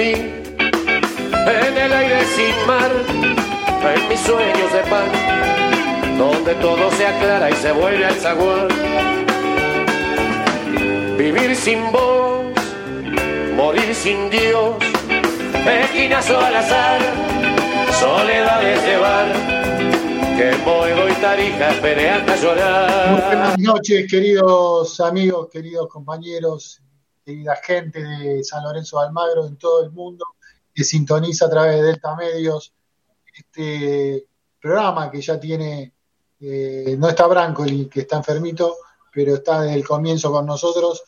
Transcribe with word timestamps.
mí, 0.00 0.12
en 0.12 1.76
el 1.76 1.92
aire 1.92 2.24
sin 2.34 2.66
mar, 2.66 2.90
en 3.94 4.08
mis 4.08 4.20
sueños 4.20 4.72
de 4.72 4.82
pan, 4.92 5.10
donde 6.16 6.54
todo 6.54 6.90
se 6.92 7.06
aclara 7.06 7.50
y 7.50 7.54
se 7.54 7.70
vuelve 7.72 8.06
al 8.06 8.14
zaguán. 8.14 8.68
Vivir 11.18 11.54
sin 11.54 11.92
voz, 11.92 12.46
morir 13.56 13.94
sin 13.94 14.30
Dios, 14.30 14.76
esquinazo 15.66 16.40
al 16.40 16.56
azar, 16.56 17.00
soledades 18.00 18.82
llevar, 18.86 19.26
que 20.38 20.48
Boedo 20.64 21.10
y 21.10 21.12
Tarija 21.24 21.72
esperé 21.72 22.08
hasta 22.08 22.36
llorar. 22.36 23.22
buenas 23.26 23.58
noches, 23.58 24.10
queridos 24.10 24.98
amigos, 25.00 25.48
queridos 25.52 25.88
compañeros 25.88 26.80
querida 27.24 27.56
gente 27.56 28.02
de 28.02 28.44
San 28.44 28.62
Lorenzo 28.64 28.98
de 28.98 29.06
Almagro 29.06 29.46
en 29.46 29.56
todo 29.56 29.84
el 29.84 29.90
mundo 29.90 30.24
que 30.74 30.84
sintoniza 30.84 31.46
a 31.46 31.50
través 31.50 31.76
de 31.76 31.82
Delta 31.82 32.14
Medios 32.16 32.72
este 33.34 34.26
programa 34.60 35.10
que 35.10 35.20
ya 35.20 35.38
tiene, 35.38 35.94
eh, 36.40 36.94
no 36.98 37.08
está 37.08 37.26
Brancoli, 37.26 37.88
que 37.88 38.00
está 38.00 38.16
enfermito, 38.16 38.76
pero 39.12 39.34
está 39.34 39.62
desde 39.62 39.76
el 39.76 39.86
comienzo 39.86 40.30
con 40.30 40.46
nosotros. 40.46 41.02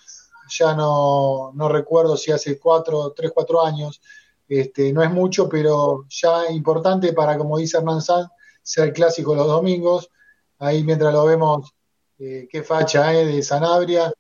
Ya 0.59 0.75
no, 0.75 1.53
no 1.55 1.69
recuerdo 1.69 2.17
si 2.17 2.33
hace 2.33 2.59
cuatro, 2.59 3.13
tres, 3.13 3.31
cuatro 3.35 3.65
años. 3.65 4.01
Este, 4.49 4.93
no 4.93 5.03
es 5.03 5.11
mucho, 5.11 5.49
pero 5.49 6.05
ya 6.09 6.51
importante 6.51 7.13
para, 7.13 7.39
como 7.39 7.59
dice 7.59 7.79
Hernán 7.79 8.03
Sanz, 8.03 8.29
ser 8.63 8.93
clásico 8.93 9.35
los 9.35 9.47
domingos. 9.47 10.11
Ahí 10.59 10.85
mientras 10.85 11.13
lo 11.13 11.25
vemos, 11.25 11.73
eh, 12.19 12.47
qué 12.51 12.63
facha 12.63 13.13
eh, 13.15 13.25
de 13.25 13.43
Sanabria, 13.43 14.13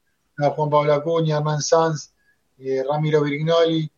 Juan 0.50 0.70
Pablo 0.70 0.92
Acuña, 0.92 1.38
Hernán 1.38 1.62
Sanz, 1.62 2.12
eh, 2.58 2.84
Ramiro 2.88 3.22
Virgnoli, 3.22 3.90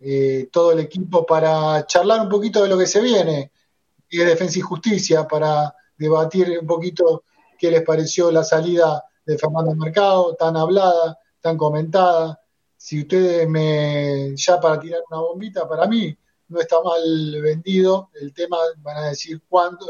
eh, 0.00 0.48
todo 0.50 0.72
el 0.72 0.80
equipo 0.80 1.26
para 1.26 1.86
charlar 1.86 2.20
un 2.20 2.28
poquito 2.28 2.62
de 2.62 2.68
lo 2.68 2.78
que 2.78 2.86
se 2.86 3.00
viene, 3.00 3.52
y 4.08 4.18
de 4.18 4.24
Defensa 4.24 4.58
y 4.58 4.62
Justicia, 4.62 5.28
para 5.28 5.74
debatir 5.96 6.58
un 6.60 6.66
poquito 6.66 7.24
qué 7.58 7.70
les 7.70 7.82
pareció 7.82 8.30
la 8.30 8.42
salida 8.42 9.04
de 9.24 9.38
Fernando 9.38 9.74
Mercado, 9.74 10.34
tan 10.34 10.56
hablada, 10.56 11.18
tan 11.40 11.56
comentada. 11.56 12.40
Si 12.76 13.00
ustedes 13.00 13.48
me, 13.48 14.34
ya 14.36 14.58
para 14.58 14.80
tirar 14.80 15.02
una 15.10 15.20
bombita, 15.20 15.68
para 15.68 15.86
mí 15.86 16.16
no 16.48 16.60
está 16.60 16.82
mal 16.82 17.40
vendido, 17.40 18.10
el 18.20 18.32
tema, 18.32 18.56
van 18.78 18.96
a 18.96 19.08
decir 19.08 19.42
cuándo, 19.48 19.86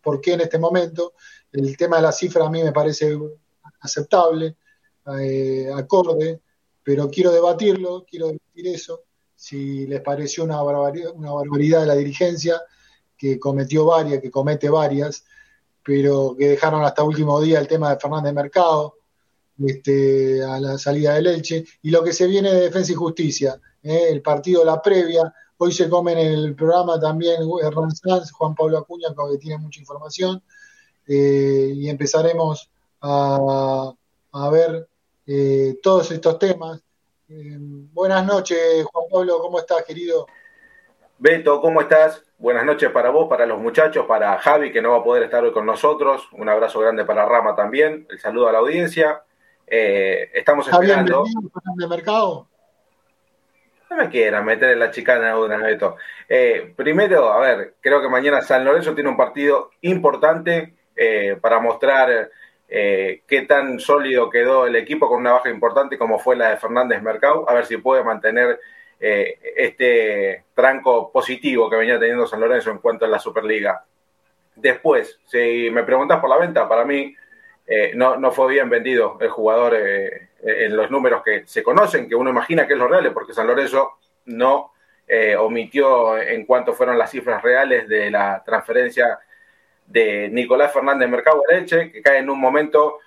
por 0.00 0.20
qué 0.20 0.34
en 0.34 0.42
este 0.42 0.58
momento, 0.58 1.12
el 1.52 1.76
tema 1.76 1.96
de 1.96 2.02
la 2.02 2.12
cifra 2.12 2.46
a 2.46 2.50
mí 2.50 2.62
me 2.62 2.72
parece 2.72 3.18
aceptable 3.80 4.56
eh, 5.20 5.70
acorde, 5.74 6.40
pero 6.82 7.10
quiero 7.10 7.30
debatirlo, 7.32 8.04
quiero 8.08 8.26
debatir 8.26 8.66
eso, 8.68 9.02
si 9.34 9.86
les 9.86 10.00
pareció 10.00 10.42
una 10.44 10.60
barbaridad, 10.62 11.12
una 11.14 11.32
barbaridad 11.32 11.80
de 11.80 11.86
la 11.86 11.94
dirigencia, 11.94 12.60
que 13.16 13.38
cometió 13.38 13.84
varias, 13.84 14.20
que 14.20 14.30
comete 14.30 14.68
varias, 14.68 15.24
pero 15.82 16.34
que 16.38 16.50
dejaron 16.50 16.84
hasta 16.84 17.02
último 17.02 17.40
día 17.40 17.58
el 17.58 17.68
tema 17.68 17.90
de 17.90 18.00
Fernández 18.00 18.32
Mercado, 18.32 18.96
este, 19.58 20.42
a 20.42 20.60
la 20.60 20.78
salida 20.78 21.14
del 21.14 21.26
Elche, 21.26 21.64
y 21.82 21.90
lo 21.90 22.02
que 22.02 22.12
se 22.12 22.26
viene 22.26 22.52
de 22.52 22.62
Defensa 22.62 22.92
y 22.92 22.96
Justicia, 22.96 23.60
eh, 23.82 24.08
el 24.10 24.22
partido, 24.22 24.64
la 24.64 24.80
previa, 24.80 25.32
hoy 25.56 25.72
se 25.72 25.88
come 25.88 26.12
en 26.12 26.18
el 26.18 26.54
programa 26.54 27.00
también 27.00 27.42
Hernán 27.62 27.94
Sanz, 27.94 28.30
Juan 28.32 28.54
Pablo 28.54 28.78
Acuña, 28.78 29.08
que 29.08 29.38
tiene 29.38 29.58
mucha 29.58 29.80
información, 29.80 30.42
eh, 31.06 31.72
y 31.74 31.88
empezaremos 31.88 32.70
a 33.00 33.94
ver 34.50 34.88
eh, 35.28 35.78
todos 35.82 36.10
estos 36.10 36.38
temas. 36.38 36.82
Eh, 37.28 37.58
buenas 37.92 38.24
noches, 38.24 38.86
Juan 38.90 39.04
Pablo, 39.10 39.38
¿cómo 39.40 39.58
estás, 39.58 39.84
querido? 39.84 40.26
Beto, 41.18 41.60
¿cómo 41.60 41.82
estás? 41.82 42.24
Buenas 42.38 42.64
noches 42.64 42.90
para 42.90 43.10
vos, 43.10 43.28
para 43.28 43.44
los 43.44 43.60
muchachos, 43.60 44.06
para 44.06 44.38
Javi, 44.38 44.72
que 44.72 44.80
no 44.80 44.92
va 44.92 44.98
a 44.98 45.04
poder 45.04 45.24
estar 45.24 45.44
hoy 45.44 45.52
con 45.52 45.66
nosotros. 45.66 46.28
Un 46.32 46.48
abrazo 46.48 46.80
grande 46.80 47.04
para 47.04 47.26
Rama 47.26 47.54
también. 47.54 48.06
El 48.08 48.18
saludo 48.18 48.48
a 48.48 48.52
la 48.52 48.58
audiencia. 48.58 49.22
Eh, 49.66 50.30
estamos 50.32 50.66
esperando. 50.66 51.24
de 51.76 51.86
mercado? 51.88 52.48
No 53.90 53.96
me 53.96 54.08
quieran 54.08 54.46
meter 54.46 54.70
en 54.70 54.78
la 54.78 54.90
chicana 54.90 55.38
una, 55.38 55.58
Beto. 55.58 55.96
Eh, 56.26 56.72
primero, 56.74 57.30
a 57.30 57.40
ver, 57.40 57.74
creo 57.80 58.00
que 58.00 58.08
mañana 58.08 58.40
San 58.40 58.64
Lorenzo 58.64 58.94
tiene 58.94 59.10
un 59.10 59.16
partido 59.16 59.72
importante 59.82 60.74
para 61.40 61.60
mostrar 61.60 62.28
eh, 62.70 63.22
qué 63.26 63.42
tan 63.42 63.80
sólido 63.80 64.28
quedó 64.28 64.66
el 64.66 64.76
equipo 64.76 65.08
con 65.08 65.20
una 65.20 65.32
baja 65.32 65.48
importante 65.48 65.96
como 65.96 66.18
fue 66.18 66.36
la 66.36 66.50
de 66.50 66.58
Fernández 66.58 67.00
Mercado, 67.00 67.48
a 67.48 67.54
ver 67.54 67.64
si 67.64 67.78
puede 67.78 68.04
mantener 68.04 68.60
eh, 69.00 69.38
este 69.56 70.44
tranco 70.54 71.10
positivo 71.10 71.70
que 71.70 71.76
venía 71.76 71.98
teniendo 71.98 72.26
San 72.26 72.40
Lorenzo 72.40 72.70
en 72.70 72.78
cuanto 72.78 73.06
a 73.06 73.08
la 73.08 73.18
Superliga. 73.18 73.84
Después, 74.54 75.18
si 75.24 75.70
me 75.70 75.84
preguntas 75.84 76.20
por 76.20 76.28
la 76.28 76.36
venta, 76.36 76.68
para 76.68 76.84
mí 76.84 77.14
eh, 77.66 77.92
no, 77.94 78.16
no, 78.18 78.32
fue 78.32 78.52
bien 78.52 78.68
vendido 78.68 79.16
el 79.20 79.30
jugador 79.30 79.74
en 79.74 80.76
los 80.76 80.90
números 80.90 81.22
que 81.24 81.46
se 81.46 81.62
conocen, 81.62 82.08
que 82.08 82.14
uno 82.14 82.28
imagina 82.28 82.66
que 82.66 82.74
es 82.74 82.78
lo 82.78 82.88
real, 82.88 83.12
porque 83.12 83.32
San 83.32 83.46
Lorenzo 83.46 83.98
no 84.26 84.72
omitió 85.38 86.18
en 86.18 86.44
cuanto 86.44 86.74
fueron 86.74 86.98
las 86.98 87.10
cifras 87.10 87.42
reales 87.42 87.88
de 87.88 88.10
la 88.10 88.42
transferencia 88.44 89.18
de 89.88 90.28
Nicolás 90.28 90.72
Fernández 90.72 91.08
Mercado 91.08 91.42
Leche, 91.50 91.90
que 91.90 92.02
cae 92.02 92.18
en 92.18 92.30
un 92.30 92.38
momento 92.38 92.98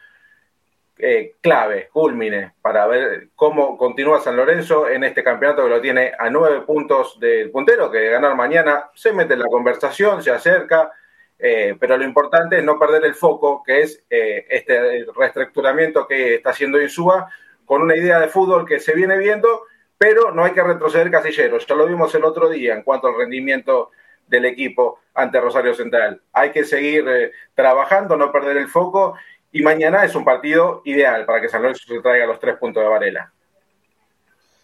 eh, 0.98 1.36
clave, 1.42 1.90
culmine, 1.92 2.54
para 2.62 2.86
ver 2.88 3.30
cómo 3.36 3.78
continúa 3.78 4.20
San 4.20 4.36
Lorenzo 4.36 4.90
en 4.90 5.04
este 5.04 5.24
campeonato 5.24 5.64
que 5.64 5.70
lo 5.70 5.82
tiene 5.82 6.12
a 6.18 6.30
nueve 6.30 6.62
puntos 6.62 7.20
del 7.20 7.52
puntero, 7.52 7.90
que 7.90 8.00
de 8.00 8.10
ganar 8.10 8.36
mañana 8.36 8.90
se 8.94 9.14
mete 9.14 9.34
en 9.34 9.40
la 9.40 9.48
conversación, 9.48 10.22
se 10.22 10.32
acerca, 10.32 10.92
eh, 11.40 11.76
pero 11.80 11.98
lo 11.98 12.04
importante 12.04 12.58
es 12.58 12.64
no 12.64 12.78
perder 12.78 13.06
el 13.06 13.16
foco, 13.16 13.64
que 13.64 13.82
es 13.82 14.04
eh, 14.10 14.46
este 14.50 15.06
reestructuramiento 15.16 16.08
que 16.08 16.36
está 16.36 16.52
haciendo 16.52 16.82
Insúa, 16.82 17.32
con 17.66 17.82
una 17.82 17.96
idea 17.96 18.20
de 18.20 18.28
fútbol 18.28 18.66
que 18.66 18.80
se 18.80 18.94
viene 18.94 19.18
viendo, 19.18 19.64
pero 19.98 20.32
no 20.32 20.44
hay 20.44 20.52
que 20.52 20.64
retroceder 20.64 21.10
casilleros. 21.10 21.66
Ya 21.66 21.76
lo 21.76 21.88
vimos 21.88 22.14
el 22.16 22.26
otro 22.26 22.50
día 22.50 22.74
en 22.74 22.84
cuanto 22.84 23.08
al 23.08 23.18
rendimiento 23.18 23.92
del 24.32 24.46
equipo 24.46 25.00
ante 25.14 25.42
Rosario 25.42 25.76
Central. 25.76 26.22
Hay 26.32 26.52
que 26.52 26.64
seguir 26.64 27.06
eh, 27.08 27.32
trabajando, 27.54 28.16
no 28.16 28.32
perder 28.32 28.58
el 28.58 28.70
foco, 28.70 29.16
y 29.52 29.62
mañana 29.62 30.06
es 30.06 30.16
un 30.16 30.24
partido 30.24 30.82
ideal 30.86 31.26
para 31.26 31.42
que 31.42 31.50
San 31.50 31.62
Lorenzo 31.62 31.84
se 31.86 32.00
traiga 32.00 32.26
los 32.26 32.40
tres 32.40 32.58
puntos 32.58 32.82
de 32.82 32.90
Varela. 32.90 33.34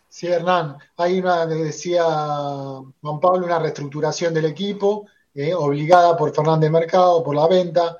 Sí, 0.07 0.27
Hernán, 0.27 0.77
hay 0.95 1.19
una, 1.19 1.45
decía 1.45 2.03
Juan 2.05 3.19
Pablo, 3.19 3.45
una 3.45 3.59
reestructuración 3.59 4.33
del 4.33 4.45
equipo 4.45 5.05
eh, 5.35 5.53
obligada 5.53 6.15
por 6.15 6.33
Fernández 6.33 6.71
Mercado, 6.71 7.21
por 7.23 7.35
la 7.35 7.47
venta, 7.47 7.97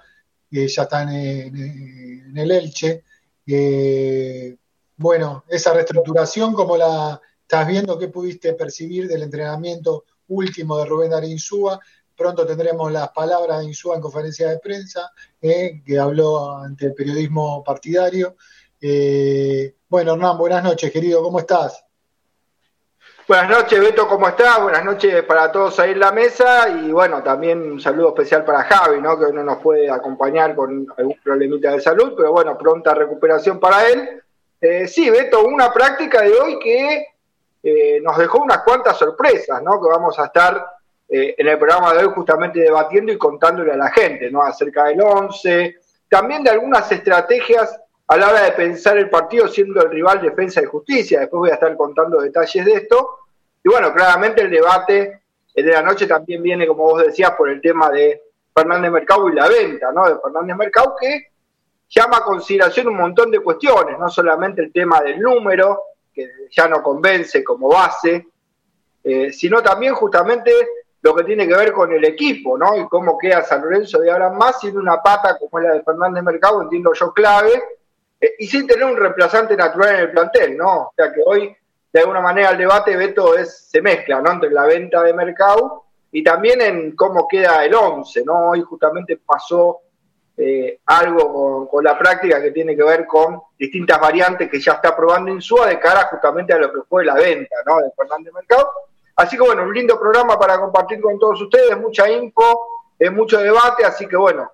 que 0.50 0.68
ya 0.68 0.84
está 0.84 1.04
en, 1.04 2.34
el 2.36 2.52
Elche. 2.52 3.04
Eh, 3.46 4.56
bueno, 4.96 5.44
esa 5.50 5.74
reestructuración, 5.74 6.54
como 6.54 6.78
la 6.78 7.22
estás 7.42 7.68
viendo? 7.68 7.98
¿Qué 7.98 8.10
pudiste 8.10 8.54
percibir 8.54 9.08
del 9.08 9.24
entrenamiento 9.24 10.04
último 10.30 10.78
de 10.78 10.86
Rubén 10.86 11.12
Darín 11.12 11.32
Insúa? 11.32 11.80
Pronto 12.16 12.46
tendremos 12.46 12.92
las 12.92 13.10
palabras 13.10 13.60
de 13.60 13.66
Insúa 13.66 13.96
en 13.96 14.02
conferencia 14.02 14.50
de 14.50 14.60
prensa, 14.60 15.12
eh, 15.42 15.82
que 15.86 16.00
habló 16.00 16.58
ante 16.58 16.88
el 16.88 16.94
periodismo 16.94 17.64
partidario. 17.64 18.36
bueno, 19.90 20.14
Hernán, 20.14 20.38
buenas 20.38 20.64
noches, 20.64 20.92
querido, 20.92 21.22
¿cómo 21.24 21.40
estás? 21.40 21.88
Buenas 23.28 23.50
noches, 23.50 23.78
Beto, 23.82 24.08
¿cómo 24.08 24.30
estás? 24.30 24.64
Buenas 24.64 24.86
noches 24.86 25.22
para 25.24 25.52
todos 25.52 25.78
ahí 25.82 25.92
en 25.92 26.00
la 26.00 26.14
mesa 26.14 26.70
y 26.70 26.94
bueno, 26.94 27.22
también 27.22 27.74
un 27.74 27.78
saludo 27.82 28.08
especial 28.08 28.46
para 28.46 28.64
Javi, 28.64 29.02
¿no? 29.02 29.20
Que 29.20 29.34
no 29.34 29.44
nos 29.44 29.58
puede 29.58 29.92
acompañar 29.92 30.56
con 30.56 30.88
algún 30.98 31.18
problemita 31.22 31.74
de 31.74 31.82
salud, 31.82 32.14
pero 32.16 32.32
bueno, 32.32 32.58
pronta 32.58 32.94
recuperación 32.94 33.60
para 33.60 33.86
él. 33.90 34.24
Eh, 34.62 34.88
sí, 34.88 35.10
Beto, 35.10 35.44
una 35.44 35.74
práctica 35.74 36.22
de 36.22 36.40
hoy 36.40 36.58
que 36.60 37.06
eh, 37.64 38.00
nos 38.02 38.18
dejó 38.18 38.42
unas 38.42 38.60
cuantas 38.64 38.98
sorpresas, 38.98 39.62
¿no? 39.64 39.82
Que 39.82 39.90
vamos 39.90 40.18
a 40.20 40.26
estar 40.26 40.66
eh, 41.10 41.36
en 41.38 41.48
el 41.48 41.58
programa 41.58 41.94
de 41.94 42.06
hoy 42.06 42.14
justamente 42.14 42.60
debatiendo 42.60 43.12
y 43.12 43.18
contándole 43.18 43.74
a 43.74 43.78
la 43.78 43.90
gente, 43.92 44.30
¿no? 44.30 44.42
Acerca 44.42 44.86
del 44.86 45.02
11, 45.02 45.76
también 46.10 46.44
de 46.44 46.52
algunas 46.52 46.92
estrategias 46.92 47.80
a 48.08 48.18
la 48.18 48.30
hora 48.30 48.44
de 48.44 48.52
pensar 48.54 48.98
el 48.98 49.10
partido 49.10 49.48
siendo 49.48 49.82
el 49.82 49.90
rival 49.90 50.22
Defensa 50.22 50.62
y 50.62 50.66
Justicia. 50.66 51.20
Después 51.20 51.40
voy 51.40 51.50
a 51.50 51.56
estar 51.56 51.76
contando 51.76 52.22
detalles 52.22 52.66
de 52.66 52.74
esto. 52.74 53.20
Y 53.64 53.70
bueno, 53.70 53.94
claramente 53.94 54.42
el 54.42 54.50
debate 54.50 55.22
de 55.54 55.72
la 55.72 55.82
noche 55.82 56.08
también 56.08 56.42
viene, 56.42 56.68
como 56.68 56.84
vos 56.84 57.04
decías, 57.04 57.32
por 57.32 57.50
el 57.50 57.60
tema 57.60 57.90
de 57.90 58.22
Fernández 58.56 58.92
Mercado 58.92 59.30
y 59.30 59.34
la 59.34 59.48
venta 59.48 59.92
¿no? 59.92 60.08
de 60.08 60.20
Fernández 60.20 60.56
Mercado, 60.56 60.96
que 61.00 61.28
llama 61.90 62.18
a 62.18 62.24
consideración 62.24 62.88
un 62.88 62.98
montón 62.98 63.32
de 63.32 63.40
cuestiones, 63.40 64.00
no 64.00 64.10
solamente 64.10 64.62
el 64.62 64.72
tema 64.72 65.02
del 65.02 65.20
número, 65.20 65.82
que 66.18 66.48
ya 66.50 66.68
no 66.68 66.82
convence 66.82 67.44
como 67.44 67.70
base, 67.70 68.28
eh, 69.04 69.32
sino 69.32 69.62
también 69.62 69.94
justamente 69.94 70.52
lo 71.02 71.16
que 71.16 71.24
tiene 71.24 71.48
que 71.48 71.56
ver 71.56 71.72
con 71.72 71.92
el 71.94 72.04
equipo, 72.04 72.58
¿no? 72.58 72.76
Y 72.76 72.88
cómo 72.88 73.20
queda 73.20 73.44
San 73.44 73.62
Lorenzo 73.62 74.00
de 74.00 74.10
ahora 74.10 74.32
más 74.32 74.60
sin 74.60 74.76
una 74.78 75.02
pata 75.02 75.38
como 75.38 75.60
la 75.60 75.74
de 75.74 75.84
Fernández 75.84 76.24
Mercado, 76.24 76.64
entiendo 76.64 76.92
yo 76.94 77.14
clave, 77.14 77.52
eh, 78.20 78.34
y 78.40 78.48
sin 78.48 78.66
tener 78.66 78.84
un 78.84 78.98
reemplazante 78.98 79.56
natural 79.56 79.94
en 79.94 80.02
el 80.02 80.12
plantel, 80.12 80.58
¿no? 80.58 80.88
O 80.88 80.94
sea 80.96 81.14
que 81.14 81.22
hoy, 81.24 81.56
de 81.94 82.00
alguna 82.00 82.20
manera, 82.20 82.50
el 82.50 82.58
debate, 82.58 82.98
Beto, 82.98 83.38
es, 83.38 83.70
se 83.70 83.80
mezcla, 83.80 84.20
¿no? 84.20 84.32
Entre 84.32 84.50
la 84.50 84.66
venta 84.66 85.04
de 85.04 85.14
mercado 85.14 85.84
y 86.12 86.24
también 86.24 86.62
en 86.62 86.96
cómo 86.96 87.28
queda 87.28 87.64
el 87.64 87.76
11, 87.76 88.24
¿no? 88.26 88.50
Hoy 88.50 88.62
justamente 88.62 89.20
pasó 89.24 89.82
eh, 90.38 90.80
algo 90.86 91.68
con, 91.68 91.84
la 91.84 91.98
práctica 91.98 92.42
que 92.42 92.52
tiene 92.52 92.76
que 92.76 92.84
ver 92.84 93.06
con 93.08 93.42
distintas 93.58 94.00
variantes 94.00 94.50
que 94.50 94.60
ya 94.60 94.74
está 94.74 94.96
probando 94.96 95.32
Insúa 95.32 95.68
de 95.68 95.80
cara 95.80 96.08
justamente 96.12 96.54
a 96.54 96.60
lo 96.60 96.72
que 96.72 96.82
fue 96.88 97.04
la 97.04 97.16
venta, 97.16 97.56
¿no? 97.66 97.78
De 97.78 97.92
Fernández 97.98 98.34
Mercado. 98.34 98.70
Así 99.16 99.36
que 99.36 99.44
bueno, 99.44 99.64
un 99.64 99.74
lindo 99.74 100.00
programa 100.00 100.38
para 100.38 100.60
compartir 100.60 101.02
con 101.02 101.18
todos 101.18 101.42
ustedes, 101.42 101.76
mucha 101.78 102.10
info, 102.10 102.86
eh, 103.00 103.10
mucho 103.10 103.40
debate, 103.40 103.84
así 103.84 104.08
que 104.08 104.16
bueno, 104.16 104.52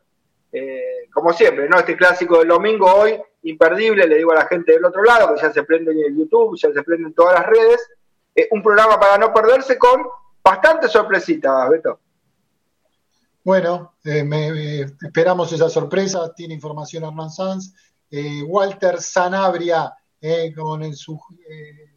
como 1.11 1.33
siempre, 1.33 1.67
¿no? 1.67 1.79
Este 1.79 1.97
clásico 1.97 2.39
del 2.39 2.47
domingo 2.47 2.85
hoy 2.85 3.19
imperdible, 3.43 4.07
le 4.07 4.17
digo 4.17 4.31
a 4.31 4.35
la 4.35 4.45
gente 4.45 4.73
del 4.73 4.85
otro 4.85 5.03
lado, 5.03 5.33
que 5.33 5.41
ya 5.41 5.51
se 5.51 5.63
prende 5.63 5.91
en 5.91 5.99
el 5.99 6.17
YouTube, 6.17 6.57
ya 6.57 6.71
se 6.71 6.83
prende 6.83 7.07
en 7.07 7.13
todas 7.13 7.33
las 7.33 7.45
redes, 7.45 7.89
eh, 8.35 8.47
un 8.51 8.63
programa 8.63 8.99
para 8.99 9.17
no 9.17 9.33
perderse 9.33 9.77
con 9.77 10.07
bastante 10.43 10.87
sorpresitas, 10.87 11.69
Beto. 11.69 11.99
Bueno, 13.43 13.95
eh, 14.03 14.27
eh, 14.31 14.85
esperamos 15.01 15.51
esa 15.51 15.69
sorpresa, 15.69 16.33
tiene 16.33 16.53
información 16.53 17.03
Hernán 17.03 17.29
Sanz, 17.29 17.73
Walter 18.47 19.01
Sanabria, 19.01 19.91
con 20.55 20.95
su, 20.95 21.19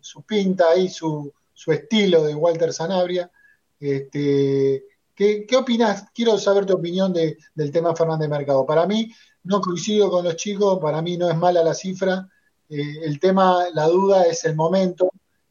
su, 0.00 0.22
pinta 0.22 0.74
y 0.74 0.88
su, 0.88 1.30
su, 1.52 1.72
estilo 1.72 2.24
de 2.24 2.34
Walter 2.34 2.72
Sanabria. 2.72 3.30
Este, 3.78 4.84
¿qué, 5.14 5.44
¿Qué 5.46 5.56
opinas? 5.56 6.06
Quiero 6.14 6.38
saber 6.38 6.64
tu 6.64 6.72
opinión 6.72 7.12
de, 7.12 7.36
del 7.54 7.70
tema 7.70 7.94
Fernández 7.94 8.30
Mercado. 8.30 8.64
Para 8.64 8.86
mí, 8.86 9.12
no 9.46 9.60
coincido 9.60 10.10
con 10.10 10.24
los 10.24 10.36
chicos, 10.36 10.78
para 10.80 11.00
mí 11.00 11.16
no 11.16 11.30
es 11.30 11.36
mala 11.36 11.62
la 11.62 11.74
cifra. 11.74 12.28
Eh, 12.68 13.04
el 13.04 13.20
tema, 13.20 13.66
la 13.72 13.86
duda 13.86 14.24
es 14.24 14.44
el 14.44 14.56
momento. 14.56 15.10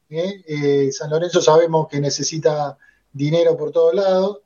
¿eh? 0.09 0.43
Eh, 0.47 0.91
San 0.91 1.09
Lorenzo 1.09 1.41
sabemos 1.41 1.87
que 1.87 1.99
necesita 1.99 2.77
dinero 3.11 3.55
por 3.55 3.71
todos 3.71 3.95
lados, 3.95 4.39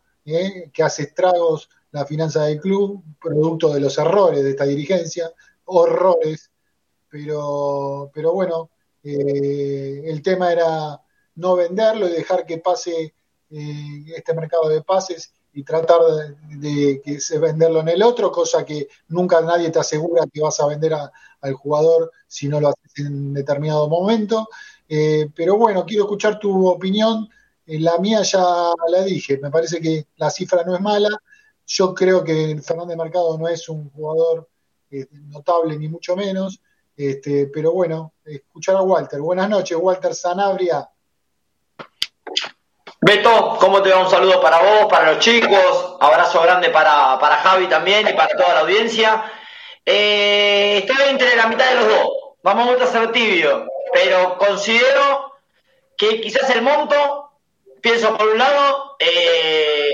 que 0.74 0.84
hace 0.84 1.04
estragos 1.04 1.70
la 1.92 2.06
finanza 2.06 2.46
del 2.46 2.60
club, 2.60 3.04
producto 3.20 3.74
de 3.74 3.80
los 3.80 3.98
errores 3.98 4.44
de 4.44 4.52
esta 4.52 4.66
dirigencia, 4.66 5.32
horrores. 5.66 6.52
Pero, 7.10 8.12
pero 8.14 8.34
bueno, 8.34 8.70
el 9.04 10.22
tema 10.22 10.52
era 10.52 11.02
no 11.36 11.56
venderlo 11.56 12.08
y 12.08 12.12
dejar 12.12 12.46
que 12.46 12.60
pase 12.60 13.16
este 13.50 14.34
mercado 14.34 14.70
de 14.70 14.84
pases 14.84 15.34
y 15.54 15.64
tratar 15.64 16.02
de, 16.60 17.02
que 17.04 17.20
se 17.20 17.40
venderlo 17.40 17.80
en 17.80 17.90
el 17.90 18.04
otro, 18.04 18.32
cosa 18.32 18.64
que 18.64 18.88
nunca 19.08 19.42
nadie 19.42 19.72
te 19.72 19.80
asegura 19.80 20.26
que 20.32 20.42
vas 20.42 20.60
a 20.60 20.68
vender 20.68 20.94
al 20.94 21.54
jugador 21.54 22.12
si 22.28 22.48
no 22.48 22.60
lo 22.60 22.70
haces 22.70 23.06
en 23.06 23.34
determinado 23.34 23.90
momento. 23.90 24.48
Eh, 24.88 25.30
pero 25.36 25.58
bueno, 25.58 25.86
quiero 25.86 26.04
escuchar 26.04 26.40
tu 26.40 26.68
opinión. 26.68 27.30
La 27.78 27.98
mía 28.00 28.24
ya 28.24 28.44
la 28.88 29.04
dije, 29.04 29.38
me 29.38 29.52
parece 29.52 29.80
que 29.80 30.08
la 30.18 30.30
cifra 30.30 30.64
no 30.64 30.76
es 30.76 30.82
mala. 30.82 31.10
Yo 31.68 31.94
creo 31.94 32.24
que 32.24 32.60
Fernández 32.66 32.98
Mercado 32.98 33.38
no 33.38 33.48
es 33.48 33.70
un 33.70 33.92
jugador 33.92 34.50
eh, 34.90 35.06
notable 35.12 35.78
ni 35.78 35.88
mucho 35.88 36.16
menos. 36.16 36.60
Este, 36.98 37.48
pero 37.48 37.72
bueno, 37.72 38.14
escuchar 38.26 38.76
a 38.76 38.82
Walter. 38.82 39.20
Buenas 39.22 39.50
noches, 39.50 39.78
Walter 39.80 40.14
Sanabria. 40.16 40.90
Beto, 43.02 43.58
¿cómo 43.60 43.82
te 43.82 43.92
va? 43.92 44.04
Un 44.04 44.10
saludo 44.10 44.42
para 44.42 44.60
vos, 44.60 44.88
para 44.90 45.14
los 45.14 45.20
chicos, 45.20 45.96
abrazo 46.02 46.42
grande 46.42 46.70
para, 46.70 47.18
para 47.18 47.38
Javi 47.38 47.68
también 47.68 48.06
y 48.08 48.14
para 48.14 48.36
toda 48.36 48.56
la 48.56 48.60
audiencia. 48.62 49.24
Eh, 49.86 50.80
estoy 50.80 51.10
entre 51.10 51.36
la 51.38 51.48
mitad 51.48 51.70
de 51.70 51.76
los 51.76 51.88
dos, 51.88 52.10
vamos 52.44 52.82
a 52.82 52.88
ser 52.88 53.12
tibio, 53.14 53.66
pero 53.94 54.38
considero 54.38 55.32
que 55.96 56.20
quizás 56.20 56.50
el 56.50 56.62
monto, 56.62 57.29
pienso 57.82 58.18
por 58.18 58.28
un 58.28 58.38
lado, 58.38 58.96
eh, 59.00 59.94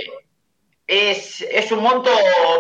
es, 0.88 1.42
es 1.42 1.72
un 1.72 1.82
monto 1.82 2.12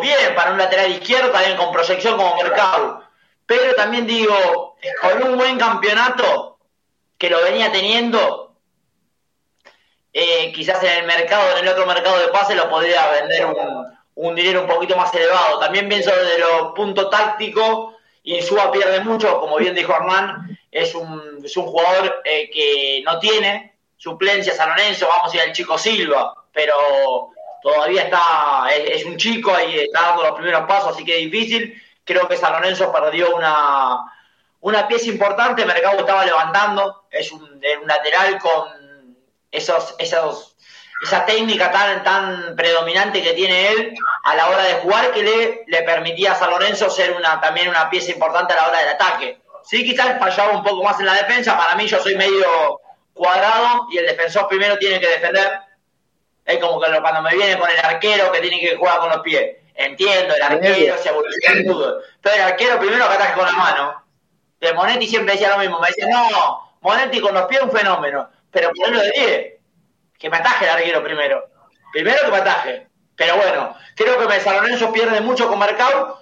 bien 0.02 0.36
para 0.36 0.52
un 0.52 0.58
lateral 0.58 0.92
izquierdo, 0.92 1.32
también 1.32 1.58
con 1.58 1.72
proyección 1.72 2.18
como 2.18 2.36
mercado, 2.36 3.04
pero 3.46 3.76
también 3.76 4.08
digo, 4.08 4.76
con 5.02 5.24
un 5.24 5.38
buen 5.38 5.58
campeonato 5.58 6.58
que 7.18 7.30
lo 7.30 7.42
venía 7.42 7.72
teniendo, 7.72 8.56
eh, 10.14 10.52
quizás 10.54 10.84
en 10.84 11.00
el 11.00 11.06
mercado, 11.06 11.58
en 11.58 11.66
el 11.66 11.72
otro 11.72 11.86
mercado 11.86 12.20
de 12.20 12.30
pase, 12.30 12.56
lo 12.56 12.70
podría 12.70 13.08
vender 13.12 13.48
un, 14.16 14.36
dinero 14.36 14.62
un 14.62 14.68
poquito 14.68 14.96
más 14.96 15.14
elevado. 15.14 15.60
También 15.60 15.90
pienso 15.90 16.10
desde 16.16 16.40
lo 16.40 16.74
punto 16.74 17.10
táctico, 17.10 17.96
Insúa 18.24 18.72
pierde 18.72 19.02
mucho, 19.02 19.40
como 19.40 19.58
bien 19.58 19.76
dijo 19.76 19.94
Armán, 19.94 20.58
es 20.72 20.96
un, 20.96 21.42
es 21.46 21.56
un 21.58 21.66
jugador 21.66 22.22
eh, 22.26 22.50
que 22.50 23.04
no 23.06 23.20
tiene 23.20 23.75
suplencia 23.98 24.54
San 24.54 24.70
Lorenzo, 24.70 25.08
vamos 25.08 25.34
a 25.34 25.36
ir 25.38 25.42
al 25.42 25.52
chico 25.54 25.78
Silva, 25.78 26.34
pero 26.52 27.32
todavía 27.62 28.04
está, 28.04 28.68
es, 28.72 29.06
un 29.06 29.18
chico 29.18 29.52
y 29.68 29.80
está 29.80 30.02
dando 30.02 30.24
los 30.24 30.34
primeros 30.34 30.68
pasos, 30.68 30.94
así 30.94 31.04
que 31.04 31.18
es 31.18 31.32
difícil. 31.32 31.82
Creo 32.04 32.28
que 32.28 32.38
San 32.38 32.54
Lorenzo 32.54 32.92
perdió 32.92 33.36
una, 33.36 34.06
una 34.62 34.88
pieza 34.88 35.08
importante, 35.08 35.66
Mercado 35.66 36.00
estaba 36.00 36.26
levantando, 36.26 37.06
es 37.10 37.32
un, 37.32 37.60
lateral 37.86 38.38
con 38.38 39.18
esos, 39.52 39.96
esos 39.98 40.56
esa 41.04 41.26
técnica 41.26 41.72
tan, 41.72 42.04
tan 42.04 42.56
predominante 42.56 43.22
que 43.22 43.34
tiene 43.34 43.70
él 43.70 43.94
a 44.24 44.36
la 44.36 44.50
hora 44.50 44.64
de 44.64 44.76
jugar 44.76 45.12
que 45.12 45.24
le, 45.24 45.64
le 45.68 45.82
permitía 45.84 46.32
a 46.32 46.36
San 46.36 46.52
Lorenzo 46.52 46.90
ser 46.90 47.14
una, 47.14 47.42
también 47.42 47.68
una 47.68 47.90
pieza 47.90 48.12
importante 48.12 48.54
a 48.54 48.58
la 48.58 48.68
hora 48.70 48.80
del 48.80 48.90
ataque. 48.90 49.42
Sí, 49.64 49.84
quizás 49.84 50.20
fallaba 50.20 50.58
un 50.58 50.64
poco 50.64 50.84
más 50.84 51.00
en 51.00 51.08
la 51.08 51.16
defensa, 51.16 51.58
para 51.58 51.76
mí 51.76 51.88
yo 51.88 52.00
soy 52.00 52.16
medio 52.16 52.80
cuadrado 53.16 53.88
y 53.90 53.98
el 53.98 54.06
defensor 54.06 54.48
primero 54.48 54.78
tiene 54.78 55.00
que 55.00 55.08
defender. 55.08 55.60
Es 56.46 56.60
como 56.60 56.80
que 56.80 56.92
cuando 57.02 57.24
me 57.24 57.36
viene 57.36 57.58
con 57.58 57.68
el 57.72 57.80
arquero 57.80 58.32
que 58.32 58.42
tiene 58.42 58.60
que 58.60 58.76
jugar 58.76 59.00
con 59.00 59.10
los 59.10 59.22
pies. 59.22 59.58
Entiendo, 59.74 60.36
el 60.36 60.42
arquero 60.42 60.98
se 60.98 61.10
evoluciona 61.10 61.60
el 61.60 61.66
fútbol. 61.66 62.04
Pero 62.22 62.36
el 62.36 62.42
arquero 62.42 62.80
primero 62.80 63.08
que 63.08 63.14
ataque 63.14 63.34
con 63.34 63.46
la 63.46 63.54
mano. 63.54 64.04
De 64.60 64.74
Monetti 64.74 65.08
siempre 65.08 65.34
decía 65.34 65.50
lo 65.50 65.58
mismo. 65.58 65.80
Me 65.80 65.88
decía, 65.88 66.08
no, 66.08 66.78
Monetti 66.82 67.20
con 67.20 67.34
los 67.34 67.46
pies 67.46 67.62
es 67.62 67.68
un 67.68 67.76
fenómeno. 67.76 68.30
Pero 68.52 68.72
ponerlo 68.74 69.02
de 69.02 69.12
10 69.12 69.54
que 70.20 70.30
me 70.30 70.38
ataje 70.38 70.66
el 70.66 70.72
arquero 70.72 71.04
primero. 71.04 71.50
Primero 71.92 72.18
que 72.26 72.32
me 72.32 72.38
ataje. 72.38 72.88
Pero 73.16 73.38
bueno, 73.38 73.76
creo 73.96 74.18
que 74.18 74.40
San 74.40 74.58
Lorenzo 74.58 74.92
pierde 74.92 75.22
mucho 75.22 75.48
con 75.48 75.58
Mercado. 75.58 76.20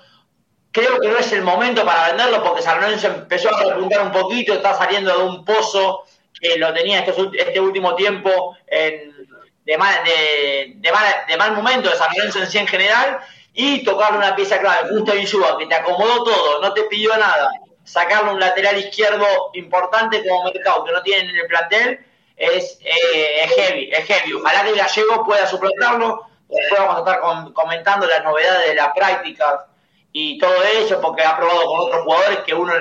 Creo 0.71 1.00
que 1.00 1.07
no 1.07 1.17
es 1.17 1.31
el 1.33 1.43
momento 1.43 1.85
para 1.85 2.07
venderlo 2.07 2.43
porque 2.43 2.62
San 2.62 2.81
Lorenzo 2.81 3.07
empezó 3.07 3.53
a 3.53 3.63
repuntar 3.63 4.01
un 4.01 4.12
poquito, 4.12 4.53
está 4.53 4.73
saliendo 4.73 5.15
de 5.15 5.23
un 5.23 5.45
pozo 5.45 6.03
que 6.40 6.58
lo 6.58 6.74
tenía 6.74 7.00
este, 7.00 7.13
este 7.38 7.60
último 7.60 7.96
tiempo 7.96 8.58
de, 8.70 9.78
mal, 9.78 9.96
de, 10.04 11.38
mal, 11.38 11.54
momento 11.54 11.90
de 11.90 11.96
San 11.96 12.12
Lorenzo 12.16 12.40
en 12.40 12.48
sí 12.48 12.58
en 12.58 12.68
general 12.68 13.20
y 13.54 13.84
tocarle 13.84 14.18
una 14.18 14.36
pieza 14.36 14.60
clave, 14.60 14.90
justo 14.90 15.16
Insúa, 15.16 15.58
que 15.58 15.68
te 15.68 15.75
acomodó 15.75 16.24
todo, 16.24 16.62
no 16.62 16.74
te 16.74 16.84
pidió 16.84 17.16
nada, 17.18 17.52
sacarle 17.84 18.32
un 18.32 18.40
lateral 18.40 18.78
izquierdo 18.78 19.25
importante 19.54 20.24
como 20.28 20.46
Mercado 20.46 20.84
que 20.84 20.92
no 20.92 21.02
tienen 21.04 21.30
en 21.30 21.38
el 21.38 21.48
plantel 21.48 22.00
es, 22.36 22.80
eh, 22.84 23.44
es 23.44 23.52
heavy, 23.56 23.90
es 23.92 24.06
heavy. 24.06 24.34
Ojalá 24.34 24.63
que 24.63 24.75
gallego 24.75 25.25
pueda 25.25 25.48
suplantarlo. 25.48 26.28
Después 26.50 26.82
vamos 26.82 26.96
a 26.96 27.00
estar 27.00 27.54
comentando 27.54 28.06
las 28.06 28.24
novedades 28.24 28.70
de 28.70 28.75
la 28.75 28.94
práctica 28.94 29.66
y 30.12 30.38
todo 30.38 30.56
eso, 30.63 31.02
porque 31.02 31.24
ha 31.24 31.36
probado 31.36 31.66
con 31.66 31.80
otros 31.82 32.04
jugadores 32.04 32.40
que 32.40 32.54
uno 32.54 32.74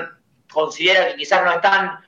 considera 0.51 1.07
que 1.07 1.15
quizás 1.15 1.43
no 1.43 1.53
están 1.53 1.99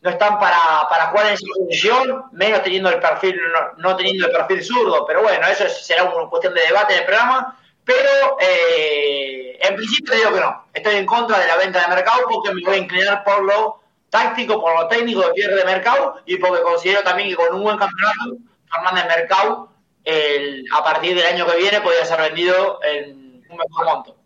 no 0.00 0.10
están 0.10 0.38
para, 0.38 0.86
para 0.88 1.06
jugar 1.08 1.26
en 1.26 1.32
esa 1.34 1.46
posición, 1.56 2.24
menos 2.32 2.62
teniendo 2.62 2.88
el 2.88 3.00
perfil, 3.00 3.38
no, 3.78 3.96
teniendo 3.96 4.26
el 4.26 4.32
perfil 4.32 4.62
zurdo, 4.62 5.04
pero 5.06 5.22
bueno, 5.22 5.46
eso 5.46 5.68
será 5.68 6.04
una 6.04 6.28
cuestión 6.28 6.54
de 6.54 6.62
debate 6.62 6.94
en 6.94 7.00
el 7.00 7.06
programa, 7.06 7.58
pero 7.84 8.36
eh, 8.40 9.58
en 9.60 9.76
principio 9.76 10.14
digo 10.14 10.34
que 10.34 10.40
no, 10.40 10.64
estoy 10.72 10.96
en 10.96 11.06
contra 11.06 11.38
de 11.38 11.46
la 11.46 11.56
venta 11.56 11.80
de 11.80 11.88
mercado 11.88 12.22
porque 12.30 12.54
me 12.54 12.62
voy 12.62 12.74
a 12.76 12.78
inclinar 12.78 13.24
por 13.24 13.42
lo 13.42 13.80
táctico, 14.10 14.60
por 14.60 14.74
lo 14.74 14.88
técnico 14.88 15.20
de 15.20 15.32
Pierre 15.32 15.56
de 15.56 15.64
Mercado 15.64 16.20
y 16.26 16.36
porque 16.36 16.62
considero 16.62 17.02
también 17.02 17.30
que 17.30 17.36
con 17.36 17.54
un 17.54 17.62
buen 17.62 17.76
campeonato, 17.76 18.36
Fernández 18.70 19.06
Mercado, 19.06 19.70
el, 20.04 20.64
a 20.72 20.84
partir 20.84 21.16
del 21.16 21.26
año 21.26 21.46
que 21.46 21.56
viene, 21.56 21.80
podría 21.80 22.04
ser 22.04 22.20
vendido 22.20 22.80
en 22.82 23.42
un 23.48 23.56
mejor 23.56 23.84
monto. 23.84 24.16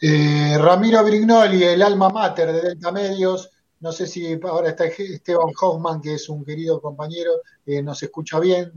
Eh, 0.00 0.56
Ramiro 0.58 1.04
Brignoli, 1.04 1.62
el 1.62 1.82
alma 1.82 2.08
mater 2.08 2.52
de 2.52 2.60
Delta 2.60 2.90
Medios, 2.90 3.51
no 3.82 3.90
sé 3.90 4.06
si 4.06 4.38
ahora 4.44 4.68
está 4.68 4.84
Esteban 4.84 5.52
Hoffman, 5.60 6.00
que 6.00 6.14
es 6.14 6.28
un 6.28 6.44
querido 6.44 6.80
compañero, 6.80 7.32
eh, 7.66 7.82
nos 7.82 8.00
escucha 8.00 8.38
bien, 8.38 8.72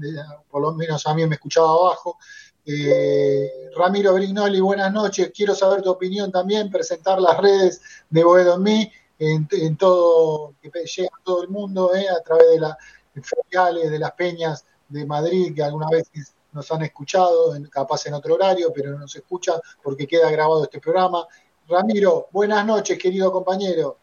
por 0.50 0.64
lo 0.64 0.74
menos 0.74 1.06
a 1.06 1.14
mí 1.14 1.26
me 1.28 1.36
escuchaba 1.36 1.70
abajo. 1.70 2.18
Eh, 2.66 3.70
Ramiro 3.76 4.16
Brignoli, 4.16 4.60
buenas 4.60 4.92
noches. 4.92 5.32
Quiero 5.32 5.54
saber 5.54 5.84
tu 5.84 5.92
opinión 5.92 6.32
también, 6.32 6.72
presentar 6.72 7.22
las 7.22 7.38
redes 7.38 7.82
de 8.10 8.24
Boedo 8.24 8.56
en 8.56 8.64
mí 8.64 8.92
en, 9.20 9.78
todo, 9.78 10.56
que 10.60 10.72
llega 10.72 11.10
a 11.10 11.24
todo 11.24 11.44
el 11.44 11.50
mundo, 11.50 11.94
eh, 11.94 12.10
a 12.10 12.22
través 12.24 12.50
de 12.50 12.60
las 12.60 12.76
feriales, 13.22 13.92
de 13.92 14.00
las 14.00 14.12
peñas 14.14 14.66
de 14.90 15.06
Madrid, 15.06 15.54
que 15.56 15.62
alguna 15.62 15.88
vez 15.88 16.10
nos 16.52 16.72
han 16.72 16.82
escuchado, 16.82 17.56
capaz 17.70 18.08
en 18.08 18.16
otro 18.16 18.34
horario, 18.34 18.74
pero 18.74 18.98
nos 18.98 19.16
escucha 19.16 19.62
porque 19.84 20.08
queda 20.08 20.32
grabado 20.32 20.64
este 20.64 20.80
programa. 20.80 21.28
Ramiro, 21.68 22.28
buenas 22.32 22.66
noches, 22.66 22.98
querido 22.98 23.32
compañero. 23.32 24.00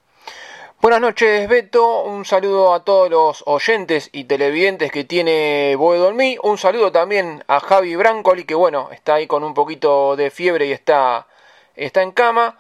Buenas 0.83 1.01
noches, 1.01 1.49
Beto. 1.49 2.03
Un 2.03 2.25
saludo 2.25 2.75
a 2.75 2.83
todos 2.83 3.09
los 3.09 3.45
oyentes 3.47 4.11
y 4.11 4.25
televidentes 4.25 4.91
que 4.91 5.05
tiene 5.05 5.77
Boedo 5.77 6.09
en 6.09 6.17
mí. 6.17 6.37
Un 6.43 6.59
saludo 6.59 6.91
también 6.91 7.45
a 7.47 7.61
Javi 7.61 7.95
Brancoli, 7.95 8.43
que 8.43 8.57
bueno, 8.57 8.89
está 8.91 9.15
ahí 9.15 9.29
con 9.29 9.45
un 9.45 9.55
poquito 9.55 10.17
de 10.17 10.33
fiebre 10.33 10.67
y 10.67 10.73
está, 10.73 11.29
está 11.77 12.03
en 12.03 12.11
cama. 12.11 12.59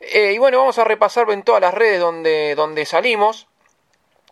Eh, 0.00 0.32
y 0.34 0.38
bueno, 0.38 0.58
vamos 0.58 0.78
a 0.78 0.84
repasar 0.84 1.30
en 1.30 1.44
todas 1.44 1.60
las 1.60 1.72
redes 1.72 2.00
donde, 2.00 2.56
donde 2.56 2.86
salimos. 2.86 3.46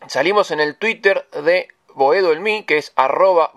Salimos 0.08 0.50
en 0.50 0.58
el 0.58 0.74
Twitter 0.74 1.28
de 1.30 1.68
Boedo 1.94 2.32
en 2.32 2.42
mí, 2.42 2.64
que 2.64 2.78
es 2.78 2.92
arroba. 2.96 3.52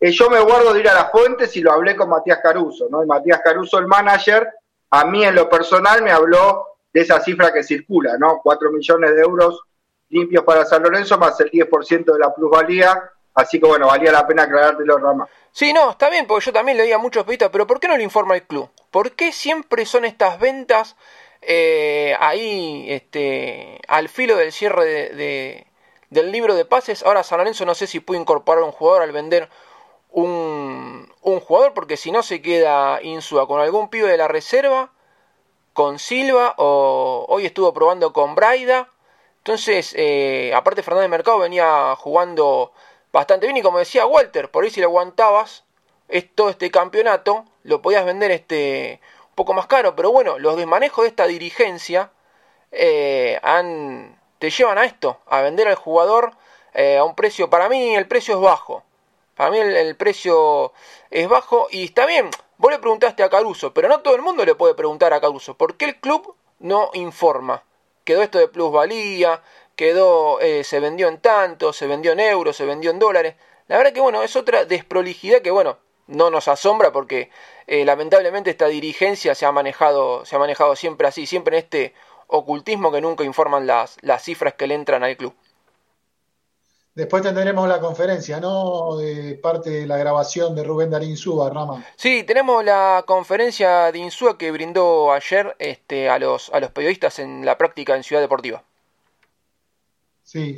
eh, 0.00 0.10
yo 0.10 0.30
me 0.30 0.40
guardo 0.40 0.72
de 0.72 0.80
ir 0.80 0.88
a 0.88 0.94
las 0.94 1.10
fuentes 1.10 1.56
y 1.56 1.60
lo 1.60 1.72
hablé 1.72 1.96
con 1.96 2.08
Matías 2.08 2.40
Caruso, 2.42 2.88
¿no? 2.90 3.02
Y 3.02 3.06
Matías 3.06 3.40
Caruso, 3.42 3.78
el 3.78 3.86
manager, 3.86 4.48
a 4.90 5.04
mí 5.04 5.24
en 5.24 5.34
lo 5.34 5.48
personal 5.48 6.02
me 6.02 6.12
habló 6.12 6.78
de 6.92 7.00
esa 7.00 7.20
cifra 7.20 7.52
que 7.52 7.62
circula, 7.62 8.16
¿no? 8.18 8.40
Cuatro 8.42 8.70
millones 8.70 9.14
de 9.14 9.22
euros 9.22 9.60
limpios 10.10 10.44
para 10.44 10.64
San 10.64 10.82
Lorenzo, 10.82 11.18
más 11.18 11.38
el 11.40 11.50
10% 11.50 12.12
de 12.12 12.18
la 12.18 12.34
plusvalía. 12.34 13.10
Así 13.34 13.60
que 13.60 13.66
bueno, 13.66 13.86
valía 13.86 14.10
la 14.10 14.26
pena 14.26 14.44
aclarártelo, 14.44 14.98
Rama. 14.98 15.28
Sí, 15.52 15.72
no, 15.72 15.90
está 15.90 16.10
bien, 16.10 16.26
porque 16.26 16.46
yo 16.46 16.52
también 16.52 16.76
leía 16.76 16.98
muchos 16.98 17.24
pedidos, 17.24 17.50
pero 17.52 17.66
¿por 17.66 17.78
qué 17.78 17.88
no 17.88 17.96
lo 17.96 18.02
informa 18.02 18.34
el 18.34 18.42
club? 18.42 18.68
¿Por 18.90 19.12
qué 19.12 19.32
siempre 19.32 19.86
son 19.86 20.04
estas 20.04 20.40
ventas 20.40 20.96
eh, 21.42 22.16
ahí 22.18 22.86
este, 22.88 23.80
al 23.86 24.08
filo 24.08 24.36
del 24.36 24.52
cierre 24.52 24.84
de, 24.84 25.66
del 26.10 26.32
libro 26.32 26.54
de 26.54 26.64
pases? 26.64 27.04
Ahora 27.04 27.22
San 27.22 27.38
Lorenzo 27.38 27.64
no 27.64 27.74
sé 27.74 27.86
si 27.86 28.00
puede 28.00 28.20
incorporar 28.20 28.64
un 28.64 28.72
jugador 28.72 29.02
al 29.02 29.12
vender 29.12 29.48
un, 30.10 31.08
jugador, 31.46 31.74
porque 31.74 31.96
si 31.96 32.10
no 32.10 32.22
se 32.22 32.42
queda 32.42 33.00
Insua 33.02 33.46
con 33.46 33.60
algún 33.60 33.88
pibe 33.88 34.08
de 34.08 34.16
la 34.16 34.28
reserva, 34.28 34.92
con 35.72 35.98
Silva, 35.98 36.54
o 36.58 37.26
hoy 37.28 37.46
estuvo 37.46 37.72
probando 37.72 38.12
con 38.12 38.34
Braida. 38.34 38.88
Entonces, 39.38 39.94
eh, 39.96 40.52
aparte 40.54 40.82
Fernández 40.82 41.10
Mercado 41.10 41.38
venía 41.38 41.94
jugando 41.96 42.72
bastante 43.12 43.46
bien 43.46 43.56
y 43.56 43.62
como 43.62 43.78
decía 43.78 44.06
Walter, 44.06 44.50
por 44.50 44.64
ahí 44.64 44.70
si 44.70 44.80
le 44.80 44.86
aguantabas 44.86 45.64
todo 46.34 46.50
este 46.50 46.70
campeonato, 46.70 47.44
lo 47.62 47.82
podías 47.82 48.04
vender 48.04 48.30
este 48.30 49.00
un 49.30 49.34
poco 49.34 49.54
más 49.54 49.66
caro, 49.66 49.94
pero 49.94 50.10
bueno, 50.10 50.38
los 50.38 50.56
desmanejos 50.56 51.04
de 51.04 51.08
esta 51.08 51.26
dirigencia 51.26 52.10
eh, 52.72 53.38
han, 53.42 54.18
te 54.38 54.50
llevan 54.50 54.78
a 54.78 54.84
esto, 54.84 55.20
a 55.26 55.42
vender 55.42 55.68
al 55.68 55.76
jugador 55.76 56.32
eh, 56.74 56.98
a 56.98 57.04
un 57.04 57.14
precio, 57.14 57.48
para 57.50 57.68
mí 57.68 57.94
el 57.94 58.08
precio 58.08 58.34
es 58.34 58.40
bajo, 58.40 58.82
para 59.38 59.52
mí 59.52 59.58
el, 59.58 59.94
precio 59.94 60.72
es 61.10 61.28
bajo 61.28 61.68
y 61.70 61.84
está 61.84 62.06
bien, 62.06 62.28
vos 62.56 62.72
le 62.72 62.80
preguntaste 62.80 63.22
a 63.22 63.30
Caruso, 63.30 63.72
pero 63.72 63.88
no 63.88 64.00
todo 64.00 64.16
el 64.16 64.22
mundo 64.22 64.44
le 64.44 64.56
puede 64.56 64.74
preguntar 64.74 65.12
a 65.12 65.20
Caruso, 65.20 65.56
¿por 65.56 65.76
qué 65.76 65.84
el 65.84 66.00
club 66.00 66.34
no 66.58 66.90
informa? 66.92 67.62
quedó 68.04 68.22
esto 68.22 68.38
de 68.38 68.48
plusvalía, 68.48 69.42
quedó, 69.76 70.40
eh, 70.40 70.64
se 70.64 70.80
vendió 70.80 71.06
en 71.06 71.20
tanto, 71.20 71.72
se 71.72 71.86
vendió 71.86 72.12
en 72.12 72.20
euros, 72.20 72.56
se 72.56 72.64
vendió 72.64 72.90
en 72.90 72.98
dólares. 72.98 73.36
La 73.68 73.76
verdad 73.76 73.92
que 73.92 74.00
bueno, 74.00 74.24
es 74.24 74.34
otra 74.34 74.64
desprolijidad 74.64 75.40
que 75.40 75.52
bueno, 75.52 75.78
no 76.08 76.30
nos 76.30 76.48
asombra 76.48 76.90
porque 76.90 77.30
eh, 77.68 77.84
lamentablemente 77.84 78.50
esta 78.50 78.66
dirigencia 78.66 79.36
se 79.36 79.46
ha 79.46 79.52
manejado, 79.52 80.24
se 80.24 80.34
ha 80.34 80.38
manejado 80.40 80.74
siempre 80.74 81.06
así, 81.06 81.26
siempre 81.26 81.58
en 81.58 81.62
este 81.62 81.94
ocultismo 82.26 82.90
que 82.90 83.00
nunca 83.00 83.22
informan 83.22 83.68
las, 83.68 83.98
las 84.00 84.24
cifras 84.24 84.54
que 84.54 84.66
le 84.66 84.74
entran 84.74 85.04
al 85.04 85.16
club. 85.16 85.34
Después 86.98 87.22
tendremos 87.22 87.68
la 87.68 87.78
conferencia, 87.78 88.40
¿no? 88.40 88.96
De 88.96 89.38
parte 89.40 89.70
de 89.70 89.86
la 89.86 89.96
grabación 89.96 90.56
de 90.56 90.64
Rubén 90.64 90.90
Darín 90.90 91.14
Rama. 91.54 91.84
Sí, 91.94 92.24
tenemos 92.24 92.64
la 92.64 93.04
conferencia 93.06 93.92
de 93.92 94.00
Insúa 94.00 94.36
que 94.36 94.50
brindó 94.50 95.12
ayer 95.12 95.54
este, 95.60 96.10
a, 96.10 96.18
los, 96.18 96.50
a 96.52 96.58
los 96.58 96.72
periodistas 96.72 97.20
en 97.20 97.46
la 97.46 97.56
práctica 97.56 97.94
en 97.94 98.02
Ciudad 98.02 98.20
Deportiva. 98.20 98.64
Sí, 100.24 100.56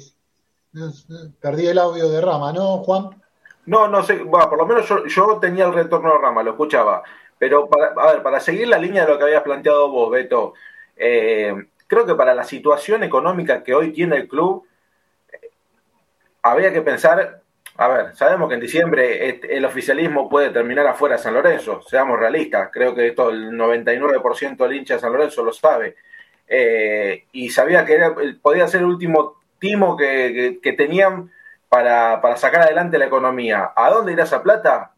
perdí 1.42 1.66
el 1.66 1.78
audio 1.78 2.08
de 2.08 2.22
Rama, 2.22 2.54
¿no, 2.54 2.78
Juan? 2.84 3.22
No, 3.66 3.88
no 3.88 4.02
sé, 4.02 4.22
bueno, 4.22 4.48
por 4.48 4.56
lo 4.56 4.66
menos 4.66 4.88
yo, 4.88 5.04
yo 5.04 5.38
tenía 5.38 5.66
el 5.66 5.74
retorno 5.74 6.10
de 6.10 6.18
Rama, 6.20 6.42
lo 6.42 6.52
escuchaba. 6.52 7.02
Pero, 7.38 7.68
para, 7.68 7.88
a 7.88 8.12
ver, 8.14 8.22
para 8.22 8.40
seguir 8.40 8.66
la 8.66 8.78
línea 8.78 9.04
de 9.04 9.12
lo 9.12 9.18
que 9.18 9.24
habías 9.24 9.42
planteado 9.42 9.90
vos, 9.90 10.10
Beto, 10.10 10.54
eh, 10.96 11.52
creo 11.86 12.06
que 12.06 12.14
para 12.14 12.34
la 12.34 12.44
situación 12.44 13.04
económica 13.04 13.62
que 13.62 13.74
hoy 13.74 13.92
tiene 13.92 14.16
el 14.16 14.26
club, 14.26 14.64
habría 16.42 16.72
que 16.72 16.82
pensar, 16.82 17.42
a 17.76 17.88
ver, 17.88 18.16
sabemos 18.16 18.48
que 18.48 18.54
en 18.54 18.60
diciembre 18.60 19.40
el 19.42 19.64
oficialismo 19.64 20.28
puede 20.28 20.50
terminar 20.50 20.86
afuera 20.86 21.16
de 21.16 21.22
San 21.22 21.34
Lorenzo, 21.34 21.82
seamos 21.82 22.18
realistas, 22.18 22.70
creo 22.72 22.94
que 22.94 23.08
esto 23.08 23.30
el 23.30 23.50
99% 23.52 24.56
del 24.56 24.76
hincha 24.76 24.94
de 24.94 25.00
San 25.00 25.12
Lorenzo 25.12 25.44
lo 25.44 25.52
sabe, 25.52 25.96
eh, 26.46 27.26
y 27.32 27.50
sabía 27.50 27.84
que 27.84 27.94
era, 27.94 28.14
podía 28.42 28.66
ser 28.68 28.80
el 28.80 28.86
último 28.86 29.40
timo 29.58 29.96
que, 29.96 30.58
que, 30.62 30.72
tenían 30.72 31.30
para, 31.68 32.20
para, 32.20 32.36
sacar 32.36 32.62
adelante 32.62 32.98
la 32.98 33.04
economía. 33.04 33.72
¿A 33.76 33.90
dónde 33.90 34.12
irá 34.12 34.24
esa 34.24 34.42
plata? 34.42 34.92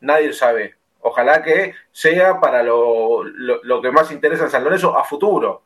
Nadie 0.00 0.32
sabe. 0.32 0.76
Ojalá 1.00 1.42
que 1.42 1.74
sea 1.92 2.40
para 2.40 2.62
lo, 2.62 3.22
lo, 3.24 3.62
lo 3.64 3.82
que 3.82 3.90
más 3.90 4.10
interesa 4.12 4.44
en 4.44 4.50
San 4.50 4.64
Lorenzo 4.64 4.96
a 4.96 5.04
futuro 5.04 5.65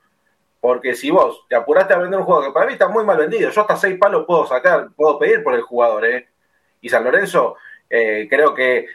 porque 0.61 0.95
si 0.95 1.11
vos 1.11 1.47
te 1.49 1.57
apuraste 1.57 1.95
a 1.95 1.99
vender 1.99 2.21
un 2.21 2.26
jugador 2.26 2.49
que 2.49 2.52
para 2.52 2.67
mí 2.67 2.75
está 2.75 2.88
muy 2.88 3.05
mal 3.05 3.17
vendido, 3.17 3.50
yo 3.50 3.61
hasta 3.62 3.76
seis 3.76 3.97
palos 3.99 4.26
puedo 4.26 4.47
sacar, 4.47 4.90
puedo 4.95 5.19
pedir 5.19 5.43
por 5.43 5.55
el 5.55 5.62
jugador, 5.62 6.05
¿eh? 6.05 6.29
Y 6.83 6.88
San 6.88 7.02
Lorenzo 7.02 7.57
eh, 7.88 8.26
creo 8.29 8.55
que 8.55 8.87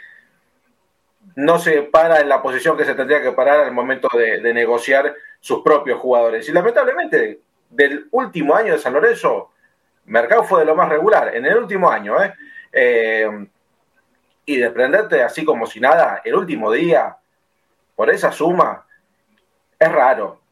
no 1.36 1.58
se 1.58 1.82
para 1.82 2.22
en 2.22 2.30
la 2.30 2.42
posición 2.42 2.78
que 2.78 2.86
se 2.86 2.94
tendría 2.94 3.22
que 3.22 3.32
parar 3.32 3.62
al 3.62 3.72
momento 3.72 4.08
de, 4.16 4.54
negociar 4.54 5.16
sus 5.40 5.64
propios 5.64 6.00
jugadores. 6.00 6.48
Y 6.48 6.52
lamentablemente, 6.52 7.40
del 7.70 8.08
último 8.12 8.56
año 8.56 8.74
de 8.74 8.80
San 8.80 8.94
Lorenzo, 8.94 9.52
Mercado 10.06 10.44
fue 10.44 10.60
de 10.60 10.68
lo 10.68 10.76
más 10.76 10.88
regular, 10.88 11.36
en 11.36 11.46
el 11.46 11.58
último 11.58 11.90
año, 11.90 12.24
¿eh? 12.24 12.34
eh 12.72 13.48
y 14.48 14.58
desprenderte 14.58 15.24
así 15.24 15.44
como 15.44 15.66
si 15.66 15.80
nada, 15.80 16.22
el 16.24 16.36
último 16.36 16.72
día, 16.72 17.18
por 17.96 18.12
esa 18.12 18.32
suma, 18.32 18.86
es 19.80 19.92
raro 19.92 20.45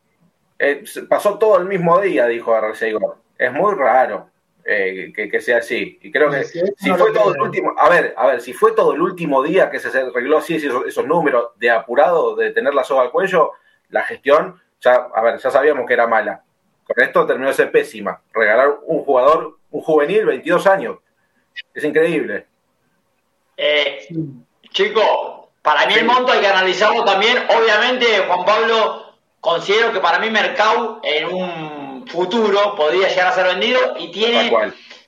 eh, 0.64 0.84
pasó 1.10 1.38
todo 1.38 1.58
el 1.58 1.66
mismo 1.66 2.00
día, 2.00 2.26
dijo 2.26 2.56
Arcegor. 2.56 3.18
Es 3.38 3.52
muy 3.52 3.76
raro 3.76 4.30
eh, 4.64 5.12
que, 5.14 5.42
sea 5.42 5.58
así. 5.58 6.00
Y 6.02 6.10
creo 6.10 6.30
que 6.30 6.46
si 6.46 6.62
fue 6.98 7.12
todo 7.12 7.36
el 7.36 7.42
último, 7.42 7.76
a 7.78 7.90
ver, 7.90 8.14
a 8.16 8.28
ver, 8.28 8.40
si 8.40 8.54
fue 8.54 8.72
todo 8.72 8.94
el 8.94 9.02
último 9.02 9.44
día 9.44 9.70
que 9.70 9.80
se 9.80 9.90
arregló 9.98 10.38
así 10.38 10.56
esos, 10.56 11.06
números 11.06 11.50
de 11.58 11.70
apurado, 11.70 12.38
de 12.38 12.52
tener 12.52 12.74
la 12.74 12.86
soga 12.86 13.02
al 13.02 13.12
cuello, 13.12 13.52
la 13.90 14.04
gestión, 14.04 14.62
ya, 14.80 15.10
a 15.14 15.22
ver, 15.22 15.38
ya 15.38 15.52
sabíamos 15.52 15.86
que 15.86 15.96
era 15.96 16.08
mala. 16.08 16.42
Con 16.86 17.04
esto 17.04 17.26
terminó 17.26 17.50
de 17.50 17.56
ser 17.56 17.70
pésima. 17.70 18.22
Regalar 18.32 18.70
un 18.86 19.04
jugador, 19.04 19.58
un 19.70 19.82
juvenil, 19.82 20.26
22 20.26 20.66
años. 20.68 21.00
Es 21.74 21.84
increíble. 21.84 22.48
Eh, 23.58 24.08
chico, 24.70 25.52
para 25.62 25.86
mí 25.88 25.94
el 25.96 26.06
monto 26.06 26.32
hay 26.32 26.40
que 26.40 26.48
analizarlo 26.48 27.04
también. 27.04 27.38
Obviamente, 27.50 28.06
Juan 28.28 28.46
Pablo 28.46 29.03
considero 29.44 29.92
que 29.92 30.00
para 30.00 30.20
mí 30.20 30.30
Mercado 30.30 31.02
en 31.04 31.26
un 31.26 32.08
futuro 32.08 32.76
podría 32.78 33.10
llegar 33.10 33.28
a 33.28 33.34
ser 33.34 33.46
vendido 33.46 33.96
y 34.00 34.10
tiene, 34.10 34.50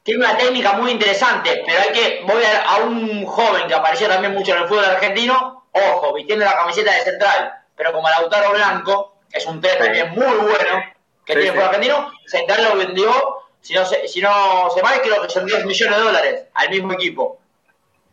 tiene 0.03 0.25
una 0.25 0.35
técnica 0.35 0.73
muy 0.73 0.91
interesante, 0.91 1.63
pero 1.65 1.79
hay 1.81 1.93
que, 1.93 2.21
voy 2.27 2.43
a, 2.43 2.83
un 2.83 3.25
joven 3.25 3.65
que 3.65 3.73
apareció 3.73 4.09
también 4.09 4.33
mucho 4.33 4.53
en 4.53 4.63
el 4.63 4.67
fútbol 4.67 4.83
argentino, 4.83 5.63
ojo, 5.71 6.13
vistiendo 6.13 6.43
la 6.43 6.53
camiseta 6.53 6.91
de 6.91 7.03
central, 7.03 7.53
pero 7.77 7.93
como 7.93 8.09
Lautaro 8.09 8.51
Blanco, 8.51 9.19
que 9.31 9.37
es 9.37 9.45
un 9.45 9.61
test 9.61 9.77
también 9.77 10.11
muy 10.11 10.35
bueno 10.35 10.83
que 11.25 11.33
tiene 11.33 11.47
el 11.47 11.53
fútbol 11.53 11.67
argentino, 11.67 12.11
Central 12.25 12.63
lo 12.65 12.75
vendió, 12.75 13.13
si 13.61 13.73
no 13.73 13.85
se, 13.85 14.05
si 14.05 14.19
no 14.19 14.69
se 14.69 14.81
va, 14.81 14.99
creo 15.01 15.21
que 15.21 15.29
son 15.29 15.45
10 15.45 15.63
millones 15.63 15.97
de 15.97 16.03
dólares 16.03 16.43
al 16.55 16.69
mismo 16.71 16.91
equipo, 16.91 17.39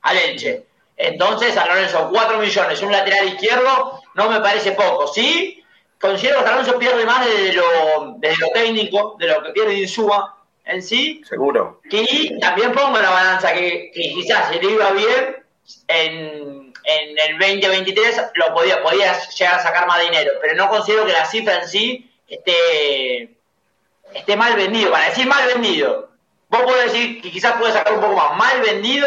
al 0.02 0.18
Elche. 0.18 0.66
Entonces, 0.96 1.56
a 1.56 1.66
Lorenzo, 1.66 2.10
4 2.12 2.38
millones, 2.38 2.80
un 2.80 2.92
lateral 2.92 3.26
izquierdo, 3.26 4.00
no 4.14 4.30
me 4.30 4.38
parece 4.38 4.70
poco. 4.70 5.08
Sí, 5.08 5.61
considero 6.02 6.42
que 6.42 6.50
Alonso 6.50 6.78
pierde 6.78 7.06
más 7.06 7.24
de 7.24 7.52
lo, 7.52 8.16
de 8.18 8.36
lo 8.36 8.48
técnico, 8.48 9.16
de 9.18 9.28
lo 9.28 9.42
que 9.42 9.52
pierde 9.52 9.74
Insúa 9.74 10.36
en 10.64 10.82
sí. 10.82 11.22
Seguro. 11.26 11.80
Y 11.88 12.38
también 12.40 12.72
pongo 12.72 12.96
en 12.96 13.04
la 13.04 13.10
balanza 13.10 13.54
que, 13.54 13.90
quizás 13.94 14.52
si 14.52 14.58
le 14.58 14.72
iba 14.72 14.90
bien 14.90 15.44
en, 15.86 16.74
en 16.84 17.18
el 17.30 17.38
2023 17.38 18.20
lo 18.34 18.52
podía, 18.52 18.82
podía 18.82 19.16
llegar 19.28 19.54
a 19.54 19.62
sacar 19.62 19.86
más 19.86 20.02
dinero, 20.02 20.32
pero 20.40 20.54
no 20.56 20.68
considero 20.68 21.06
que 21.06 21.12
la 21.12 21.24
cifra 21.24 21.60
en 21.60 21.68
sí 21.68 22.10
esté, 22.28 23.36
esté 24.12 24.36
mal 24.36 24.56
vendido. 24.56 24.90
Para 24.90 25.08
decir 25.08 25.26
mal 25.26 25.46
vendido, 25.46 26.10
vos 26.48 26.62
podés 26.62 26.92
decir 26.92 27.22
que 27.22 27.30
quizás 27.30 27.52
puede 27.58 27.72
sacar 27.72 27.92
un 27.92 28.00
poco 28.00 28.16
más. 28.16 28.36
Mal 28.36 28.60
vendido, 28.60 29.06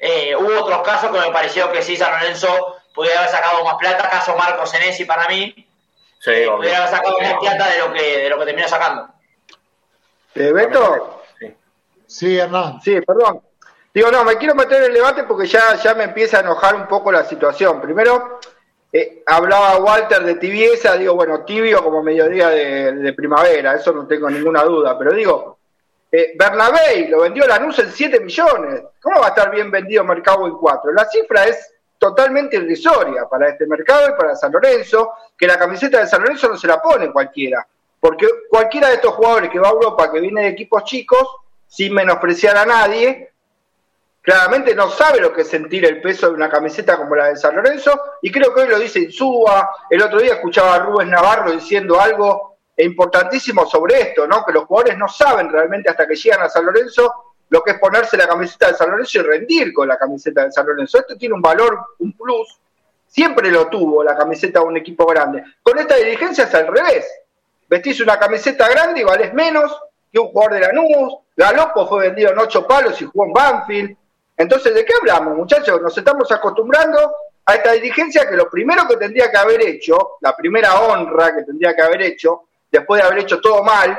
eh, 0.00 0.34
hubo 0.36 0.64
otros 0.64 0.82
casos 0.82 1.12
que 1.12 1.20
me 1.20 1.32
pareció 1.32 1.70
que 1.70 1.80
sí, 1.80 1.96
San 1.96 2.10
Lorenzo 2.10 2.76
podía 2.92 3.18
haber 3.18 3.30
sacado 3.30 3.64
más 3.64 3.76
plata, 3.76 4.10
caso 4.10 4.36
Marcos 4.36 4.70
Senesi 4.70 5.04
para 5.04 5.28
mí, 5.28 5.63
Sí, 6.24 6.30
eh, 6.30 6.48
hubiera 6.48 6.88
sacado 6.88 7.18
más 7.20 7.34
plata 7.34 7.70
de 7.70 7.78
lo 7.80 7.92
que, 7.92 8.18
de 8.18 8.30
lo 8.30 8.38
que 8.38 8.46
terminó 8.46 8.66
sacando. 8.66 9.08
¿Eh, 10.34 10.52
Beto? 10.52 11.22
Sí. 12.06 12.38
Hernán. 12.38 12.80
Sí, 12.80 12.98
perdón. 13.02 13.42
Digo, 13.92 14.10
no, 14.10 14.24
me 14.24 14.38
quiero 14.38 14.54
meter 14.54 14.78
en 14.78 14.88
el 14.88 14.94
debate 14.94 15.24
porque 15.24 15.46
ya, 15.46 15.74
ya 15.74 15.94
me 15.94 16.04
empieza 16.04 16.38
a 16.38 16.40
enojar 16.40 16.76
un 16.76 16.88
poco 16.88 17.12
la 17.12 17.24
situación. 17.24 17.78
Primero, 17.82 18.40
eh, 18.90 19.22
hablaba 19.26 19.76
Walter 19.76 20.24
de 20.24 20.36
tibieza, 20.36 20.96
digo, 20.96 21.14
bueno, 21.14 21.44
tibio 21.44 21.84
como 21.84 22.02
mediodía 22.02 22.48
de, 22.48 22.92
de 22.92 23.12
primavera, 23.12 23.74
eso 23.74 23.92
no 23.92 24.06
tengo 24.06 24.30
ninguna 24.30 24.62
duda, 24.62 24.98
pero 24.98 25.12
digo, 25.12 25.58
eh, 26.10 26.32
Bernabé 26.36 27.08
lo 27.08 27.20
vendió 27.20 27.46
Lanús 27.46 27.78
en 27.80 27.90
7 27.90 28.20
millones, 28.20 28.82
¿cómo 29.02 29.20
va 29.20 29.26
a 29.26 29.28
estar 29.30 29.50
bien 29.50 29.70
vendido 29.70 30.04
Mercado 30.04 30.46
en 30.46 30.54
4? 30.54 30.92
La 30.92 31.04
cifra 31.06 31.44
es 31.44 31.73
totalmente 32.04 32.56
irrisoria 32.56 33.26
para 33.26 33.48
este 33.48 33.66
mercado 33.66 34.10
y 34.10 34.12
para 34.12 34.36
San 34.36 34.52
Lorenzo, 34.52 35.12
que 35.38 35.46
la 35.46 35.58
camiseta 35.58 36.00
de 36.00 36.06
San 36.06 36.20
Lorenzo 36.20 36.48
no 36.48 36.56
se 36.58 36.66
la 36.66 36.82
pone 36.82 37.10
cualquiera, 37.10 37.66
porque 37.98 38.28
cualquiera 38.50 38.88
de 38.88 38.96
estos 38.96 39.14
jugadores 39.14 39.48
que 39.48 39.58
va 39.58 39.68
a 39.68 39.72
Europa, 39.72 40.12
que 40.12 40.20
viene 40.20 40.42
de 40.42 40.48
equipos 40.48 40.84
chicos, 40.84 41.26
sin 41.66 41.94
menospreciar 41.94 42.58
a 42.58 42.66
nadie, 42.66 43.32
claramente 44.20 44.74
no 44.74 44.90
sabe 44.90 45.18
lo 45.18 45.32
que 45.32 45.40
es 45.40 45.48
sentir 45.48 45.86
el 45.86 46.02
peso 46.02 46.28
de 46.28 46.34
una 46.34 46.50
camiseta 46.50 46.98
como 46.98 47.16
la 47.16 47.28
de 47.28 47.36
San 47.36 47.56
Lorenzo, 47.56 47.98
y 48.20 48.30
creo 48.30 48.52
que 48.52 48.60
hoy 48.60 48.68
lo 48.68 48.78
dice 48.78 48.98
Insúa, 48.98 49.70
el 49.88 50.02
otro 50.02 50.20
día 50.20 50.34
escuchaba 50.34 50.74
a 50.74 50.80
Rubén 50.80 51.08
Navarro 51.08 51.52
diciendo 51.52 51.98
algo 51.98 52.58
importantísimo 52.76 53.64
sobre 53.64 53.98
esto, 54.02 54.26
¿no? 54.26 54.44
que 54.44 54.52
los 54.52 54.64
jugadores 54.64 54.98
no 54.98 55.08
saben 55.08 55.50
realmente 55.50 55.88
hasta 55.88 56.06
que 56.06 56.16
llegan 56.16 56.42
a 56.42 56.50
San 56.50 56.66
Lorenzo 56.66 57.23
lo 57.54 57.62
que 57.62 57.70
es 57.70 57.78
ponerse 57.78 58.16
la 58.16 58.26
camiseta 58.26 58.66
de 58.66 58.74
San 58.74 58.90
Lorenzo 58.90 59.20
y 59.20 59.22
rendir 59.22 59.72
con 59.72 59.86
la 59.86 59.96
camiseta 59.96 60.44
de 60.44 60.50
San 60.50 60.66
Lorenzo. 60.66 60.98
Esto 60.98 61.16
tiene 61.16 61.36
un 61.36 61.40
valor, 61.40 61.78
un 62.00 62.12
plus, 62.12 62.58
siempre 63.06 63.48
lo 63.48 63.68
tuvo 63.68 64.02
la 64.02 64.16
camiseta 64.16 64.58
de 64.58 64.64
un 64.64 64.76
equipo 64.76 65.06
grande. 65.06 65.44
Con 65.62 65.78
esta 65.78 65.94
dirigencia 65.94 66.46
es 66.46 66.54
al 66.56 66.66
revés. 66.66 67.06
Vestís 67.68 68.00
una 68.00 68.18
camiseta 68.18 68.68
grande 68.68 69.02
y 69.02 69.04
valés 69.04 69.32
menos 69.32 69.72
que 70.10 70.18
un 70.18 70.30
jugador 70.30 70.54
de 70.54 70.60
Lanús. 70.62 71.14
Galopo 71.36 71.86
fue 71.86 72.08
vendido 72.08 72.32
en 72.32 72.40
ocho 72.40 72.66
palos 72.66 73.00
y 73.00 73.04
jugó 73.04 73.26
en 73.26 73.32
Banfield. 73.32 73.96
Entonces, 74.36 74.74
¿de 74.74 74.84
qué 74.84 74.94
hablamos, 75.00 75.36
muchachos? 75.36 75.80
Nos 75.80 75.96
estamos 75.96 76.32
acostumbrando 76.32 77.14
a 77.46 77.54
esta 77.54 77.70
dirigencia 77.70 78.28
que 78.28 78.34
lo 78.34 78.50
primero 78.50 78.82
que 78.88 78.96
tendría 78.96 79.30
que 79.30 79.36
haber 79.36 79.62
hecho, 79.62 80.16
la 80.22 80.34
primera 80.34 80.80
honra 80.80 81.36
que 81.36 81.44
tendría 81.44 81.72
que 81.72 81.82
haber 81.82 82.02
hecho, 82.02 82.48
después 82.68 83.00
de 83.00 83.06
haber 83.06 83.20
hecho 83.20 83.40
todo 83.40 83.62
mal, 83.62 83.96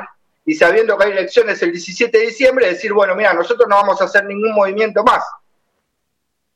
y 0.48 0.54
sabiendo 0.54 0.96
que 0.96 1.04
hay 1.04 1.10
elecciones 1.10 1.60
el 1.62 1.72
17 1.72 2.16
de 2.16 2.26
diciembre, 2.26 2.68
decir, 2.68 2.92
bueno, 2.92 3.16
mira, 3.16 3.34
nosotros 3.34 3.68
no 3.68 3.74
vamos 3.74 4.00
a 4.00 4.04
hacer 4.04 4.24
ningún 4.24 4.54
movimiento 4.54 5.02
más. 5.02 5.24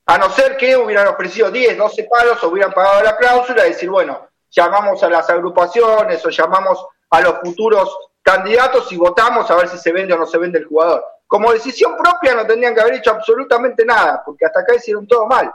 A 0.07 0.17
no 0.17 0.31
ser 0.31 0.57
que 0.57 0.77
hubieran 0.77 1.09
ofrecido 1.09 1.51
10, 1.51 1.77
12 1.77 2.05
palos 2.05 2.43
hubieran 2.45 2.73
pagado 2.73 3.03
la 3.03 3.17
cláusula 3.17 3.65
decir, 3.65 3.91
bueno, 3.91 4.29
llamamos 4.49 5.03
a 5.03 5.11
las 5.11 5.29
agrupaciones 5.29 6.25
o 6.25 6.31
llamamos 6.31 6.87
a 7.11 7.21
los 7.21 7.41
futuros 7.41 7.97
candidatos 8.23 8.91
y 8.93 8.97
votamos 8.97 9.51
a 9.51 9.57
ver 9.57 9.69
si 9.69 9.77
se 9.77 9.93
vende 9.93 10.15
o 10.15 10.19
no 10.19 10.27
se 10.27 10.39
vende 10.39 10.61
el 10.61 10.67
jugador. 10.67 11.05
Como 11.27 11.53
decisión 11.53 11.97
propia 11.97 12.35
no 12.35 12.47
tendrían 12.47 12.75
que 12.75 12.81
haber 12.81 12.95
hecho 12.95 13.11
absolutamente 13.11 13.85
nada, 13.85 14.23
porque 14.25 14.47
hasta 14.47 14.61
acá 14.61 14.77
hicieron 14.77 15.07
todo 15.07 15.27
mal. 15.27 15.53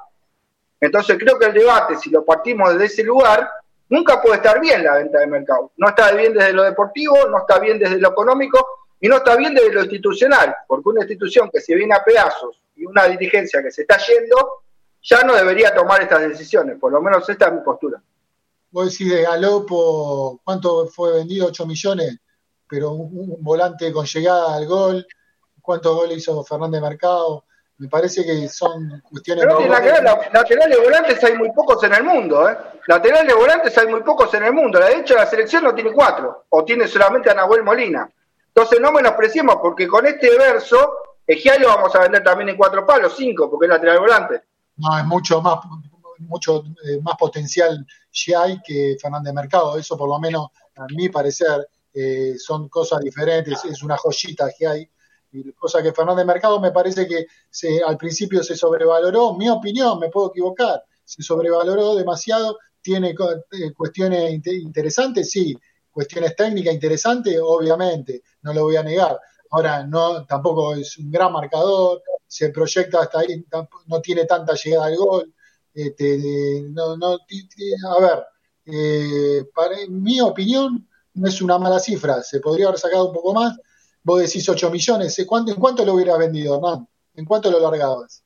Entonces 0.81 1.17
creo 1.17 1.39
que 1.39 1.45
el 1.45 1.53
debate, 1.53 1.95
si 1.95 2.09
lo 2.09 2.25
partimos 2.25 2.73
desde 2.73 2.85
ese 2.85 3.03
lugar, 3.03 3.49
nunca 3.89 4.21
puede 4.21 4.37
estar 4.37 4.59
bien 4.59 4.83
la 4.83 4.95
venta 4.95 5.19
de 5.19 5.27
mercado. 5.27 5.71
No 5.77 5.89
está 5.89 6.11
bien 6.11 6.33
desde 6.33 6.53
lo 6.53 6.63
deportivo, 6.63 7.27
no 7.29 7.39
está 7.39 7.59
bien 7.59 7.79
desde 7.79 7.99
lo 7.99 8.09
económico 8.09 8.65
y 8.99 9.07
no 9.07 9.17
está 9.17 9.35
bien 9.35 9.53
desde 9.53 9.73
lo 9.73 9.81
institucional, 9.81 10.55
porque 10.67 10.89
una 10.89 11.01
institución 11.01 11.49
que 11.51 11.61
se 11.61 11.75
viene 11.75 11.93
a 11.93 12.03
pedazos 12.03 12.61
y 12.75 12.85
una 12.85 13.05
dirigencia 13.05 13.61
que 13.61 13.71
se 13.71 13.81
está 13.81 13.97
yendo, 13.97 14.63
ya 15.01 15.23
no 15.23 15.35
debería 15.35 15.73
tomar 15.73 16.01
estas 16.01 16.21
decisiones, 16.21 16.79
por 16.79 16.91
lo 16.91 17.01
menos 17.01 17.27
esta 17.29 17.47
es 17.47 17.53
mi 17.53 17.61
postura. 17.61 18.01
vos 18.71 18.91
decís 18.91 19.13
de 19.13 19.21
Galopo, 19.21 20.41
¿cuánto 20.43 20.87
fue 20.87 21.13
vendido? 21.13 21.47
8 21.47 21.65
millones, 21.65 22.17
pero 22.67 22.91
un, 22.91 23.11
un 23.13 23.43
volante 23.43 23.91
con 23.91 24.05
llegada 24.05 24.55
al 24.55 24.65
gol, 24.65 25.05
¿cuántos 25.61 25.95
goles 25.95 26.17
hizo 26.17 26.43
Fernández 26.43 26.81
Mercado? 26.81 27.44
Me 27.77 27.89
parece 27.89 28.23
que 28.25 28.47
son 28.47 29.01
cuestiones. 29.09 29.43
Pero 29.45 29.59
no 29.59 29.67
tiene 29.67 29.81
que 29.81 30.01
la- 30.01 30.29
laterales 30.31 30.79
volantes 30.81 31.23
hay 31.23 31.35
muy 31.37 31.51
pocos 31.51 31.83
en 31.83 31.93
el 31.93 32.03
mundo, 32.03 32.49
¿eh? 32.49 32.57
Laterales 32.87 33.35
volantes 33.35 33.77
hay 33.77 33.87
muy 33.87 34.01
pocos 34.01 34.33
en 34.33 34.43
el 34.45 34.53
mundo. 34.53 34.79
De 34.79 34.97
hecho, 34.97 35.15
la 35.15 35.25
selección 35.25 35.63
no 35.63 35.75
tiene 35.75 35.91
cuatro, 35.91 36.45
o 36.49 36.63
tiene 36.63 36.87
solamente 36.87 37.29
a 37.29 37.33
Nahuel 37.33 37.63
Molina. 37.63 38.09
Entonces 38.47 38.79
no 38.79 38.91
menospreciemos, 38.93 39.57
porque 39.61 39.87
con 39.87 40.05
este 40.05 40.37
verso, 40.37 40.93
Egial 41.27 41.61
lo 41.61 41.67
vamos 41.67 41.93
a 41.95 41.99
vender 41.99 42.23
también 42.23 42.49
en 42.49 42.55
cuatro 42.57 42.85
palos, 42.85 43.15
cinco, 43.17 43.49
porque 43.49 43.65
es 43.65 43.71
lateral 43.71 43.99
volante. 43.99 44.43
No, 44.77 44.97
es 44.97 45.03
mucho 45.05 45.41
más, 45.41 45.59
mucho 46.19 46.63
eh, 46.87 46.99
más 47.01 47.15
potencial 47.17 47.85
Giai 48.11 48.61
que 48.63 48.95
Fernández 49.01 49.33
Mercado. 49.33 49.77
Eso, 49.77 49.97
por 49.97 50.07
lo 50.07 50.19
menos, 50.19 50.47
a 50.77 50.85
mi 50.95 51.09
parecer, 51.09 51.67
eh, 51.93 52.35
son 52.37 52.69
cosas 52.69 52.99
diferentes. 53.01 53.65
Es 53.65 53.83
una 53.83 53.97
joyita 53.97 54.47
Giai. 54.57 54.89
Cosa 55.55 55.81
que 55.81 55.93
Fernández 55.93 56.25
Mercado 56.25 56.59
me 56.59 56.71
parece 56.71 57.07
que 57.07 57.25
se, 57.49 57.81
al 57.81 57.97
principio 57.97 58.43
se 58.43 58.55
sobrevaloró. 58.55 59.33
Mi 59.35 59.49
opinión, 59.49 59.99
me 59.99 60.09
puedo 60.09 60.29
equivocar. 60.29 60.83
Se 61.03 61.21
sobrevaloró 61.23 61.95
demasiado. 61.95 62.57
Tiene 62.81 63.11
eh, 63.11 63.73
cuestiones 63.75 64.31
inte- 64.31 64.53
interesantes, 64.53 65.31
sí. 65.31 65.55
Cuestiones 65.91 66.35
técnicas 66.35 66.73
interesantes, 66.73 67.39
obviamente. 67.41 68.23
No 68.41 68.53
lo 68.53 68.63
voy 68.63 68.75
a 68.75 68.83
negar. 68.83 69.19
Ahora, 69.51 69.85
no, 69.85 70.25
tampoco 70.25 70.75
es 70.75 70.97
un 70.97 71.09
gran 71.11 71.31
marcador. 71.31 72.01
Se 72.27 72.49
proyecta 72.49 73.01
hasta 73.01 73.19
ahí, 73.19 73.45
no 73.87 74.01
tiene 74.01 74.25
tanta 74.25 74.53
llegada 74.55 74.87
al 74.87 74.95
gol. 74.97 75.33
Este, 75.73 76.63
no, 76.71 76.95
no, 76.95 77.17
a 77.17 77.99
ver, 77.99 78.23
eh, 78.65 79.43
mi 79.89 80.21
opinión, 80.21 80.87
no 81.15 81.27
es 81.27 81.41
una 81.41 81.57
mala 81.57 81.79
cifra. 81.79 82.21
Se 82.23 82.39
podría 82.39 82.67
haber 82.67 82.79
sacado 82.79 83.07
un 83.09 83.13
poco 83.13 83.33
más. 83.33 83.57
Vos 84.05 84.21
decís 84.21 84.47
8 84.47 84.69
millones. 84.69 85.17
¿En 85.17 85.25
cuánto, 85.25 85.51
en 85.51 85.59
cuánto 85.59 85.83
lo 85.83 85.95
hubieras 85.95 86.19
vendido, 86.19 86.55
Hernán? 86.55 86.87
¿En 87.15 87.25
cuánto 87.25 87.49
lo 87.49 87.59
largabas? 87.59 88.23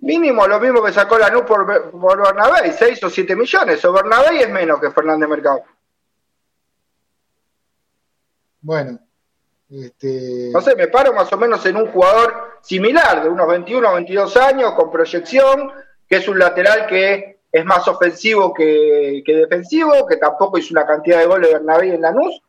Mínimo 0.00 0.46
lo 0.46 0.58
mismo 0.58 0.82
que 0.82 0.92
sacó 0.92 1.16
Lanús 1.18 1.42
por, 1.42 1.90
por 1.92 2.20
Bernabé, 2.20 2.72
6 2.72 3.04
o 3.04 3.08
7 3.08 3.36
millones. 3.36 3.84
O 3.84 3.92
Bernabé 3.92 4.42
es 4.42 4.50
menos 4.50 4.80
que 4.80 4.90
Fernández 4.90 5.28
Mercado. 5.28 5.62
Bueno, 8.60 8.98
este, 9.70 10.50
No 10.52 10.60
sé, 10.60 10.74
me 10.74 10.88
paro 10.88 11.12
más 11.12 11.32
o 11.32 11.38
menos 11.38 11.64
en 11.64 11.76
un 11.76 11.86
jugador 11.92 12.58
similar, 12.60 13.22
de 13.22 13.28
unos 13.28 13.46
21 13.46 13.88
o 13.88 13.94
22 13.94 14.36
años, 14.36 14.72
con 14.72 14.90
proyección, 14.90 15.70
que 16.08 16.16
es 16.16 16.26
un 16.26 16.40
lateral 16.40 16.88
que 16.88 17.38
es 17.52 17.64
más 17.64 17.86
ofensivo 17.86 18.52
que, 18.52 19.22
que 19.24 19.34
defensivo, 19.36 20.06
que 20.08 20.16
tampoco 20.16 20.58
hizo 20.58 20.74
una 20.74 20.86
cantidad 20.86 21.20
de 21.20 21.26
goles 21.26 21.48
de 21.48 21.54
Bernabé 21.54 21.94
en 21.94 22.00
Lanús, 22.00 22.42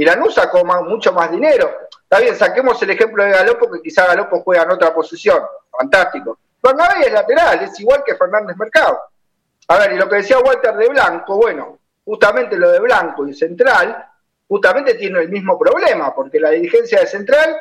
y 0.00 0.04
Lanús 0.06 0.32
sacó 0.34 0.64
más- 0.64 0.80
mucho 0.82 1.12
más 1.12 1.30
dinero. 1.30 1.70
Está 2.02 2.20
bien, 2.20 2.34
saquemos 2.34 2.82
el 2.82 2.88
ejemplo 2.88 3.22
de 3.22 3.32
Galopo, 3.32 3.70
que 3.70 3.82
quizá 3.82 4.06
Galopo 4.06 4.40
juega 4.40 4.62
en 4.62 4.70
otra 4.70 4.94
posición, 4.94 5.42
fantástico. 5.70 6.38
Bernabé 6.62 7.06
es 7.06 7.12
lateral, 7.12 7.62
es 7.64 7.78
igual 7.80 8.02
que 8.02 8.14
Fernández 8.16 8.56
Mercado. 8.56 8.98
A 9.68 9.78
ver, 9.78 9.92
y 9.92 9.96
lo 9.96 10.08
que 10.08 10.16
decía 10.16 10.38
Walter 10.38 10.74
de 10.74 10.88
Blanco, 10.88 11.36
bueno, 11.36 11.78
justamente 12.02 12.56
lo 12.56 12.70
de 12.70 12.80
Blanco 12.80 13.28
y 13.28 13.34
Central, 13.34 14.06
justamente 14.48 14.94
tiene 14.94 15.20
el 15.20 15.28
mismo 15.28 15.58
problema, 15.58 16.14
porque 16.14 16.40
la 16.40 16.48
dirigencia 16.48 17.00
de 17.00 17.06
Central 17.06 17.54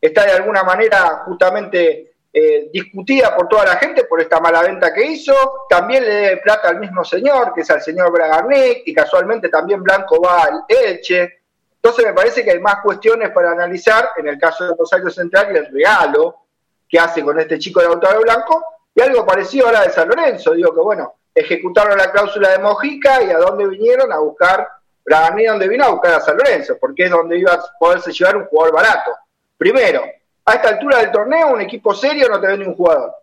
está 0.00 0.24
de 0.24 0.32
alguna 0.32 0.64
manera 0.64 1.22
justamente 1.24 2.14
eh, 2.32 2.68
discutida 2.72 3.34
por 3.36 3.46
toda 3.48 3.64
la 3.64 3.76
gente 3.76 4.04
por 4.04 4.20
esta 4.20 4.40
mala 4.40 4.60
venta 4.60 4.92
que 4.92 5.06
hizo, 5.06 5.66
también 5.68 6.04
le 6.04 6.14
debe 6.14 6.36
plata 6.38 6.68
al 6.68 6.80
mismo 6.80 7.04
señor, 7.04 7.54
que 7.54 7.60
es 7.60 7.70
al 7.70 7.80
señor 7.80 8.10
Bragarnik, 8.10 8.82
y 8.86 8.92
casualmente 8.92 9.48
también 9.48 9.84
Blanco 9.84 10.20
va 10.20 10.42
al 10.42 10.64
Elche. 10.68 11.44
Entonces 11.86 12.06
me 12.06 12.14
parece 12.14 12.44
que 12.44 12.50
hay 12.50 12.58
más 12.58 12.80
cuestiones 12.80 13.30
para 13.30 13.52
analizar 13.52 14.10
en 14.16 14.26
el 14.26 14.40
caso 14.40 14.64
de 14.64 14.74
Rosario 14.76 15.08
Central 15.08 15.54
y 15.54 15.58
el 15.58 15.72
regalo 15.72 16.34
que 16.88 16.98
hace 16.98 17.22
con 17.22 17.38
este 17.38 17.60
chico 17.60 17.78
de 17.78 17.86
Lautaro 17.86 18.22
Blanco, 18.22 18.64
y 18.92 19.00
algo 19.00 19.24
parecido 19.24 19.66
ahora 19.66 19.82
de 19.82 19.90
San 19.90 20.08
Lorenzo, 20.08 20.50
digo 20.54 20.74
que 20.74 20.80
bueno, 20.80 21.14
ejecutaron 21.32 21.96
la 21.96 22.10
cláusula 22.10 22.50
de 22.50 22.58
Mojica 22.58 23.22
y 23.22 23.30
a 23.30 23.38
dónde 23.38 23.68
vinieron 23.68 24.12
a 24.12 24.18
buscar, 24.18 24.68
Bragarni 25.04 25.44
donde 25.44 25.68
vino 25.68 25.84
a 25.84 25.90
buscar 25.90 26.14
a 26.14 26.20
San 26.20 26.36
Lorenzo, 26.36 26.76
porque 26.80 27.04
es 27.04 27.10
donde 27.12 27.38
iba 27.38 27.52
a 27.52 27.64
poderse 27.78 28.10
llevar 28.10 28.36
un 28.36 28.46
jugador 28.46 28.74
barato. 28.74 29.12
Primero, 29.56 30.02
a 30.44 30.54
esta 30.54 30.70
altura 30.70 30.98
del 30.98 31.12
torneo 31.12 31.52
un 31.52 31.60
equipo 31.60 31.94
serio 31.94 32.28
no 32.28 32.40
te 32.40 32.48
vende 32.48 32.66
un 32.66 32.74
jugador. 32.74 33.14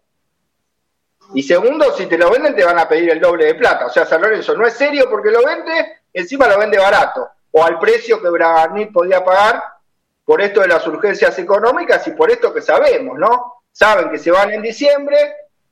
Y 1.33 1.43
segundo, 1.43 1.91
si 1.91 2.05
te 2.05 2.17
lo 2.17 2.31
venden 2.31 2.55
te 2.55 2.63
van 2.63 2.79
a 2.79 2.87
pedir 2.87 3.09
el 3.09 3.19
doble 3.19 3.43
de 3.43 3.55
plata. 3.55 3.87
O 3.87 3.89
sea, 3.89 4.05
San 4.05 4.21
Lorenzo 4.21 4.55
no 4.55 4.65
es 4.65 4.73
serio 4.73 5.09
porque 5.09 5.31
lo 5.31 5.43
vende, 5.43 6.03
encima 6.13 6.47
lo 6.47 6.57
vende 6.57 6.77
barato, 6.77 7.27
o 7.55 7.63
al 7.63 7.79
precio 7.79 8.21
que 8.21 8.29
Bragarni 8.29 8.87
podía 8.87 9.23
pagar 9.23 9.63
por 10.25 10.41
esto 10.41 10.61
de 10.61 10.67
las 10.67 10.85
urgencias 10.87 11.37
económicas 11.37 12.05
y 12.07 12.11
por 12.11 12.31
esto 12.31 12.53
que 12.53 12.61
sabemos, 12.61 13.17
¿no? 13.17 13.61
Saben 13.71 14.09
que 14.09 14.17
se 14.17 14.31
van 14.31 14.51
en 14.51 14.61
diciembre 14.61 15.17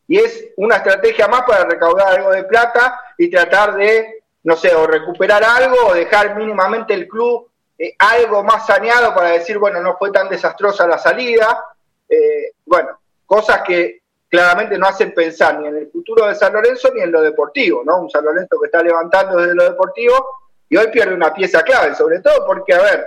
y 0.08 0.18
es 0.20 0.50
una 0.58 0.78
estrategia 0.78 1.28
más 1.28 1.42
para 1.44 1.66
recaudar 1.66 2.20
algo 2.20 2.32
de 2.32 2.44
plata 2.44 3.00
y 3.18 3.30
tratar 3.30 3.76
de, 3.76 4.24
no 4.44 4.56
sé, 4.56 4.76
o 4.76 4.86
recuperar 4.86 5.44
algo 5.44 5.88
o 5.88 5.94
dejar 5.94 6.36
mínimamente 6.36 6.94
el 6.94 7.08
club 7.08 7.50
eh, 7.80 7.96
algo 7.98 8.44
más 8.44 8.68
saneado 8.68 9.16
para 9.16 9.30
decir, 9.30 9.58
bueno, 9.58 9.82
no 9.82 9.98
fue 9.98 10.12
tan 10.12 10.30
desastrosa 10.30 10.86
la 10.86 11.00
salida. 11.00 11.64
Eh, 12.08 12.54
bueno, 12.66 13.00
cosas 13.26 13.62
que 13.62 14.02
claramente 14.30 14.78
no 14.78 14.86
hacen 14.86 15.14
pensar 15.16 15.60
ni 15.60 15.68
en 15.68 15.78
el 15.78 15.90
futuro 15.90 16.28
de 16.28 16.36
San 16.36 16.54
Lorenzo 16.54 16.92
ni 16.94 17.02
en 17.02 17.12
lo 17.12 17.22
deportivo, 17.22 17.82
¿no? 17.84 18.02
Un 18.02 18.10
San 18.10 18.24
Lorenzo 18.24 18.60
que 18.60 18.68
está 18.68 18.84
levantando 18.84 19.38
desde 19.38 19.56
lo 19.56 19.64
deportivo 19.64 20.41
y 20.72 20.78
hoy 20.78 20.88
pierde 20.88 21.14
una 21.14 21.34
pieza 21.34 21.62
clave, 21.64 21.94
sobre 21.96 22.22
todo 22.22 22.46
porque, 22.46 22.74
a 22.74 22.82
ver, 22.82 23.06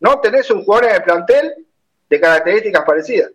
no 0.00 0.20
tenés 0.20 0.50
un 0.50 0.62
jugador 0.64 0.90
en 0.90 0.96
el 0.96 1.02
plantel 1.02 1.66
de 2.10 2.20
características 2.20 2.84
parecidas. 2.84 3.30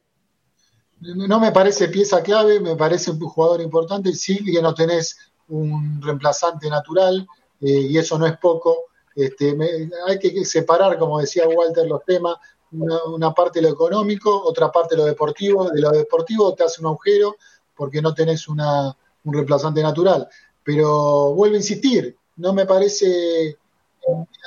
no 1.02 1.40
me 1.40 1.52
parece 1.52 1.88
pieza 1.88 2.22
clave, 2.22 2.60
me 2.60 2.76
parece 2.76 3.10
un 3.10 3.20
jugador 3.20 3.62
importante. 3.62 4.14
Sí 4.14 4.44
que 4.46 4.62
no 4.62 4.76
tenés 4.76 5.18
un 5.48 6.00
reemplazante 6.00 6.70
natural 6.70 7.28
eh, 7.62 7.88
y 7.90 7.98
eso 7.98 8.20
no 8.20 8.28
es 8.28 8.38
poco. 8.38 8.86
Este, 9.16 9.56
me- 9.56 9.90
hay 10.08 10.20
que 10.20 10.46
separar, 10.46 11.00
como 11.00 11.20
decía 11.20 11.48
Walter, 11.48 11.88
los 11.88 12.04
temas. 12.06 12.36
Una, 12.72 13.04
una 13.06 13.34
parte 13.34 13.62
lo 13.64 13.70
económico, 13.70 14.44
otra 14.44 14.72
parte 14.72 14.96
lo 14.96 15.06
deportivo. 15.06 15.70
De 15.72 15.82
lo 15.82 15.90
deportivo 15.90 16.54
te 16.54 16.66
hace 16.66 16.82
un 16.82 16.88
agujero 16.88 17.36
porque 17.76 18.00
no 18.02 18.14
tenés 18.14 18.48
una, 18.48 18.96
un 19.24 19.34
reemplazante 19.34 19.82
natural. 19.82 20.28
Pero 20.64 21.34
vuelvo 21.34 21.56
a 21.56 21.60
insistir, 21.60 22.16
no 22.38 22.54
me 22.54 22.66
parece, 22.66 23.58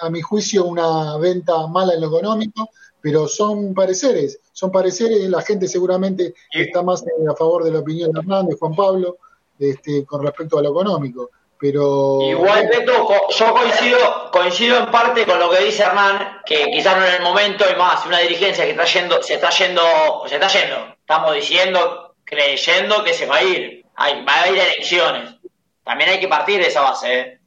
a 0.03 0.11
mi 0.11 0.20
juicio, 0.20 0.64
una 0.64 1.16
venta 1.18 1.66
mala 1.66 1.94
en 1.94 2.01
lo 2.01 2.09
económico, 2.09 2.70
pero 3.01 3.29
son 3.29 3.74
pareceres, 3.74 4.40
son 4.53 4.70
pareceres, 4.70 5.29
la 5.29 5.42
gente 5.42 5.68
seguramente 5.68 6.35
está 6.51 6.83
más 6.83 7.03
eh, 7.03 7.11
a 7.31 7.35
favor 7.35 7.64
de 7.64 7.70
la 7.70 7.79
opinión 7.81 8.12
de 8.12 8.20
Hernández, 8.20 8.57
Juan 8.59 8.74
Pablo, 8.74 9.18
este, 9.59 10.05
con 10.05 10.22
respecto 10.22 10.59
a 10.59 10.62
lo 10.62 10.70
económico. 10.70 11.31
Pero 11.61 12.20
Igual, 12.22 12.68
Beto, 12.68 13.09
yo 13.31 13.53
coincido, 13.53 14.31
coincido 14.31 14.79
en 14.79 14.90
parte 14.92 15.27
con 15.27 15.40
lo 15.40 15.51
que 15.51 15.64
dice 15.64 15.83
Hernán, 15.83 16.40
que 16.46 16.70
quizás 16.70 16.96
no 16.96 17.05
en 17.05 17.14
el 17.14 17.22
momento 17.22 17.64
y 17.68 17.77
más, 17.77 18.07
una 18.07 18.18
dirigencia 18.18 18.64
que 18.64 18.70
está 18.70 18.85
yendo, 18.85 19.20
se 19.22 19.35
está 19.35 19.51
yendo, 19.51 19.83
se 20.27 20.37
está 20.37 20.46
yendo. 20.46 20.77
Estamos 21.01 21.35
diciendo, 21.35 22.14
creyendo 22.24 23.03
que 23.03 23.12
se 23.12 23.27
va 23.27 23.37
a 23.37 23.42
ir. 23.42 23.85
Hay, 23.96 24.24
va 24.24 24.35
a 24.35 24.42
haber 24.42 24.59
elecciones. 24.59 25.35
También 25.83 26.11
hay 26.11 26.20
que 26.20 26.29
partir 26.29 26.61
de 26.61 26.68
esa 26.68 26.83
base, 26.83 27.18
¿eh? 27.18 27.38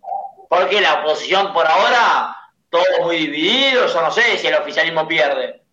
Porque 0.51 0.81
la 0.81 0.95
oposición 0.95 1.53
por 1.53 1.65
ahora, 1.65 2.35
todo 2.69 2.83
muy 3.03 3.15
dividido, 3.15 3.87
yo 3.87 4.01
no 4.01 4.11
sé 4.11 4.37
si 4.37 4.47
el 4.47 4.55
oficialismo 4.55 5.07
pierde. 5.07 5.63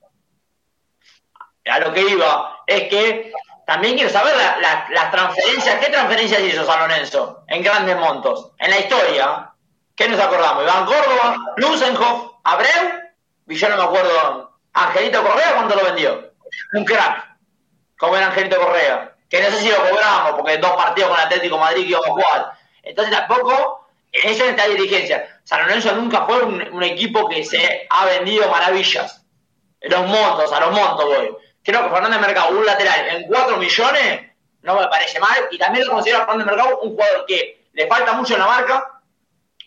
A 1.68 1.80
lo 1.80 1.92
que 1.92 2.02
iba, 2.02 2.60
es 2.64 2.82
que 2.84 3.32
también 3.66 3.96
quiero 3.96 4.08
saber 4.08 4.36
la- 4.36 4.56
la- 4.58 4.86
las 4.90 5.10
transferencias, 5.10 5.80
¿qué 5.84 5.90
transferencias 5.90 6.40
hizo 6.42 6.64
San 6.64 6.78
Lorenzo 6.78 7.42
en 7.48 7.64
grandes 7.64 7.96
montos? 7.96 8.52
En 8.58 8.70
la 8.70 8.78
historia, 8.78 9.50
¿qué 9.96 10.08
nos 10.08 10.20
acordamos? 10.20 10.62
Iván 10.62 10.86
Córdoba, 10.86 11.36
Lusenhoff, 11.56 12.34
Abreu, 12.44 13.00
y 13.48 13.56
yo 13.56 13.68
no 13.70 13.78
me 13.78 13.82
acuerdo, 13.82 14.60
Angelito 14.74 15.24
Correa, 15.24 15.54
¿cuánto 15.56 15.74
lo 15.74 15.82
vendió? 15.86 16.34
Un 16.74 16.84
crack, 16.84 17.36
como 17.98 18.16
era 18.16 18.26
Angelito 18.28 18.60
Correa, 18.60 19.16
que 19.28 19.42
no 19.42 19.50
sé 19.50 19.56
si 19.56 19.70
lo 19.70 19.76
cobramos, 19.78 20.34
porque 20.36 20.58
dos 20.58 20.76
partidos 20.76 21.10
con 21.10 21.18
Atlético 21.18 21.58
Madrid 21.58 21.82
que 21.82 21.90
íbamos. 21.90 22.22
Entonces 22.84 23.12
tampoco, 23.12 23.87
esa 24.12 24.46
esta 24.46 24.66
dirigencia, 24.66 25.40
San 25.44 25.62
Lorenzo 25.62 25.94
nunca 25.94 26.24
fue 26.26 26.42
un, 26.42 26.62
un 26.72 26.82
equipo 26.82 27.28
que 27.28 27.44
se 27.44 27.86
ha 27.90 28.06
vendido 28.06 28.48
maravillas. 28.50 29.24
Los 29.80 30.06
montos, 30.06 30.52
a 30.52 30.60
los 30.60 30.72
montos 30.72 31.04
voy. 31.04 31.36
Creo 31.62 31.84
que 31.84 31.90
Fernández 31.90 32.20
Mercado, 32.20 32.58
un 32.58 32.66
lateral 32.66 33.08
en 33.08 33.26
4 33.26 33.56
millones, 33.58 34.20
no 34.62 34.80
me 34.80 34.86
parece 34.88 35.20
mal. 35.20 35.48
Y 35.50 35.58
también 35.58 35.86
lo 35.86 35.92
considero 35.92 36.22
a 36.22 36.26
Fernández 36.26 36.46
Mercado 36.46 36.80
un 36.80 36.90
jugador 36.90 37.26
que 37.26 37.66
le 37.72 37.86
falta 37.86 38.12
mucho 38.14 38.34
en 38.34 38.40
la 38.40 38.46
marca. 38.46 38.97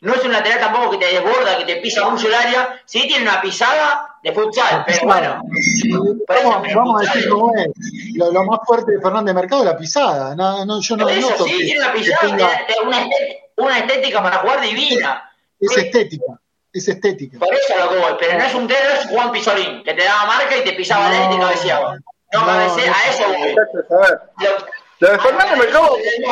No 0.02 0.14
es 0.16 0.24
un 0.24 0.32
lateral 0.32 0.60
tampoco 0.60 0.92
que 0.92 0.98
te 0.98 1.06
desborda, 1.14 1.58
que 1.60 1.66
te 1.66 1.76
pisa 1.78 2.10
mucho 2.10 2.28
el 2.28 2.34
área. 2.34 2.82
Sí 2.86 3.08
tiene 3.08 3.24
una 3.24 3.40
pisada 3.42 4.18
de 4.24 4.32
futsal, 4.34 4.84
pero 4.86 5.00
bueno. 5.06 5.42
Por 6.28 6.38
eso, 6.38 6.50
vamos, 6.50 6.62
pero 6.68 6.80
vamos 6.80 7.02
a 7.02 7.04
decir 7.14 7.30
cómo 7.30 7.54
es. 7.56 7.68
Lo, 8.16 8.32
lo 8.32 8.44
más 8.46 8.60
fuerte 8.66 8.94
de 8.94 9.02
Fernández 9.02 9.36
Mercado 9.36 9.62
es 9.62 9.68
la 9.70 9.78
pisada. 9.78 10.36
No, 10.36 10.66
no, 10.66 10.82
yo 10.82 10.98
no 10.98 11.08
eso 11.08 11.30
noto 11.30 11.46
sí, 11.46 11.52
que- 11.58 11.66
tiene 11.66 11.80
una 11.82 11.94
que 11.94 12.00
pisada, 12.00 12.20
tenga- 12.22 12.50
una 12.84 13.02
estética. 13.02 13.42
una 13.58 13.78
estética 13.80 14.24
para 14.24 14.38
jugar 14.38 14.62
divina. 14.62 15.32
Es 15.60 15.78
estética, 15.78 16.26
es 16.74 16.88
estética. 16.88 17.38
Por 17.38 17.54
eso 17.54 17.74
lo 17.78 17.90
que 17.92 17.98
voy, 17.98 18.14
pero 18.20 18.38
no 18.40 18.44
es 18.44 18.56
un 18.56 18.68
dedo, 18.68 18.90
es 19.00 19.08
Juan 19.08 19.32
Pizorín, 19.32 19.84
que 19.84 19.94
te 19.94 20.04
daba 20.04 20.26
marca 20.26 20.58
y 20.58 20.64
te 20.64 20.74
pisaba 20.74 21.10
No. 21.10 21.16
él 21.16 21.22
y 21.32 21.36
te 21.36 21.42
cabeceaba. 21.42 21.96
No, 22.34 22.40
No, 22.40 22.46
cabecea, 22.48 22.88
no. 22.90 22.96
a 22.96 23.10
eso 23.12 23.24
voy. 23.28 23.56
Lo- 25.00 25.08
de 25.08 25.20
Fernández 25.20 25.58
Mercado, 25.60 25.96
el. 25.98 26.24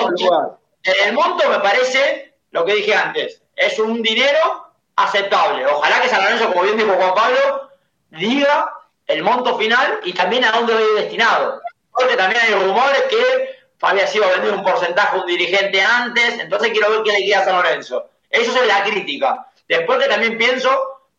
En 0.83 1.07
el 1.09 1.13
monto 1.13 1.47
me 1.49 1.59
parece 1.59 2.33
lo 2.51 2.65
que 2.65 2.73
dije 2.75 2.95
antes, 2.95 3.41
es 3.59 3.77
un 3.77 4.01
dinero 4.01 4.71
aceptable. 4.95 5.65
Ojalá 5.67 6.01
que 6.01 6.07
San 6.07 6.23
Lorenzo, 6.23 6.47
como 6.47 6.63
bien 6.63 6.77
dijo 6.77 6.93
Juan 6.93 7.13
Pablo, 7.13 7.69
diga 8.09 8.73
el 9.05 9.21
monto 9.21 9.57
final 9.57 9.99
y 10.05 10.13
también 10.13 10.45
a 10.45 10.51
dónde 10.51 10.73
a 10.73 10.81
ir 10.81 10.93
destinado. 10.95 11.61
Porque 11.91 12.15
también 12.15 12.41
hay 12.41 12.53
rumores 12.53 13.03
que 13.09 13.59
había 13.81 14.07
sido 14.07 14.29
vendido 14.29 14.55
un 14.55 14.63
porcentaje 14.63 15.17
a 15.17 15.19
un 15.19 15.27
dirigente 15.27 15.81
antes, 15.81 16.39
entonces 16.39 16.71
quiero 16.71 16.89
ver 16.89 17.03
qué 17.03 17.11
le 17.11 17.25
queda 17.25 17.39
a 17.39 17.45
San 17.45 17.57
Lorenzo. 17.57 18.09
Eso 18.29 18.61
es 18.61 18.67
la 18.67 18.83
crítica. 18.83 19.47
Después 19.67 19.99
que 19.99 20.07
también 20.07 20.37
pienso 20.37 20.69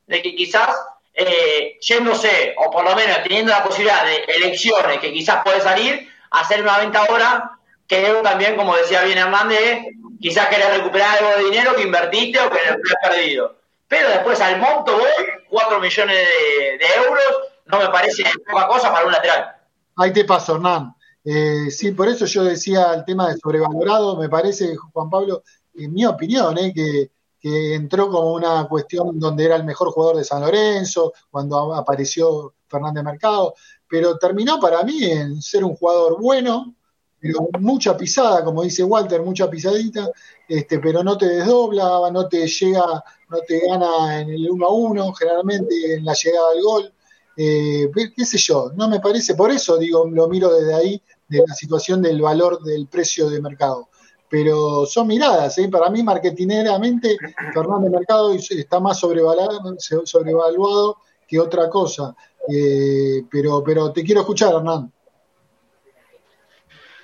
de 0.06 0.22
que 0.22 0.34
quizás 0.34 0.74
eh, 1.12 1.78
yéndose, 1.80 2.54
o 2.56 2.70
por 2.70 2.84
lo 2.84 2.96
menos 2.96 3.22
teniendo 3.22 3.52
la 3.52 3.62
posibilidad 3.62 4.02
de 4.02 4.24
elecciones 4.36 4.98
que 4.98 5.12
quizás 5.12 5.42
puede 5.44 5.60
salir, 5.60 6.10
hacer 6.30 6.62
una 6.62 6.78
venta 6.78 7.00
ahora, 7.00 7.50
creo 7.86 8.22
también, 8.22 8.56
como 8.56 8.76
decía 8.76 9.02
bien 9.02 9.18
Hernández, 9.18 9.84
quizás 10.20 10.48
querés 10.48 10.76
recuperar 10.76 11.18
algo 11.18 11.38
de 11.38 11.44
dinero 11.44 11.74
que 11.74 11.82
invertiste 11.82 12.38
o 12.40 12.50
que 12.50 12.58
has 12.58 13.10
perdido. 13.10 13.56
Pero 13.88 14.08
después 14.08 14.40
al 14.40 14.60
monto 14.60 14.92
voy, 14.92 15.26
4 15.48 15.80
millones 15.80 16.16
de, 16.16 17.04
euros, 17.04 17.50
no 17.66 17.78
me 17.78 17.88
parece 17.88 18.24
poca 18.48 18.68
cosa 18.68 18.92
para 18.92 19.06
un 19.06 19.12
lateral. 19.12 19.56
Ahí 19.96 20.12
te 20.12 20.24
paso, 20.24 20.54
Hernán. 20.54 20.94
Eh, 21.24 21.70
sí, 21.70 21.92
por 21.92 22.08
eso 22.08 22.24
yo 22.26 22.44
decía 22.44 22.94
el 22.94 23.04
tema 23.04 23.28
de 23.28 23.38
sobrevalorado, 23.38 24.16
me 24.16 24.28
parece, 24.28 24.76
Juan 24.76 25.10
Pablo, 25.10 25.42
en 25.74 25.92
mi 25.92 26.06
opinión, 26.06 26.56
eh, 26.58 26.72
que, 26.74 27.10
que 27.40 27.74
entró 27.74 28.10
como 28.10 28.32
una 28.32 28.66
cuestión 28.68 29.18
donde 29.18 29.44
era 29.44 29.56
el 29.56 29.64
mejor 29.64 29.90
jugador 29.90 30.16
de 30.16 30.24
San 30.24 30.42
Lorenzo, 30.42 31.12
cuando 31.30 31.74
apareció 31.74 32.54
Fernández 32.68 33.02
Mercado, 33.02 33.54
pero 33.88 34.16
terminó 34.18 34.60
para 34.60 34.82
mí 34.84 35.02
en 35.02 35.42
ser 35.42 35.64
un 35.64 35.74
jugador 35.74 36.20
bueno, 36.20 36.74
pero 37.20 37.48
mucha 37.60 37.96
pisada, 37.96 38.42
como 38.42 38.62
dice 38.62 38.82
Walter, 38.82 39.22
mucha 39.22 39.50
pisadita, 39.50 40.10
este, 40.48 40.78
pero 40.78 41.04
no 41.04 41.18
te 41.18 41.26
desdobla, 41.26 42.10
no 42.10 42.26
te 42.28 42.46
llega, 42.46 43.04
no 43.28 43.38
te 43.46 43.60
gana 43.66 44.20
en 44.20 44.30
el 44.30 44.50
uno 44.50 44.66
a 44.66 44.72
uno, 44.72 45.12
generalmente 45.12 45.94
en 45.94 46.04
la 46.04 46.14
llegada 46.14 46.50
al 46.52 46.62
gol. 46.62 46.92
Eh, 47.36 47.90
qué 48.16 48.24
sé 48.24 48.38
yo, 48.38 48.72
no 48.74 48.88
me 48.88 49.00
parece, 49.00 49.34
por 49.34 49.50
eso 49.50 49.76
digo, 49.76 50.06
lo 50.10 50.28
miro 50.28 50.52
desde 50.52 50.74
ahí, 50.74 51.02
de 51.28 51.44
la 51.46 51.54
situación 51.54 52.02
del 52.02 52.20
valor 52.20 52.62
del 52.62 52.86
precio 52.88 53.28
de 53.28 53.40
mercado. 53.40 53.88
Pero 54.28 54.86
son 54.86 55.06
miradas, 55.08 55.58
¿eh? 55.58 55.68
para 55.68 55.90
mí 55.90 56.02
marketineramente 56.02 57.16
Fernández 57.52 57.90
Mercado 57.90 58.32
está 58.32 58.78
más 58.78 59.00
sobrevaluado, 59.00 59.74
sobrevaluado 60.04 60.98
que 61.26 61.38
otra 61.38 61.68
cosa. 61.68 62.14
Eh, 62.48 63.24
pero, 63.30 63.62
pero 63.64 63.92
te 63.92 64.04
quiero 64.04 64.20
escuchar, 64.20 64.54
Hernán. 64.54 64.92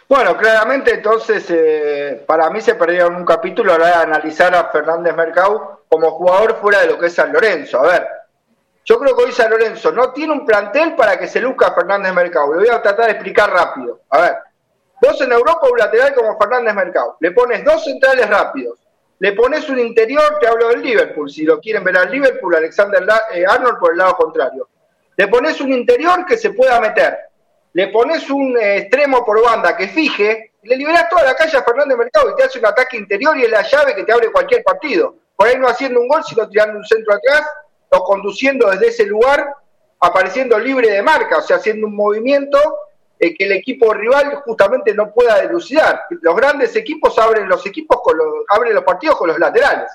Bueno, 0.09 0.37
claramente 0.37 0.95
entonces 0.95 1.45
eh, 1.51 2.23
para 2.27 2.49
mí 2.51 2.61
se 2.61 2.77
perdieron 2.77 3.17
un 3.17 3.25
capítulo 3.25 3.75
a 3.75 3.79
la 3.79 3.87
de 3.89 3.95
analizar 3.95 4.55
a 4.55 4.71
Fernández 4.71 5.17
Mercado 5.17 5.83
como 5.89 6.13
jugador 6.13 6.57
fuera 6.61 6.81
de 6.81 6.87
lo 6.87 6.99
que 6.99 7.07
es 7.07 7.15
San 7.15 7.33
Lorenzo. 7.33 7.81
A 7.81 7.87
ver, 7.89 8.09
yo 8.85 9.01
creo 9.01 9.17
que 9.17 9.25
hoy 9.25 9.33
San 9.33 9.51
Lorenzo 9.51 9.91
no 9.91 10.13
tiene 10.13 10.33
un 10.33 10.47
plantel 10.47 10.95
para 10.95 11.19
que 11.19 11.27
se 11.27 11.41
luzca 11.41 11.75
Fernández 11.75 12.13
Mercado. 12.13 12.53
Lo 12.53 12.61
voy 12.61 12.69
a 12.69 12.81
tratar 12.81 13.07
de 13.07 13.13
explicar 13.13 13.51
rápido. 13.51 14.03
A 14.11 14.21
ver, 14.21 14.37
vos 15.03 15.21
en 15.21 15.33
Europa 15.33 15.67
un 15.73 15.79
lateral 15.79 16.15
como 16.15 16.39
Fernández 16.39 16.75
Mercado, 16.75 17.17
le 17.19 17.33
pones 17.33 17.65
dos 17.65 17.83
centrales 17.83 18.31
rápidos, 18.31 18.79
le 19.19 19.33
pones 19.33 19.69
un 19.69 19.81
interior, 19.81 20.39
te 20.41 20.47
hablo 20.47 20.69
del 20.69 20.83
Liverpool, 20.83 21.29
si 21.29 21.43
lo 21.43 21.59
quieren 21.59 21.83
ver 21.83 21.99
al 21.99 22.13
Liverpool, 22.13 22.55
Alexander 22.55 23.05
eh, 23.33 23.45
Arnold 23.45 23.81
por 23.81 23.91
el 23.91 23.99
lado 23.99 24.17
contrario. 24.17 24.69
Le 25.17 25.27
pones 25.27 25.61
un 25.61 25.73
interior 25.73 26.25
que 26.25 26.37
se 26.37 26.51
pueda 26.51 26.81
meter, 26.81 27.26
le 27.77 27.89
pones 27.89 28.31
un 28.31 28.57
extremo 28.59 29.23
por 29.23 29.45
banda 29.45 29.77
que 29.77 29.89
fije, 29.89 30.53
le 30.63 30.77
liberás 30.77 31.11
toda 31.11 31.25
la 31.25 31.35
calle 31.35 31.59
a 31.59 31.63
Fernández 31.63 31.99
Mercado 31.99 32.31
y 32.31 32.35
te 32.35 32.45
hace 32.45 32.59
un 32.59 32.65
ataque 32.65 32.97
interior 32.97 33.37
y 33.37 33.45
es 33.45 33.51
la 33.51 33.61
llave 33.61 33.95
que 33.95 34.03
te 34.03 34.13
abre 34.15 34.33
cualquier 34.33 34.65
partido. 34.65 35.15
Por 35.37 35.47
ahí 35.47 35.59
no 35.59 35.69
haciendo 35.69 36.01
un 36.01 36.09
gol, 36.09 36.25
sino 36.25 36.49
tirando 36.49 36.79
un 36.79 36.87
centro 36.87 37.13
atrás 37.13 37.47
o 37.91 38.03
conduciendo 38.03 38.71
desde 38.71 38.87
ese 38.87 39.05
lugar, 39.05 39.55
apareciendo 40.01 40.59
libre 40.59 40.89
de 40.89 41.03
marca, 41.03 41.37
o 41.37 41.43
sea, 41.43 41.57
haciendo 41.57 41.87
un 41.87 41.95
movimiento 41.95 42.59
eh, 43.19 43.37
que 43.37 43.45
el 43.45 43.53
equipo 43.53 43.93
rival 43.93 44.37
justamente 44.47 44.95
no 44.95 45.13
pueda 45.13 45.43
delucidar. 45.43 46.01
Los 46.23 46.35
grandes 46.35 46.75
equipos 46.77 47.19
abren 47.19 47.47
los 47.47 47.67
equipos 47.67 48.01
con 48.03 48.17
los, 48.17 48.27
abren 48.49 48.73
los 48.73 48.85
partidos 48.85 49.19
con 49.19 49.29
los 49.29 49.39
laterales. 49.39 49.91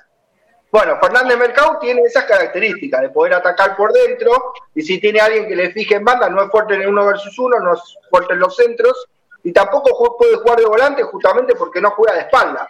Bueno, 0.71 0.97
Fernández 1.01 1.37
Mercado 1.37 1.77
tiene 1.81 2.01
esas 2.03 2.23
características 2.23 3.01
de 3.01 3.09
poder 3.09 3.33
atacar 3.33 3.75
por 3.75 3.91
dentro 3.91 4.53
y 4.73 4.81
si 4.81 5.01
tiene 5.01 5.19
alguien 5.19 5.45
que 5.45 5.55
le 5.55 5.71
fije 5.71 5.95
en 5.95 6.05
banda, 6.05 6.29
no 6.29 6.43
es 6.43 6.49
fuerte 6.49 6.75
en 6.75 6.83
el 6.83 6.87
uno 6.87 7.05
versus 7.05 7.37
uno, 7.39 7.59
no 7.59 7.73
es 7.73 7.97
fuerte 8.09 8.33
en 8.33 8.39
los 8.39 8.55
centros 8.55 9.09
y 9.43 9.51
tampoco 9.51 10.17
puede 10.17 10.37
jugar 10.37 10.59
de 10.59 10.65
volante 10.65 11.03
justamente 11.03 11.55
porque 11.55 11.81
no 11.81 11.91
juega 11.91 12.13
de 12.13 12.21
espalda. 12.21 12.69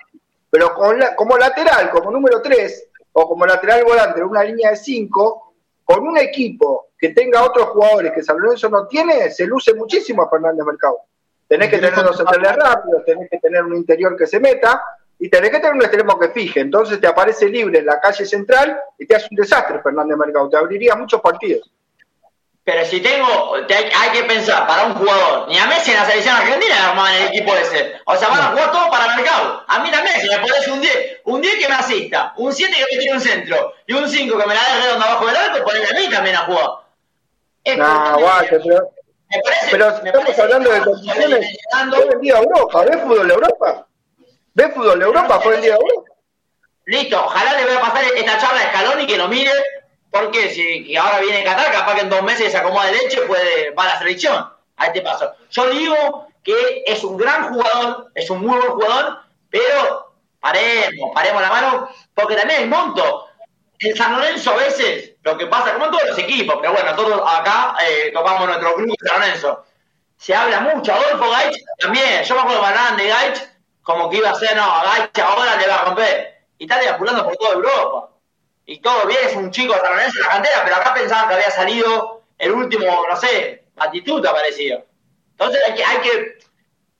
Pero 0.50 0.74
con 0.74 0.98
la, 0.98 1.16
como 1.16 1.38
lateral, 1.38 1.92
como 1.92 2.10
número 2.10 2.42
3 2.42 2.88
o 3.14 3.28
como 3.28 3.46
lateral 3.46 3.84
volante 3.84 4.20
en 4.20 4.26
una 4.26 4.44
línea 4.44 4.72
de 4.72 4.78
5, 4.78 5.54
con 5.84 6.08
un 6.08 6.18
equipo 6.18 6.88
que 6.98 7.10
tenga 7.10 7.44
otros 7.44 7.68
jugadores 7.68 8.14
que 8.14 8.24
San 8.24 8.40
Lorenzo 8.40 8.68
no 8.70 8.88
tiene, 8.88 9.30
se 9.30 9.46
luce 9.46 9.76
muchísimo 9.76 10.24
a 10.24 10.30
Fernández 10.30 10.66
Mercado. 10.66 11.02
Tenés 11.48 11.70
que 11.70 11.78
tener 11.78 12.04
los 12.04 12.18
centrales 12.18 12.56
rápidos, 12.56 13.06
tenés 13.06 13.30
que 13.30 13.38
tener 13.38 13.64
un 13.64 13.76
interior 13.76 14.16
que 14.16 14.26
se 14.26 14.40
meta 14.40 14.82
y 15.24 15.30
tenés 15.30 15.52
que 15.52 15.60
tener 15.60 15.74
un 15.76 15.84
extremo 15.84 16.18
que 16.18 16.30
fije. 16.30 16.62
Entonces 16.62 17.00
te 17.00 17.06
aparece 17.06 17.48
libre 17.48 17.78
en 17.78 17.86
la 17.86 18.02
calle 18.02 18.26
central 18.26 18.76
y 18.98 19.06
te 19.06 19.16
hace 19.16 19.28
un 19.30 19.38
desastre 19.38 19.80
Fernández 19.80 20.18
Mercado. 20.18 20.50
Te 20.50 20.58
abriría 20.58 20.96
muchos 20.96 21.22
partidos. 21.22 21.70
Pero 22.64 22.84
si 22.86 23.02
tengo, 23.02 23.56
te 23.68 23.76
hay, 23.76 23.92
hay, 23.96 24.10
que 24.10 24.24
pensar 24.24 24.66
para 24.66 24.86
un 24.86 24.96
jugador, 24.96 25.48
ni 25.48 25.60
a 25.60 25.68
Messi 25.68 25.92
en 25.92 25.98
la 25.98 26.06
selección 26.06 26.36
argentina 26.36 26.90
armaban 26.90 27.14
el 27.14 27.28
equipo 27.28 27.56
ese. 27.56 27.94
O 28.06 28.16
sea, 28.16 28.30
van 28.30 28.40
a 28.40 28.48
jugar 28.48 28.72
todo 28.72 28.90
para 28.90 29.16
mercado. 29.16 29.64
A 29.68 29.80
mí 29.80 29.92
también, 29.92 30.20
si 30.20 30.28
me 30.28 30.40
pones 30.40 30.68
un 30.68 30.82
10, 30.82 31.22
un 31.26 31.42
10 31.42 31.56
que 31.56 31.70
me 31.70 31.76
asista, 31.76 32.34
un 32.38 32.52
7 32.52 32.74
que 32.74 32.96
me 32.96 33.02
tire 33.02 33.14
un 33.14 33.22
centro 33.22 33.74
y 33.86 33.94
un 33.94 34.10
5 34.10 34.38
que 34.38 34.48
me 34.48 34.56
la 34.56 34.62
dé 34.62 34.86
redonda 34.86 35.06
abajo 35.06 35.28
del 35.28 35.36
arco, 35.36 35.64
poneme 35.64 35.86
a 35.86 36.00
mí 36.00 36.10
también 36.10 36.36
a 36.36 36.46
jugar. 36.46 36.70
Es 37.64 37.78
no, 37.78 38.20
guacho, 38.20 38.58
pero, 38.64 38.92
me 39.30 39.40
parece, 39.44 39.68
pero 39.70 39.86
me 39.86 40.10
estamos 40.10 40.26
parece 40.26 40.42
hablando 40.42 40.72
de 40.72 40.82
condiciones. 40.82 41.58
Fue 41.92 42.06
vendido 42.06 42.38
a 42.38 42.40
Europa, 42.40 42.86
¿ves 42.86 43.02
fútbol 43.02 43.28
de 43.28 43.34
Europa? 43.36 43.88
¿Ves 44.54 44.74
fútbol 44.74 45.00
de 45.00 45.06
Europa? 45.06 45.40
Fue 45.40 45.54
vendido 45.54 45.74
a 45.74 45.78
Europa. 45.78 46.12
Listo, 46.86 47.26
ojalá 47.26 47.54
le 47.54 47.66
voy 47.66 47.76
a 47.76 47.82
pasar 47.82 48.04
esta 48.16 48.38
charla 48.38 48.62
a 48.62 48.70
Scaloni 48.70 49.08
que 49.08 49.18
lo 49.18 49.28
mire 49.28 49.52
porque 50.12 50.50
si 50.50 50.96
ahora 50.96 51.20
viene 51.22 51.44
Qatar, 51.44 51.72
capaz 51.72 51.96
que 51.96 52.02
en 52.02 52.10
dos 52.10 52.22
meses 52.22 52.52
se 52.52 52.58
acomoda 52.58 52.88
de 52.88 52.92
leche, 52.92 53.22
puede, 53.22 53.72
va 53.72 53.84
a 53.84 53.88
la 53.88 53.98
selección. 53.98 54.52
A 54.76 54.88
este 54.88 55.02
paso. 55.02 55.32
Yo 55.52 55.70
digo 55.70 56.28
que 56.44 56.84
es 56.86 57.04
un 57.04 57.16
gran 57.16 57.54
jugador, 57.54 58.12
es 58.16 58.30
un 58.30 58.42
muy 58.42 58.58
buen 58.58 58.72
jugador, 58.72 59.20
pero 59.50 60.16
paremos, 60.40 61.12
paremos 61.14 61.42
la 61.42 61.50
mano, 61.50 61.90
porque 62.14 62.36
también 62.36 62.64
el 62.64 62.70
monto. 62.70 63.28
En 63.80 63.96
San 63.96 64.14
Lorenzo 64.14 64.52
a 64.52 64.56
veces, 64.58 65.14
lo 65.24 65.38
que 65.38 65.48
pasa, 65.48 65.74
como 65.74 65.86
en 65.86 65.92
todos 65.92 66.10
los 66.10 66.18
equipos, 66.18 66.58
pero 66.62 66.74
bueno, 66.74 66.96
todos 66.96 67.22
acá 67.26 67.76
eh, 67.88 68.12
tocamos 68.14 68.48
nuestro 68.48 68.76
club 68.76 68.96
de 69.00 69.08
San 69.08 69.20
Lorenzo. 69.20 69.66
Se 70.18 70.36
habla 70.36 70.60
mucho, 70.62 70.94
Adolfo 70.94 71.30
Gaich 71.30 71.64
también, 71.80 72.24
yo 72.24 72.36
me 72.36 72.42
acuerdo 72.42 72.96
de 72.98 73.04
de 73.04 73.10
Gaich, 73.10 73.51
como 73.92 74.10
que 74.10 74.18
iba 74.18 74.30
a 74.30 74.36
ser, 74.36 74.56
no, 74.56 74.64
a 74.64 74.84
Gaich 74.84 75.20
ahora 75.20 75.56
le 75.58 75.68
va 75.68 75.76
a 75.76 75.86
romper. 75.86 76.46
Y 76.58 76.66
está 76.66 76.80
deambulando 76.80 77.24
por 77.24 77.38
toda 77.38 77.54
Europa 77.54 78.10
y 78.66 78.80
todo 78.80 79.06
bien, 79.06 79.20
es 79.26 79.36
un 79.36 79.52
chico 79.52 79.74
de 79.74 79.80
San 79.80 80.00
en 80.00 80.22
la 80.22 80.30
cantera, 80.30 80.62
pero 80.64 80.76
acá 80.78 80.94
pensaban 80.94 81.28
que 81.28 81.36
había 81.36 81.52
salido 81.52 82.24
el 82.38 82.52
último, 82.52 82.86
no 83.10 83.16
sé, 83.18 83.66
Batistuta 83.76 84.32
parecía. 84.32 84.84
Entonces 85.32 85.62
hay 85.68 85.74
que, 85.74 85.84
hay 85.84 85.98
que 86.00 86.38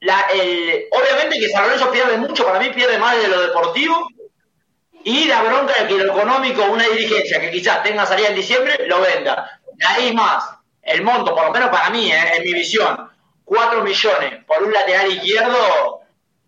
la, 0.02 0.22
el, 0.34 0.86
obviamente 0.92 1.40
que 1.40 1.50
San 1.50 1.64
Lorenzo 1.64 1.92
pierde 1.92 2.18
mucho, 2.18 2.46
para 2.46 2.60
mí 2.60 2.70
pierde 2.70 2.98
más 2.98 3.16
de 3.22 3.28
lo 3.28 3.42
deportivo, 3.42 4.08
y 5.04 5.26
la 5.26 5.42
bronca 5.44 5.74
de 5.82 5.88
que 5.88 6.04
lo 6.04 6.14
económico, 6.14 6.64
una 6.66 6.88
dirigencia 6.88 7.40
que 7.40 7.52
quizás 7.52 7.84
tenga 7.84 8.06
salida 8.06 8.30
en 8.30 8.36
diciembre, 8.36 8.88
lo 8.88 9.02
venda. 9.02 9.62
De 9.74 9.86
ahí 9.86 10.14
más, 10.14 10.44
el 10.82 11.04
monto, 11.04 11.34
por 11.34 11.46
lo 11.46 11.52
menos 11.52 11.70
para 11.70 11.90
mí, 11.90 12.12
eh, 12.12 12.36
en 12.36 12.44
mi 12.44 12.54
visión, 12.54 13.10
4 13.46 13.84
millones 13.84 14.44
por 14.46 14.62
un 14.62 14.72
lateral 14.72 15.12
izquierdo, 15.12 16.01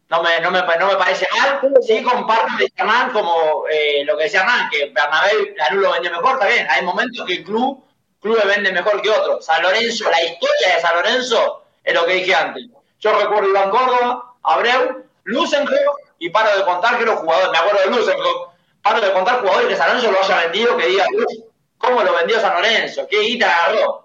no 0.09 0.21
me, 0.21 0.39
no 0.41 0.51
me, 0.51 0.61
no 0.61 0.87
me 0.87 0.95
parece 0.95 1.27
mal. 1.37 1.59
Sí 1.81 2.03
comparto 2.03 2.57
de 2.57 2.71
Hernán 2.75 3.11
como 3.11 3.65
eh, 3.71 4.03
lo 4.05 4.17
que 4.17 4.25
decía 4.25 4.41
Hernán, 4.41 4.69
que 4.69 4.91
Bernabé 4.93 5.55
Lanús 5.57 5.81
lo 5.81 5.91
vendió 5.91 6.11
mejor, 6.11 6.33
está 6.33 6.47
bien. 6.47 6.67
Hay 6.69 6.83
momentos 6.83 7.25
que 7.25 7.33
el 7.33 7.43
club, 7.43 7.83
club 8.21 8.39
vende 8.45 8.71
mejor 8.71 9.01
que 9.01 9.09
otro. 9.09 9.41
San 9.41 9.61
Lorenzo, 9.63 10.09
la 10.09 10.23
historia 10.23 10.75
de 10.75 10.81
San 10.81 10.95
Lorenzo 10.95 11.63
es 11.83 11.93
lo 11.93 12.05
que 12.05 12.13
dije 12.15 12.35
antes. 12.35 12.65
Yo 12.99 13.19
recuerdo 13.19 13.49
Iván 13.49 13.69
Córdoba, 13.69 14.35
Abreu, 14.43 15.03
Lucenco 15.23 15.73
y 16.19 16.29
paro 16.29 16.57
de 16.57 16.63
contar 16.63 16.97
que 16.97 17.05
los 17.05 17.19
jugadores, 17.19 17.51
me 17.51 17.57
acuerdo 17.57 17.79
de 17.79 17.97
Lucenco, 17.97 18.53
paro 18.81 19.01
de 19.01 19.11
contar 19.13 19.39
jugadores 19.39 19.67
que 19.67 19.75
San 19.75 19.87
Lorenzo 19.87 20.11
lo 20.11 20.19
haya 20.21 20.43
vendido, 20.43 20.77
que 20.77 20.87
diga, 20.87 21.05
¿cómo 21.77 22.03
lo 22.03 22.13
vendió 22.13 22.39
San 22.39 22.53
Lorenzo? 22.53 23.07
¿Qué 23.09 23.19
guita 23.19 23.47
agarró? 23.47 24.03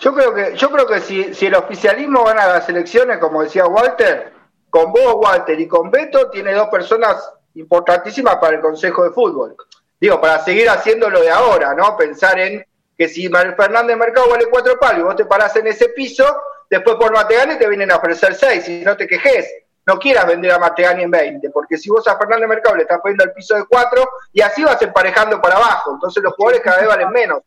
Yo 0.00 0.14
creo 0.14 0.34
que, 0.34 0.56
yo 0.56 0.70
creo 0.70 0.86
que 0.86 1.00
si, 1.00 1.34
si 1.34 1.46
el 1.46 1.56
oficialismo 1.56 2.24
gana 2.24 2.46
las 2.46 2.68
elecciones, 2.68 3.18
como 3.18 3.42
decía 3.42 3.66
Walter, 3.66 4.37
con 4.70 4.92
vos, 4.92 5.16
Walter, 5.16 5.58
y 5.58 5.66
con 5.66 5.90
Beto, 5.90 6.30
tiene 6.30 6.52
dos 6.52 6.68
personas 6.68 7.32
importantísima 7.54 8.38
para 8.40 8.56
el 8.56 8.62
Consejo 8.62 9.04
de 9.04 9.10
Fútbol. 9.10 9.56
Digo, 10.00 10.20
para 10.20 10.44
seguir 10.44 10.68
haciendo 10.68 11.10
lo 11.10 11.20
de 11.20 11.30
ahora, 11.30 11.74
¿no? 11.74 11.96
Pensar 11.96 12.38
en 12.38 12.64
que 12.96 13.08
si 13.08 13.28
Fernández 13.28 13.96
Mercado 13.96 14.28
vale 14.28 14.46
cuatro 14.50 14.78
palos 14.78 15.00
y 15.00 15.02
vos 15.02 15.16
te 15.16 15.24
parás 15.24 15.54
en 15.56 15.66
ese 15.66 15.88
piso, 15.90 16.24
después 16.68 16.96
por 16.96 17.12
Mategani 17.12 17.56
te 17.56 17.68
vienen 17.68 17.90
a 17.90 17.96
ofrecer 17.96 18.34
seis 18.34 18.68
y 18.68 18.82
no 18.84 18.96
te 18.96 19.06
quejes. 19.06 19.46
No 19.86 19.98
quieras 19.98 20.26
vender 20.26 20.52
a 20.52 20.58
Mategani 20.58 21.04
en 21.04 21.10
20, 21.10 21.50
porque 21.50 21.78
si 21.78 21.88
vos 21.88 22.06
a 22.06 22.18
Fernández 22.18 22.48
Mercado 22.48 22.76
le 22.76 22.82
estás 22.82 23.00
poniendo 23.00 23.24
el 23.24 23.32
piso 23.32 23.54
de 23.54 23.64
cuatro 23.64 24.06
y 24.32 24.42
así 24.42 24.62
vas 24.62 24.80
emparejando 24.82 25.40
para 25.40 25.56
abajo, 25.56 25.92
entonces 25.94 26.22
los 26.22 26.34
jugadores 26.34 26.60
cada 26.62 26.78
vez 26.78 26.88
valen 26.88 27.10
menos. 27.10 27.42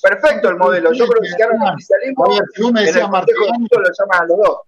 Perfecto 0.00 0.48
el 0.48 0.56
modelo. 0.56 0.92
Yo 0.92 1.06
creo 1.06 1.20
que 1.20 1.28
si 1.28 1.36
ganan 1.36 1.60
el 1.62 1.74
oficialismo, 1.74 2.26
Martegani, 3.10 3.66
lo 3.70 3.90
llaman 3.98 4.22
a 4.22 4.24
los 4.26 4.38
dos. 4.38 4.58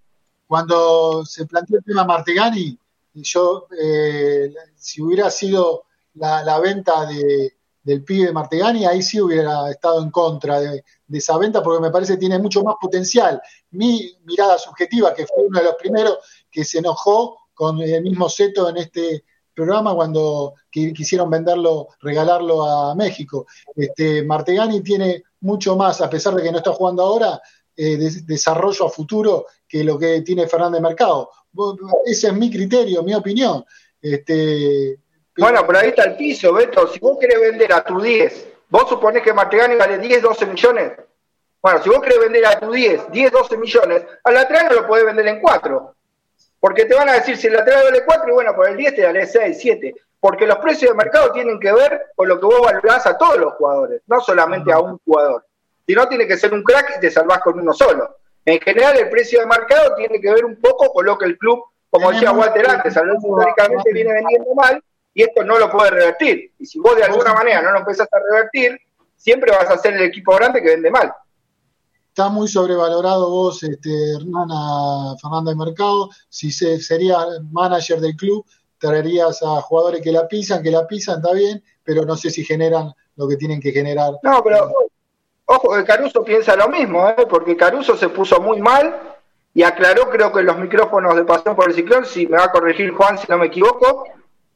Cuando 0.54 1.24
se 1.26 1.46
planteó 1.46 1.78
el 1.78 1.84
tema 1.84 2.04
Martegani, 2.04 2.78
yo, 3.14 3.66
eh, 3.76 4.54
si 4.76 5.02
hubiera 5.02 5.28
sido 5.28 5.86
la, 6.14 6.60
venta 6.60 7.06
de, 7.06 7.56
del 7.82 8.04
pibe 8.04 8.30
Martegani, 8.30 8.86
ahí 8.86 9.02
sí 9.02 9.20
hubiera 9.20 9.68
estado 9.68 10.00
en 10.00 10.12
contra 10.12 10.60
de, 10.60 10.84
esa 11.10 11.36
venta 11.38 11.60
porque 11.60 11.82
me 11.82 11.90
parece 11.90 12.12
que 12.12 12.20
tiene 12.20 12.38
mucho 12.38 12.62
más 12.62 12.76
potencial. 12.80 13.42
Mi 13.72 14.16
mirada 14.26 14.56
subjetiva, 14.56 15.12
que 15.12 15.26
fue 15.26 15.42
uno 15.42 15.58
de 15.58 15.64
los 15.64 15.74
primeros 15.74 16.18
que 16.48 16.64
se 16.64 16.78
enojó 16.78 17.36
con 17.52 17.80
el 17.80 18.00
mismo 18.00 18.28
Seto 18.28 18.68
en 18.68 18.76
este 18.76 19.24
programa 19.52 19.92
cuando 19.92 20.54
quisieron 20.70 21.30
venderlo, 21.30 21.88
regalarlo 22.00 22.64
a 22.64 22.94
México. 22.94 23.48
Este, 23.74 24.22
Martegani 24.22 24.82
tiene 24.82 25.24
mucho 25.40 25.74
más, 25.74 26.00
a 26.00 26.08
pesar 26.08 26.36
de 26.36 26.44
que 26.44 26.52
no 26.52 26.58
está 26.58 26.70
jugando 26.70 27.02
ahora, 27.02 27.42
eh, 27.76 27.96
desarrollo 28.24 28.86
a 28.86 28.90
futuro 28.90 29.46
que 29.68 29.82
lo 29.84 29.98
que 29.98 30.22
tiene 30.22 30.46
Fernández 30.46 30.80
Mercado. 30.80 31.30
Ese 32.04 32.28
es 32.28 32.32
mi 32.34 32.50
criterio, 32.50 33.02
mi 33.02 33.14
opinión. 33.14 33.64
Este, 34.00 34.98
bueno, 35.36 35.66
pero 35.66 35.78
ahí 35.80 35.88
está 35.88 36.04
el 36.04 36.16
piso, 36.16 36.52
Beto. 36.52 36.86
Si 36.88 37.00
vos 37.00 37.18
querés 37.18 37.40
vender 37.40 37.72
a 37.72 37.82
tu 37.82 38.00
10, 38.00 38.48
vos 38.68 38.88
suponés 38.88 39.22
que 39.22 39.32
Martegani 39.32 39.74
vale 39.74 39.98
10, 39.98 40.22
12 40.22 40.46
millones. 40.46 40.92
Bueno, 41.60 41.82
si 41.82 41.88
vos 41.88 42.00
querés 42.00 42.20
vender 42.20 42.46
a 42.46 42.60
tu 42.60 42.70
10, 42.70 43.10
10, 43.10 43.32
12 43.32 43.56
millones, 43.56 44.02
al 44.22 44.34
lateral 44.34 44.66
no 44.68 44.82
lo 44.82 44.86
podés 44.86 45.06
vender 45.06 45.26
en 45.26 45.40
4. 45.40 45.94
Porque 46.60 46.84
te 46.84 46.94
van 46.94 47.08
a 47.08 47.14
decir, 47.14 47.36
si 47.36 47.48
el 47.48 47.54
lateral 47.54 47.84
vale 47.84 48.04
4, 48.04 48.28
y 48.28 48.32
bueno, 48.32 48.54
por 48.54 48.68
el 48.68 48.76
10 48.76 48.94
te 48.94 49.02
daré 49.02 49.26
6, 49.26 49.58
7. 49.60 49.94
Porque 50.20 50.46
los 50.46 50.58
precios 50.58 50.92
de 50.92 50.96
mercado 50.96 51.32
tienen 51.32 51.58
que 51.58 51.72
ver 51.72 52.12
con 52.14 52.28
lo 52.28 52.38
que 52.38 52.46
vos 52.46 52.60
valorás 52.60 53.06
a 53.06 53.18
todos 53.18 53.38
los 53.38 53.54
jugadores, 53.54 54.02
no 54.06 54.20
solamente 54.20 54.72
a 54.72 54.78
un 54.78 54.98
jugador. 55.04 55.44
Si 55.86 55.94
no, 55.94 56.08
tiene 56.08 56.26
que 56.26 56.36
ser 56.36 56.52
un 56.52 56.62
crack 56.62 56.94
y 56.96 57.00
te 57.00 57.10
salvás 57.10 57.40
con 57.40 57.58
uno 57.58 57.72
solo. 57.72 58.16
En 58.44 58.60
general, 58.60 58.96
el 58.96 59.10
precio 59.10 59.40
de 59.40 59.46
mercado 59.46 59.94
tiene 59.96 60.20
que 60.20 60.32
ver 60.32 60.44
un 60.44 60.56
poco 60.56 60.92
con 60.92 61.06
lo 61.06 61.16
que 61.16 61.26
el 61.26 61.38
club, 61.38 61.62
como 61.90 62.10
decía 62.10 62.32
Walter 62.32 62.68
antes, 62.68 62.94
históricamente 62.94 63.92
viene 63.92 64.12
vendiendo 64.12 64.54
mal 64.54 64.82
y 65.14 65.22
esto 65.22 65.44
no 65.44 65.58
lo 65.58 65.70
puede 65.70 65.90
revertir. 65.90 66.52
Y 66.58 66.66
si 66.66 66.78
vos 66.78 66.96
de 66.96 67.04
alguna 67.04 67.32
manera 67.32 67.62
no 67.62 67.72
lo 67.72 67.78
empezás 67.78 68.08
a 68.12 68.18
revertir, 68.18 68.78
siempre 69.16 69.52
vas 69.52 69.70
a 69.70 69.78
ser 69.78 69.94
el 69.94 70.02
equipo 70.02 70.34
grande 70.34 70.60
que 70.60 70.70
vende 70.70 70.90
mal. 70.90 71.12
Está 72.08 72.28
muy 72.28 72.46
sobrevalorado 72.46 73.30
vos, 73.30 73.62
este, 73.62 73.90
Hernán, 74.14 74.48
a 74.50 75.16
Fernando 75.20 75.56
Mercado. 75.56 76.10
Si 76.28 76.52
se, 76.52 76.80
sería 76.80 77.18
manager 77.50 78.00
del 78.00 78.14
club, 78.14 78.44
traerías 78.78 79.42
a 79.42 79.60
jugadores 79.62 80.02
que 80.02 80.12
la 80.12 80.28
pisan, 80.28 80.62
que 80.62 80.70
la 80.70 80.86
pisan, 80.86 81.16
está 81.16 81.32
bien, 81.32 81.62
pero 81.82 82.04
no 82.04 82.16
sé 82.16 82.30
si 82.30 82.44
generan 82.44 82.92
lo 83.16 83.26
que 83.26 83.36
tienen 83.36 83.60
que 83.60 83.72
generar. 83.72 84.12
No, 84.22 84.42
pero 84.44 84.72
ojo, 85.46 85.76
que 85.76 85.84
Caruso 85.84 86.24
piensa 86.24 86.56
lo 86.56 86.68
mismo, 86.68 87.08
¿eh? 87.08 87.26
porque 87.28 87.56
Caruso 87.56 87.96
se 87.96 88.08
puso 88.08 88.40
muy 88.40 88.60
mal 88.60 89.16
y 89.52 89.62
aclaró, 89.62 90.10
creo 90.10 90.32
que 90.32 90.42
los 90.42 90.58
micrófonos 90.58 91.14
de 91.14 91.24
Pasión 91.24 91.54
por 91.54 91.68
el 91.68 91.74
Ciclón, 91.74 92.04
si 92.04 92.26
me 92.26 92.38
va 92.38 92.44
a 92.44 92.52
corregir 92.52 92.92
Juan 92.92 93.18
si 93.18 93.26
no 93.28 93.38
me 93.38 93.46
equivoco, 93.46 94.04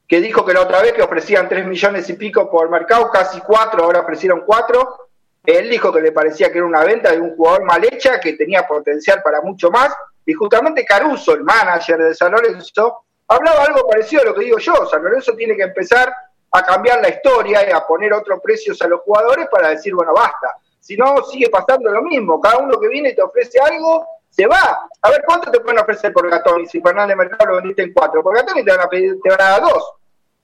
que 0.08 0.20
dijo 0.20 0.44
que 0.44 0.54
la 0.54 0.62
otra 0.62 0.82
vez 0.82 0.94
que 0.94 1.02
ofrecían 1.02 1.48
3 1.48 1.66
millones 1.66 2.08
y 2.08 2.14
pico 2.14 2.50
por 2.50 2.70
mercado, 2.70 3.10
casi 3.10 3.40
4, 3.40 3.84
ahora 3.84 4.00
ofrecieron 4.00 4.42
4. 4.44 4.98
Él 5.44 5.68
dijo 5.68 5.92
que 5.92 6.00
le 6.00 6.12
parecía 6.12 6.50
que 6.50 6.58
era 6.58 6.66
una 6.66 6.82
venta 6.82 7.12
de 7.12 7.20
un 7.20 7.36
jugador 7.36 7.64
mal 7.64 7.84
hecha, 7.84 8.18
que 8.18 8.32
tenía 8.32 8.66
potencial 8.66 9.22
para 9.22 9.42
mucho 9.42 9.70
más. 9.70 9.94
Y 10.24 10.32
justamente 10.32 10.84
Caruso, 10.84 11.34
el 11.34 11.44
manager 11.44 11.98
de 11.98 12.14
San 12.14 12.32
Lorenzo, 12.32 13.04
hablaba 13.28 13.64
algo 13.64 13.86
parecido 13.86 14.22
a 14.22 14.24
lo 14.24 14.34
que 14.34 14.46
digo 14.46 14.58
yo. 14.58 14.86
San 14.86 15.04
Lorenzo 15.04 15.34
tiene 15.34 15.54
que 15.54 15.64
empezar 15.64 16.12
a 16.50 16.62
cambiar 16.62 17.02
la 17.02 17.10
historia 17.10 17.68
y 17.68 17.72
a 17.72 17.80
poner 17.80 18.12
otros 18.14 18.40
precios 18.42 18.80
a 18.80 18.88
los 18.88 19.02
jugadores 19.02 19.46
para 19.52 19.68
decir, 19.68 19.94
bueno, 19.94 20.14
basta. 20.14 20.56
Si 20.88 20.96
no, 20.96 21.22
sigue 21.22 21.50
pasando 21.50 21.90
lo 21.90 22.00
mismo. 22.00 22.40
Cada 22.40 22.56
uno 22.60 22.80
que 22.80 22.88
viene 22.88 23.10
y 23.10 23.14
te 23.14 23.20
ofrece 23.20 23.60
algo, 23.60 24.06
se 24.30 24.46
va. 24.46 24.88
A 25.02 25.10
ver, 25.10 25.22
¿cuánto 25.26 25.50
te 25.50 25.60
pueden 25.60 25.78
ofrecer 25.78 26.14
por 26.14 26.30
Gatón? 26.30 26.62
Y 26.62 26.66
si 26.66 26.80
Fernández 26.80 27.14
Mercado 27.14 27.50
lo 27.50 27.56
vendiste 27.56 27.82
en 27.82 27.92
4, 27.92 28.22
por 28.22 28.34
Gatón 28.34 28.64
te 28.64 28.70
van 28.70 28.80
a 28.80 28.88
pedir, 28.88 29.20
te 29.22 29.28
van 29.28 29.38
a 29.42 29.50
dar 29.50 29.62
2 29.64 29.92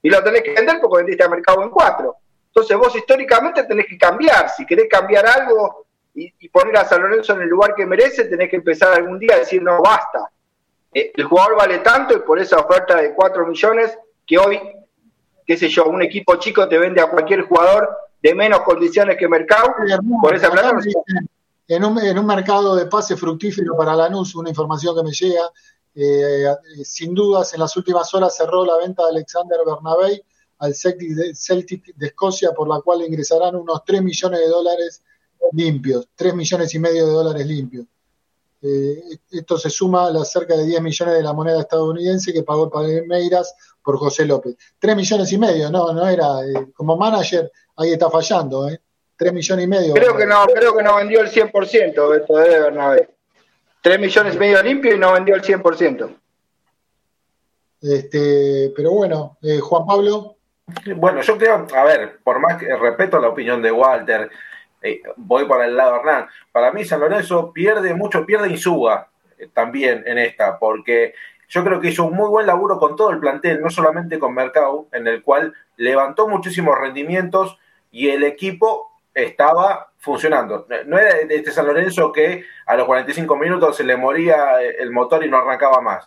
y 0.03 0.11
lo 0.11 0.23
tenés 0.23 0.43
que 0.43 0.53
vender 0.53 0.81
porque 0.83 0.99
vendiste 0.99 1.25
al 1.25 1.31
mercado 1.31 1.63
en 1.63 1.71
cuatro. 1.71 2.17
Entonces 2.49 2.77
vos 2.77 2.95
históricamente 2.95 3.65
tenés 3.65 3.87
que 3.87 3.97
cambiar. 3.97 4.51
Si 4.51 4.67
querés 4.67 4.87
cambiar 4.87 5.27
algo 5.27 5.87
y, 6.15 6.31
poner 6.51 6.77
a 6.77 6.85
San 6.85 7.01
Lorenzo 7.01 7.33
en 7.33 7.41
el 7.41 7.49
lugar 7.49 7.75
que 7.75 7.87
merece, 7.87 8.27
tenés 8.27 8.51
que 8.51 8.57
empezar 8.57 8.93
algún 8.93 9.19
día 9.19 9.37
a 9.37 9.39
decir, 9.39 9.63
no, 9.63 9.81
basta. 9.81 10.31
Eh, 10.93 11.11
el 11.17 11.25
jugador 11.25 11.57
vale 11.57 11.79
tanto 11.79 12.15
y 12.15 12.19
por 12.19 12.39
esa 12.39 12.59
oferta 12.59 12.97
de 12.97 13.15
4 13.15 13.47
millones 13.47 13.99
que 14.27 14.37
hoy, 14.37 14.61
qué 15.47 15.57
sé 15.57 15.71
yo, 15.71 15.87
un 15.87 16.03
equipo 16.03 16.37
chico 16.37 16.69
te 16.69 16.77
vende 16.77 17.01
a 17.01 17.07
cualquier 17.07 17.41
jugador 17.41 18.04
de 18.25 18.35
menos 18.35 18.63
condiciones 18.63 19.19
que 19.19 19.29
mercado, 19.29 19.75
por 20.23 20.35
esa 20.35 20.51
plata 20.51 20.75
en 21.69 21.85
un, 21.85 21.99
en 21.99 22.19
un 22.19 22.25
mercado 22.25 22.75
de 22.75 22.87
pase 22.87 23.19
fructífero 23.19 23.77
para 23.77 23.95
Lanús, 23.95 24.35
una 24.35 24.49
información 24.49 24.97
que 24.97 25.03
me 25.03 25.13
llega, 25.13 25.43
eh, 25.95 26.47
sin 26.83 27.15
dudas, 27.15 27.53
en 27.53 27.61
las 27.61 27.77
últimas 27.77 28.13
horas 28.15 28.35
cerró 28.35 28.65
la 28.65 28.79
venta 28.79 29.03
de 29.03 29.11
Alexander 29.11 29.59
Bernabé 29.67 30.25
al 30.59 30.75
Celtic 30.75 31.95
de, 31.97 32.07
Escocia, 32.07 32.53
por 32.53 32.67
la 32.67 32.81
cual 32.81 33.03
ingresarán 33.03 33.57
unos 33.57 33.85
3 33.85 34.03
millones 34.03 34.41
de 34.41 34.49
dólares 34.49 35.03
limpios, 35.53 36.09
3 36.15 36.35
millones 36.35 36.75
y 36.75 36.79
medio 36.79 37.07
de 37.07 37.13
dólares 37.13 37.47
limpios. 37.47 37.85
Eh, 38.67 39.19
esto 39.31 39.59
se 39.59 39.69
suma 39.69 40.07
a 40.07 40.11
las 40.11 40.33
cerca 40.33 40.57
de 40.57 40.65
10 40.65 40.81
millones 40.81 41.17
de 41.17 41.23
la 41.23 41.35
moneda 41.35 41.61
estadounidense 41.61 42.33
que 42.33 42.43
pagó 42.43 42.71
Palmeiras 42.71 43.55
por 43.83 43.99
José 43.99 44.25
López. 44.25 44.57
3 44.79 44.97
millones 44.97 45.31
y 45.33 45.39
medio, 45.39 45.71
no, 45.71 45.93
no 45.93 46.09
era, 46.09 46.41
eh, 46.47 46.73
como 46.75 46.97
manager 46.97 47.53
ahí 47.77 47.93
está 47.93 48.09
fallando, 48.09 48.67
¿eh? 48.71 48.81
3 49.17 49.35
millones 49.35 49.65
y 49.65 49.69
medio. 49.69 49.95
Creo 49.95 50.17
que 50.17 50.25
no, 50.25 50.47
creo 50.47 50.75
que 50.75 50.83
no 50.83 50.97
vendió 50.97 51.21
el 51.21 51.31
100% 51.31 52.17
esto 52.17 52.37
de 52.39 52.61
Bernabé. 52.61 53.11
3 53.83 54.01
millones 54.01 54.35
y 54.35 54.39
medio 54.39 54.63
limpio 54.63 54.95
y 54.95 54.99
no 54.99 55.13
vendió 55.13 55.35
el 55.35 55.43
100%. 55.43 56.17
Este, 57.83 58.73
pero 58.75 58.93
bueno, 58.93 59.37
eh, 59.43 59.61
Juan 59.61 59.85
Pablo. 59.85 60.37
Bueno, 60.97 61.21
yo 61.21 61.37
creo, 61.37 61.67
a 61.75 61.85
ver, 61.85 62.19
por 62.25 62.41
más 62.41 62.57
que 62.57 62.75
respeto 62.75 63.19
la 63.19 63.29
opinión 63.29 63.61
de 63.61 63.71
Walter, 63.71 64.31
eh, 64.85 65.01
voy 65.17 65.47
para 65.47 65.65
el 65.65 65.77
lado 65.77 65.95
de 65.95 65.99
Hernán. 66.01 66.27
Para 66.53 66.71
mí, 66.71 66.85
San 66.85 67.01
Lorenzo 67.01 67.53
pierde 67.55 67.95
mucho, 67.95 68.27
pierde 68.27 68.55
suba 68.59 69.09
eh, 69.39 69.49
también 69.51 70.05
en 70.07 70.19
esta, 70.19 70.59
porque 70.59 71.15
yo 71.49 71.65
creo 71.65 71.81
que 71.81 71.89
hizo 71.89 72.05
un 72.05 72.15
muy 72.15 72.29
buen 72.29 72.47
laburo 72.47 72.79
con 72.79 72.95
todo 72.95 73.11
el 73.11 73.19
plantel, 73.19 73.63
no 73.63 73.71
solamente 73.71 74.19
con 74.19 74.35
Mercado, 74.35 74.89
en 74.93 75.07
el 75.07 75.23
cual 75.23 75.55
levantó 75.77 76.29
muchísimos 76.29 76.79
rendimientos 76.79 77.59
y 77.91 78.11
el 78.11 78.25
equipo 78.25 78.93
estaba 79.15 79.93
funcionando. 79.97 80.67
No 80.85 80.99
era 80.99 81.17
este 81.31 81.51
San 81.51 81.67
Lorenzo 81.67 82.13
que 82.13 82.45
a 82.67 82.77
los 82.77 82.87
45 82.87 83.37
minutos 83.37 83.77
se 83.77 83.85
le 83.85 83.97
moría 83.97 84.61
el 84.61 84.91
motor 84.91 85.25
y 85.25 85.31
no 85.31 85.39
arrancaba 85.39 85.81
más. 85.81 86.07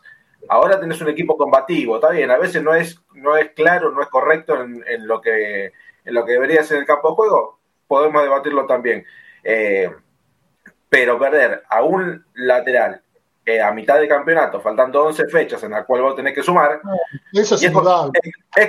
Ahora 0.50 0.80
tenés 0.80 1.02
un 1.02 1.10
equipo 1.10 1.36
combativo, 1.36 1.96
está 1.96 2.12
bien, 2.12 2.30
a 2.30 2.38
veces 2.38 2.62
no 2.62 2.76
es, 2.76 3.02
no 3.14 3.38
es 3.38 3.52
claro, 3.54 3.92
no 3.92 4.04
es 4.04 4.08
correcto 4.10 4.62
en, 4.62 5.08
lo, 5.08 5.20
que, 5.20 5.72
en 6.06 6.14
lo 6.14 6.26
que 6.26 6.34
debería 6.34 6.62
ser 6.64 6.78
el 6.78 6.86
campo 6.86 7.10
de 7.10 7.16
juego, 7.16 7.57
podemos 7.88 8.22
debatirlo 8.22 8.66
también. 8.66 9.06
Eh, 9.44 9.90
pero 10.90 11.20
perder 11.20 11.64
a 11.70 11.84
un 11.84 12.26
lateral 12.36 13.02
a 13.64 13.72
mitad 13.72 14.00
de 14.00 14.08
campeonato, 14.08 14.60
faltando 14.60 15.06
11 15.06 15.28
fechas 15.28 15.64
en 15.64 15.72
la 15.72 15.86
cual 15.86 16.02
vos 16.02 16.16
tenés 16.16 16.34
que 16.34 16.44
sumar, 16.44 16.82
Eso 17.32 17.56
es, 17.56 17.64
es, 17.64 17.72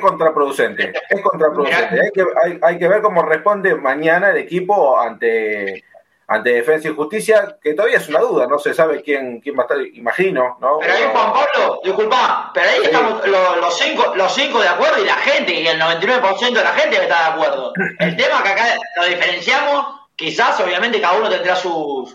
contraproducente. 0.01 0.93
Es 1.11 1.21
contraproducente. 1.21 2.01
Hay 2.01 2.11
que, 2.13 2.25
hay, 2.45 2.59
hay 2.63 2.79
que 2.79 2.89
ver 2.89 3.03
cómo 3.03 3.23
responde 3.23 3.75
mañana 3.75 4.31
el 4.31 4.37
equipo 4.37 4.99
ante, 4.99 5.85
ante 6.29 6.51
Defensa 6.51 6.89
y 6.89 6.95
Justicia, 6.95 7.59
que 7.61 7.75
todavía 7.75 7.97
es 7.97 8.09
una 8.09 8.21
duda, 8.21 8.47
no 8.47 8.59
se 8.59 8.75
sabe 8.75 9.03
quién, 9.03 9.41
quién 9.41 9.57
va 9.57 9.63
a 9.63 9.67
estar, 9.67 9.79
imagino, 9.81 10.59
¿no? 10.61 10.79
Pero 10.79 10.93
ahí, 10.93 11.03
Juan 11.11 11.33
Pablo, 11.33 11.81
disculpa, 11.83 12.51
pero 12.53 12.71
ahí 12.71 12.81
estamos 12.85 13.27
los, 13.27 13.79
cinco, 13.79 14.15
los 14.15 14.35
cinco 14.35 14.61
de 14.61 14.69
acuerdo 14.69 15.03
y 15.03 15.07
la 15.07 15.15
gente, 15.15 15.55
y 15.55 15.67
el 15.67 15.81
99% 15.81 16.53
de 16.53 16.65
la 16.65 16.73
gente 16.73 17.03
está 17.03 17.19
de 17.19 17.35
acuerdo. 17.35 17.73
El 17.99 18.17
tema 18.17 18.43
que 18.43 18.49
acá 18.51 18.79
lo 18.97 19.07
diferenciamos, 19.07 19.87
quizás 20.15 20.61
obviamente 20.61 21.01
cada 21.01 21.19
uno 21.19 21.31
tendrá 21.31 21.57
sus 21.57 22.15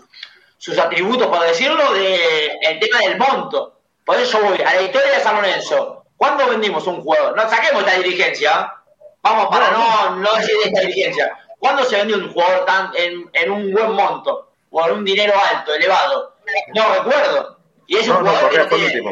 sus 0.64 0.78
atributos, 0.78 1.26
por 1.26 1.40
decirlo, 1.42 1.92
de 1.92 2.46
el 2.62 2.80
tema 2.80 3.00
del 3.00 3.18
monto. 3.18 3.80
Por 4.02 4.16
eso 4.18 4.40
voy 4.40 4.58
a 4.62 4.74
la 4.74 4.80
historia 4.80 5.12
de 5.12 5.20
San 5.20 5.36
Lorenzo. 5.36 6.06
¿Cuándo 6.16 6.46
vendimos 6.46 6.86
un 6.86 7.02
jugador? 7.02 7.36
No 7.36 7.50
saquemos 7.50 7.82
esta 7.82 7.98
dirigencia. 7.98 8.72
Vamos 9.20 9.48
para 9.48 9.72
no, 9.72 10.16
no 10.16 10.32
decir 10.36 10.54
esta 10.64 10.80
dirigencia. 10.80 11.36
¿Cuándo 11.64 11.82
se 11.84 11.96
vendió 11.96 12.18
un 12.18 12.30
jugador 12.30 12.66
tan 12.66 12.90
en, 12.94 13.30
en 13.32 13.50
un 13.50 13.72
buen 13.72 13.92
monto? 13.92 14.50
O 14.68 14.86
en 14.86 14.96
un 14.96 15.02
dinero 15.02 15.32
alto, 15.50 15.72
elevado. 15.72 16.34
No 16.74 16.94
recuerdo. 16.94 17.58
Y 17.86 17.96
es 17.96 18.06
un 18.06 18.16
jugador 18.16 18.50
que 18.50 19.02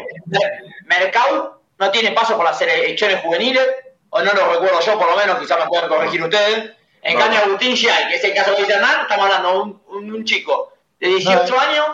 Mercado 0.85 1.63
no 1.79 1.91
tiene 1.91 2.13
paso 2.13 2.37
por 2.37 2.45
las 2.45 2.59
selecciones 2.59 3.23
juveniles, 3.23 3.67
o 4.11 4.21
no 4.21 4.35
lo 4.35 4.53
recuerdo 4.53 4.81
yo 4.83 4.99
por 4.99 5.09
lo 5.09 5.17
menos, 5.17 5.39
quizás 5.39 5.61
me 5.61 5.67
pueden 5.67 5.89
corregir 5.89 6.23
ustedes. 6.23 6.73
En 7.01 7.19
cambio, 7.19 7.39
Agustín 7.39 7.75
Gial, 7.75 8.09
que 8.09 8.17
es 8.17 8.25
el 8.25 8.35
caso 8.35 8.53
de 8.53 8.71
Hernán, 8.71 9.01
estamos 9.01 9.25
hablando 9.25 9.49
de 9.49 9.59
un, 9.59 9.83
un, 9.87 10.15
un 10.17 10.25
chico 10.27 10.75
de 11.01 11.09
18 11.09 11.59
años. 11.59 11.87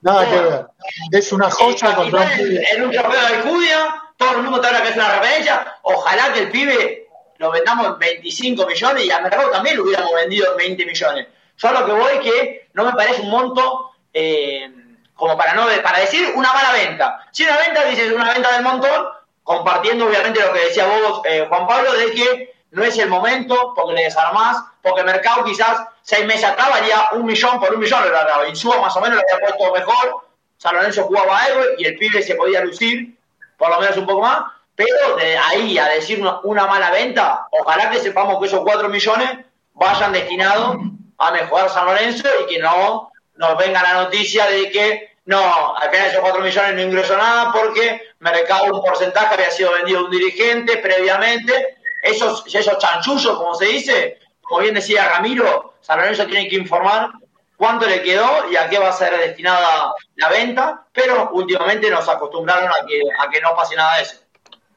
Nada 0.00 0.28
que 0.28 0.40
ver. 0.40 0.66
Es 1.12 1.30
una 1.30 1.48
joya 1.48 1.94
contra 1.94 2.22
un. 2.22 2.58
En 2.72 2.84
un 2.86 2.90
trofeo 2.90 3.28
de 3.28 3.42
Judia, 3.48 4.02
todo 4.16 4.32
el 4.32 4.42
mundo 4.42 4.60
te 4.60 4.66
habla 4.66 4.82
que 4.82 4.88
es 4.88 4.96
una 4.96 5.20
referencia. 5.20 5.76
Ojalá 5.82 6.32
que 6.32 6.40
el 6.40 6.50
pibe 6.50 7.01
lo 7.42 7.50
vendamos 7.50 7.86
en 7.88 7.98
25 7.98 8.66
millones 8.66 9.04
y 9.04 9.10
a 9.10 9.20
Mercado 9.20 9.50
también 9.50 9.76
lo 9.76 9.82
hubiéramos 9.82 10.14
vendido 10.14 10.52
en 10.52 10.56
20 10.58 10.86
millones. 10.86 11.26
Yo 11.58 11.68
a 11.68 11.72
lo 11.72 11.86
que 11.86 11.92
voy 11.92 12.12
es 12.14 12.20
que 12.20 12.68
no 12.74 12.84
me 12.84 12.92
parece 12.92 13.22
un 13.22 13.30
monto 13.30 13.90
eh, 14.14 14.70
como 15.12 15.36
para 15.36 15.54
no 15.54 15.66
para 15.82 15.98
decir 15.98 16.32
una 16.36 16.52
mala 16.52 16.72
venta. 16.72 17.26
Si 17.32 17.42
una 17.42 17.58
venta 17.58 17.84
dices 17.84 18.12
una 18.12 18.32
venta 18.32 18.52
del 18.52 18.62
montón, 18.62 19.08
compartiendo 19.42 20.06
obviamente 20.06 20.40
lo 20.40 20.52
que 20.52 20.66
decía 20.66 20.86
vos, 20.86 21.22
eh, 21.24 21.44
Juan 21.48 21.66
Pablo, 21.66 21.92
de 21.94 22.12
que 22.12 22.54
no 22.70 22.84
es 22.84 22.96
el 22.98 23.08
momento, 23.08 23.72
porque 23.74 23.94
le 23.94 24.04
desarmás, 24.04 24.62
porque 24.80 25.02
mercado 25.02 25.44
quizás 25.44 25.84
seis 26.02 26.24
meses 26.24 26.44
atrás 26.44 26.70
valía 26.70 27.08
un 27.12 27.24
millón 27.26 27.58
por 27.58 27.74
un 27.74 27.80
millón, 27.80 28.04
y 28.46 28.50
Insúa 28.50 28.80
más 28.80 28.96
o 28.96 29.00
menos 29.00 29.18
lo 29.18 29.36
había 29.36 29.48
puesto 29.48 29.74
mejor, 29.74 30.26
San 30.58 30.76
Lorenzo 30.76 31.04
jugaba 31.04 31.38
algo 31.38 31.60
y 31.76 31.86
el 31.86 31.98
pibe 31.98 32.22
se 32.22 32.36
podía 32.36 32.64
lucir, 32.64 33.16
por 33.58 33.68
lo 33.68 33.80
menos 33.80 33.96
un 33.96 34.06
poco 34.06 34.22
más, 34.22 34.44
pero 34.74 35.16
de 35.16 35.36
ahí 35.36 35.78
a 35.78 35.88
decir 35.88 36.22
una, 36.44 36.66
mala 36.66 36.90
venta, 36.90 37.46
ojalá 37.50 37.90
que 37.90 37.98
sepamos 37.98 38.38
que 38.38 38.46
esos 38.46 38.62
cuatro 38.62 38.88
millones 38.88 39.30
vayan 39.74 40.12
destinados 40.12 40.76
a 41.18 41.30
mejorar 41.30 41.70
San 41.70 41.86
Lorenzo 41.86 42.28
y 42.42 42.54
que 42.54 42.58
no 42.58 43.10
nos 43.36 43.58
venga 43.58 43.82
la 43.82 44.04
noticia 44.04 44.46
de 44.46 44.70
que 44.70 45.12
no, 45.24 45.76
al 45.76 45.90
final 45.90 46.08
esos 46.08 46.20
cuatro 46.20 46.42
millones 46.42 46.74
no 46.74 46.82
ingresó 46.82 47.16
nada 47.16 47.52
porque 47.52 48.02
mercado 48.18 48.74
un 48.74 48.82
porcentaje 48.82 49.34
había 49.34 49.50
sido 49.50 49.72
vendido 49.72 50.00
a 50.00 50.04
un 50.04 50.10
dirigente 50.10 50.78
previamente 50.78 51.78
esos, 52.02 52.44
esos 52.52 52.78
chanchullos, 52.78 53.36
como 53.36 53.54
se 53.54 53.66
dice, 53.66 54.18
como 54.40 54.60
bien 54.60 54.74
decía 54.74 55.08
Ramiro, 55.08 55.74
San 55.80 55.98
Lorenzo 55.98 56.26
tiene 56.26 56.48
que 56.48 56.56
informar 56.56 57.10
cuánto 57.56 57.86
le 57.86 58.02
quedó 58.02 58.50
y 58.50 58.56
a 58.56 58.68
qué 58.68 58.78
va 58.78 58.88
a 58.88 58.92
ser 58.92 59.16
destinada 59.16 59.94
la 60.16 60.28
venta, 60.28 60.86
pero 60.92 61.30
últimamente 61.32 61.88
nos 61.90 62.08
acostumbraron 62.08 62.68
a 62.68 62.84
que, 62.86 63.00
a 63.18 63.30
que 63.30 63.40
no 63.40 63.54
pase 63.54 63.76
nada 63.76 63.96
de 63.96 64.02
eso. 64.02 64.16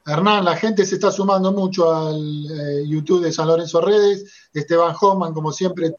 Hernán, 0.06 0.45
la 0.45 0.56
gente 0.56 0.86
se 0.86 0.95
está 0.95 1.12
sumando 1.12 1.51
mucho 1.51 1.91
al 1.91 2.45
eh, 2.51 2.84
YouTube 2.88 3.24
de 3.24 3.32
San 3.32 3.47
Lorenzo 3.47 3.82
Redes. 3.82 4.49
Esteban 4.53 4.95
Homan, 4.99 5.34
como 5.34 5.51
siempre, 5.51 5.95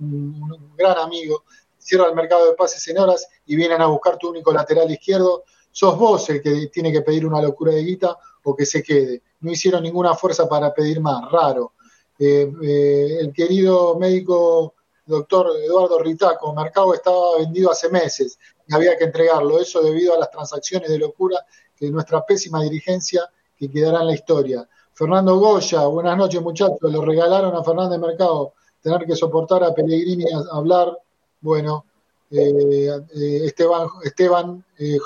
un, 0.00 0.74
gran 0.76 0.98
amigo, 0.98 1.44
cierra 1.78 2.08
el 2.08 2.14
mercado 2.14 2.46
de 2.46 2.54
pases 2.54 2.86
en 2.88 2.98
horas 2.98 3.28
y 3.46 3.54
vienen 3.54 3.80
a 3.80 3.86
buscar 3.86 4.18
tu 4.18 4.30
único 4.30 4.52
lateral 4.52 4.90
izquierdo. 4.90 5.44
Sos 5.70 5.96
vos 5.96 6.28
el 6.30 6.42
que 6.42 6.66
tiene 6.66 6.92
que 6.92 7.02
pedir 7.02 7.24
una 7.24 7.40
locura 7.40 7.72
de 7.72 7.84
guita 7.84 8.16
o 8.42 8.56
que 8.56 8.66
se 8.66 8.82
quede 8.82 9.22
no 9.42 9.50
hicieron 9.50 9.82
ninguna 9.82 10.14
fuerza 10.14 10.48
para 10.48 10.72
pedir 10.72 11.00
más, 11.00 11.30
raro. 11.30 11.72
Eh, 12.18 12.50
eh, 12.62 13.18
el 13.20 13.32
querido 13.32 13.98
médico 13.98 14.74
doctor 15.04 15.50
Eduardo 15.62 15.98
Ritaco, 15.98 16.54
Mercado 16.54 16.94
estaba 16.94 17.38
vendido 17.38 17.70
hace 17.70 17.88
meses 17.88 18.38
y 18.66 18.74
había 18.74 18.96
que 18.96 19.04
entregarlo, 19.04 19.60
eso 19.60 19.82
debido 19.82 20.14
a 20.14 20.18
las 20.18 20.30
transacciones 20.30 20.88
de 20.88 20.98
locura 20.98 21.44
que 21.82 21.90
nuestra 21.90 22.24
pésima 22.24 22.62
dirigencia 22.62 23.28
que 23.58 23.68
quedará 23.68 24.02
en 24.02 24.06
la 24.06 24.14
historia. 24.14 24.68
Fernando 24.94 25.36
Goya, 25.36 25.84
buenas 25.86 26.16
noches 26.16 26.40
muchachos, 26.40 26.78
lo 26.80 27.02
regalaron 27.02 27.56
a 27.56 27.64
Fernández 27.64 27.98
Mercado, 27.98 28.52
tener 28.80 29.04
que 29.04 29.16
soportar 29.16 29.64
a 29.64 29.74
Pellegrini 29.74 30.24
hablar, 30.52 30.96
bueno, 31.40 31.86
eh, 32.30 32.86
eh, 33.16 33.40
Esteban, 33.46 33.88
Esteban 34.04 34.64
eh, 34.78 34.96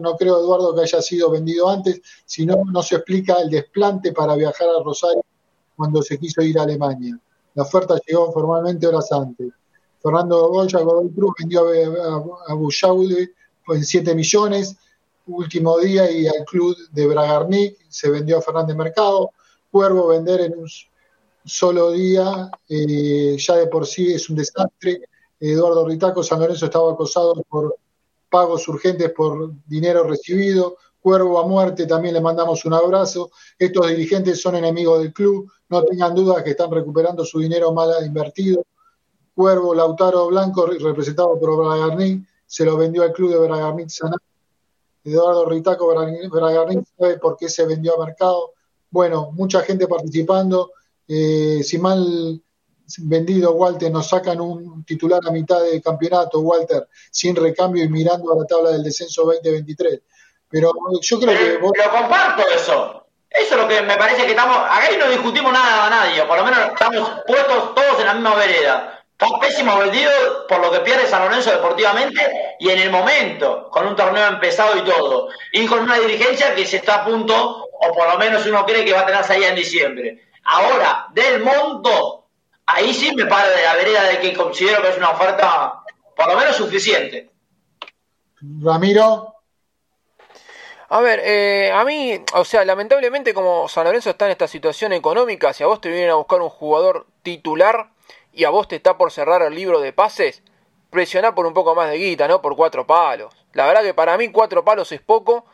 no 0.00 0.16
creo, 0.16 0.40
Eduardo, 0.40 0.74
que 0.74 0.80
haya 0.80 1.00
sido 1.00 1.30
vendido 1.30 1.68
antes, 1.68 2.00
sino 2.24 2.64
no 2.64 2.82
se 2.82 2.96
explica 2.96 3.34
el 3.34 3.48
desplante 3.48 4.12
para 4.12 4.34
viajar 4.34 4.68
a 4.70 4.82
Rosario 4.82 5.22
cuando 5.76 6.02
se 6.02 6.18
quiso 6.18 6.42
ir 6.42 6.58
a 6.58 6.64
Alemania. 6.64 7.16
La 7.54 7.62
oferta 7.62 7.96
llegó 8.04 8.32
formalmente 8.32 8.88
horas 8.88 9.12
antes. 9.12 9.52
Fernando 10.02 10.48
Goya, 10.48 10.80
Godoy 10.80 11.10
Cruz, 11.10 11.32
vendió 11.38 11.68
a, 11.68 12.52
a, 12.52 13.74
en 13.74 13.84
7 13.84 14.14
millones, 14.16 14.76
último 15.26 15.78
día, 15.78 16.10
y 16.10 16.26
al 16.26 16.44
club 16.44 16.76
de 16.90 17.06
Bragarnik 17.06 17.78
se 17.88 18.10
vendió 18.10 18.38
a 18.38 18.42
Fernández 18.42 18.76
Mercado. 18.76 19.30
Cuervo 19.70 20.08
vender 20.08 20.40
en 20.42 20.58
un 20.58 20.68
solo 21.44 21.90
día, 21.92 22.50
eh, 22.68 23.36
ya 23.38 23.56
de 23.56 23.66
por 23.66 23.86
sí 23.86 24.12
es 24.12 24.28
un 24.30 24.36
desastre 24.36 25.02
Eduardo 25.40 25.86
Ritaco, 25.86 26.22
San 26.22 26.40
Lorenzo 26.40 26.66
estaba 26.66 26.92
acosado 26.92 27.34
por 27.48 27.76
pagos 28.30 28.66
urgentes 28.68 29.12
por 29.12 29.52
dinero 29.66 30.04
recibido. 30.04 30.76
Cuervo 31.00 31.38
a 31.38 31.46
muerte, 31.46 31.86
también 31.86 32.14
le 32.14 32.20
mandamos 32.20 32.64
un 32.64 32.72
abrazo. 32.72 33.30
Estos 33.58 33.88
dirigentes 33.88 34.40
son 34.40 34.56
enemigos 34.56 35.00
del 35.00 35.12
club, 35.12 35.50
no 35.68 35.84
tengan 35.84 36.14
dudas 36.14 36.42
que 36.42 36.50
están 36.50 36.70
recuperando 36.70 37.24
su 37.24 37.40
dinero 37.40 37.72
mal 37.72 37.90
invertido. 38.06 38.64
Cuervo 39.34 39.74
Lautaro 39.74 40.28
Blanco, 40.28 40.64
representado 40.66 41.38
por 41.38 41.58
Bragarnik, 41.58 42.26
se 42.46 42.64
lo 42.64 42.78
vendió 42.78 43.02
al 43.02 43.12
club 43.12 43.32
de 43.32 43.38
Bragarnik 43.38 43.88
Saná. 43.90 44.16
Eduardo 45.04 45.46
Ritaco 45.46 45.86
Bragarnik 45.86 46.86
sabe 46.98 47.18
por 47.18 47.36
qué 47.36 47.48
se 47.48 47.66
vendió 47.66 48.00
a 48.00 48.06
mercado. 48.06 48.54
Bueno, 48.90 49.30
mucha 49.32 49.60
gente 49.62 49.86
participando. 49.86 50.72
Eh, 51.06 51.60
si 51.62 51.78
mal 51.78 52.40
vendido, 52.98 53.52
Walter, 53.52 53.90
nos 53.90 54.08
sacan 54.08 54.40
un 54.40 54.84
titular 54.84 55.20
a 55.26 55.30
mitad 55.30 55.62
de 55.62 55.80
campeonato, 55.82 56.40
Walter, 56.40 56.88
sin 57.10 57.36
recambio 57.36 57.84
y 57.84 57.88
mirando 57.88 58.32
a 58.32 58.38
la 58.38 58.46
tabla 58.46 58.70
del 58.70 58.82
descenso 58.82 59.24
2023. 59.24 60.00
Pero 60.48 60.72
yo 61.00 61.20
creo 61.20 61.38
que... 61.38 61.56
Vos... 61.58 61.72
Pero 61.74 61.90
comparto 61.90 62.42
eso. 62.48 63.06
Eso 63.28 63.54
es 63.54 63.60
lo 63.60 63.68
que 63.68 63.82
me 63.82 63.96
parece 63.96 64.24
que 64.24 64.30
estamos... 64.30 64.56
Acá 64.56 64.88
no 64.98 65.10
discutimos 65.10 65.52
nada 65.52 65.86
a 65.86 65.90
nadie, 65.90 66.24
por 66.24 66.38
lo 66.38 66.44
menos 66.44 66.60
estamos 66.68 67.20
puestos 67.26 67.74
todos 67.74 68.00
en 68.00 68.06
la 68.06 68.14
misma 68.14 68.34
vereda. 68.36 69.03
Está 69.18 69.38
pésimo 69.38 69.78
vendido 69.78 70.10
por 70.48 70.60
lo 70.60 70.72
que 70.72 70.80
pierde 70.80 71.06
San 71.06 71.22
Lorenzo 71.22 71.52
deportivamente 71.52 72.56
y 72.58 72.68
en 72.70 72.80
el 72.80 72.90
momento, 72.90 73.68
con 73.70 73.86
un 73.86 73.94
torneo 73.94 74.26
empezado 74.26 74.76
y 74.76 74.82
todo. 74.82 75.28
Y 75.52 75.66
con 75.66 75.80
una 75.80 75.98
dirigencia 75.98 76.54
que 76.54 76.66
se 76.66 76.78
está 76.78 76.96
a 76.96 77.04
punto, 77.04 77.68
o 77.72 77.92
por 77.94 78.08
lo 78.08 78.18
menos 78.18 78.44
uno 78.46 78.66
cree 78.66 78.84
que 78.84 78.92
va 78.92 79.00
a 79.00 79.06
tener 79.06 79.24
salida 79.24 79.48
en 79.48 79.54
diciembre. 79.54 80.24
Ahora, 80.44 81.06
del 81.12 81.42
monto 81.42 82.24
ahí 82.66 82.92
sí 82.92 83.14
me 83.14 83.26
paro 83.26 83.50
de 83.50 83.62
la 83.62 83.74
vereda 83.74 84.04
de 84.04 84.18
que 84.20 84.32
considero 84.32 84.82
que 84.82 84.88
es 84.88 84.96
una 84.96 85.10
oferta 85.10 85.82
por 86.16 86.28
lo 86.28 86.36
menos 86.36 86.56
suficiente. 86.56 87.30
Ramiro. 88.62 89.34
A 90.88 91.00
ver, 91.00 91.20
eh, 91.24 91.72
a 91.72 91.84
mí, 91.84 92.20
o 92.34 92.44
sea, 92.44 92.64
lamentablemente 92.64 93.34
como 93.34 93.68
San 93.68 93.84
Lorenzo 93.84 94.10
está 94.10 94.26
en 94.26 94.32
esta 94.32 94.46
situación 94.46 94.92
económica, 94.92 95.52
si 95.52 95.64
a 95.64 95.66
vos 95.66 95.80
te 95.80 95.88
vienen 95.88 96.10
a 96.10 96.14
buscar 96.14 96.40
un 96.40 96.50
jugador 96.50 97.06
titular 97.22 97.88
y 98.34 98.44
a 98.44 98.50
vos 98.50 98.68
te 98.68 98.76
está 98.76 98.98
por 98.98 99.12
cerrar 99.12 99.42
el 99.42 99.54
libro 99.54 99.80
de 99.80 99.92
pases, 99.92 100.42
presioná 100.90 101.34
por 101.34 101.46
un 101.46 101.54
poco 101.54 101.74
más 101.74 101.90
de 101.90 101.98
guita, 101.98 102.28
¿no? 102.28 102.42
Por 102.42 102.56
cuatro 102.56 102.86
palos. 102.86 103.34
La 103.52 103.66
verdad 103.66 103.82
que 103.82 103.94
para 103.94 104.16
mí 104.16 104.30
cuatro 104.30 104.64
palos 104.64 104.92
es 104.92 105.00
poco 105.00 105.44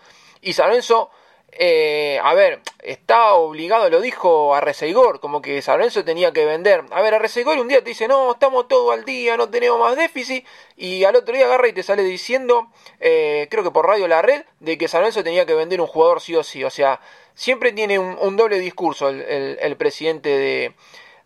y 0.40 0.52
San 0.52 0.68
Lorenzo 0.68 1.10
eh, 1.52 2.20
a 2.22 2.32
ver, 2.34 2.60
está 2.80 3.34
obligado, 3.34 3.90
lo 3.90 4.00
dijo 4.00 4.54
a 4.54 4.60
Reseigor, 4.60 5.20
como 5.20 5.42
que 5.42 5.60
San 5.62 5.78
Lorenzo 5.78 6.04
tenía 6.04 6.32
que 6.32 6.44
vender. 6.44 6.84
A 6.90 7.02
ver, 7.02 7.14
a 7.14 7.18
Reseigor 7.18 7.58
un 7.58 7.68
día 7.68 7.82
te 7.82 7.90
dice, 7.90 8.06
no, 8.08 8.32
estamos 8.32 8.68
todo 8.68 8.92
al 8.92 9.04
día, 9.04 9.36
no 9.36 9.50
tenemos 9.50 9.78
más 9.80 9.96
déficit, 9.96 10.46
y 10.76 11.04
al 11.04 11.16
otro 11.16 11.34
día 11.34 11.46
agarra 11.46 11.68
y 11.68 11.72
te 11.72 11.82
sale 11.82 12.04
diciendo, 12.04 12.68
eh, 13.00 13.48
creo 13.50 13.64
que 13.64 13.70
por 13.70 13.86
radio 13.86 14.06
la 14.06 14.22
red, 14.22 14.44
de 14.60 14.78
que 14.78 14.88
San 14.88 15.00
Lorenzo 15.00 15.24
tenía 15.24 15.46
que 15.46 15.54
vender 15.54 15.80
un 15.80 15.86
jugador 15.86 16.20
sí 16.20 16.36
o 16.36 16.42
sí. 16.44 16.62
O 16.64 16.70
sea, 16.70 17.00
siempre 17.34 17.72
tiene 17.72 17.98
un, 17.98 18.36
doble 18.36 18.58
discurso 18.58 19.08
el, 19.08 19.76
presidente 19.76 20.28
de, 20.30 20.74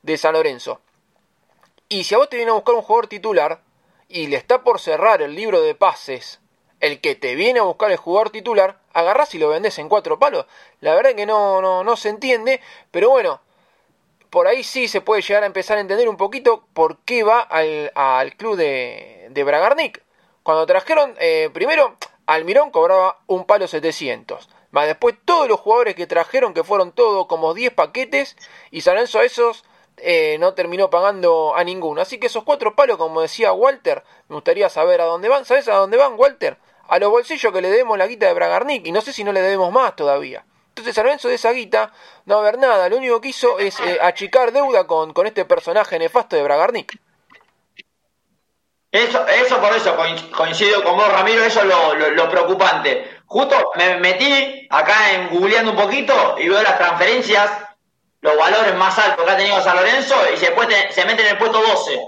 de 0.02 0.16
San 0.16 0.32
Lorenzo. 0.34 0.80
Y 1.88 2.04
si 2.04 2.14
a 2.14 2.18
vos 2.18 2.28
te 2.28 2.36
viene 2.36 2.50
a 2.50 2.54
buscar 2.54 2.74
un 2.74 2.82
jugador 2.82 3.06
titular, 3.06 3.60
y 4.08 4.26
le 4.28 4.36
está 4.36 4.62
por 4.62 4.80
cerrar 4.80 5.22
el 5.22 5.34
libro 5.34 5.60
de 5.60 5.74
pases 5.74 6.40
el 6.80 7.00
que 7.00 7.14
te 7.14 7.34
viene 7.34 7.60
a 7.60 7.62
buscar 7.62 7.90
el 7.90 7.96
jugador 7.96 8.30
titular, 8.30 8.78
agarrás 8.92 9.34
y 9.34 9.38
lo 9.38 9.48
vendés 9.48 9.78
en 9.78 9.88
cuatro 9.88 10.18
palos. 10.18 10.44
La 10.80 10.94
verdad 10.94 11.14
que 11.14 11.24
no, 11.24 11.62
no, 11.62 11.82
no 11.82 11.96
se 11.96 12.10
entiende, 12.10 12.60
pero 12.90 13.08
bueno, 13.08 13.40
por 14.28 14.46
ahí 14.46 14.62
sí 14.62 14.86
se 14.88 15.00
puede 15.00 15.22
llegar 15.22 15.44
a 15.44 15.46
empezar 15.46 15.78
a 15.78 15.80
entender 15.80 16.08
un 16.08 16.18
poquito 16.18 16.66
por 16.74 16.98
qué 16.98 17.22
va 17.22 17.40
al, 17.40 17.90
al 17.94 18.36
club 18.36 18.56
de, 18.56 19.28
de 19.30 19.44
Bragarnik. 19.44 20.02
Cuando 20.42 20.66
trajeron, 20.66 21.14
eh, 21.18 21.48
primero, 21.54 21.96
Almirón 22.26 22.70
cobraba 22.70 23.18
un 23.28 23.46
palo 23.46 23.66
700. 23.66 24.48
Más 24.70 24.86
después 24.86 25.14
todos 25.24 25.48
los 25.48 25.60
jugadores 25.60 25.94
que 25.94 26.06
trajeron, 26.06 26.52
que 26.52 26.64
fueron 26.64 26.92
todos 26.92 27.26
como 27.28 27.54
10 27.54 27.72
paquetes, 27.72 28.36
y 28.70 28.82
San 28.82 28.94
Lorenzo 28.94 29.20
a 29.20 29.24
esos 29.24 29.64
eh, 29.96 30.36
no 30.38 30.54
terminó 30.54 30.90
pagando 30.90 31.54
a 31.54 31.64
ninguno. 31.64 32.00
Así 32.00 32.18
que 32.18 32.26
esos 32.26 32.44
cuatro 32.44 32.74
palos, 32.74 32.96
como 32.96 33.20
decía 33.20 33.52
Walter, 33.52 34.02
me 34.28 34.36
gustaría 34.36 34.68
saber 34.68 35.00
a 35.00 35.04
dónde 35.04 35.28
van. 35.28 35.44
¿Sabes 35.44 35.68
a 35.68 35.74
dónde 35.74 35.96
van, 35.96 36.14
Walter? 36.16 36.58
a 36.88 36.98
los 36.98 37.10
bolsillos 37.10 37.52
que 37.52 37.60
le 37.60 37.70
debemos 37.70 37.98
la 37.98 38.06
guita 38.06 38.26
de 38.26 38.34
Bragarnik 38.34 38.86
y 38.86 38.92
no 38.92 39.00
sé 39.00 39.12
si 39.12 39.24
no 39.24 39.32
le 39.32 39.40
debemos 39.40 39.72
más 39.72 39.96
todavía. 39.96 40.44
Entonces 40.68 40.94
San 40.94 41.04
Lorenzo 41.04 41.28
de 41.28 41.36
esa 41.36 41.52
guita 41.52 41.92
no 42.26 42.34
va 42.34 42.40
a 42.40 42.48
haber 42.48 42.58
nada, 42.58 42.88
lo 42.88 42.96
único 42.96 43.20
que 43.20 43.28
hizo 43.28 43.58
es 43.58 43.78
eh, 43.80 43.98
achicar 44.02 44.52
deuda 44.52 44.86
con, 44.86 45.12
con 45.12 45.26
este 45.26 45.44
personaje 45.44 45.98
nefasto 45.98 46.36
de 46.36 46.42
Bragarnik. 46.42 46.98
Eso, 48.90 49.26
eso 49.26 49.60
por 49.60 49.74
eso 49.74 49.96
coincido 50.36 50.84
con 50.84 50.96
vos, 50.96 51.12
Ramiro, 51.12 51.42
eso 51.42 51.60
es 51.62 51.66
lo, 51.66 52.10
lo, 52.10 52.28
preocupante. 52.28 53.22
justo 53.26 53.72
me 53.74 53.96
metí 53.96 54.68
acá 54.70 55.12
en 55.12 55.68
un 55.68 55.74
poquito 55.74 56.36
y 56.38 56.48
veo 56.48 56.62
las 56.62 56.78
transferencias, 56.78 57.50
los 58.24 58.38
valores 58.38 58.74
más 58.74 58.98
altos 58.98 59.22
que 59.22 59.30
ha 59.30 59.36
tenido 59.36 59.60
San 59.60 59.76
Lorenzo 59.76 60.16
y 60.32 60.38
se, 60.38 60.46
se 60.92 61.04
mete 61.04 61.22
en 61.22 61.28
el 61.28 61.36
puesto 61.36 61.60
12. 61.60 62.00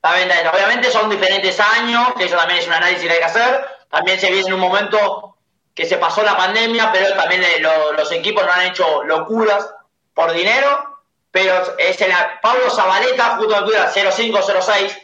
Obviamente 0.00 0.92
son 0.92 1.10
diferentes 1.10 1.58
años, 1.58 2.14
que 2.16 2.26
eso 2.26 2.36
también 2.36 2.60
es 2.60 2.68
un 2.68 2.74
análisis 2.74 3.04
que 3.04 3.12
hay 3.14 3.18
que 3.18 3.24
hacer. 3.24 3.66
También 3.90 4.20
se 4.20 4.30
viene 4.30 4.46
en 4.46 4.54
un 4.54 4.60
momento 4.60 5.38
que 5.74 5.86
se 5.86 5.96
pasó 5.96 6.22
la 6.22 6.36
pandemia, 6.36 6.92
pero 6.92 7.16
también 7.16 7.42
eh, 7.42 7.60
los 7.96 8.12
equipos 8.12 8.46
no 8.46 8.52
han 8.52 8.66
hecho 8.68 9.02
locuras 9.02 9.68
por 10.14 10.30
dinero. 10.30 11.00
Pero 11.32 11.76
es 11.78 12.00
el 12.00 12.12
Pablo 12.40 12.70
Zabaleta, 12.70 13.38
justo 13.38 13.56
en 13.56 14.06
el 14.06 14.12
0506, 14.12 14.98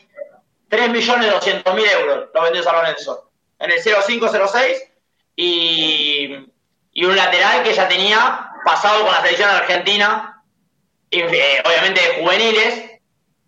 3 0.69 0.91
millones 0.91 1.29
200 1.29 1.75
mil 1.75 1.87
euros 1.87 2.29
lo 2.33 2.43
vendió 2.43 2.63
San 2.63 2.77
Lorenzo. 2.77 3.31
En 3.59 3.73
el 3.73 3.83
0506 3.83 4.91
y, 5.35 6.47
y 6.93 7.05
un 7.05 7.17
lateral 7.17 7.65
que 7.65 7.75
ya 7.75 7.89
tenía 7.89 8.52
pasado 8.65 9.05
con 9.05 9.13
la 9.13 9.21
selección 9.23 9.51
argentina, 9.51 10.43
eh, 11.11 11.63
obviamente 11.65 12.01
de 12.01 12.23
juveniles, 12.23 12.93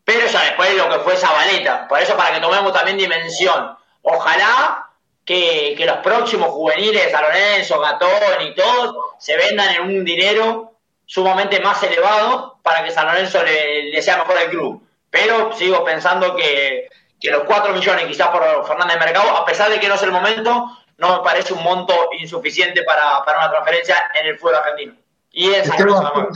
pero 0.04 0.26
ya 0.26 0.42
después 0.42 0.74
lo 0.74 0.88
que 0.90 0.98
fue 0.98 1.16
Zabaleta. 1.16 1.88
Por 1.88 2.00
eso, 2.00 2.16
para 2.16 2.34
que 2.34 2.40
tomemos 2.40 2.72
también 2.72 2.98
dimensión. 2.98 3.76
Ojalá 4.02 4.90
que, 5.24 5.82
los 5.86 5.98
próximos 5.98 6.48
juveniles, 6.48 7.10
San 7.10 7.22
Lorenzo, 7.22 7.80
Gatón 7.80 8.42
y 8.42 8.54
todos, 8.54 8.96
se 9.18 9.36
vendan 9.36 9.74
en 9.74 9.82
un 9.82 10.04
dinero 10.04 10.72
sumamente 11.06 11.60
más 11.60 11.82
elevado 11.82 12.58
para 12.62 12.84
que 12.84 12.90
San 12.90 13.06
Lorenzo 13.06 13.42
le, 13.42 14.00
sea 14.02 14.18
mejor 14.18 14.38
al 14.38 14.50
club. 14.50 14.86
Pero 15.10 15.52
sigo 15.52 15.84
pensando 15.84 16.36
que, 16.36 16.88
los 17.22 17.44
4 17.44 17.72
millones 17.72 18.06
quizás 18.06 18.28
por 18.28 18.66
Fernández 18.66 18.98
Mercado, 18.98 19.30
a 19.34 19.46
pesar 19.46 19.70
de 19.70 19.80
que 19.80 19.88
no 19.88 19.94
es 19.94 20.02
el 20.02 20.12
momento, 20.12 20.76
no 20.98 21.16
me 21.16 21.24
parece 21.24 21.54
un 21.54 21.62
monto 21.62 22.10
insuficiente 22.18 22.82
para, 22.82 23.22
una 23.22 23.50
transferencia 23.50 24.10
en 24.14 24.26
el 24.26 24.38
fútbol 24.38 24.56
argentino. 24.56 24.94
Y 25.34 25.52
San 25.64 25.84
Lorenzo 25.84 26.28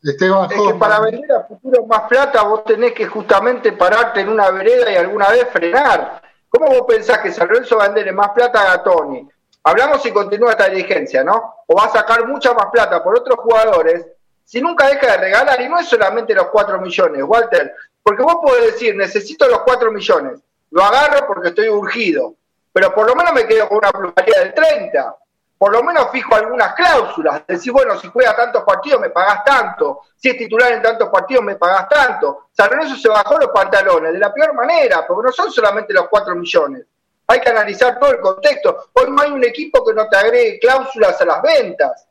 es 0.00 0.16
que 0.16 0.74
para 0.78 1.00
vender 1.00 1.32
a 1.32 1.42
futuro 1.42 1.84
más 1.86 2.02
plata 2.02 2.42
vos 2.42 2.62
tenés 2.64 2.92
que 2.92 3.06
justamente 3.06 3.72
pararte 3.72 4.20
en 4.20 4.28
una 4.28 4.48
vereda 4.50 4.92
y 4.92 4.96
alguna 4.96 5.28
vez 5.28 5.48
frenar. 5.50 6.22
¿Cómo 6.48 6.66
vos 6.68 6.84
pensás 6.86 7.18
que 7.18 7.32
San 7.32 7.48
Lorenzo 7.48 7.76
va 7.76 7.84
a 7.84 7.88
venderle 7.88 8.12
más 8.12 8.30
plata 8.30 8.60
a 8.60 8.76
Gatoni? 8.76 9.28
Hablamos 9.64 10.00
si 10.00 10.12
continúa 10.12 10.52
esta 10.52 10.68
dirigencia, 10.68 11.24
¿no? 11.24 11.56
O 11.66 11.74
va 11.74 11.86
a 11.86 11.90
sacar 11.90 12.26
mucha 12.28 12.54
más 12.54 12.66
plata 12.66 13.02
por 13.02 13.18
otros 13.18 13.38
jugadores 13.40 14.06
si 14.44 14.62
nunca 14.62 14.86
deja 14.86 15.12
de 15.12 15.16
regalar. 15.16 15.60
Y 15.60 15.68
no 15.68 15.80
es 15.80 15.88
solamente 15.88 16.32
los 16.32 16.46
4 16.46 16.80
millones, 16.80 17.22
Walter. 17.26 17.74
Porque 18.00 18.22
vos 18.22 18.36
podés 18.40 18.72
decir, 18.72 18.94
necesito 18.96 19.48
los 19.48 19.62
4 19.62 19.90
millones. 19.90 20.38
Lo 20.70 20.84
agarro 20.84 21.26
porque 21.26 21.48
estoy 21.48 21.68
urgido. 21.68 22.34
Pero 22.72 22.94
por 22.94 23.08
lo 23.08 23.16
menos 23.16 23.32
me 23.32 23.46
quedo 23.46 23.68
con 23.68 23.78
una 23.78 23.90
plusvalía 23.90 24.38
del 24.38 24.54
30 24.54 25.16
por 25.58 25.72
lo 25.72 25.82
menos 25.82 26.10
fijo 26.12 26.36
algunas 26.36 26.72
cláusulas, 26.74 27.44
decir, 27.46 27.72
bueno, 27.72 27.98
si 27.98 28.08
juega 28.08 28.34
tantos 28.36 28.62
partidos 28.62 29.00
me 29.00 29.10
pagás 29.10 29.42
tanto, 29.42 30.02
si 30.16 30.28
es 30.28 30.38
titular 30.38 30.70
en 30.72 30.80
tantos 30.80 31.08
partidos 31.08 31.42
me 31.42 31.56
pagás 31.56 31.88
tanto. 31.88 32.46
San 32.52 32.70
Lorenzo 32.70 32.94
se 32.94 33.08
bajó 33.08 33.36
los 33.38 33.50
pantalones 33.50 34.12
de 34.12 34.20
la 34.20 34.32
peor 34.32 34.54
manera, 34.54 35.04
porque 35.06 35.26
no 35.26 35.32
son 35.32 35.50
solamente 35.50 35.92
los 35.92 36.08
4 36.08 36.34
millones. 36.36 36.86
Hay 37.26 37.40
que 37.40 37.50
analizar 37.50 37.98
todo 37.98 38.12
el 38.12 38.20
contexto. 38.20 38.88
Hoy 38.92 39.10
no 39.10 39.20
hay 39.20 39.32
un 39.32 39.44
equipo 39.44 39.84
que 39.84 39.92
no 39.92 40.08
te 40.08 40.16
agregue 40.16 40.60
cláusulas 40.60 41.20
a 41.20 41.24
las 41.24 41.42
ventas. 41.42 42.06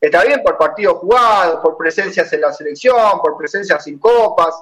Está 0.00 0.24
bien 0.24 0.42
por 0.42 0.56
partidos 0.56 0.98
jugados, 0.98 1.60
por 1.60 1.76
presencias 1.76 2.32
en 2.32 2.40
la 2.40 2.52
selección, 2.52 3.20
por 3.20 3.36
presencias 3.36 3.84
sin 3.84 3.98
copas, 3.98 4.54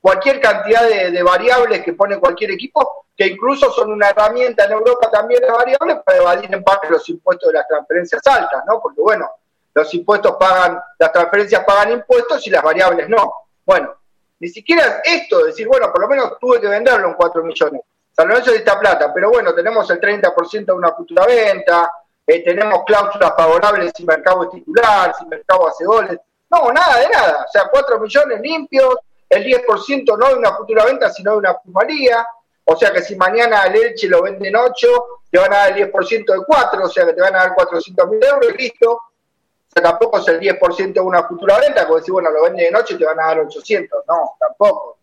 cualquier 0.00 0.40
cantidad 0.40 0.86
de, 0.88 1.22
variables 1.22 1.82
que 1.82 1.92
pone 1.92 2.18
cualquier 2.18 2.52
equipo, 2.52 3.06
que 3.16 3.26
incluso 3.26 3.70
son 3.72 3.92
una 3.92 4.10
herramienta 4.10 4.64
en 4.64 4.72
Europa 4.72 5.10
también 5.10 5.40
de 5.40 5.50
variables 5.50 5.98
para 6.04 6.18
evadir 6.18 6.54
en 6.54 6.62
parte 6.62 6.88
los 6.90 7.08
impuestos 7.08 7.48
de 7.48 7.58
las 7.58 7.66
transferencias 7.66 8.26
altas, 8.26 8.62
¿no? 8.66 8.80
Porque 8.80 9.00
bueno, 9.00 9.28
los 9.74 9.92
impuestos 9.94 10.36
pagan, 10.36 10.80
las 10.98 11.12
transferencias 11.12 11.64
pagan 11.64 11.92
impuestos 11.92 12.46
y 12.46 12.50
las 12.50 12.62
variables 12.62 13.08
no. 13.08 13.32
Bueno, 13.64 13.94
ni 14.40 14.48
siquiera 14.48 15.00
esto, 15.04 15.44
decir, 15.44 15.66
bueno, 15.66 15.90
por 15.92 16.00
lo 16.00 16.08
menos 16.08 16.38
tuve 16.38 16.60
que 16.60 16.68
venderlo 16.68 17.08
en 17.08 17.14
4 17.14 17.42
millones. 17.42 17.82
San 18.12 18.28
Lorenzo 18.28 18.52
esta 18.52 18.78
plata, 18.78 19.12
pero 19.12 19.30
bueno, 19.30 19.54
tenemos 19.54 19.88
el 19.90 20.00
30% 20.00 20.64
de 20.64 20.72
una 20.72 20.92
futura 20.92 21.24
venta, 21.26 21.90
eh, 22.26 22.44
tenemos 22.44 22.84
cláusulas 22.84 23.32
favorables 23.36 23.92
si 23.96 24.04
mercado 24.04 24.44
es 24.44 24.50
titular, 24.50 25.14
si 25.18 25.24
mercado 25.26 25.68
hace 25.68 25.84
goles. 25.84 26.18
No, 26.50 26.72
nada 26.72 26.98
de 26.98 27.08
nada. 27.08 27.44
O 27.46 27.50
sea, 27.50 27.68
4 27.70 28.00
millones 28.00 28.40
limpios, 28.40 28.96
el 29.28 29.44
10% 29.44 30.18
no 30.18 30.28
de 30.28 30.34
una 30.34 30.54
futura 30.56 30.84
venta, 30.84 31.10
sino 31.10 31.32
de 31.32 31.38
una 31.38 31.58
plusvalía. 31.58 32.26
O 32.64 32.76
sea 32.76 32.92
que 32.92 33.02
si 33.02 33.16
mañana 33.16 33.64
el 33.64 33.76
Elche 33.76 34.08
lo 34.08 34.22
venden 34.22 34.56
8, 34.56 34.88
te 35.30 35.38
van 35.38 35.52
a 35.52 35.56
dar 35.56 35.78
el 35.78 35.90
10% 35.90 36.32
de 36.32 36.44
4, 36.46 36.84
o 36.84 36.88
sea 36.88 37.06
que 37.06 37.12
te 37.12 37.20
van 37.20 37.34
a 37.34 37.38
dar 37.38 37.54
400 37.54 38.08
mil 38.08 38.22
euros 38.22 38.54
y 38.54 38.62
listo. 38.62 38.92
O 38.92 39.70
sea, 39.72 39.82
tampoco 39.82 40.18
es 40.18 40.28
el 40.28 40.40
10% 40.40 40.92
de 40.92 41.00
una 41.00 41.22
futura 41.24 41.58
venta, 41.58 41.86
porque 41.86 42.04
si, 42.04 42.10
bueno, 42.10 42.30
lo 42.30 42.42
venden 42.42 42.66
de 42.66 42.70
noche 42.70 42.96
te 42.96 43.04
van 43.04 43.20
a 43.20 43.26
dar 43.26 43.40
800. 43.40 44.04
No, 44.06 44.36
tampoco. 44.38 44.98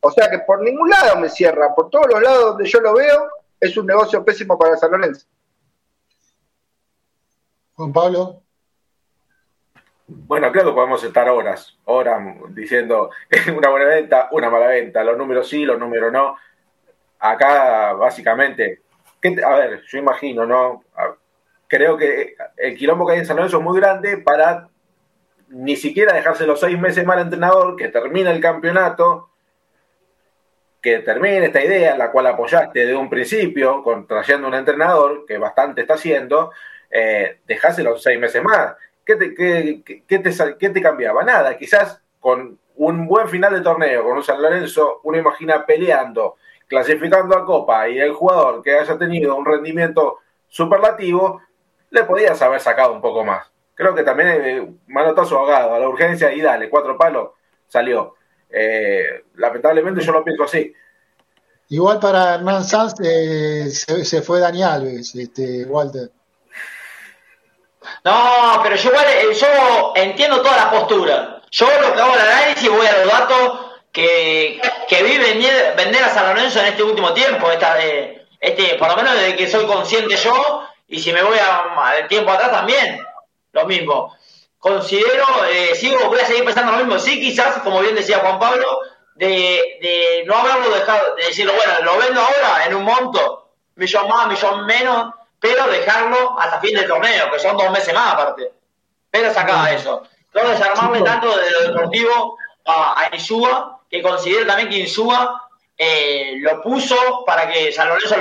O 0.00 0.10
sea 0.10 0.30
que 0.30 0.40
por 0.40 0.62
ningún 0.62 0.88
lado 0.90 1.16
me 1.16 1.28
cierra. 1.28 1.74
Por 1.74 1.90
todos 1.90 2.06
los 2.08 2.22
lados 2.22 2.44
donde 2.50 2.66
yo 2.66 2.80
lo 2.80 2.94
veo, 2.94 3.28
es 3.60 3.76
un 3.76 3.86
negocio 3.86 4.24
pésimo 4.24 4.58
para 4.58 4.76
San 4.76 4.92
Lorenzo. 4.92 5.26
Juan 7.74 7.92
Pablo. 7.92 8.42
Bueno, 10.10 10.50
que 10.50 10.60
podemos 10.60 11.04
estar 11.04 11.28
horas, 11.28 11.76
horas 11.84 12.18
diciendo 12.50 13.10
una 13.54 13.68
buena 13.68 13.84
venta, 13.84 14.28
una 14.32 14.48
mala 14.48 14.68
venta, 14.68 15.04
los 15.04 15.18
números 15.18 15.46
sí, 15.46 15.66
los 15.66 15.78
números 15.78 16.10
no. 16.10 16.34
Acá, 17.18 17.92
básicamente, 17.92 18.80
a 19.44 19.54
ver, 19.56 19.82
yo 19.86 19.98
imagino, 19.98 20.46
¿no? 20.46 20.82
Creo 21.66 21.98
que 21.98 22.36
el 22.56 22.74
quilombo 22.74 23.06
que 23.06 23.12
hay 23.12 23.18
en 23.18 23.26
San 23.26 23.36
Lorenzo 23.36 23.58
es 23.58 23.62
muy 23.62 23.78
grande 23.78 24.16
para 24.16 24.68
ni 25.48 25.76
siquiera 25.76 26.14
dejarse 26.14 26.46
los 26.46 26.60
seis 26.60 26.78
meses 26.78 27.04
mal 27.04 27.18
entrenador, 27.18 27.76
que 27.76 27.88
termine 27.88 28.30
el 28.30 28.40
campeonato, 28.40 29.28
que 30.80 31.00
termine 31.00 31.44
esta 31.44 31.62
idea, 31.62 31.98
la 31.98 32.10
cual 32.10 32.28
apoyaste 32.28 32.86
de 32.86 32.96
un 32.96 33.10
principio, 33.10 33.82
con 33.82 34.06
trayendo 34.06 34.48
un 34.48 34.54
entrenador, 34.54 35.26
que 35.26 35.36
bastante 35.36 35.82
está 35.82 35.94
haciendo, 35.94 36.50
eh, 36.90 37.40
dejarse 37.46 37.82
los 37.82 38.02
seis 38.02 38.18
meses 38.18 38.42
más 38.42 38.74
¿qué 39.08 39.16
te, 39.16 39.34
qué, 40.06 40.18
te, 40.18 40.68
te 40.70 40.82
cambiaba? 40.82 41.24
Nada, 41.24 41.56
quizás 41.56 42.02
con 42.20 42.58
un 42.76 43.06
buen 43.06 43.26
final 43.28 43.54
de 43.54 43.62
torneo, 43.62 44.04
con 44.04 44.18
un 44.18 44.22
San 44.22 44.42
Lorenzo, 44.42 45.00
uno 45.04 45.16
imagina 45.16 45.64
peleando, 45.64 46.36
clasificando 46.66 47.34
a 47.34 47.46
Copa 47.46 47.88
y 47.88 47.98
el 47.98 48.12
jugador 48.12 48.62
que 48.62 48.78
haya 48.78 48.98
tenido 48.98 49.34
un 49.34 49.46
rendimiento 49.46 50.18
superlativo, 50.46 51.40
le 51.88 52.04
podías 52.04 52.40
haber 52.42 52.60
sacado 52.60 52.92
un 52.92 53.00
poco 53.00 53.24
más. 53.24 53.50
Creo 53.74 53.94
que 53.94 54.02
también 54.02 54.28
eh, 54.28 54.74
manotazo 54.88 55.38
ahogado 55.38 55.72
a 55.72 55.78
la 55.78 55.88
urgencia 55.88 56.30
y 56.34 56.42
dale, 56.42 56.68
cuatro 56.68 56.98
palos, 56.98 57.30
salió. 57.66 58.14
Eh, 58.50 59.24
lamentablemente 59.36 60.02
yo 60.02 60.12
lo 60.12 60.22
pienso 60.22 60.44
así. 60.44 60.74
Igual 61.70 61.98
para 61.98 62.34
Hernán 62.34 62.64
Sanz 62.64 62.94
eh, 63.02 63.70
se, 63.70 64.20
fue 64.20 64.40
Dani 64.40 64.62
Alves, 64.62 65.14
este, 65.14 65.64
Walter. 65.64 66.10
No, 68.04 68.60
pero 68.62 68.76
yo 68.76 68.90
igual, 68.90 69.06
eh, 69.08 69.34
yo 69.34 69.92
entiendo 69.96 70.40
toda 70.40 70.56
la 70.56 70.70
postura. 70.70 71.40
Yo 71.50 71.66
lo 71.80 71.94
que 71.94 72.00
hago 72.00 72.14
el 72.14 72.20
análisis 72.20 72.68
voy 72.70 72.86
a 72.86 72.98
los 72.98 73.12
datos 73.12 73.60
que, 73.92 74.60
que 74.88 75.02
vi 75.02 75.18
vender, 75.18 76.04
a 76.04 76.08
San 76.08 76.28
Lorenzo 76.28 76.60
en 76.60 76.66
este 76.66 76.82
último 76.82 77.12
tiempo, 77.12 77.48
de, 77.48 78.26
este, 78.40 78.74
por 78.74 78.88
lo 78.88 78.96
menos 78.96 79.14
desde 79.14 79.36
que 79.36 79.48
soy 79.48 79.66
consciente 79.66 80.16
yo, 80.16 80.62
y 80.86 81.00
si 81.00 81.12
me 81.12 81.22
voy 81.22 81.38
al 81.38 82.06
tiempo 82.08 82.30
atrás 82.30 82.50
también, 82.50 83.00
lo 83.52 83.66
mismo. 83.66 84.16
Considero, 84.58 85.24
eh, 85.50 85.74
sigo, 85.74 86.08
voy 86.08 86.20
a 86.20 86.26
seguir 86.26 86.44
pensando 86.44 86.72
lo 86.72 86.78
mismo, 86.78 86.98
sí 86.98 87.20
quizás, 87.20 87.58
como 87.62 87.80
bien 87.80 87.94
decía 87.94 88.18
Juan 88.18 88.38
Pablo, 88.38 88.80
de, 89.14 89.78
de 89.80 90.24
no 90.26 90.36
haberlo 90.36 90.74
dejado, 90.74 91.14
de 91.16 91.24
decirlo, 91.26 91.52
bueno, 91.54 91.72
lo 91.82 91.98
vendo 91.98 92.20
ahora 92.20 92.66
en 92.66 92.74
un 92.74 92.84
monto, 92.84 93.50
millón 93.76 94.08
más, 94.08 94.26
millón 94.28 94.66
menos, 94.66 95.14
pero 95.40 95.68
dejarlo 95.68 96.38
hasta 96.38 96.60
fin 96.60 96.74
del 96.74 96.88
torneo, 96.88 97.30
que 97.30 97.38
son 97.38 97.56
dos 97.56 97.70
meses 97.70 97.94
más 97.94 98.14
aparte. 98.14 98.52
Pero 99.10 99.32
sacaba 99.32 99.70
eso. 99.70 100.02
No 100.34 100.48
desarmarme 100.48 101.02
tanto 101.02 101.36
de 101.36 101.50
lo 101.50 101.60
deportivo 101.68 102.36
a, 102.66 103.00
a 103.00 103.14
Insúa, 103.14 103.80
que 103.90 104.02
considero 104.02 104.46
también 104.46 104.68
que 104.68 104.78
Insúa 104.78 105.48
eh, 105.76 106.34
lo 106.38 106.60
puso 106.60 107.24
para 107.24 107.48
que 107.48 107.70
San 107.70 107.88
Lorenzo 107.88 108.16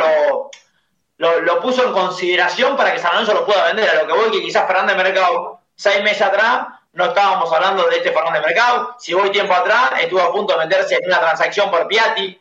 lo, 1.17 1.41
lo, 1.41 1.59
puso 1.59 1.83
en 1.83 1.91
consideración 1.91 2.77
para 2.77 2.93
que 2.93 2.99
San 2.99 3.13
Lorenzo 3.13 3.33
lo 3.33 3.45
pueda 3.45 3.65
vender. 3.65 3.89
A 3.89 4.03
lo 4.03 4.07
que 4.07 4.13
voy, 4.13 4.31
que 4.31 4.41
quizás 4.41 4.67
Fernández 4.67 4.95
Mercado, 4.95 5.61
seis 5.75 6.03
meses 6.03 6.21
atrás, 6.21 6.67
no 6.93 7.05
estábamos 7.05 7.51
hablando 7.51 7.87
de 7.87 7.97
este 7.97 8.11
Fernández 8.11 8.43
Mercado. 8.45 8.95
Si 8.99 9.13
voy 9.13 9.31
tiempo 9.31 9.53
atrás, 9.53 9.93
estuvo 10.01 10.21
a 10.21 10.31
punto 10.31 10.57
de 10.57 10.65
meterse 10.65 10.95
en 10.95 11.07
una 11.07 11.19
transacción 11.19 11.71
por 11.71 11.87
Piatti, 11.87 12.39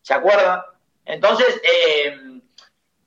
¿se 0.00 0.14
acuerda? 0.14 0.66
Entonces, 1.04 1.60
eh, 1.64 2.40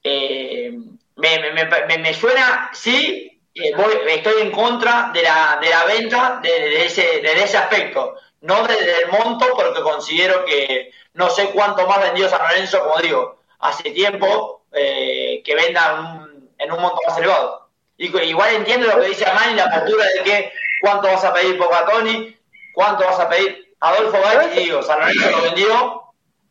eh, 0.04 0.78
me, 1.16 1.40
me, 1.54 1.98
me, 1.98 2.14
suena, 2.14 2.70
sí, 2.74 3.42
eh, 3.54 3.74
estoy 4.08 4.42
en 4.42 4.52
contra 4.52 5.12
de 5.14 5.24
la, 5.24 5.58
de 5.62 5.70
la 5.70 5.86
venta 5.86 6.40
de, 6.42 6.86
ese, 6.86 7.22
de 7.22 7.32
ese 7.44 7.58
aspecto, 7.58 8.16
no 8.42 8.68
desde 8.68 9.04
el 9.04 9.12
monto, 9.12 9.48
porque 9.56 9.82
considero 9.82 10.44
que 10.46 10.92
no 11.14 11.30
sé 11.30 11.50
cuánto 11.52 11.88
más 11.88 12.02
vendió 12.02 12.28
San 12.28 12.42
Lorenzo, 12.42 12.84
como 12.84 13.02
digo, 13.02 13.40
hace 13.60 13.92
tiempo 13.92 14.66
eh, 14.74 15.42
que 15.44 15.56
venda 15.56 16.28
en 16.58 16.72
un 16.72 16.82
monto 16.82 17.00
más 17.08 17.18
elevado. 17.18 17.70
Y, 17.98 18.16
igual 18.24 18.54
entiendo 18.56 18.88
lo 18.88 19.00
que 19.00 19.08
dice 19.08 19.26
Armani, 19.26 19.56
la 19.56 19.72
postura 19.72 20.06
de 20.06 20.24
que 20.24 20.54
cuánto 20.82 21.08
vas 21.08 21.24
a 21.24 21.34
pedir 21.34 21.58
por 21.58 21.70
Tony, 21.86 22.38
cuánto 22.74 23.06
vas 23.06 23.20
a 23.20 23.30
pedir 23.30 23.74
Adolfo 23.80 24.20
Gatti, 24.22 24.60
digo, 24.60 24.84
San 24.84 25.00
Lorenzo 25.00 25.32
lo 25.32 25.42
vendió 25.44 26.04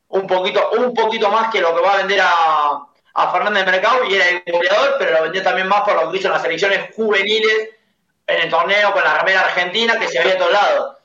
un 0.09 0.27
poquito, 0.27 0.71
un 0.79 0.95
poquito 0.95 1.29
más 1.29 1.51
que 1.51 1.61
lo 1.61 1.75
que 1.75 1.83
va 1.83 1.95
a 1.95 1.97
vender 1.99 2.21
a, 2.23 2.87
a 3.15 3.31
Fernández 3.31 3.65
Mercado 3.65 4.05
y 4.05 4.15
era 4.15 4.29
el 4.29 4.43
goleador, 4.53 4.97
pero 4.99 5.13
lo 5.13 5.23
vendió 5.23 5.43
también 5.43 5.69
más 5.69 5.83
por 5.83 5.95
lo 5.95 6.11
que 6.11 6.19
hizo 6.19 6.27
en 6.27 6.35
las 6.35 6.43
selecciones 6.43 6.95
juveniles 6.95 7.71
en 8.27 8.41
el 8.41 8.51
torneo 8.51 8.93
con 8.93 9.05
la 9.05 9.19
remera 9.19 9.43
argentina 9.43 9.99
que 9.99 10.09
se 10.09 10.19
había 10.19 10.35
a 10.35 10.39
todos 10.39 10.53
lados. 10.53 10.97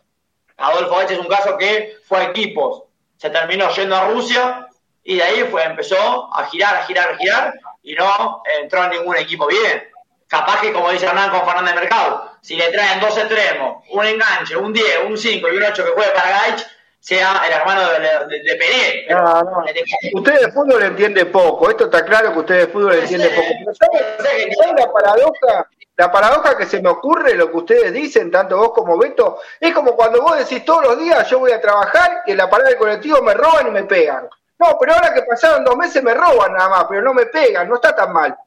Adolfo 0.57 0.99
H 0.99 1.14
es 1.14 1.20
un 1.20 1.28
caso 1.28 1.57
que 1.57 1.97
fue 2.07 2.20
a 2.20 2.24
equipos, 2.26 2.84
se 3.18 3.30
terminó 3.30 3.70
yendo 3.70 3.95
a 3.95 4.10
Rusia 4.10 4.68
y 5.03 5.18
de 5.18 5.24
ahí 5.24 5.43
fue, 5.49 5.64
empezó 5.64 6.36
a 6.36 6.45
girar, 6.47 6.76
a 6.76 6.86
girar, 6.86 7.12
a 7.12 7.18
girar 7.18 7.53
y 7.84 7.93
no 7.93 8.41
entró 8.60 8.84
en 8.86 8.91
ningún 8.91 9.16
equipo 9.18 9.47
bien. 9.47 9.84
Capaz 10.28 10.62
que, 10.62 10.72
como 10.72 10.91
dice 10.91 11.05
Hernán 11.05 11.32
con 11.32 11.45
Fernández 11.45 11.76
Mercado, 11.76 12.34
si 12.41 12.55
le 12.55 12.72
traen 12.72 12.99
dos 12.99 13.18
extremos, 13.18 13.84
un 13.89 14.05
enganche, 14.05 14.55
un 14.55 14.72
10, 14.72 15.05
un 15.07 15.18
5 15.18 15.47
y 15.47 15.57
un 15.57 15.64
8 15.64 15.86
que 15.86 15.91
juegue 15.91 16.12
para 16.12 16.30
Gaich, 16.30 16.68
sea 16.99 17.41
el 17.47 17.53
hermano 17.53 17.81
de, 17.89 17.99
de, 17.99 18.43
de. 18.43 19.05
No, 19.09 19.41
no. 19.41 19.65
Usted 20.13 20.39
de 20.41 20.51
fútbol 20.51 20.83
entiende 20.83 21.25
poco, 21.25 21.69
esto 21.69 21.85
está 21.85 22.03
claro 22.05 22.33
que 22.33 22.39
usted 22.39 22.59
de 22.59 22.67
fútbol 22.67 22.93
entiende 22.93 23.29
poco. 23.29 23.47
Pero 23.59 23.73
¿sabe, 23.75 24.73
la 24.77 24.91
paradoja? 24.91 25.69
La 25.95 26.11
paradoja 26.11 26.57
que 26.57 26.65
se 26.65 26.81
me 26.81 26.89
ocurre, 26.89 27.35
lo 27.35 27.51
que 27.51 27.57
ustedes 27.57 27.91
dicen, 27.91 28.31
tanto 28.31 28.57
vos 28.57 28.71
como 28.71 28.97
Beto, 28.97 29.39
es 29.59 29.73
como 29.73 29.97
cuando 29.97 30.21
vos 30.21 30.37
decís 30.37 30.63
todos 30.63 30.83
los 30.83 30.99
días 30.99 31.29
yo 31.29 31.39
voy 31.39 31.51
a 31.51 31.59
trabajar, 31.59 32.21
que 32.25 32.31
en 32.31 32.37
la 32.37 32.49
parada 32.49 32.69
del 32.69 32.79
colectivo 32.79 33.21
me 33.21 33.33
roban 33.33 33.67
y 33.67 33.71
me 33.71 33.83
pegan. 33.83 34.29
No, 34.59 34.77
pero 34.79 34.93
ahora 34.93 35.13
que 35.13 35.23
pasaron 35.23 35.63
dos 35.65 35.75
meses 35.75 36.01
me 36.01 36.13
roban 36.13 36.53
nada 36.53 36.69
más, 36.69 36.85
pero 36.87 37.01
no 37.01 37.13
me 37.13 37.25
pegan, 37.25 37.67
no 37.67 37.75
está 37.75 37.95
tan 37.95 38.13
mal. 38.13 38.37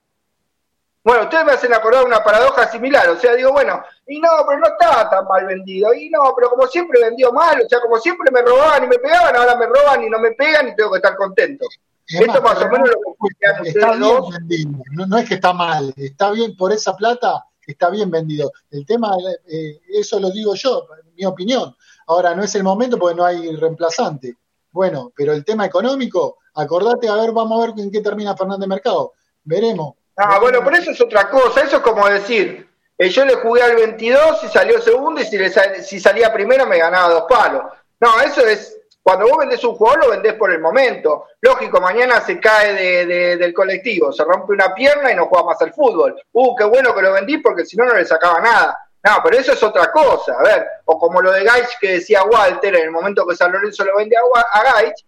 Bueno, 1.04 1.24
ustedes 1.24 1.44
me 1.44 1.52
hacen 1.52 1.74
acordar 1.74 2.04
una 2.04 2.22
paradoja 2.22 2.70
similar, 2.70 3.08
o 3.08 3.16
sea, 3.16 3.34
digo, 3.34 3.50
bueno, 3.50 3.82
y 4.06 4.20
no, 4.20 4.28
pero 4.46 4.60
no 4.60 4.68
estaba 4.68 5.10
tan 5.10 5.26
mal 5.26 5.44
vendido, 5.46 5.92
y 5.92 6.08
no, 6.08 6.32
pero 6.36 6.50
como 6.50 6.66
siempre 6.68 7.00
vendió 7.00 7.32
mal, 7.32 7.60
o 7.60 7.68
sea, 7.68 7.80
como 7.80 7.98
siempre 7.98 8.30
me 8.30 8.40
robaban 8.40 8.84
y 8.84 8.86
me 8.86 8.98
pegaban, 8.98 9.34
ahora 9.34 9.56
me 9.56 9.66
roban 9.66 10.04
y 10.04 10.08
no 10.08 10.20
me 10.20 10.30
pegan 10.32 10.68
y 10.68 10.76
tengo 10.76 10.92
que 10.92 10.98
estar 10.98 11.16
contento. 11.16 11.66
Esto 12.06 12.42
más 12.42 12.62
o 12.62 12.68
menos 12.68 12.90
lo 12.90 13.16
que 13.62 13.68
está 13.68 13.92
bien 13.92 14.22
vendido, 14.30 14.82
no, 15.08 15.18
es 15.18 15.28
que 15.28 15.34
está 15.34 15.52
mal, 15.52 15.92
está 15.96 16.30
bien 16.30 16.56
por 16.56 16.72
esa 16.72 16.94
plata, 16.94 17.46
está 17.66 17.90
bien 17.90 18.10
vendido. 18.10 18.52
El 18.70 18.86
tema, 18.86 19.16
eh, 19.46 19.80
eso 19.88 20.20
lo 20.20 20.30
digo 20.30 20.54
yo, 20.54 20.86
mi 21.16 21.24
opinión. 21.24 21.74
Ahora 22.06 22.34
no 22.34 22.44
es 22.44 22.54
el 22.54 22.62
momento 22.62 22.96
porque 22.98 23.16
no 23.16 23.24
hay 23.24 23.56
reemplazante. 23.56 24.36
Bueno, 24.70 25.12
pero 25.16 25.32
el 25.32 25.44
tema 25.44 25.66
económico, 25.66 26.38
acordate, 26.54 27.08
a 27.08 27.16
ver, 27.16 27.32
vamos 27.32 27.60
a 27.60 27.66
ver 27.66 27.78
en 27.78 27.90
qué 27.90 28.00
termina 28.00 28.36
Fernández 28.36 28.68
Mercado. 28.68 29.12
Veremos. 29.44 29.94
Ah, 30.16 30.38
bueno, 30.38 30.60
pero 30.64 30.76
eso 30.76 30.90
es 30.90 31.00
otra 31.00 31.28
cosa. 31.28 31.62
Eso 31.62 31.76
es 31.76 31.82
como 31.82 32.08
decir, 32.08 32.68
eh, 32.98 33.08
yo 33.08 33.24
le 33.24 33.34
jugué 33.34 33.62
al 33.62 33.76
22 33.76 34.44
y 34.44 34.48
salió 34.48 34.80
segundo 34.80 35.20
y 35.20 35.24
si, 35.24 35.38
le 35.38 35.50
si 35.82 35.98
salía 35.98 36.32
primero 36.32 36.66
me 36.66 36.78
ganaba 36.78 37.14
dos 37.14 37.24
palos. 37.28 37.64
No, 38.00 38.20
eso 38.20 38.46
es, 38.46 38.78
cuando 39.02 39.26
vos 39.26 39.38
vendés 39.38 39.64
un 39.64 39.74
jugador 39.74 40.04
lo 40.04 40.10
vendés 40.10 40.34
por 40.34 40.52
el 40.52 40.60
momento. 40.60 41.26
Lógico, 41.40 41.80
mañana 41.80 42.20
se 42.20 42.38
cae 42.38 42.74
de, 43.06 43.36
del 43.36 43.52
colectivo, 43.52 44.12
se 44.12 44.24
rompe 44.24 44.52
una 44.52 44.74
pierna 44.74 45.10
y 45.10 45.16
no 45.16 45.26
juega 45.26 45.46
más 45.46 45.60
al 45.62 45.72
fútbol. 45.72 46.20
Uh, 46.32 46.54
qué 46.54 46.64
bueno 46.64 46.94
que 46.94 47.02
lo 47.02 47.12
vendí 47.12 47.38
porque 47.38 47.64
si 47.64 47.76
no, 47.76 47.84
no 47.84 47.94
le 47.94 48.04
sacaba 48.04 48.40
nada. 48.40 48.78
No, 49.04 49.18
pero 49.24 49.36
eso 49.36 49.52
es 49.52 49.62
otra 49.62 49.90
cosa. 49.90 50.34
A 50.38 50.42
ver, 50.42 50.66
o 50.84 50.98
como 50.98 51.20
lo 51.20 51.32
de 51.32 51.42
Gaich 51.42 51.78
que 51.80 51.94
decía 51.94 52.22
Walter 52.22 52.76
en 52.76 52.84
el 52.84 52.90
momento 52.92 53.26
que 53.26 53.34
San 53.34 53.50
Lorenzo 53.50 53.84
lo 53.84 53.96
vende 53.96 54.16
a, 54.16 54.58
a 54.58 54.62
Gaich, 54.62 55.04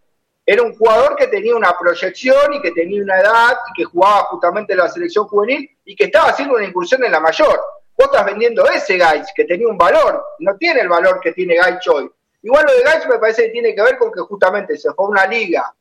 era 0.46 0.62
un 0.62 0.76
jugador 0.76 1.16
que 1.16 1.28
tenía 1.28 1.56
una 1.56 1.76
proyección 1.78 2.52
y 2.54 2.60
que 2.60 2.72
tenía 2.72 3.02
una 3.02 3.18
edad 3.18 3.58
y 3.70 3.72
que 3.74 3.84
jugaba 3.84 4.24
justamente 4.24 4.72
en 4.74 4.78
la 4.80 4.88
selección 4.88 5.26
juvenil 5.26 5.70
y 5.84 5.96
que 5.96 6.04
estaba 6.04 6.28
haciendo 6.28 6.54
una 6.54 6.64
incursión 6.64 7.02
en 7.04 7.12
la 7.12 7.20
mayor. 7.20 7.60
Vos 7.96 8.06
estás 8.06 8.26
vendiendo 8.26 8.66
ese 8.66 8.98
Gaich 8.98 9.28
que 9.34 9.44
tenía 9.44 9.68
un 9.68 9.78
valor, 9.78 10.22
no 10.40 10.56
tiene 10.56 10.80
el 10.80 10.88
valor 10.88 11.20
que 11.20 11.32
tiene 11.32 11.56
Gaich 11.56 11.88
hoy. 11.88 12.10
Igual 12.42 12.66
lo 12.66 12.74
de 12.74 12.82
Gaich 12.82 13.06
me 13.06 13.18
parece 13.18 13.44
que 13.44 13.50
tiene 13.50 13.74
que 13.74 13.82
ver 13.82 13.96
con 13.96 14.12
que 14.12 14.20
justamente 14.20 14.76
se 14.76 14.92
fue 14.92 15.06
a 15.06 15.08
una 15.08 15.26
liga 15.26 15.74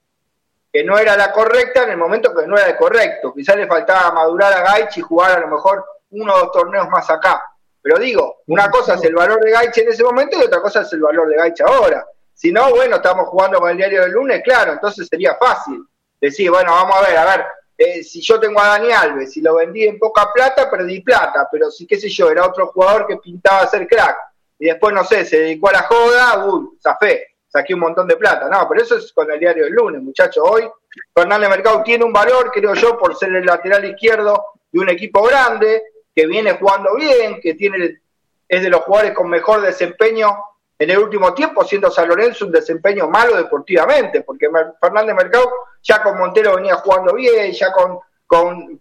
que 0.72 0.84
no 0.84 0.98
era 0.98 1.18
la 1.18 1.32
correcta 1.32 1.84
en 1.84 1.92
el 1.92 1.98
momento 1.98 2.34
que 2.34 2.48
no 2.48 2.58
era 2.58 2.70
el 2.70 2.78
correcto. 2.78 3.34
Quizás 3.34 3.58
le 3.58 3.68
faltaba 3.68 4.12
madurar 4.12 4.54
a 4.54 4.62
Gaich 4.62 4.98
y 4.98 5.02
jugar 5.02 5.38
a 5.38 5.40
lo 5.42 5.48
mejor 5.48 5.86
uno 6.12 6.34
o 6.34 6.40
dos 6.40 6.52
torneos 6.52 6.88
más 6.90 7.10
acá. 7.10 7.44
Pero 7.82 8.00
digo, 8.00 8.38
una 8.48 8.72
cosa 8.72 8.94
es 8.94 9.04
el 9.04 9.14
valor 9.14 9.44
de 9.44 9.52
Gaich 9.52 9.78
en 9.80 9.90
ese 9.90 10.04
momento 10.04 10.38
y 10.38 10.46
otra 10.46 10.62
cosa 10.62 10.82
es 10.82 10.94
el 10.94 11.02
valor 11.02 11.28
de 11.28 11.36
Gaich 11.36 11.62
ahora. 11.62 12.06
Si 12.34 12.52
no, 12.52 12.70
bueno, 12.72 12.98
estamos 12.98 13.28
jugando 13.28 13.60
con 13.60 13.70
el 13.70 13.78
diario 13.78 14.02
del 14.02 14.12
lunes, 14.12 14.42
claro, 14.44 14.74
entonces 14.74 15.08
sería 15.08 15.36
fácil 15.36 15.86
decir, 16.20 16.50
bueno, 16.50 16.72
vamos 16.72 16.96
a 16.98 17.02
ver, 17.02 17.18
a 17.18 17.26
ver, 17.26 17.46
eh, 17.78 18.04
si 18.04 18.22
yo 18.22 18.40
tengo 18.40 18.60
a 18.60 18.68
Dani 18.68 18.92
Alves, 18.92 19.34
si 19.34 19.42
lo 19.42 19.56
vendí 19.56 19.84
en 19.84 20.00
poca 20.00 20.32
plata, 20.34 20.70
perdí 20.70 21.02
plata, 21.02 21.48
pero 21.52 21.70
si, 21.70 21.86
qué 21.86 21.98
sé 21.98 22.10
yo, 22.10 22.30
era 22.30 22.46
otro 22.46 22.68
jugador 22.68 23.08
que 23.08 23.18
pintaba 23.18 23.68
ser 23.68 23.88
crack, 23.88 24.18
y 24.60 24.68
después, 24.68 24.94
no 24.94 25.04
sé, 25.04 25.26
se 25.26 25.40
dedicó 25.40 25.70
a 25.70 25.74
la 25.74 25.84
joda, 25.84 26.46
uy, 26.46 26.78
zafé, 26.82 27.36
saqué 27.48 27.74
un 27.74 27.82
montón 27.82 28.08
de 28.08 28.16
plata. 28.16 28.48
No, 28.50 28.68
pero 28.70 28.82
eso 28.82 28.98
es 28.98 29.12
con 29.12 29.30
el 29.30 29.40
diario 29.40 29.66
del 29.66 29.74
lunes, 29.74 30.02
muchachos. 30.02 30.44
Hoy 30.48 30.70
Fernández 31.14 31.50
Mercado 31.50 31.84
tiene 31.84 32.06
un 32.06 32.14
valor, 32.14 32.50
creo 32.52 32.74
yo, 32.74 32.98
por 32.98 33.16
ser 33.16 33.36
el 33.36 33.46
lateral 33.46 33.86
izquierdo 33.86 34.46
de 34.72 34.80
un 34.80 34.90
equipo 34.90 35.22
grande, 35.24 35.84
que 36.16 36.26
viene 36.28 36.54
jugando 36.54 36.96
bien, 36.96 37.40
que 37.42 37.56
tiene 37.56 38.00
es 38.48 38.62
de 38.62 38.70
los 38.70 38.82
jugadores 38.82 39.14
con 39.14 39.30
mejor 39.30 39.62
desempeño 39.62 40.36
en 40.84 40.90
el 40.90 41.00
último 41.00 41.34
tiempo, 41.34 41.64
siendo 41.64 41.90
San 41.90 42.10
Lorenzo 42.10 42.46
un 42.46 42.52
desempeño 42.52 43.08
malo 43.08 43.38
deportivamente, 43.38 44.22
porque 44.22 44.50
Fernández 44.80 45.16
Mercado 45.16 45.50
ya 45.82 46.04
con 46.04 46.18
Montero 46.18 46.56
venía 46.56 46.76
jugando 46.76 47.14
bien, 47.14 47.52
ya 47.52 47.72
con, 47.72 48.00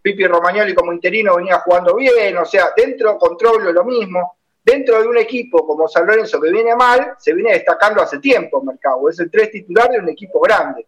Pipi 0.01 0.27
Romagnoli 0.27 0.75
como 0.75 0.95
interino 0.95 1.37
venía 1.37 1.59
jugando 1.59 1.95
bien, 1.95 2.39
o 2.39 2.45
sea, 2.47 2.73
dentro 2.75 3.19
control 3.19 3.75
lo 3.75 3.85
mismo. 3.85 4.37
Dentro 4.65 5.03
de 5.03 5.09
un 5.09 5.19
equipo 5.19 5.67
como 5.67 5.89
San 5.89 6.07
Lorenzo 6.07 6.41
que 6.41 6.51
viene 6.51 6.75
mal, 6.75 7.15
se 7.19 7.35
viene 7.35 7.53
destacando 7.53 8.01
hace 8.01 8.19
tiempo 8.19 8.63
Mercado, 8.63 9.11
es 9.11 9.19
el 9.19 9.31
tres 9.31 9.51
titular 9.51 9.91
de 9.91 9.99
un 9.99 10.09
equipo 10.09 10.41
grande. 10.41 10.87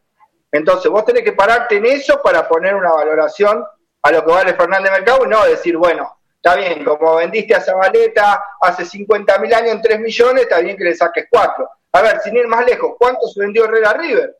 Entonces 0.51 0.91
vos 0.91 1.05
tenés 1.05 1.25
que 1.25 1.33
pararte 1.33 1.77
en 1.77 1.87
eso 1.87 2.21
para 2.23 2.49
poner 2.49 2.75
una 2.75 2.93
valoración 2.93 3.63
a 4.03 4.13
lo 4.13 4.25
que 4.25 4.31
vale 4.33 4.55
Fernández 4.55 4.93
Mercado 4.93 5.27
y 5.27 5.29
no 5.29 5.45
decir, 5.45 5.77
bueno, 5.77 6.14
Está 6.45 6.57
bien, 6.57 6.85
como 6.85 7.17
vendiste 7.17 7.55
a 7.55 7.61
Zabaleta 7.63 8.45
hace 8.61 8.85
50 8.85 9.39
mil 9.39 9.55
años 9.55 9.71
en 9.71 9.81
3 9.81 9.99
millones, 9.99 10.43
está 10.43 10.61
bien 10.61 10.77
que 10.77 10.85
le 10.85 10.95
saques 10.95 11.27
4. 11.31 11.71
A 11.93 12.03
ver, 12.03 12.21
sin 12.21 12.37
ir 12.37 12.47
más 12.47 12.67
lejos, 12.67 12.97
¿cuánto 12.99 13.27
se 13.29 13.41
vendió 13.41 13.65
Herrera 13.65 13.95
River? 13.95 14.37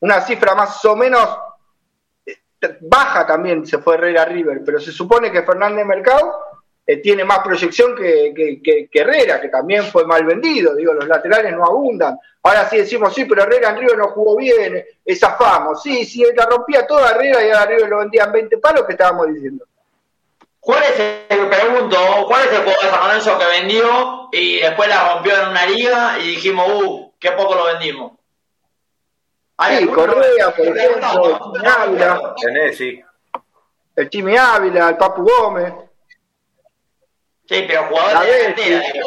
Una 0.00 0.22
cifra 0.22 0.54
más 0.54 0.82
o 0.86 0.96
menos 0.96 1.28
eh, 2.24 2.38
baja 2.80 3.26
también 3.26 3.66
se 3.66 3.76
fue 3.76 3.96
Herrera 3.96 4.24
River, 4.24 4.62
pero 4.64 4.80
se 4.80 4.92
supone 4.92 5.30
que 5.30 5.42
Fernández 5.42 5.84
Mercado 5.84 6.40
eh, 6.86 6.96
tiene 7.02 7.22
más 7.22 7.40
proyección 7.40 7.94
que, 7.94 8.88
Herrera, 8.90 9.42
que 9.42 9.50
también 9.50 9.84
fue 9.84 10.06
mal 10.06 10.24
vendido. 10.24 10.74
Digo, 10.74 10.94
los 10.94 11.06
laterales 11.06 11.54
no 11.54 11.66
abundan. 11.66 12.18
Ahora 12.44 12.66
sí 12.66 12.78
decimos, 12.78 13.14
sí, 13.14 13.26
pero 13.26 13.42
Herrera 13.42 13.72
en 13.72 13.80
River 13.80 13.98
no 13.98 14.08
jugó 14.08 14.38
bien, 14.38 14.82
es 15.04 15.22
afamo. 15.22 15.76
Sí, 15.76 16.06
sí, 16.06 16.24
la 16.34 16.46
rompía 16.46 16.86
toda 16.86 17.10
Herrera 17.10 17.46
y 17.46 17.50
a 17.50 17.66
River 17.66 17.90
lo 17.90 17.98
vendían 17.98 18.32
20 18.32 18.56
palos, 18.56 18.86
que 18.86 18.92
estábamos 18.92 19.28
diciendo. 19.28 19.66
¿Cuál 20.64 20.82
es 20.82 20.98
el, 21.28 21.48
pregunto, 21.50 21.98
cuál 22.26 22.46
es 22.46 22.52
el 22.52 22.62
jugador 22.62 22.82
de 22.82 22.90
San 22.90 23.06
Lorenzo 23.06 23.38
que 23.38 23.60
vendió 23.60 24.28
y 24.32 24.60
después 24.60 24.88
la 24.88 25.12
rompió 25.12 25.42
en 25.42 25.48
una 25.50 25.66
liga 25.66 26.18
y 26.18 26.28
dijimos, 26.28 26.66
uh, 26.72 27.12
qué 27.18 27.32
poco 27.32 27.54
lo 27.54 27.64
vendimos? 27.66 28.12
Sí, 29.68 29.86
Correa, 29.88 30.54
por 30.56 30.66
ejemplo, 30.66 31.52
el 31.54 31.66
Ávila. 31.66 32.34
El 33.94 34.10
Chimi 34.10 34.36
Ávila, 34.36 34.88
el 34.88 34.96
Papu 34.96 35.22
Gómez. 35.22 35.74
Sí, 37.46 37.64
pero 37.68 37.84
jugador 37.84 38.24
de 38.24 39.02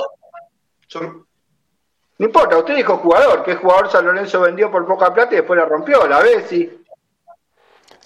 No 2.20 2.26
importa, 2.26 2.58
usted 2.58 2.76
dijo 2.76 2.98
jugador, 2.98 3.44
¿qué 3.44 3.56
jugador 3.56 3.90
San 3.92 4.06
Lorenzo 4.06 4.42
vendió 4.42 4.72
por 4.72 4.86
poca 4.86 5.12
plata 5.12 5.34
y 5.34 5.38
después 5.38 5.58
la 5.58 5.66
rompió? 5.66 6.08
La 6.08 6.20
Bessi. 6.20 6.86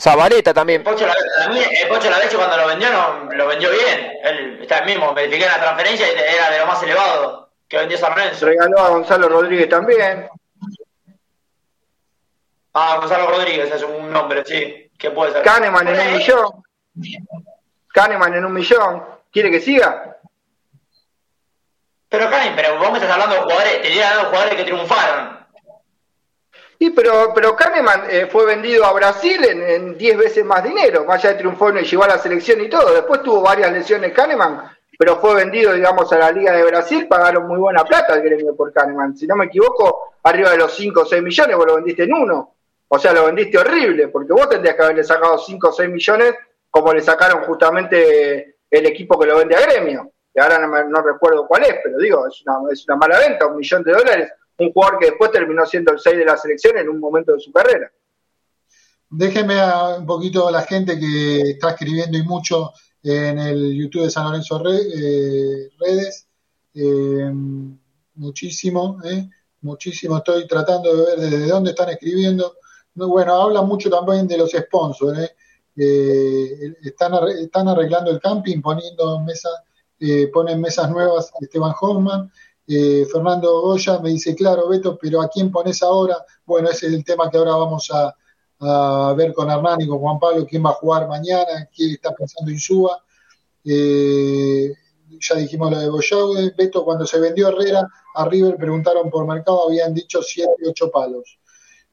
Zabaleta 0.01 0.51
también. 0.51 0.81
El 0.81 0.85
Pocho, 0.85 1.05
la, 1.05 1.13
el 1.13 1.87
Pocho 1.87 2.37
cuando 2.37 2.57
lo 2.57 2.67
vendió, 2.67 2.91
no, 2.91 3.29
lo 3.31 3.47
vendió 3.47 3.69
bien. 3.69 4.13
Él 4.23 4.59
está 4.59 4.79
el 4.79 4.85
mismo, 4.85 5.13
verifiqué 5.13 5.45
la 5.45 5.59
transferencia 5.59 6.07
y 6.07 6.35
era 6.35 6.49
de 6.49 6.57
lo 6.57 6.65
más 6.65 6.81
elevado 6.81 7.51
que 7.67 7.77
vendió 7.77 7.99
San 7.99 8.15
Lorenzo. 8.15 8.47
Regaló 8.47 8.79
a 8.79 8.89
Gonzalo 8.89 9.29
Rodríguez 9.29 9.69
también. 9.69 10.27
Ah, 12.73 12.97
Gonzalo 12.99 13.27
Rodríguez 13.27 13.71
es 13.71 13.83
un 13.83 14.11
nombre, 14.11 14.43
sí. 14.43 14.89
¿Qué 14.97 15.11
puede 15.11 15.33
ser? 15.33 15.43
Kahneman 15.43 15.87
en 15.87 15.99
un 15.99 16.17
millón. 16.17 16.63
Kahneman 17.93 18.33
en 18.33 18.45
un 18.45 18.53
millón. 18.53 19.05
¿Quiere 19.31 19.51
que 19.51 19.59
siga? 19.59 20.17
Pero 22.09 22.27
Kahneman, 22.27 22.55
pero 22.55 22.79
vos 22.79 22.91
me 22.91 22.97
estás 22.97 23.11
hablando 23.11 23.35
de 23.35 23.41
jugadores, 23.41 23.81
te 23.81 23.87
estoy 23.87 24.01
hablando 24.01 24.23
de 24.23 24.29
jugadores 24.29 24.55
que 24.55 24.63
triunfaron. 24.63 25.40
Sí, 26.81 26.89
pero, 26.89 27.31
pero 27.35 27.55
Kahneman 27.55 28.05
eh, 28.09 28.25
fue 28.25 28.43
vendido 28.43 28.83
a 28.85 28.91
Brasil 28.91 29.39
en 29.45 29.95
10 29.95 30.17
veces 30.17 30.43
más 30.43 30.63
dinero, 30.63 31.05
más 31.05 31.17
allá 31.17 31.33
de 31.33 31.37
triunfó 31.37 31.69
y 31.69 31.83
llegó 31.85 32.05
a 32.05 32.07
la 32.07 32.17
selección 32.17 32.59
y 32.59 32.69
todo. 32.69 32.91
Después 32.91 33.21
tuvo 33.21 33.43
varias 33.43 33.71
lesiones 33.71 34.11
Kahneman, 34.13 34.63
pero 34.97 35.17
fue 35.17 35.35
vendido, 35.35 35.73
digamos, 35.73 36.11
a 36.11 36.17
la 36.17 36.31
Liga 36.31 36.53
de 36.53 36.63
Brasil, 36.63 37.07
pagaron 37.07 37.47
muy 37.47 37.59
buena 37.59 37.83
plata 37.83 38.13
al 38.13 38.23
gremio 38.23 38.55
por 38.55 38.73
Kahneman. 38.73 39.15
Si 39.15 39.27
no 39.27 39.35
me 39.35 39.45
equivoco, 39.45 40.15
arriba 40.23 40.49
de 40.49 40.57
los 40.57 40.73
5 40.75 41.01
o 41.01 41.05
6 41.05 41.21
millones, 41.21 41.55
vos 41.55 41.67
lo 41.67 41.75
vendiste 41.75 42.01
en 42.01 42.13
uno. 42.15 42.55
O 42.87 42.97
sea, 42.97 43.13
lo 43.13 43.27
vendiste 43.27 43.59
horrible, 43.59 44.07
porque 44.07 44.33
vos 44.33 44.49
tendrías 44.49 44.75
que 44.75 44.81
haberle 44.81 45.03
sacado 45.03 45.37
5 45.37 45.69
o 45.69 45.71
6 45.71 45.87
millones 45.87 46.33
como 46.67 46.91
le 46.95 47.01
sacaron 47.01 47.43
justamente 47.43 48.55
el 48.71 48.85
equipo 48.87 49.19
que 49.19 49.27
lo 49.27 49.37
vende 49.37 49.55
a 49.55 49.61
gremio. 49.61 50.13
Y 50.33 50.39
ahora 50.39 50.57
no, 50.65 51.01
recuerdo 51.03 51.45
cuál 51.45 51.61
es, 51.61 51.75
pero 51.83 51.99
digo, 51.99 52.25
es 52.25 52.41
una, 52.43 52.71
es 52.71 52.83
una 52.87 52.95
mala 52.95 53.19
venta, 53.19 53.45
un 53.45 53.57
millón 53.57 53.83
de 53.83 53.91
dólares. 53.91 54.31
Un 54.61 54.71
jugador 54.73 54.99
que 54.99 55.07
después 55.07 55.31
terminó 55.31 55.65
siendo 55.65 55.91
el 55.91 55.99
6 55.99 56.17
de 56.17 56.25
la 56.25 56.37
selección 56.37 56.77
en 56.77 56.87
un 56.87 56.99
momento 56.99 57.33
de 57.33 57.39
su 57.39 57.51
carrera. 57.51 57.91
Déjeme 59.09 59.55
un 59.97 60.05
poquito 60.05 60.47
a 60.47 60.51
la 60.51 60.61
gente 60.61 60.99
que 60.99 61.41
está 61.51 61.71
escribiendo 61.71 62.17
y 62.17 62.23
mucho 62.23 62.71
en 63.03 63.39
el 63.39 63.75
YouTube 63.75 64.03
de 64.03 64.11
San 64.11 64.25
Lorenzo 64.25 64.63
eh, 64.69 65.69
Redes. 65.79 66.27
Eh, 66.75 67.31
muchísimo, 68.13 68.99
eh, 69.03 69.27
muchísimo. 69.61 70.17
Estoy 70.17 70.47
tratando 70.47 70.95
de 70.95 71.05
ver 71.05 71.19
desde 71.19 71.47
dónde 71.47 71.71
están 71.71 71.89
escribiendo. 71.89 72.55
Bueno, 72.93 73.33
habla 73.41 73.63
mucho 73.63 73.89
también 73.89 74.27
de 74.27 74.37
los 74.37 74.51
sponsors. 74.51 75.19
están, 75.75 77.13
están 77.39 77.67
arreglando 77.67 78.11
el 78.11 78.21
camping, 78.21 78.61
poniendo 78.61 79.19
mesas, 79.21 79.53
ponen 80.31 80.61
mesas 80.61 80.89
nuevas 80.89 81.31
Esteban 81.41 81.73
Hoffman. 81.81 82.31
Fernando 83.11 83.61
Goya 83.61 83.99
me 83.99 84.09
dice, 84.09 84.35
claro, 84.35 84.69
Beto, 84.69 84.97
pero 85.01 85.21
¿a 85.21 85.27
quién 85.27 85.51
pones 85.51 85.81
ahora? 85.83 86.17
Bueno, 86.45 86.69
ese 86.69 86.87
es 86.87 86.93
el 86.93 87.03
tema 87.03 87.29
que 87.29 87.37
ahora 87.37 87.55
vamos 87.55 87.89
a, 87.91 88.15
ver 89.15 89.33
con 89.33 89.49
Hernán 89.49 89.81
y 89.81 89.87
con 89.87 89.97
Juan 89.97 90.19
Pablo 90.19 90.45
quién 90.45 90.63
va 90.63 90.69
a 90.69 90.73
jugar 90.73 91.07
mañana, 91.07 91.67
quién 91.75 91.91
está 91.91 92.13
pensando 92.13 92.51
en 92.51 92.59
Suba. 92.59 93.03
Eh, 93.65 94.71
ya 95.19 95.35
dijimos 95.35 95.71
lo 95.71 95.79
de 95.79 95.89
Boyaude. 95.89 96.53
Beto, 96.55 96.85
cuando 96.85 97.05
se 97.05 97.19
vendió 97.19 97.49
Herrera 97.49 97.87
a 98.15 98.25
River, 98.25 98.57
preguntaron 98.57 99.09
por 99.09 99.25
mercado, 99.25 99.67
habían 99.67 99.93
dicho 99.93 100.21
7, 100.21 100.51
8 100.67 100.91
palos. 100.91 101.39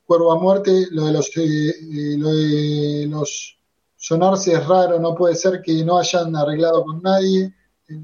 Cuervo 0.05 0.33
a 0.33 0.39
muerte, 0.39 0.89
lo 0.91 1.07
de 1.07 1.13
los, 1.13 1.29
eh, 1.37 1.41
eh, 1.41 2.17
lo 2.19 2.31
de 2.31 3.07
los 3.09 3.59
sonarse 3.97 4.53
es 4.53 4.67
raro, 4.67 4.99
no 4.99 5.15
puede 5.15 5.35
ser 5.35 5.61
que 5.61 5.85
no 5.85 5.99
hayan 5.99 6.35
arreglado 6.35 6.85
con 6.85 7.03
nadie, 7.03 7.53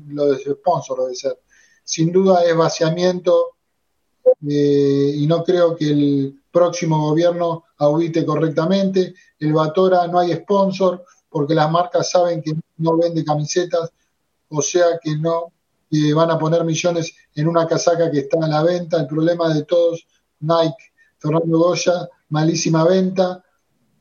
lo 0.08 0.26
de 0.26 0.38
su 0.38 0.52
sponsor 0.52 1.02
debe 1.02 1.14
ser. 1.14 1.38
Sin 1.84 2.10
duda 2.10 2.44
es 2.44 2.56
vaciamiento 2.56 3.50
y 4.40 5.26
no 5.26 5.44
creo 5.44 5.76
que 5.76 5.90
el 5.90 6.42
próximo 6.50 7.10
gobierno 7.10 7.64
audite 7.78 8.24
correctamente. 8.24 9.14
El 9.38 9.52
Batora 9.52 10.06
no 10.06 10.18
hay 10.18 10.32
sponsor 10.34 11.04
porque 11.28 11.54
las 11.54 11.70
marcas 11.70 12.10
saben 12.10 12.42
que 12.42 12.52
no 12.78 12.96
vende 12.96 13.24
camisetas, 13.24 13.90
o 14.48 14.62
sea 14.62 14.98
que 15.02 15.16
no 15.16 15.52
van 16.14 16.30
a 16.30 16.38
poner 16.38 16.64
millones 16.64 17.14
en 17.34 17.48
una 17.48 17.66
casaca 17.66 18.10
que 18.10 18.20
está 18.20 18.44
a 18.44 18.48
la 18.48 18.62
venta. 18.62 19.00
El 19.00 19.06
problema 19.06 19.52
de 19.52 19.64
todos, 19.64 20.06
Nike, 20.40 20.92
Fernando 21.18 21.58
Goya, 21.58 22.08
malísima 22.30 22.84
venta. 22.84 23.44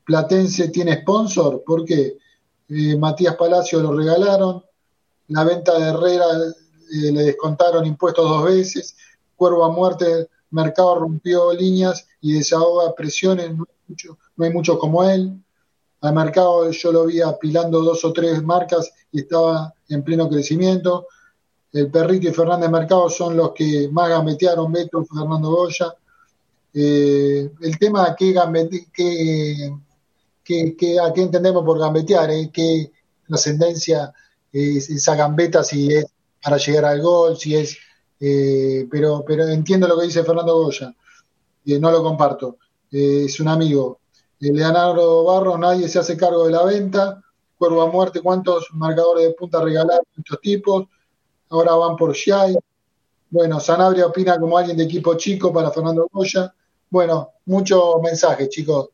Platense 0.04 0.68
tiene 0.68 1.00
sponsor, 1.00 1.62
¿por 1.64 1.84
qué? 1.84 2.18
Eh, 2.68 2.96
Matías 2.96 3.36
Palacio 3.36 3.80
lo 3.80 3.96
regalaron, 3.96 4.62
la 5.28 5.44
venta 5.44 5.78
de 5.78 5.88
Herrera 5.88 6.26
eh, 6.92 7.12
le 7.12 7.22
descontaron 7.24 7.86
impuestos 7.86 8.28
dos 8.28 8.44
veces, 8.44 8.96
Cuervo 9.36 9.64
a 9.64 9.72
Muerte 9.72 10.28
Mercado 10.54 11.00
rompió 11.00 11.52
líneas 11.52 12.06
y 12.20 12.34
desahoga 12.34 12.94
presiones, 12.94 13.50
no 13.56 13.66
hay, 14.38 14.52
mucho, 14.52 14.78
como 14.78 15.02
él. 15.02 15.42
Al 16.00 16.14
mercado 16.14 16.70
yo 16.70 16.92
lo 16.92 17.06
vi 17.06 17.20
apilando 17.20 17.82
dos 17.82 18.04
o 18.04 18.12
tres 18.12 18.40
marcas 18.42 18.92
y 19.10 19.22
estaba 19.22 19.74
en 19.88 20.04
pleno 20.04 20.28
crecimiento. 20.28 21.08
El 21.72 21.90
Perrito 21.90 22.28
y 22.28 22.32
Fernández 22.32 22.70
Mercado 22.70 23.10
son 23.10 23.36
los 23.36 23.50
que 23.50 23.88
más 23.90 24.08
gambetearon, 24.08 24.70
Beto, 24.70 25.04
Fernando 25.04 25.50
Goya. 25.50 25.92
Eh, 26.72 27.50
el 27.60 27.78
tema 27.78 28.04
a 28.04 28.14
qué, 28.14 28.38
a 28.38 28.52
qué 31.12 31.22
entendemos 31.22 31.64
por 31.64 31.80
gambetear, 31.80 32.30
eh, 32.30 32.50
qué 32.52 32.92
trascendencia 33.26 34.12
es 34.52 34.88
esa 34.88 35.16
gambeta, 35.16 35.64
si 35.64 35.92
es 35.92 36.13
para 36.44 36.58
llegar 36.58 36.84
al 36.84 37.00
gol, 37.00 37.36
si 37.38 37.56
es 37.56 37.78
eh, 38.20 38.86
pero, 38.90 39.24
pero 39.26 39.46
entiendo 39.48 39.88
lo 39.88 39.98
que 39.98 40.06
dice 40.06 40.24
Fernando 40.24 40.54
Goya, 40.56 40.94
eh, 41.66 41.78
no 41.78 41.90
lo 41.90 42.02
comparto, 42.02 42.58
eh, 42.92 43.24
es 43.26 43.40
un 43.40 43.48
amigo. 43.48 44.00
Leonardo 44.38 45.24
Barros, 45.24 45.58
nadie 45.58 45.88
se 45.88 45.98
hace 45.98 46.16
cargo 46.16 46.44
de 46.44 46.52
la 46.52 46.64
venta, 46.64 47.20
Cuervo 47.56 47.82
a 47.82 47.90
muerte, 47.90 48.20
¿cuántos 48.20 48.68
marcadores 48.72 49.28
de 49.28 49.34
punta 49.34 49.62
regalaron 49.62 50.04
estos 50.18 50.40
tipos? 50.40 50.86
Ahora 51.50 51.74
van 51.74 51.96
por 51.96 52.12
Shai. 52.12 52.56
Bueno, 53.30 53.60
Sanabria 53.60 54.06
opina 54.06 54.38
como 54.38 54.58
alguien 54.58 54.76
de 54.76 54.84
equipo 54.84 55.14
chico 55.14 55.52
para 55.52 55.70
Fernando 55.70 56.08
Goya. 56.12 56.52
Bueno, 56.90 57.30
muchos 57.46 58.02
mensajes, 58.02 58.48
chicos. 58.48 58.88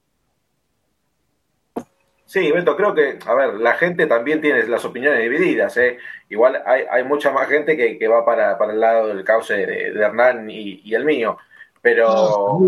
Sí, 2.31 2.53
Beto, 2.53 2.77
creo 2.77 2.95
que, 2.95 3.19
a 3.27 3.35
ver, 3.35 3.55
la 3.55 3.75
gente 3.75 4.07
también 4.07 4.41
tiene 4.41 4.63
las 4.69 4.85
opiniones 4.85 5.21
divididas. 5.21 5.77
¿eh? 5.79 5.99
Igual 6.29 6.63
hay, 6.65 6.85
hay 6.89 7.03
mucha 7.03 7.33
más 7.33 7.49
gente 7.49 7.77
que, 7.77 8.07
va 8.07 8.25
para, 8.25 8.57
el 8.73 8.79
lado 8.79 9.09
del 9.09 9.25
cauce 9.25 9.67
de, 9.67 9.89
Hernán 9.89 10.49
y, 10.49 10.95
el 10.95 11.05
mío. 11.05 11.39
Pero 11.83 12.61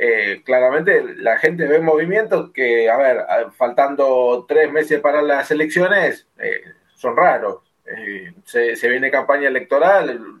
eh, 0.00 0.42
claramente 0.44 1.04
la 1.18 1.38
gente 1.38 1.68
ve 1.68 1.78
movimientos 1.78 2.50
que, 2.50 2.90
a 2.90 2.96
ver, 2.96 3.26
faltando 3.56 4.44
tres 4.48 4.72
meses 4.72 4.98
para 4.98 5.22
las 5.22 5.48
elecciones, 5.52 6.26
eh, 6.40 6.64
son 6.96 7.16
raros. 7.16 7.60
Eh, 7.86 8.34
se, 8.44 8.88
viene 8.88 9.08
campaña 9.08 9.46
electoral, 9.46 10.40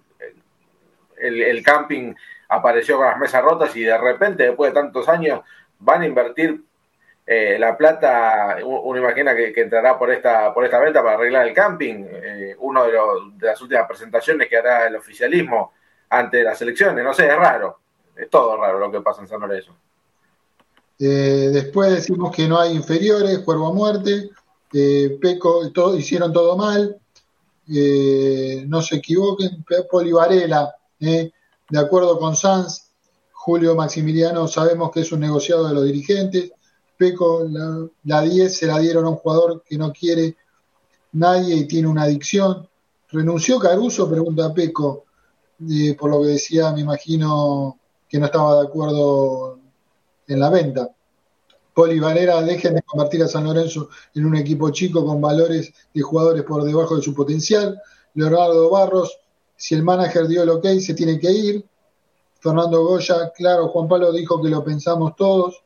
el, 1.18 1.40
el 1.40 1.62
camping 1.62 2.14
apareció 2.48 2.96
con 2.96 3.06
las 3.06 3.18
mesas 3.18 3.44
rotas 3.44 3.76
y 3.76 3.84
de 3.84 3.96
repente, 3.96 4.42
después 4.42 4.74
de 4.74 4.80
tantos 4.80 5.08
años, 5.08 5.42
van 5.78 6.02
a 6.02 6.06
invertir 6.06 6.66
eh, 7.28 7.58
la 7.58 7.76
plata, 7.76 8.58
uno 8.64 9.00
imagina 9.00 9.34
que, 9.34 9.52
entrará 9.56 9.98
por 9.98 10.12
esta, 10.12 10.54
por 10.54 10.64
esta 10.64 10.78
venta 10.78 11.02
para 11.02 11.16
arreglar 11.16 11.48
el 11.48 11.52
camping, 11.54 12.04
eh, 12.08 12.54
uno 12.60 12.84
de, 12.84 12.92
de, 12.92 13.46
las 13.48 13.60
últimas 13.60 13.88
presentaciones 13.88 14.48
que 14.48 14.56
hará 14.56 14.86
el 14.86 14.94
oficialismo 14.94 15.72
ante 16.10 16.44
las 16.44 16.62
elecciones, 16.62 17.04
no 17.04 17.12
sé, 17.12 17.26
es 17.26 17.36
raro, 17.36 17.80
es 18.14 18.30
todo 18.30 18.56
raro 18.56 18.78
lo 18.78 18.92
que 18.92 19.00
pasa 19.00 19.22
en 19.22 19.26
San 19.28 19.40
Lorenzo. 19.40 19.76
Eh, 21.00 21.50
después 21.52 21.90
decimos 21.90 22.34
que 22.34 22.46
no 22.46 22.60
hay 22.60 22.76
inferiores, 22.76 23.40
cuervo 23.40 23.68
a 23.68 23.72
muerte, 23.72 24.30
Peco, 24.70 25.72
todo, 25.72 25.96
hicieron 25.96 26.32
todo 26.32 26.56
mal, 26.56 26.96
no 28.68 28.82
se 28.82 28.96
equivoquen, 28.96 29.64
Poli 29.90 30.12
Varela, 30.12 30.76
de 30.98 31.32
acuerdo 31.78 32.18
con 32.18 32.36
Sanz, 32.36 32.92
Julio 33.32 33.74
Maximiliano 33.74 34.46
sabemos 34.46 34.90
que 34.90 35.00
es 35.00 35.12
un 35.12 35.20
negociado 35.20 35.66
de 35.66 35.74
los 35.74 35.84
dirigentes, 35.84 36.52
Peco, 36.96 37.46
la, 38.04 38.20
10 38.22 38.56
se 38.56 38.66
la 38.66 38.78
dieron 38.78 39.04
a 39.04 39.10
un 39.10 39.16
jugador 39.16 39.62
que 39.66 39.76
no 39.76 39.92
quiere 39.92 40.36
nadie 41.12 41.54
y 41.54 41.66
tiene 41.66 41.88
una 41.88 42.04
adicción. 42.04 42.68
¿Renunció 43.10 43.58
Caruso? 43.58 44.08
Pregunta 44.10 44.52
Peco, 44.52 45.04
eh, 45.70 45.94
por 45.98 46.10
lo 46.10 46.22
que 46.22 46.28
decía, 46.28 46.72
me 46.72 46.80
imagino 46.80 47.78
que 48.08 48.18
no 48.18 48.26
estaba 48.26 48.60
de 48.60 48.66
acuerdo 48.66 49.58
en 50.26 50.40
la 50.40 50.50
venta. 50.50 50.90
Poli 51.74 52.00
Valera, 52.00 52.40
dejen 52.40 52.74
de 52.74 52.82
convertir 52.82 53.22
a 53.22 53.28
San 53.28 53.44
Lorenzo 53.44 53.90
en 54.14 54.24
un 54.24 54.34
equipo 54.36 54.70
chico 54.70 55.04
con 55.04 55.20
valores 55.20 55.72
de 55.92 56.00
jugadores 56.00 56.42
por 56.44 56.64
debajo 56.64 56.96
de 56.96 57.02
su 57.02 57.14
potencial. 57.14 57.78
Leonardo 58.14 58.70
Barros, 58.70 59.18
si 59.56 59.74
el 59.74 59.82
manager 59.82 60.26
dio 60.26 60.42
el 60.42 60.48
ok, 60.48 60.66
se 60.80 60.94
tiene 60.94 61.20
que 61.20 61.30
ir. 61.30 61.66
Fernando 62.40 62.82
Goya, 62.82 63.30
claro, 63.36 63.68
Juan 63.68 63.88
Pablo 63.88 64.10
dijo 64.12 64.40
que 64.40 64.48
lo 64.48 64.64
pensamos 64.64 65.14
todos. 65.16 65.62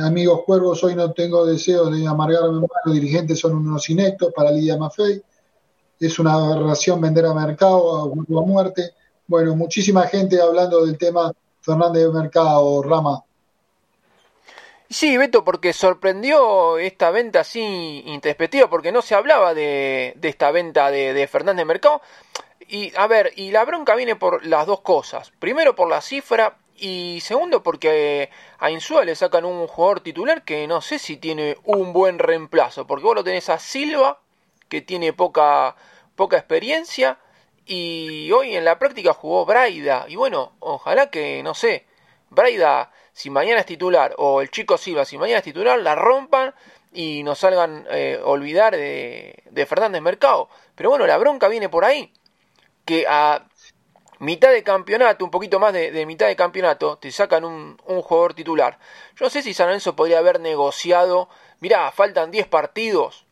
Amigos 0.00 0.42
cuervos, 0.46 0.82
hoy 0.84 0.94
no 0.94 1.12
tengo 1.12 1.44
deseo 1.44 1.90
de 1.90 2.06
amargarme 2.06 2.60
más, 2.60 2.70
los 2.86 2.94
dirigentes 2.94 3.38
son 3.38 3.54
unos 3.54 3.90
inectos 3.90 4.32
para 4.34 4.50
Lidia 4.50 4.78
Maffei. 4.78 5.22
Es 6.00 6.18
una 6.18 6.32
aberración 6.32 7.00
vender 7.00 7.26
a 7.26 7.34
mercado, 7.34 7.98
a, 7.98 8.02
a 8.04 8.46
muerte. 8.46 8.94
Bueno, 9.26 9.54
muchísima 9.54 10.06
gente 10.06 10.40
hablando 10.40 10.86
del 10.86 10.96
tema 10.96 11.32
Fernández 11.60 12.04
de 12.04 12.12
Mercado, 12.12 12.82
Rama. 12.82 13.22
Sí, 14.88 15.16
Beto, 15.16 15.44
porque 15.44 15.72
sorprendió 15.72 16.78
esta 16.78 17.10
venta 17.10 17.40
así 17.40 18.02
introspectiva, 18.06 18.68
porque 18.68 18.92
no 18.92 19.02
se 19.02 19.14
hablaba 19.14 19.54
de, 19.54 20.16
esta 20.22 20.50
venta 20.50 20.90
de, 20.90 21.12
de 21.12 21.26
Fernández 21.26 21.62
de 21.62 21.64
Mercado. 21.66 22.02
Y 22.68 22.92
a 22.96 23.06
ver, 23.06 23.32
y 23.36 23.50
la 23.50 23.64
bronca 23.64 23.94
viene 23.94 24.16
por 24.16 24.44
las 24.46 24.66
dos 24.66 24.80
cosas. 24.80 25.30
Primero 25.38 25.74
por 25.74 25.88
la 25.88 26.00
cifra 26.00 26.56
y 26.84 27.20
segundo, 27.20 27.62
porque 27.62 28.28
a 28.58 28.68
Insúa 28.72 29.04
le 29.04 29.14
sacan 29.14 29.44
un 29.44 29.68
jugador 29.68 30.00
titular 30.00 30.42
que 30.42 30.66
no 30.66 30.80
sé 30.80 30.98
si 30.98 31.16
tiene 31.16 31.56
un 31.62 31.92
buen 31.92 32.18
reemplazo. 32.18 32.88
Porque 32.88 33.04
vos 33.04 33.14
lo 33.14 33.22
tenés 33.22 33.48
a 33.50 33.60
Silva, 33.60 34.18
que 34.68 34.80
tiene 34.80 35.12
poca, 35.12 35.76
poca 36.16 36.38
experiencia. 36.38 37.20
Y 37.66 38.32
hoy 38.32 38.56
en 38.56 38.64
la 38.64 38.80
práctica 38.80 39.14
jugó 39.14 39.46
Braida. 39.46 40.06
Y 40.08 40.16
bueno, 40.16 40.56
ojalá 40.58 41.08
que, 41.08 41.40
no 41.44 41.54
sé, 41.54 41.86
Braida, 42.30 42.90
si 43.12 43.30
mañana 43.30 43.60
es 43.60 43.66
titular, 43.66 44.16
o 44.18 44.40
el 44.40 44.50
chico 44.50 44.76
Silva, 44.76 45.04
si 45.04 45.16
mañana 45.18 45.38
es 45.38 45.44
titular, 45.44 45.78
la 45.78 45.94
rompan 45.94 46.52
y 46.92 47.22
nos 47.22 47.38
salgan 47.38 47.86
eh, 47.92 48.18
olvidar 48.24 48.76
de, 48.76 49.44
de 49.48 49.66
Fernández 49.66 50.02
Mercado. 50.02 50.48
Pero 50.74 50.90
bueno, 50.90 51.06
la 51.06 51.16
bronca 51.16 51.46
viene 51.46 51.68
por 51.68 51.84
ahí. 51.84 52.12
Que 52.84 53.06
a 53.08 53.46
mitad 54.22 54.52
de 54.52 54.62
campeonato, 54.62 55.24
un 55.24 55.32
poquito 55.32 55.58
más 55.58 55.72
de, 55.72 56.06
mitad 56.06 56.28
de 56.28 56.36
campeonato, 56.36 56.96
te 56.96 57.10
sacan 57.10 57.44
un, 57.44 57.76
jugador 58.02 58.34
titular. 58.34 58.78
Yo 59.16 59.26
no 59.26 59.30
sé 59.30 59.42
si 59.42 59.52
San 59.52 59.66
Lorenzo 59.66 59.96
podría 59.96 60.18
haber 60.18 60.38
negociado, 60.38 61.28
mirá, 61.58 61.90
faltan 61.90 62.30
10 62.30 62.46
partidos, 62.46 63.26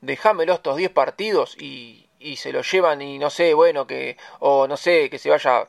déjamelo 0.00 0.54
estos 0.54 0.76
10 0.76 0.90
partidos 0.92 1.56
y, 1.60 2.08
y 2.18 2.36
se 2.36 2.52
lo 2.52 2.62
llevan 2.62 3.02
y 3.02 3.18
no 3.18 3.28
sé, 3.28 3.52
bueno, 3.52 3.86
que, 3.86 4.16
o 4.40 4.66
no 4.66 4.78
sé, 4.78 5.10
que 5.10 5.18
se 5.18 5.28
vaya 5.28 5.68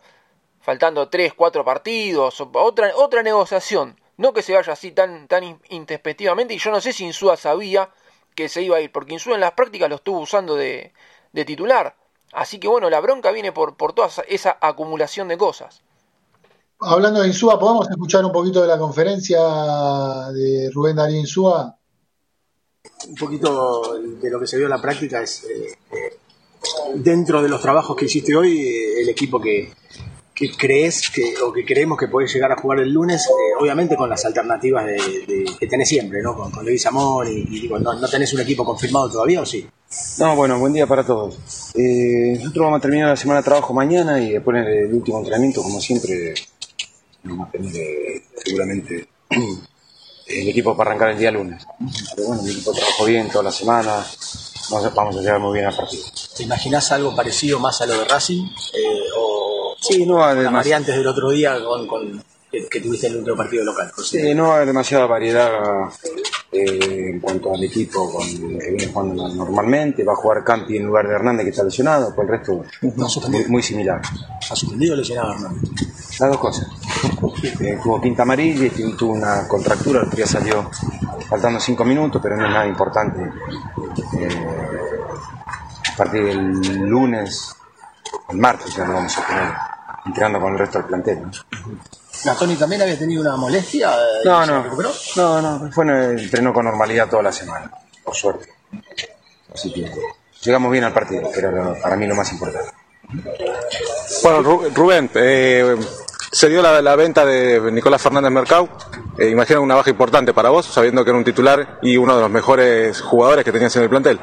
faltando 0.62 1.10
3, 1.10 1.34
4 1.34 1.66
partidos, 1.66 2.40
otra, 2.40 2.96
otra 2.96 3.24
negociación. 3.24 4.00
No 4.16 4.32
que 4.34 4.42
se 4.42 4.54
vaya 4.54 4.72
así 4.72 4.92
tan, 4.92 5.28
tan 5.28 5.60
intempestivamente. 5.70 6.54
Y 6.54 6.60
yo 6.60 6.72
no 6.72 6.80
sé 6.80 6.94
si 6.94 7.04
Insúa 7.04 7.36
sabía 7.36 7.90
que 8.36 8.48
se 8.48 8.62
iba 8.62 8.78
a 8.78 8.82
ir, 8.82 8.90
porque 8.92 9.14
Insúa 9.14 9.36
en 9.36 9.42
las 9.42 9.52
prácticas 9.52 9.90
lo 9.90 9.96
estuvo 9.96 10.20
usando 10.20 10.56
de, 10.56 10.94
de 11.34 11.44
titular. 11.44 11.96
Así 12.36 12.60
que 12.60 12.68
bueno, 12.68 12.90
la 12.90 13.00
bronca 13.00 13.32
viene 13.32 13.54
por, 13.54 13.78
por 13.78 13.94
toda 13.94 14.10
esa 14.28 14.58
acumulación 14.60 15.30
de 15.30 15.38
cosas. 15.38 15.82
Hablando 16.82 17.22
de 17.22 17.30
Insúa, 17.30 17.58
¿podemos 17.58 17.90
escuchar 17.90 18.26
un 18.26 18.34
poquito 18.34 18.62
de 18.62 18.68
la 18.68 18.78
conferencia 18.78 19.40
de 20.34 20.70
Rubén 20.74 20.98
Darío 20.98 21.18
Insúa? 21.18 21.78
Un 23.08 23.16
poquito 23.16 23.98
de 23.98 24.30
lo 24.30 24.40
que 24.40 24.48
se 24.48 24.58
vio 24.58 24.66
en 24.66 24.72
la 24.72 24.82
práctica 24.82 25.22
es, 25.22 25.46
eh, 25.46 25.78
eh, 25.92 26.20
dentro 26.96 27.42
de 27.42 27.48
los 27.48 27.62
trabajos 27.62 27.96
que 27.96 28.06
hiciste 28.06 28.36
hoy, 28.36 28.60
eh, 28.60 29.02
el 29.02 29.10
equipo 29.10 29.40
que, 29.40 29.74
que 30.34 30.52
crees 30.52 31.10
que, 31.10 31.36
o 31.42 31.54
que 31.54 31.64
creemos 31.64 31.98
que 31.98 32.10
puede 32.10 32.28
llegar 32.28 32.52
a 32.52 32.58
jugar 32.58 32.80
el 32.82 32.92
lunes, 32.92 33.26
eh, 33.28 33.56
obviamente 33.58 33.96
con 33.96 34.10
las 34.10 34.26
alternativas 34.26 34.86
de, 34.86 35.46
que 35.58 35.68
tenés 35.68 35.88
siempre, 35.88 36.22
¿no? 36.22 36.36
Con, 36.36 36.52
con 36.52 36.66
Luis 36.66 36.86
Amor 36.86 37.30
y, 37.30 37.46
digo, 37.46 37.80
¿no, 37.80 37.94
¿no, 37.94 38.08
tenés 38.10 38.34
un 38.34 38.42
equipo 38.42 38.66
confirmado 38.66 39.10
todavía 39.10 39.42
o 39.42 39.46
sí? 39.46 39.66
No, 40.20 40.36
bueno, 40.36 40.60
buen 40.60 40.74
día 40.74 40.88
para 40.88 41.06
todos. 41.06 41.36
Eh, 41.76 42.38
nosotros 42.38 42.66
vamos 42.66 42.80
a 42.80 42.82
terminar 42.82 43.10
la 43.10 43.16
semana 43.16 43.40
de 43.42 43.46
trabajo 43.46 43.74
mañana 43.74 44.22
y 44.22 44.34
después 44.34 44.58
en 44.58 44.68
el 44.68 44.94
último 44.94 45.20
entrenamiento, 45.20 45.62
como 45.62 45.80
siempre, 45.80 46.34
vamos 47.24 47.48
a 47.48 47.52
tener 47.52 47.76
eh, 47.76 48.24
seguramente 48.44 49.08
el 50.28 50.50
equipo 50.50 50.76
para 50.76 50.92
arrancar 50.92 51.12
el 51.12 51.20
día 51.20 51.32
lunes. 51.32 51.66
Pero 52.16 52.28
bueno, 52.28 52.44
el 52.44 52.52
equipo 52.52 52.72
trabajó 52.72 53.06
bien 53.06 53.30
toda 53.30 53.46
la 53.46 53.52
semana, 53.52 54.06
vamos 54.70 54.86
a, 54.86 54.90
vamos 54.90 55.18
a 55.18 55.20
llegar 55.20 55.40
muy 55.40 55.54
bien 55.54 55.66
al 55.66 55.76
partido. 55.76 56.04
¿Te 56.36 56.44
imaginas 56.44 56.92
algo 56.92 57.16
parecido 57.16 57.60
más 57.60 57.82
a 57.82 57.86
lo 57.86 57.98
de 57.98 58.06
Racing? 58.06 58.48
o 59.18 59.56
Sí, 59.80 60.06
no 60.06 60.24
hay 60.24 60.44
variantes 60.46 60.96
del 60.96 61.06
otro 61.08 61.30
día 61.30 61.58
con, 61.64 62.24
que, 62.50 62.82
tuviste 62.82 63.08
en 63.08 63.14
el 63.14 63.20
último 63.20 63.38
partido 63.38 63.64
local. 63.64 63.92
Sí, 64.04 64.34
no 64.34 64.54
hay 64.54 64.66
demasiada 64.66 65.06
variedad 65.06 65.52
eh, 66.56 67.10
en 67.12 67.20
cuanto 67.20 67.54
al 67.54 67.64
equipo 67.64 68.12
con 68.12 68.26
que 68.28 68.72
viene 68.72 68.92
jugando 68.92 69.28
normalmente. 69.30 70.04
Va 70.04 70.14
a 70.14 70.16
jugar 70.16 70.44
Campi 70.44 70.78
en 70.78 70.86
lugar 70.86 71.08
de 71.08 71.16
Hernández 71.16 71.44
que 71.46 71.50
está 71.52 71.64
lesionado, 71.64 72.16
por 72.16 72.26
el 72.26 72.32
resto 72.32 72.64
muy, 73.50 73.62
similar. 73.62 74.02
¿Ha 74.50 74.56
suspendido 74.56 74.94
o 74.94 74.98
lesionado 74.98 75.34
Hernández? 75.34 75.70
Las 76.20 76.30
dos 76.30 76.38
cosas. 76.38 76.68
Eh, 77.60 77.78
tuvo 77.84 78.02
quinta 78.02 78.24
amarilla 78.24 78.66
y 78.66 78.94
tuvo 78.94 79.14
una 79.14 79.48
contractura, 79.48 80.04
el 80.04 80.10
día 80.10 80.26
salió 80.26 80.70
faltando 81.28 81.60
cinco 81.60 81.84
minutos, 81.84 82.22
pero 82.22 82.38
no 82.38 82.46
es 82.46 82.52
nada 82.52 82.68
importante. 82.68 83.22
Eh, 84.20 84.46
a 85.94 85.98
partir 85.98 86.24
del 86.24 86.78
lunes, 86.88 87.56
el 88.30 88.38
martes 88.38 88.76
ya 88.76 88.86
lo 88.86 88.94
vamos 88.94 89.18
a 89.18 89.28
tener 89.28 89.54
entrenando 90.06 90.40
con 90.40 90.54
el 90.54 90.60
resto 90.60 90.78
del 90.80 90.88
plantel. 90.88 91.22
¿no? 91.22 91.32
Gastoni 92.24 92.56
también 92.56 92.82
había 92.82 92.98
tenido 92.98 93.22
una 93.22 93.36
molestia. 93.36 93.96
No, 94.24 94.46
no, 94.46 94.64
no, 95.16 95.42
no, 95.42 95.72
fue 95.72 95.86
entrenó 95.86 96.54
con 96.54 96.66
normalidad 96.66 97.10
toda 97.10 97.24
la 97.24 97.32
semana, 97.32 97.72
por 98.04 98.16
suerte. 98.16 98.50
Así 99.54 99.72
que 99.72 99.92
llegamos 100.42 100.72
bien 100.72 100.84
al 100.84 100.94
partido, 100.94 101.32
que 101.32 101.40
era 101.40 101.74
para 101.82 101.96
mí 101.96 102.08
lo 102.08 102.16
más 102.16 102.32
importante. 102.32 102.72
Bueno, 104.24 104.42
Rubén, 104.74 105.10
eh, 105.14 105.76
se 106.32 106.50
dio 106.50 106.62
la, 106.62 106.96
venta 106.96 107.26
de 107.26 107.72
Nicolás 107.72 108.02
Fernández 108.02 108.32
Mercado. 108.32 108.70
Eh, 109.18 109.30
imagino 109.30 109.62
una 109.62 109.76
baja 109.76 109.90
importante 109.90 110.34
para 110.34 110.50
vos, 110.50 110.66
sabiendo 110.66 111.04
que 111.04 111.12
era 111.12 111.18
un 111.18 111.24
titular 111.24 111.80
y 111.82 111.98
uno 111.98 112.16
de 112.16 112.22
los 112.22 112.32
mejores 112.32 113.02
jugadores 113.02 113.46
que 113.46 113.52
tenías 113.52 113.76
en 113.76 113.84
el 113.84 113.90
plantel. 113.90 114.20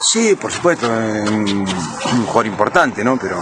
Sí, 0.00 0.36
por 0.36 0.52
supuesto, 0.52 0.88
un 0.88 1.66
jugador 2.26 2.46
importante, 2.46 3.02
¿no? 3.02 3.18
Pero 3.18 3.36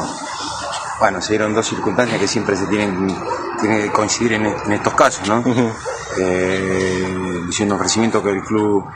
bueno, 1.05 1.20
se 1.20 1.34
dieron 1.34 1.52
dos 1.52 1.68
circunstancias 1.68 2.18
que 2.18 2.26
siempre 2.26 2.57
se 2.57 2.66
tienen, 2.66 3.14
que 3.61 3.92
coincidir 3.92 4.32
en, 4.32 4.46
estos 4.72 4.94
casos, 4.94 5.28
¿no? 5.28 5.44
Eh, 6.16 7.44
un 7.61 7.72
ofrecimiento 7.72 8.22
que 8.22 8.30
el 8.30 8.42
club 8.42 8.86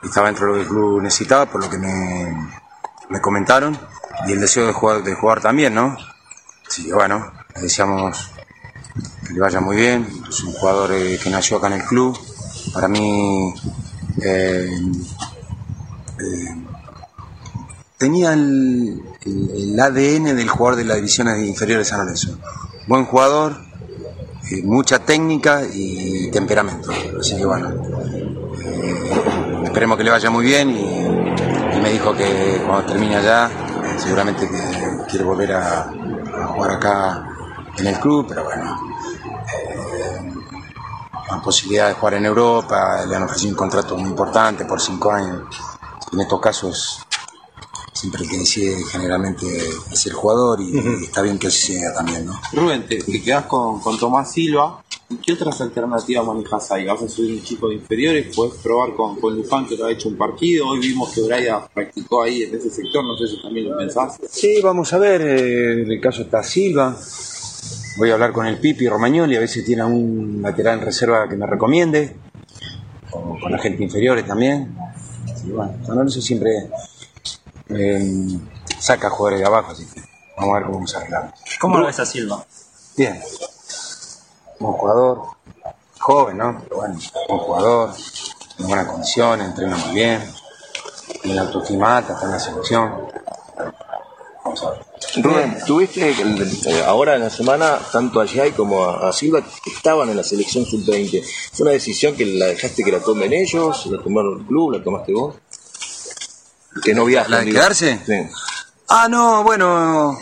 estaba 0.00 0.28
dentro 0.28 0.46
de 0.46 0.52
lo 0.52 0.54
que 0.54 0.62
el 0.62 0.68
club 0.68 1.02
necesitaba, 1.02 1.46
por 1.46 1.64
lo 1.64 1.68
que 1.68 1.78
me, 1.78 3.20
comentaron, 3.20 3.76
y 4.28 4.32
el 4.32 4.40
deseo 4.40 4.64
de 4.64 4.72
jugar, 4.72 5.02
de 5.02 5.14
jugar 5.14 5.40
también, 5.40 5.74
¿no? 5.74 5.96
Sí, 6.68 6.92
bueno, 6.92 7.32
le 7.56 7.62
deseamos 7.62 8.30
que 9.26 9.32
le 9.32 9.40
vaya 9.40 9.60
muy 9.60 9.74
bien, 9.74 10.06
es 10.28 10.44
un 10.44 10.52
jugador 10.52 10.92
eh, 10.92 11.18
que 11.20 11.30
nació 11.30 11.56
acá 11.56 11.66
en 11.66 11.72
el 11.72 11.84
club, 11.84 12.16
para 12.74 12.86
mí 12.86 13.52
eh, 14.22 14.70
tenía 17.98 18.34
el, 18.34 19.02
ADN 19.26 20.36
del 20.36 20.48
jugador 20.48 20.76
de 20.76 20.84
la 20.84 20.94
división 20.94 21.28
inferior 21.44 21.78
de 21.78 21.84
San 21.84 22.00
Lorenzo. 22.00 22.38
Buen 22.86 23.04
jugador, 23.04 23.56
eh, 24.50 24.62
mucha 24.62 25.00
técnica 25.00 25.62
y 25.72 26.30
temperamento. 26.30 26.90
Así 27.20 27.36
que 27.36 27.44
bueno, 27.44 27.70
eh, 28.62 29.62
esperemos 29.64 29.98
que 29.98 30.04
le 30.04 30.10
vaya 30.10 30.30
muy 30.30 30.44
bien 30.44 30.70
y, 30.70 31.16
me 31.82 31.92
dijo 31.92 32.14
que 32.14 32.62
cuando 32.66 32.86
termine 32.86 33.16
allá, 33.16 33.50
seguramente 33.98 34.48
que 34.48 34.58
quiere 35.08 35.24
volver 35.24 35.52
a, 35.52 35.92
jugar 36.48 36.70
acá 36.72 37.28
en 37.78 37.86
el 37.86 38.00
club, 38.00 38.26
pero 38.28 38.44
bueno, 38.44 38.76
eh, 39.54 40.32
la 41.30 41.40
posibilidad 41.40 41.88
de 41.88 41.94
jugar 41.94 42.14
en 42.14 42.24
Europa, 42.24 43.04
le 43.06 43.14
han 43.14 43.22
ofrecido 43.24 43.50
un 43.50 43.56
contrato 43.56 43.96
muy 43.96 44.10
importante 44.10 44.64
por 44.64 44.80
cinco 44.80 45.12
años. 45.12 45.42
En 46.12 46.20
estos 46.20 46.40
casos 46.40 47.05
siempre 47.96 48.22
el 48.22 48.30
que 48.30 48.38
decide 48.38 48.76
generalmente 48.90 49.46
es 49.90 50.06
el 50.06 50.12
jugador 50.12 50.60
y, 50.60 51.04
está 51.04 51.22
bien 51.22 51.38
que 51.38 51.46
así 51.48 51.74
sea 51.74 51.92
también, 51.94 52.26
¿no? 52.26 52.38
Rubén, 52.52 52.86
te, 52.86 52.98
quedas 53.22 53.46
con, 53.46 53.80
Tomás 53.98 54.32
Silva. 54.32 54.82
¿Qué 55.24 55.32
otras 55.32 55.60
alternativas 55.60 56.26
manejas 56.26 56.72
ahí? 56.72 56.84
¿Vas 56.84 57.00
a 57.00 57.08
subir 57.08 57.36
un 57.36 57.42
chico 57.42 57.68
de 57.68 57.76
inferiores? 57.76 58.34
¿Puedes 58.34 58.54
probar 58.54 58.94
con, 58.94 59.20
con 59.20 59.36
Luján 59.36 59.66
que 59.66 59.76
te 59.76 59.84
ha 59.84 59.90
hecho 59.90 60.08
un 60.08 60.16
partido? 60.16 60.68
Hoy 60.68 60.80
vimos 60.80 61.12
que 61.14 61.22
Braida 61.22 61.66
practicó 61.72 62.24
ahí 62.24 62.42
en 62.42 62.54
ese 62.54 62.70
sector, 62.70 63.04
no 63.04 63.16
sé 63.16 63.28
si 63.28 63.40
también 63.40 63.70
lo 63.70 63.78
pensás. 63.78 64.18
Sí, 64.28 64.60
vamos 64.62 64.92
a 64.92 64.98
ver, 64.98 65.22
eh, 65.22 65.82
en 65.82 65.90
el 65.90 66.00
caso 66.00 66.22
está 66.22 66.42
Silva. 66.42 66.98
Voy 67.98 68.10
a 68.10 68.14
hablar 68.14 68.32
con 68.32 68.46
el 68.46 68.58
Pipi 68.58 68.88
Romagnoli, 68.88 69.36
a 69.36 69.40
ver 69.40 69.48
si 69.48 69.64
tiene 69.64 69.84
un 69.84 70.40
lateral 70.42 70.80
en 70.80 70.84
reserva 70.84 71.28
que 71.28 71.36
me 71.36 71.46
recomiende. 71.46 72.16
O 73.12 73.38
con 73.40 73.52
la 73.52 73.58
gente 73.58 73.84
inferiores 73.84 74.26
también. 74.26 74.76
Sí, 75.40 75.50
bueno, 75.52 75.72
eso 76.04 76.20
siempre 76.20 76.68
eh, 77.68 78.38
saca 78.78 79.10
jugadores 79.10 79.40
de 79.40 79.46
abajo, 79.46 79.72
así 79.72 79.86
que 79.86 80.02
vamos 80.36 80.54
a 80.54 80.58
ver 80.58 80.66
cómo 80.66 80.80
nos 80.80 80.94
arreglamos. 80.96 81.32
¿Cómo 81.60 81.78
lo 81.78 81.86
ves 81.86 82.00
a 82.00 82.06
Silva? 82.06 82.44
Bien. 82.96 83.20
Un 84.58 84.72
jugador, 84.72 85.22
joven, 85.98 86.38
¿no? 86.38 86.60
Pero 86.62 86.76
bueno, 86.76 86.98
un 87.28 87.38
jugador, 87.38 87.90
en 88.58 88.66
buenas 88.66 88.86
condiciones, 88.86 89.48
entrena 89.48 89.76
muy 89.76 89.94
bien, 89.94 90.22
tiene 91.22 91.40
autoestima 91.40 91.98
alta, 91.98 92.14
está 92.14 92.26
en 92.26 92.32
la 92.32 92.38
selección. 92.38 93.08
Vamos 94.44 94.62
a 94.62 94.70
ver. 94.70 94.86
Rubén, 95.22 95.56
tuviste 95.66 96.10
eh, 96.10 96.84
ahora 96.84 97.16
en 97.16 97.22
la 97.22 97.30
semana 97.30 97.78
tanto 97.90 98.20
a 98.20 98.26
Jai 98.26 98.52
como 98.52 98.84
a, 98.84 99.12
Silva 99.12 99.42
que 99.42 99.70
estaban 99.70 100.08
en 100.10 100.16
la 100.16 100.22
selección 100.22 100.64
sub-20. 100.64 101.22
¿Fue 101.52 101.64
una 101.64 101.72
decisión 101.72 102.14
que 102.14 102.26
la 102.26 102.46
dejaste 102.46 102.84
que 102.84 102.92
la 102.92 103.00
tomen 103.00 103.32
ellos? 103.32 103.86
¿La 103.86 104.02
tomaron 104.02 104.40
el 104.40 104.46
club? 104.46 104.72
¿La 104.72 104.82
tomaste 104.82 105.12
vos? 105.12 105.36
Que 106.82 106.94
no 106.94 107.04
viajan. 107.04 107.30
¿La 107.30 107.38
de 107.40 107.52
quedarse? 107.52 108.00
Sí. 108.06 108.14
Ah, 108.88 109.08
no, 109.08 109.42
bueno, 109.42 110.16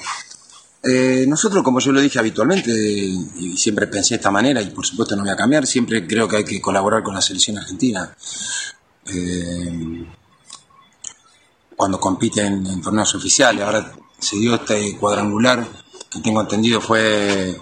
eh, 0.87 1.25
nosotros, 1.27 1.63
como 1.63 1.81
yo 1.81 1.93
lo 1.93 2.01
dije 2.01 2.19
habitualmente, 2.19 2.71
y 2.71 3.57
siempre 3.57 3.87
pensé 3.87 4.15
de 4.15 4.17
esta 4.17 4.31
manera, 4.31 4.61
y 4.61 4.71
por 4.71 4.85
supuesto 4.87 5.17
no 5.17 5.23
voy 5.23 5.33
a 5.33 5.37
cambiar, 5.37 5.67
siempre 5.67 6.07
creo 6.07 6.29
que 6.29 6.37
hay 6.37 6.45
que 6.45 6.61
colaborar 6.61 7.03
con 7.03 7.15
la 7.15 7.23
selección 7.23 7.57
argentina. 7.57 8.15
Eh, 9.07 10.07
cuando 11.75 11.99
compiten 11.99 12.67
en 12.67 12.83
torneos 12.83 13.15
oficiales, 13.15 13.65
ahora 13.65 13.93
se 14.19 14.37
dio 14.37 14.55
este 14.55 14.97
cuadrangular, 14.99 15.67
que 16.11 16.21
tengo 16.21 16.41
entendido 16.43 16.81
fue 16.81 17.59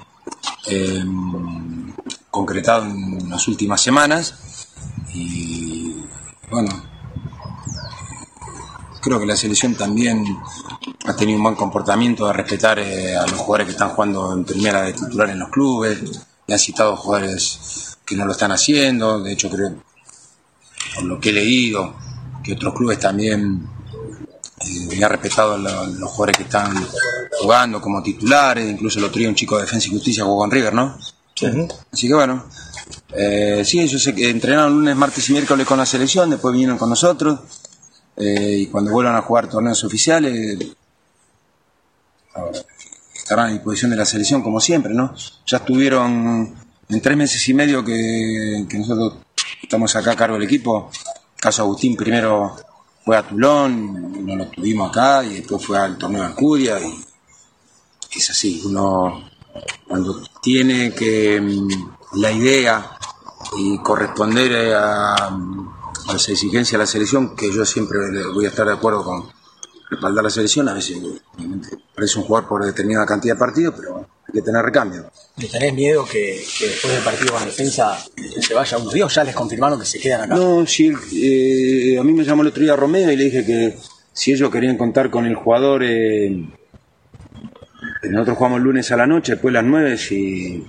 eh, 0.67 1.05
concretado 2.31 2.85
en 2.85 3.31
las 3.31 3.47
últimas 3.47 3.81
semanas, 3.81 4.35
y 5.15 5.95
bueno, 6.51 6.92
creo 9.03 9.19
que 9.21 9.27
la 9.27 9.37
selección 9.37 9.75
también 9.75 10.25
ha 11.05 11.15
tenido 11.17 11.37
un 11.37 11.43
buen 11.43 11.57
comportamiento 11.57 12.27
de 12.27 12.33
respetar 12.33 12.79
eh, 12.79 13.17
a 13.17 13.23
los 13.27 13.35
jugadores 13.41 13.67
que 13.67 13.73
están 13.73 13.91
jugando 13.91 14.33
en 14.33 14.45
primera 14.45 14.83
de 14.83 14.93
titular 14.95 15.29
en 15.31 15.41
los 15.41 15.51
clubes. 15.51 15.99
Y 16.47 16.53
han 16.53 16.59
citado 16.59 16.97
jugadores 16.97 17.99
que 18.05 18.17
no 18.17 18.25
lo 18.25 18.33
están 18.33 18.53
haciendo. 18.53 19.21
De 19.21 19.33
hecho, 19.33 19.51
creo, 19.51 19.75
por 20.95 21.05
lo 21.05 21.21
que 21.21 21.31
he 21.31 21.33
leído, 21.33 21.95
que 22.43 22.55
otros 22.55 22.75
clubes 22.75 22.99
también 22.99 23.67
eh, 24.61 25.05
ha 25.05 25.09
respetado 25.09 25.55
a 25.55 25.59
lo- 25.59 25.87
los 25.87 26.11
jugadores 26.11 26.37
que 26.37 26.43
están 26.45 26.87
jugando 27.41 27.81
como 27.81 28.03
titulares, 28.03 28.71
incluso 28.71 28.99
el 28.99 29.07
otro 29.07 29.19
día 29.19 29.29
un 29.29 29.35
chico 29.35 29.57
de 29.57 29.63
Defensa 29.63 29.89
y 29.89 29.91
Justicia 29.93 30.25
jugó 30.25 30.39
con 30.39 30.51
River, 30.51 30.75
¿no? 30.75 30.97
Así 31.93 32.07
que 32.09 32.15
bueno, 32.15 32.45
eh, 33.17 33.63
sí, 33.65 33.89
sé 33.89 34.15
que 34.15 34.31
entrenaron 34.31 34.75
lunes, 34.75 34.95
martes 34.97 35.29
y 35.29 35.33
miércoles 35.33 35.67
con 35.67 35.79
la 35.79 35.87
selección, 35.87 36.31
después 36.31 36.53
vinieron 36.53 36.79
con 36.79 36.89
nosotros, 36.91 37.41
eh, 38.23 38.59
y 38.61 38.67
cuando 38.67 38.93
vuelvan 38.93 39.17
a 39.17 39.23
jugar 39.23 39.49
torneos 39.49 39.83
oficiales, 39.85 40.69
ahora, 42.35 42.59
estarán 43.15 43.49
a 43.49 43.53
disposición 43.53 43.91
de 43.91 43.97
la 43.97 44.05
selección 44.05 44.43
como 44.43 44.61
siempre, 44.61 44.95
¿no? 44.95 45.15
Ya 45.47 45.59
estuvieron 45.59 46.55
en 46.89 47.01
tres 47.01 47.17
meses 47.17 47.49
y 47.49 47.55
medio 47.55 47.85
que, 47.85 48.67
nosotros 48.75 49.19
estamos 49.63 49.95
acá 49.97 50.13
a 50.13 50.17
cargo 50.17 50.35
del 50.35 50.45
equipo. 50.45 50.91
Caso 51.37 51.63
Agustín 51.63 51.97
primero 51.97 52.57
fue 53.05 53.17
a 53.17 53.27
Tulón, 53.27 54.25
no 54.27 54.37
lo 54.37 54.47
tuvimos 54.47 54.91
acá 54.91 55.25
y 55.25 55.35
después 55.35 55.65
fue 55.65 55.79
al 55.79 55.99
torneo 55.99 56.23
de 56.23 56.29
Alcudia 56.29 56.79
y 56.81 57.05
es 58.15 58.31
así, 58.31 58.63
uno 58.65 59.25
cuando 59.89 60.23
tiene 60.41 60.95
que 60.95 61.41
mm, 61.41 62.21
la 62.21 62.31
idea 62.31 62.97
y 63.57 63.79
corresponder 63.79 64.75
a 64.75 65.31
las 66.07 66.29
exigencias 66.29 66.73
de 66.73 66.79
la 66.79 66.87
selección, 66.87 67.37
que 67.37 67.53
yo 67.53 67.65
siempre 67.65 67.99
voy 68.33 68.47
a 68.47 68.49
estar 68.49 68.67
de 68.67 68.73
acuerdo 68.73 69.05
con 69.05 69.31
respaldar 69.91 70.25
la 70.25 70.31
selección, 70.31 70.69
a 70.69 70.75
veces 70.75 70.99
obviamente, 71.35 71.69
parece 71.95 72.19
un 72.19 72.25
jugador 72.25 72.49
por 72.49 72.65
determinada 72.65 73.05
cantidad 73.07 73.35
de 73.35 73.39
partidos, 73.39 73.75
pero 73.77 73.99
hay 73.99 74.33
que 74.33 74.43
tener 74.43 74.63
recambio. 74.63 75.11
¿Le 75.37 75.49
tenés 75.49 75.75
miedo 75.75 76.05
que, 76.05 76.43
que 76.59 76.67
después 76.67 76.93
del 76.95 77.03
partido 77.03 77.35
con 77.35 77.45
defensa 77.45 77.99
se 78.41 78.55
vaya 78.55 78.79
unos 78.79 78.93
días? 78.93 79.15
¿Ya 79.15 79.25
les 79.25 79.35
confirmaron 79.35 79.79
que 79.79 79.87
se 79.87 80.01
quedan 80.01 80.23
acá? 80.23 80.35
No, 80.35 80.67
sí, 80.67 80.93
eh, 81.15 81.99
a 81.99 82.03
mí 82.03 82.13
me 82.13 82.25
llamó 82.25 82.43
el 82.43 82.49
otro 82.49 82.63
día 82.63 82.75
Romeo 82.75 83.11
y 83.11 83.17
le 83.17 83.25
dije 83.25 83.45
que 83.45 83.79
si 84.13 84.33
ellos 84.33 84.51
querían 84.51 84.77
contar 84.77 85.11
con 85.11 85.27
el 85.27 85.35
jugador, 85.35 85.83
eh, 85.85 86.47
nosotros 88.03 88.37
jugamos 88.37 88.61
lunes 88.61 88.91
a 88.93 88.97
la 88.97 89.07
noche, 89.07 89.33
después 89.33 89.53
las 89.53 89.65
9, 89.65 89.99
si, 89.99 90.67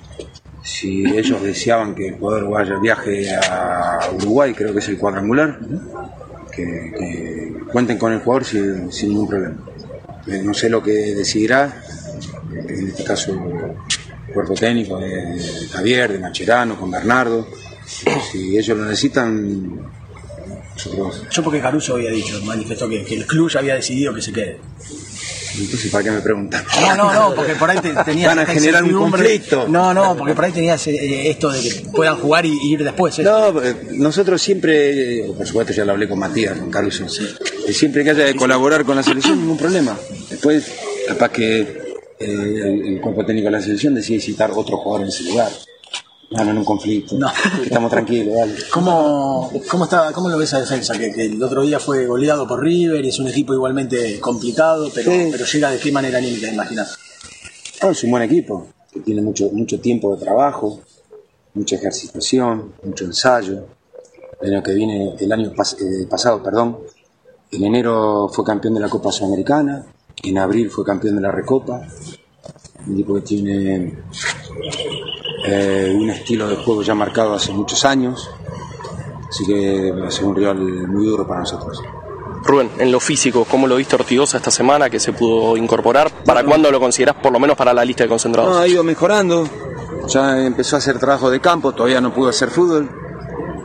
si 0.63 1.05
ellos 1.05 1.43
deseaban 1.43 1.93
que 1.93 2.07
el 2.07 2.15
jugador 2.15 2.49
vaya, 2.49 2.79
viaje 2.79 3.35
a 3.35 4.09
Uruguay, 4.15 4.53
creo 4.53 4.71
que 4.71 4.79
es 4.79 4.87
el 4.87 4.97
cuadrangular, 4.97 5.59
que, 6.51 7.53
cuenten 7.71 7.97
con 7.97 8.13
el 8.13 8.19
jugador 8.19 8.45
sin, 8.45 8.89
ningún 9.09 9.27
problema. 9.27 9.57
Eh, 10.27 10.41
no 10.43 10.53
sé 10.53 10.69
lo 10.69 10.81
que 10.81 10.91
decidirá, 10.91 11.83
en 12.51 12.87
este 12.87 13.03
caso 13.03 13.35
cuerpo 14.33 14.53
técnico 14.53 14.97
de 14.99 15.67
Javier, 15.71 16.13
de 16.13 16.19
Macherano, 16.19 16.79
con 16.79 16.89
Bernardo. 16.89 17.47
Si 18.31 18.57
ellos 18.57 18.77
lo 18.77 18.85
necesitan, 18.85 19.91
nosotros. 20.75 21.23
Yo 21.29 21.43
porque 21.43 21.59
Caruso 21.59 21.95
había 21.95 22.09
dicho, 22.09 22.41
manifestó 22.43 22.87
que, 22.87 23.03
que 23.03 23.15
el 23.15 23.27
club 23.27 23.49
ya 23.49 23.59
había 23.59 23.75
decidido 23.75 24.13
que 24.13 24.21
se 24.21 24.31
quede. 24.31 24.59
Entonces, 25.57 25.91
¿para 25.91 26.03
qué 26.03 26.11
me 26.11 26.21
preguntan? 26.21 26.63
No, 26.81 26.95
no, 26.95 27.13
no, 27.13 27.35
porque 27.35 27.53
por 27.55 27.69
ahí 27.69 27.79
te, 27.79 27.93
tenías 28.05 28.35
Van 28.35 28.39
a 28.39 28.45
generar 28.45 28.83
un 28.83 28.93
conflicto. 28.93 29.67
No, 29.67 29.93
no, 29.93 30.15
porque 30.15 30.33
por 30.33 30.45
ahí 30.45 30.51
tenías 30.51 30.85
eh, 30.87 31.29
esto 31.29 31.51
de 31.51 31.61
que 31.61 31.71
puedan 31.91 32.17
jugar 32.17 32.45
y, 32.45 32.53
y 32.63 32.73
ir 32.73 32.83
después. 32.83 33.19
¿eh? 33.19 33.23
No, 33.23 33.61
eh, 33.63 33.75
nosotros 33.91 34.41
siempre, 34.41 35.19
eh, 35.19 35.33
por 35.37 35.45
supuesto 35.45 35.73
ya 35.73 35.85
lo 35.85 35.91
hablé 35.91 36.07
con 36.07 36.19
Matías, 36.19 36.57
con 36.57 36.71
Carlos, 36.71 37.01
eh, 37.67 37.73
siempre 37.73 38.03
que 38.03 38.11
haya 38.11 38.25
de 38.25 38.35
colaborar 38.35 38.83
con 38.83 38.95
la 38.95 39.03
selección, 39.03 39.39
ningún 39.39 39.57
problema. 39.57 39.97
Después, 40.29 40.65
capaz 41.07 41.29
que 41.29 41.59
eh, 41.61 41.75
el, 42.19 42.85
el 42.95 43.01
cuerpo 43.01 43.25
técnico 43.25 43.45
de 43.45 43.51
la 43.51 43.61
selección 43.61 43.93
decide 43.95 44.19
citar 44.19 44.51
otro 44.55 44.77
jugador 44.77 45.03
en 45.03 45.09
ese 45.09 45.23
lugar. 45.23 45.49
No, 46.35 46.43
no 46.45 46.51
en 46.51 46.57
un 46.57 46.65
conflicto. 46.65 47.17
Estamos 47.63 47.91
tranquilos, 47.91 48.35
dale. 48.35 48.55
¿Cómo, 48.71 49.51
cómo, 49.69 49.83
está, 49.85 50.11
¿Cómo 50.13 50.29
lo 50.29 50.37
ves 50.37 50.53
a 50.53 50.59
defensa? 50.59 50.97
Que, 50.97 51.13
que 51.13 51.25
el 51.25 51.41
otro 51.43 51.61
día 51.61 51.79
fue 51.79 52.05
goleado 52.07 52.47
por 52.47 52.61
River 52.61 53.03
y 53.05 53.09
es 53.09 53.19
un 53.19 53.27
equipo 53.27 53.53
igualmente 53.53 54.19
complicado, 54.19 54.89
pero, 54.93 55.11
Sí. 55.11 55.27
pero 55.31 55.45
llega 55.45 55.69
de 55.71 55.77
qué 55.79 55.91
manera 55.91 56.17
anímica, 56.17 56.47
imaginas. 56.51 56.97
Es 57.81 58.03
un 58.03 58.11
buen 58.11 58.23
equipo, 58.23 58.67
que 58.91 59.01
tiene 59.01 59.21
mucho, 59.21 59.49
mucho 59.51 59.79
tiempo 59.79 60.15
de 60.15 60.23
trabajo, 60.23 60.79
mucha 61.53 61.75
ejercitación, 61.75 62.73
mucho 62.83 63.05
ensayo. 63.05 63.65
El 64.41 64.53
año 64.55 64.63
que 64.63 64.73
viene, 64.73 65.15
el 65.19 65.31
año 65.31 65.53
pas- 65.53 65.77
eh, 65.79 66.07
pasado, 66.09 66.41
perdón, 66.41 66.79
en 67.51 67.63
enero 67.63 68.27
fue 68.33 68.43
campeón 68.43 68.73
de 68.73 68.79
la 68.81 68.89
Copa 68.89 69.11
Sudamericana, 69.11 69.85
en 70.23 70.37
abril 70.37 70.69
fue 70.69 70.83
campeón 70.83 71.15
de 71.17 71.21
la 71.21 71.31
Recopa. 71.31 71.81
Un 72.87 72.93
equipo 72.95 73.15
que 73.15 73.21
tiene 73.21 73.93
eh, 75.45 75.93
un 75.95 76.09
estilo 76.09 76.47
de 76.47 76.55
juego 76.55 76.81
ya 76.81 76.95
marcado 76.95 77.33
hace 77.33 77.51
muchos 77.51 77.85
años, 77.85 78.29
así 79.27 79.45
que 79.45 79.91
va 79.91 80.07
a 80.07 80.11
ser 80.11 80.25
un 80.25 80.35
rival 80.35 80.57
muy 80.57 81.05
duro 81.05 81.27
para 81.27 81.41
nosotros. 81.41 81.81
Rubén, 82.43 82.69
en 82.77 82.91
lo 82.91 82.99
físico, 82.99 83.45
¿cómo 83.49 83.67
lo 83.67 83.77
viste 83.77 83.95
Ortigosa 83.95 84.37
esta 84.37 84.51
semana 84.51 84.89
que 84.89 84.99
se 84.99 85.13
pudo 85.13 85.55
incorporar? 85.55 86.11
¿Para 86.25 86.43
cuándo 86.43 86.69
lo 86.71 86.79
considerás 86.79 87.15
por 87.15 87.31
lo 87.31 87.39
menos 87.39 87.55
para 87.55 87.73
la 87.73 87.85
lista 87.85 88.03
de 88.03 88.09
concentrados? 88.09 88.51
No, 88.53 88.59
ha 88.59 88.67
ido 88.67 88.83
mejorando. 88.83 89.47
Ya 90.07 90.45
empezó 90.45 90.75
a 90.75 90.79
hacer 90.79 90.99
trabajo 90.99 91.29
de 91.29 91.39
campo, 91.39 91.71
todavía 91.71 92.01
no 92.01 92.13
pudo 92.13 92.29
hacer 92.29 92.49
fútbol. 92.49 92.89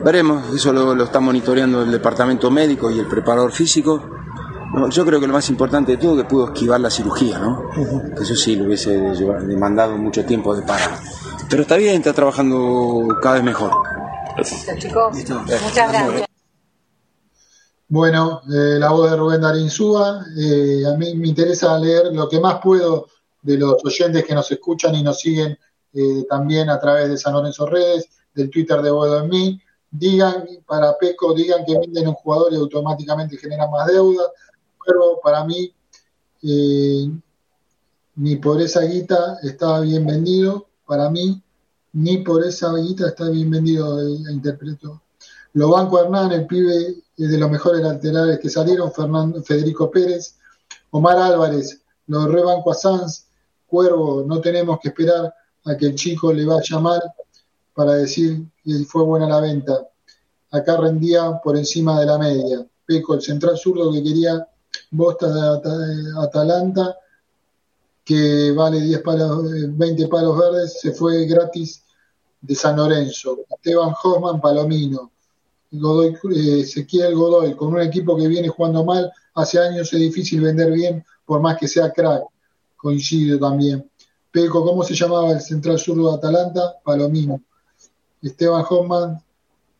Veremos, 0.03 0.55
eso 0.55 0.71
lo, 0.71 0.95
lo 0.95 1.03
está 1.03 1.19
monitoreando 1.19 1.83
el 1.83 1.91
departamento 1.91 2.49
médico 2.49 2.89
y 2.89 2.99
el 2.99 3.07
preparador 3.07 3.51
físico. 3.51 4.01
No, 4.73 4.89
yo 4.89 5.05
creo 5.05 5.19
que 5.19 5.27
lo 5.27 5.33
más 5.33 5.49
importante 5.49 5.93
de 5.93 5.97
todo 5.97 6.15
es 6.15 6.23
que 6.23 6.29
pudo 6.29 6.45
esquivar 6.53 6.79
la 6.79 6.89
cirugía, 6.89 7.39
¿no? 7.39 7.69
Eso 8.21 8.35
sí, 8.35 8.55
lo 8.55 8.65
hubiese 8.65 8.97
demandado 8.97 9.97
mucho 9.97 10.23
tiempo 10.23 10.55
de 10.55 10.61
para. 10.61 10.99
Pero 11.49 11.63
está 11.63 11.77
bien, 11.77 11.95
está 11.95 12.13
trabajando 12.13 13.07
cada 13.21 13.35
vez 13.35 13.43
mejor. 13.43 13.71
chicos. 14.77 15.17
Muchas 15.17 15.91
gracias. 15.91 16.27
Bueno, 17.87 18.41
eh, 18.47 18.77
la 18.77 18.91
voz 18.91 19.09
de 19.09 19.17
Rubén 19.17 19.41
Darín 19.41 19.69
Súa. 19.69 20.23
Eh, 20.37 20.83
a 20.85 20.95
mí 20.95 21.15
me 21.15 21.27
interesa 21.27 21.77
leer 21.79 22.13
lo 22.13 22.29
que 22.29 22.39
más 22.39 22.59
puedo 22.61 23.07
de 23.41 23.57
los 23.57 23.83
oyentes 23.83 24.23
que 24.25 24.35
nos 24.35 24.51
escuchan 24.51 24.93
y 24.93 25.01
nos 25.01 25.19
siguen 25.19 25.57
eh, 25.93 26.23
también 26.29 26.69
a 26.69 26.79
través 26.79 27.09
de 27.09 27.17
San 27.17 27.33
Lorenzo 27.33 27.65
Redes, 27.65 28.07
del 28.35 28.51
Twitter 28.51 28.79
de 28.83 28.91
Boedo 28.91 29.23
en 29.23 29.29
mí. 29.29 29.61
Digan, 29.89 30.45
para 30.67 30.95
Peco, 30.99 31.33
digan 31.33 31.65
que 31.65 31.79
venden 31.79 32.09
un 32.09 32.13
jugador 32.13 32.53
y 32.53 32.57
automáticamente 32.57 33.37
generan 33.37 33.71
más 33.71 33.87
deuda. 33.87 34.23
Pero 34.85 35.19
para 35.23 35.43
mí, 35.43 35.73
eh, 36.43 37.09
ni 38.17 38.35
por 38.35 38.61
esa 38.61 38.81
guita 38.81 39.39
estaba 39.41 39.79
bien 39.81 40.05
vendido. 40.05 40.68
Para 40.89 41.07
mí, 41.11 41.39
ni 41.93 42.17
por 42.17 42.43
esa 42.43 42.73
guita 42.73 43.09
está 43.09 43.29
bien 43.29 43.51
vendido, 43.51 44.01
eh, 44.01 44.31
interpreto. 44.31 45.03
Lo 45.53 45.69
banco 45.69 45.99
Hernán, 45.99 46.31
el 46.31 46.47
pibe 46.47 46.95
es 47.15 47.29
de 47.29 47.37
los 47.37 47.51
mejores 47.51 47.81
laterales 47.81 48.39
que 48.39 48.49
salieron, 48.49 48.91
Fernando, 48.91 49.43
Federico 49.43 49.91
Pérez, 49.91 50.33
Omar 50.89 51.17
Álvarez, 51.19 51.79
lo 52.07 52.25
rebanco 52.27 52.71
a 52.71 53.07
Cuervo, 53.67 54.23
no 54.25 54.41
tenemos 54.41 54.79
que 54.81 54.89
esperar 54.89 55.31
a 55.65 55.77
que 55.77 55.85
el 55.85 55.93
chico 55.93 56.33
le 56.33 56.43
vaya 56.43 56.79
mal 56.79 57.03
para 57.75 57.93
decir 57.93 58.47
que 58.63 58.83
fue 58.85 59.03
buena 59.03 59.27
la 59.27 59.41
venta. 59.41 59.87
Acá 60.49 60.75
rendía 60.77 61.39
por 61.43 61.55
encima 61.55 61.99
de 61.99 62.07
la 62.07 62.17
media. 62.17 62.65
Peco, 62.87 63.13
el 63.13 63.21
central 63.21 63.55
zurdo 63.59 63.91
que 63.91 64.01
quería 64.01 64.47
Bosta 64.89 65.27
de 65.31 65.41
At- 66.17 66.23
Atalanta, 66.25 66.97
que 68.09 68.51
vale 68.53 68.81
10 68.81 69.03
palos, 69.03 69.53
eh, 69.53 69.67
20 69.69 70.07
palos 70.07 70.35
verdes, 70.35 70.79
se 70.81 70.93
fue 70.93 71.27
gratis 71.27 71.83
de 72.41 72.55
San 72.55 72.77
Lorenzo. 72.77 73.41
Esteban 73.47 73.93
Hoffman, 74.03 74.41
Palomino. 74.41 75.11
Godoy, 75.69 76.17
eh, 76.35 76.61
Ezequiel 76.61 77.13
Godoy, 77.13 77.53
con 77.53 77.67
un 77.67 77.81
equipo 77.81 78.17
que 78.17 78.27
viene 78.27 78.47
jugando 78.47 78.83
mal, 78.83 79.11
hace 79.35 79.59
años 79.59 79.93
es 79.93 79.99
difícil 79.99 80.41
vender 80.41 80.71
bien, 80.71 81.05
por 81.23 81.39
más 81.39 81.59
que 81.59 81.67
sea 81.67 81.91
crack. 81.91 82.23
Coincido 82.75 83.37
también. 83.37 83.87
Peco, 84.31 84.65
¿cómo 84.65 84.81
se 84.81 84.95
llamaba 84.95 85.33
el 85.33 85.41
central 85.41 85.77
zurdo 85.77 86.09
de 86.09 86.17
Atalanta? 86.17 86.77
Palomino. 86.83 87.39
Esteban 88.23 88.65
Hoffman, 88.67 89.23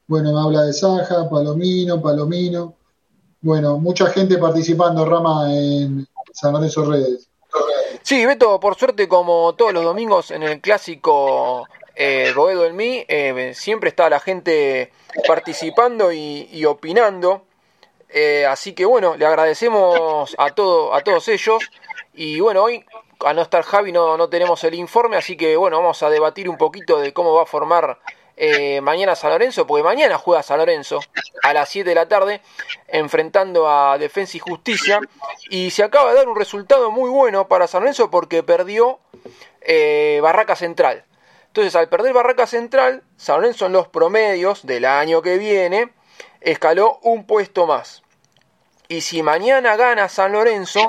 bueno, 0.06 0.34
me 0.34 0.40
habla 0.40 0.66
de 0.66 0.74
Saja, 0.74 1.28
Palomino, 1.28 2.00
Palomino. 2.00 2.76
Bueno, 3.42 3.80
mucha 3.80 4.06
gente 4.12 4.38
participando, 4.38 5.04
Rama, 5.04 5.52
en 5.52 6.08
San 6.32 6.54
Lorenzo 6.54 6.86
Redes. 6.86 7.29
Sí, 8.10 8.26
Beto, 8.26 8.60
por 8.60 8.74
suerte, 8.74 9.08
como 9.08 9.54
todos 9.54 9.72
los 9.72 9.84
domingos 9.84 10.32
en 10.32 10.42
el 10.42 10.62
clásico 10.62 11.68
eh, 11.96 12.34
Boedo 12.36 12.66
en 12.66 12.76
mí, 12.76 13.06
eh, 13.08 13.52
siempre 13.54 13.90
está 13.90 14.10
la 14.10 14.20
gente 14.20 14.92
participando 15.28 16.12
y, 16.12 16.50
y 16.52 16.66
opinando. 16.66 17.44
Eh, 18.10 18.48
así 18.48 18.74
que 18.74 18.84
bueno, 18.84 19.16
le 19.16 19.28
agradecemos 19.28 20.36
a, 20.40 20.50
todo, 20.56 20.96
a 20.96 21.02
todos 21.02 21.28
ellos. 21.28 21.70
Y 22.16 22.40
bueno, 22.40 22.64
hoy, 22.64 22.84
al 23.24 23.36
no 23.36 23.44
estar 23.44 23.62
Javi, 23.62 23.92
no, 23.92 24.18
no 24.18 24.28
tenemos 24.28 24.64
el 24.64 24.74
informe, 24.74 25.16
así 25.16 25.38
que 25.38 25.56
bueno, 25.56 25.78
vamos 25.78 26.02
a 26.02 26.10
debatir 26.10 26.50
un 26.50 26.58
poquito 26.58 26.98
de 27.00 27.14
cómo 27.14 27.36
va 27.36 27.44
a 27.44 27.46
formar 27.46 28.00
eh, 28.42 28.80
mañana 28.80 29.18
San 29.18 29.32
Lorenzo, 29.32 29.68
porque 29.68 29.84
mañana 29.84 30.18
juega 30.18 30.42
San 30.42 30.60
Lorenzo 30.60 31.02
a 31.44 31.52
las 31.52 31.68
7 31.68 31.90
de 31.90 31.96
la 31.96 32.08
tarde, 32.08 32.40
enfrentando 32.88 33.70
a 33.70 33.98
Defensa 33.98 34.38
y 34.38 34.40
Justicia. 34.40 35.02
Y 35.50 35.72
se 35.72 35.84
acaba 35.84 36.12
de 36.12 36.16
dar 36.16 36.30
un 36.30 36.38
resultado 36.38 36.90
muy 36.90 37.10
bueno 37.10 37.50
para 37.50 37.68
San 37.68 37.82
Lorenzo 37.82 38.10
porque 38.10 38.42
perdió 38.42 39.02
eh, 39.60 40.20
Barraca 40.24 40.56
Central. 40.56 41.04
Entonces, 41.48 41.76
al 41.76 41.90
perder 41.90 42.14
Barraca 42.14 42.48
Central, 42.48 43.04
San 43.18 43.42
Lorenzo 43.42 43.66
en 43.66 43.74
los 43.74 43.90
promedios 43.90 44.66
del 44.66 44.86
año 44.86 45.22
que 45.22 45.38
viene 45.38 45.90
escaló 46.40 47.00
un 47.04 47.26
puesto 47.26 47.68
más. 47.68 48.04
Y 48.88 49.02
si 49.02 49.22
mañana 49.22 49.76
gana 49.76 50.08
San 50.08 50.32
Lorenzo, 50.32 50.88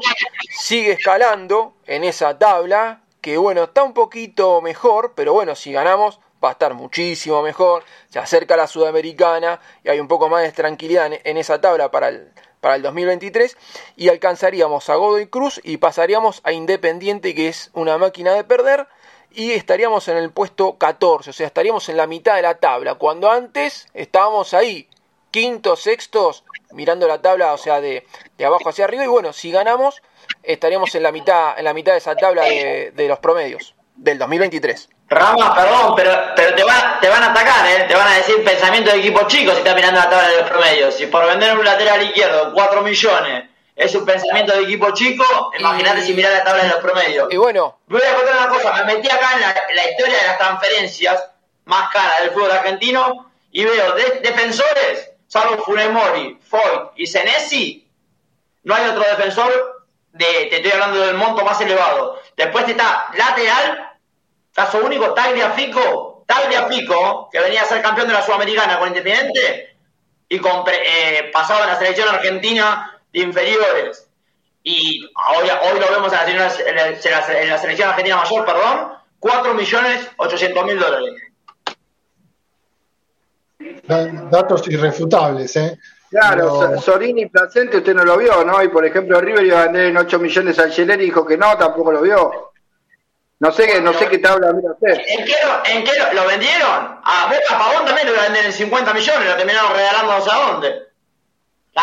sigue 0.56 0.92
escalando 0.92 1.74
en 1.86 2.04
esa 2.04 2.38
tabla, 2.38 3.02
que 3.20 3.38
bueno, 3.38 3.64
está 3.64 3.82
un 3.82 3.92
poquito 3.92 4.60
mejor, 4.60 5.14
pero 5.16 5.32
bueno, 5.32 5.56
si 5.56 5.72
ganamos 5.72 6.20
va 6.42 6.50
a 6.50 6.52
estar 6.52 6.74
muchísimo 6.74 7.42
mejor, 7.42 7.84
se 8.08 8.18
acerca 8.18 8.54
a 8.54 8.56
la 8.56 8.66
Sudamericana 8.66 9.60
y 9.84 9.90
hay 9.90 10.00
un 10.00 10.08
poco 10.08 10.28
más 10.28 10.42
de 10.42 10.52
tranquilidad 10.52 11.10
en, 11.12 11.36
esa 11.36 11.60
tabla 11.60 11.90
para 11.90 12.08
el, 12.08 12.32
para 12.60 12.76
el 12.76 12.82
2023 12.82 13.56
y 13.96 14.08
alcanzaríamos 14.08 14.88
a 14.88 14.96
Godoy 14.96 15.26
Cruz 15.26 15.60
y 15.62 15.76
pasaríamos 15.76 16.40
a 16.44 16.52
Independiente 16.52 17.34
que 17.34 17.48
es 17.48 17.70
una 17.74 17.98
máquina 17.98 18.32
de 18.32 18.44
perder 18.44 18.88
y 19.30 19.52
estaríamos 19.52 20.08
en 20.08 20.16
el 20.16 20.30
puesto 20.32 20.76
14, 20.76 21.30
o 21.30 21.32
sea, 21.32 21.46
estaríamos 21.46 21.88
en 21.88 21.96
la 21.96 22.06
mitad 22.06 22.34
de 22.34 22.42
la 22.42 22.56
tabla, 22.56 22.96
cuando 22.96 23.30
antes 23.30 23.86
estábamos 23.94 24.54
ahí, 24.54 24.88
quintos, 25.30 25.82
sextos, 25.82 26.42
mirando 26.72 27.06
la 27.06 27.22
tabla, 27.22 27.52
o 27.52 27.58
sea, 27.58 27.80
de, 27.80 28.04
de 28.36 28.44
abajo 28.44 28.68
hacia 28.68 28.86
arriba, 28.86 29.04
y 29.04 29.06
bueno, 29.06 29.32
si 29.32 29.52
ganamos, 29.52 30.02
estaríamos 30.42 30.92
en 30.96 31.04
la 31.04 31.12
mitad, 31.12 31.56
en 31.56 31.64
la 31.64 31.74
mitad 31.74 31.92
de 31.92 31.98
esa 31.98 32.16
tabla 32.16 32.42
de, 32.42 32.90
de 32.90 33.08
los 33.08 33.20
promedios 33.20 33.76
del 34.00 34.18
2023. 34.18 34.88
Rama, 35.08 35.54
perdón, 35.54 35.94
pero, 35.94 36.10
pero 36.34 36.54
te, 36.54 36.64
van, 36.64 37.00
te 37.00 37.08
van 37.08 37.22
a 37.22 37.30
atacar, 37.32 37.66
¿eh? 37.66 37.84
te 37.86 37.94
van 37.94 38.08
a 38.08 38.16
decir 38.16 38.42
pensamiento 38.42 38.90
de 38.90 38.98
equipo 38.98 39.26
chico 39.26 39.52
si 39.52 39.58
estás 39.58 39.74
mirando 39.74 40.00
la 40.00 40.08
tabla 40.08 40.28
de 40.28 40.36
los 40.38 40.48
promedios. 40.48 40.94
Si 40.94 41.06
por 41.06 41.26
vender 41.26 41.56
un 41.58 41.64
lateral 41.64 42.02
izquierdo 42.02 42.52
4 42.54 42.82
millones 42.82 43.44
es 43.76 43.94
un 43.94 44.06
pensamiento 44.06 44.52
de 44.54 44.62
equipo 44.62 44.90
chico, 44.92 45.24
imagínate 45.58 46.02
si 46.02 46.14
miras 46.14 46.32
la 46.32 46.44
tabla 46.44 46.62
de 46.62 46.68
los 46.70 46.78
promedios. 46.78 47.28
Y 47.30 47.36
bueno. 47.36 47.78
Voy 47.88 48.00
a 48.00 48.14
contar 48.14 48.36
una 48.36 48.48
cosa, 48.48 48.72
me 48.72 48.94
metí 48.94 49.08
acá 49.10 49.34
en 49.34 49.40
la, 49.76 49.90
historia 49.90 50.16
de 50.16 50.26
las 50.26 50.38
transferencias 50.38 51.30
más 51.66 51.90
caras 51.90 52.20
del 52.22 52.30
fútbol 52.30 52.52
argentino 52.52 53.32
y 53.52 53.64
veo 53.64 53.94
defensores, 54.22 55.10
salvo 55.26 55.62
Funemori, 55.62 56.38
Foy 56.48 56.90
y 56.96 57.06
Senesi, 57.06 57.88
no 58.62 58.74
hay 58.74 58.88
otro 58.88 59.02
defensor 59.02 59.86
de, 60.12 60.26
te 60.50 60.56
estoy 60.56 60.72
hablando 60.72 61.00
del 61.00 61.16
monto 61.16 61.44
más 61.44 61.60
elevado. 61.60 62.20
Después 62.36 62.68
está 62.68 63.10
lateral, 63.14 63.89
caso 64.52 64.78
único, 64.84 65.12
Tagliafico, 65.14 66.24
Tagliafico, 66.26 67.28
que 67.30 67.40
venía 67.40 67.62
a 67.62 67.66
ser 67.66 67.82
campeón 67.82 68.08
de 68.08 68.14
la 68.14 68.22
Sudamericana 68.22 68.78
con 68.78 68.88
Independiente 68.88 69.76
y 70.28 70.38
con, 70.38 70.64
eh, 70.68 71.30
pasaba 71.32 71.62
en 71.62 71.68
la 71.68 71.78
selección 71.78 72.08
argentina 72.08 73.00
de 73.12 73.20
inferiores 73.20 74.10
y 74.62 75.04
hoy, 75.04 75.48
hoy 75.48 75.80
lo 75.80 75.90
vemos 75.90 76.12
en 76.26 76.36
la, 76.36 76.50
selección 77.58 77.88
argentina 77.88 78.16
mayor, 78.16 78.44
perdón, 78.44 78.92
4 79.18 79.54
millones 79.54 80.10
800 80.16 80.64
mil 80.66 80.78
dólares. 80.78 81.14
Datos 84.30 84.68
irrefutables, 84.68 85.56
¿eh? 85.56 85.78
Claro, 86.10 86.78
Sorini 86.80 87.26
Placente 87.26 87.78
usted 87.78 87.94
no 87.94 88.04
lo 88.04 88.18
vio, 88.18 88.44
¿no? 88.44 88.62
Y 88.62 88.68
por 88.68 88.84
ejemplo 88.84 89.20
River 89.20 89.44
iba 89.44 89.60
a 89.60 89.64
vender 89.64 89.86
en 89.86 89.96
8 89.96 90.18
millones 90.18 90.58
al 90.58 90.72
Geller 90.72 91.00
y 91.00 91.04
dijo 91.04 91.24
que 91.24 91.38
no, 91.38 91.56
tampoco 91.56 91.92
lo 91.92 92.02
vio. 92.02 92.49
No 93.40 93.50
sé, 93.52 93.66
qué, 93.66 93.80
no 93.80 93.94
sé 93.94 94.06
qué 94.08 94.18
tabla 94.18 94.52
mira 94.52 94.72
usted. 94.72 95.00
¿En 95.06 95.24
qué, 95.24 95.34
lo, 95.42 95.64
en 95.64 95.82
qué 95.82 95.92
lo, 96.12 96.26
vendieron? 96.26 97.00
A 97.02 97.26
Boca 97.26 97.58
Pavón 97.58 97.86
también 97.86 98.06
lo 98.06 98.12
iba 98.12 98.22
a 98.22 98.26
vender 98.26 98.44
en 98.44 98.52
50 98.52 98.92
millones, 98.92 99.28
lo 99.28 99.36
terminaron 99.36 99.72
regalando 99.72 100.12
no 100.12 100.20
sé 100.22 100.30
a 100.30 100.36
dónde. 100.36 100.82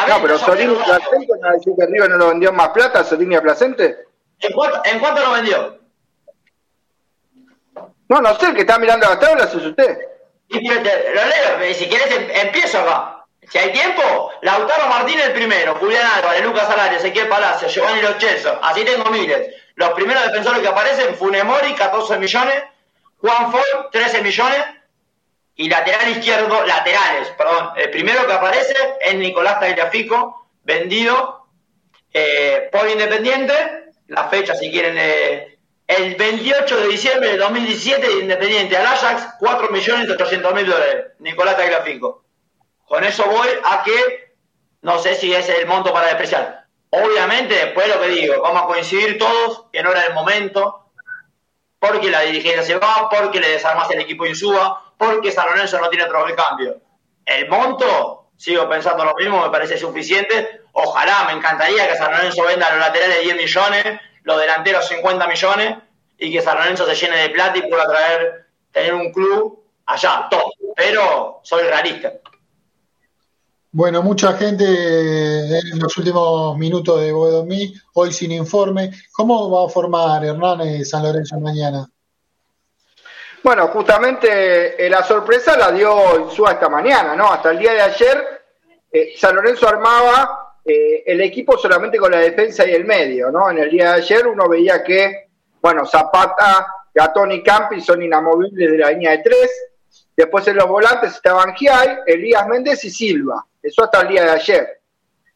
No, 0.08 0.22
pero 0.22 0.38
Sorini 0.38 0.76
Placente 0.76 1.34
no 1.42 1.52
decir 1.52 1.74
que 1.78 1.86
River 1.88 2.10
no 2.12 2.18
lo 2.18 2.28
vendió 2.28 2.54
más 2.54 2.70
plata, 2.70 3.04
Sorini 3.04 3.36
a 3.36 3.42
Placente. 3.42 4.06
¿En 4.40 4.54
cuánto, 4.54 4.82
¿En 4.86 5.00
cuánto 5.00 5.22
lo 5.22 5.32
vendió? 5.32 5.80
No, 8.10 8.22
no 8.22 8.36
sé, 8.36 8.48
el 8.48 8.54
que 8.54 8.62
está 8.62 8.78
mirando 8.78 9.08
las 9.08 9.20
tablas 9.20 9.54
es 9.54 9.66
usted. 9.66 9.98
Y 10.50 10.62
lo 10.62 10.74
leo, 10.76 11.74
si 11.74 11.88
quieres 11.88 12.12
em, 12.12 12.30
empiezo 12.30 12.80
acá. 12.80 13.26
Si 13.50 13.58
hay 13.58 13.72
tiempo, 13.72 14.32
Lautaro 14.42 14.88
Martínez 14.88 15.28
el 15.28 15.34
primero, 15.34 15.76
Julián 15.76 16.06
Álvarez, 16.18 16.44
Lucas 16.44 16.68
Salario, 16.68 17.00
Ezequiel 17.00 17.28
Palacio, 17.28 17.68
Giovanni 17.68 18.02
Lochelso, 18.02 18.60
así 18.62 18.84
tengo 18.86 19.10
miles. 19.10 19.56
Los 19.78 19.92
primeros 19.92 20.26
defensores 20.26 20.60
que 20.62 20.68
aparecen, 20.68 21.16
Funemori, 21.16 21.76
14 21.76 22.18
millones, 22.18 22.64
Juan 23.18 23.52
Foy, 23.52 23.62
13 23.92 24.24
millones, 24.24 24.66
y 25.56 25.70
lateral 25.70 26.10
izquierdo, 26.10 26.66
laterales, 26.66 27.30
perdón. 27.38 27.70
El 27.76 27.92
primero 27.92 28.26
que 28.26 28.34
aparece 28.34 28.76
es 29.00 29.16
Nicolás 29.16 29.60
Tagliafico, 29.60 30.48
vendido 30.64 31.46
eh, 32.12 32.70
por 32.72 32.90
Independiente, 32.90 33.54
la 34.08 34.28
fecha 34.30 34.56
si 34.56 34.72
quieren, 34.72 34.96
eh, 34.98 35.60
el 35.86 36.16
28 36.16 36.78
de 36.78 36.88
diciembre 36.88 37.30
de 37.34 37.38
2017 37.38 38.20
Independiente 38.22 38.78
al 38.78 38.88
Ajax, 38.88 39.36
4 39.40 39.70
millones 39.70 40.10
800 40.10 40.54
mil 40.56 40.66
dólares, 40.66 41.06
Nicolás 41.20 41.56
Tagliafico. 41.56 42.24
Con 42.84 43.04
eso 43.04 43.26
voy 43.26 43.50
a 43.64 43.84
que 43.84 44.34
no 44.82 44.98
sé 44.98 45.14
si 45.14 45.36
es 45.36 45.48
el 45.50 45.68
monto 45.68 45.94
para 45.94 46.08
despreciar. 46.08 46.57
Obviamente, 46.90 47.54
después 47.54 47.88
lo 47.88 48.02
que 48.02 48.08
digo, 48.10 48.42
vamos 48.42 48.64
a 48.64 48.66
coincidir 48.66 49.18
todos 49.18 49.66
que 49.72 49.84
no 49.84 49.92
era 49.92 50.02
el 50.04 50.14
momento, 50.14 50.88
porque 51.80 52.10
la 52.10 52.22
dirigencia 52.22 52.64
se 52.64 52.78
va, 52.78 53.10
porque 53.10 53.40
le 53.40 53.50
desarmas 53.50 53.90
el 53.92 54.00
equipo 54.00 54.26
Insúa, 54.26 54.94
porque 54.98 55.32
San 55.32 55.48
Lorenzo 55.48 55.80
no 55.80 55.90
tiene 55.90 56.06
otro 56.06 56.26
recambio. 56.26 56.82
El 57.26 57.50
monto, 57.50 58.30
sigo 58.38 58.68
pensando 58.70 59.04
lo 59.04 59.16
mismo, 59.16 59.42
me 59.42 59.50
parece 59.50 59.78
suficiente. 59.78 60.62
Ojalá, 60.72 61.26
me 61.26 61.34
encantaría 61.34 61.88
que 61.88 61.98
San 61.98 62.12
Lorenzo 62.12 62.44
venda 62.44 62.70
los 62.70 62.80
laterales 62.80 63.22
10 63.22 63.36
millones, 63.36 63.84
los 64.24 64.40
delanteros 64.40 64.88
50 64.88 65.28
millones, 65.28 65.76
y 66.18 66.32
que 66.32 66.42
San 66.42 66.58
Lorenzo 66.58 66.86
se 66.86 66.96
llene 66.96 67.18
de 67.18 67.30
plata 67.30 67.58
y 67.58 67.70
pueda 67.70 67.86
traer, 67.88 68.48
tener 68.72 68.94
un 68.94 69.12
club 69.12 69.64
allá, 69.86 70.28
todo. 70.30 70.52
Pero 70.76 71.42
soy 71.44 71.64
realista. 71.64 72.14
Bueno, 73.72 74.02
mucha 74.02 74.34
gente 74.34 74.66
en 74.66 75.80
los 75.80 75.98
últimos 75.98 76.58
minutos 76.58 77.02
de 77.02 77.12
Boedomí, 77.12 77.74
hoy 77.94 78.14
sin 78.14 78.32
informe. 78.32 78.92
¿Cómo 79.12 79.52
va 79.52 79.66
a 79.66 79.70
formar 79.70 80.24
Hernán 80.24 80.86
San 80.86 81.04
Lorenzo 81.04 81.40
mañana? 81.40 81.88
Bueno, 83.44 83.68
justamente 83.68 84.86
eh, 84.86 84.90
la 84.90 85.04
sorpresa 85.04 85.58
la 85.58 85.72
dio 85.72 86.20
Insúa 86.20 86.54
esta 86.54 86.70
mañana, 86.70 87.16
¿no? 87.16 87.32
Hasta 87.32 87.52
el 87.52 87.60
día 87.60 87.74
de 87.74 87.82
ayer, 87.82 88.42
eh, 88.92 89.14
San 89.16 89.36
Lorenzo 89.36 89.68
armaba 89.68 90.60
eh, 90.66 91.04
el 91.06 91.22
equipo 91.22 91.58
solamente 91.58 91.98
con 91.98 92.12
la 92.12 92.20
defensa 92.20 92.68
y 92.68 92.74
el 92.74 92.86
medio, 92.86 93.32
¿no? 93.32 93.50
En 93.52 93.60
el 93.60 93.70
día 93.70 93.94
de 93.94 94.02
ayer 94.02 94.28
uno 94.28 94.50
veía 94.50 94.84
que, 94.84 95.30
bueno, 95.62 95.86
Zapata, 95.86 96.68
Gatón 96.94 97.32
y 97.32 97.44
Campi 97.44 97.80
son 97.80 98.02
inamovibles 98.02 98.72
de 98.72 98.78
la 98.78 98.92
línea 98.92 99.12
de 99.12 99.20
tres. 99.20 99.52
Después 100.16 100.48
en 100.48 100.58
los 100.58 100.68
volantes 100.68 101.14
estaban 101.14 101.54
Giai, 101.54 102.00
Elías 102.06 102.48
Méndez 102.48 102.84
y 102.86 102.90
Silva. 102.90 103.46
Eso 103.68 103.84
hasta 103.84 104.02
el 104.02 104.08
día 104.08 104.24
de 104.24 104.30
ayer. 104.32 104.82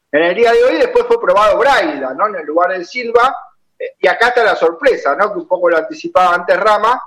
En 0.10 0.24
el 0.24 0.36
día 0.36 0.54
de 0.54 0.64
hoy 0.64 0.78
después 0.78 1.06
fue 1.06 1.20
probado 1.20 1.58
Braida, 1.58 2.14
¿no? 2.14 2.28
En 2.28 2.36
el 2.36 2.46
lugar 2.46 2.78
de 2.78 2.86
Silva. 2.86 3.36
Eh, 3.78 3.96
y 4.00 4.08
acá 4.08 4.30
está 4.30 4.44
la 4.44 4.56
sorpresa, 4.56 5.16
¿no? 5.16 5.34
Que 5.34 5.40
un 5.40 5.48
poco 5.48 5.70
lo 5.70 5.78
anticipaba 5.78 6.34
antes 6.34 6.58
Rama. 6.58 7.02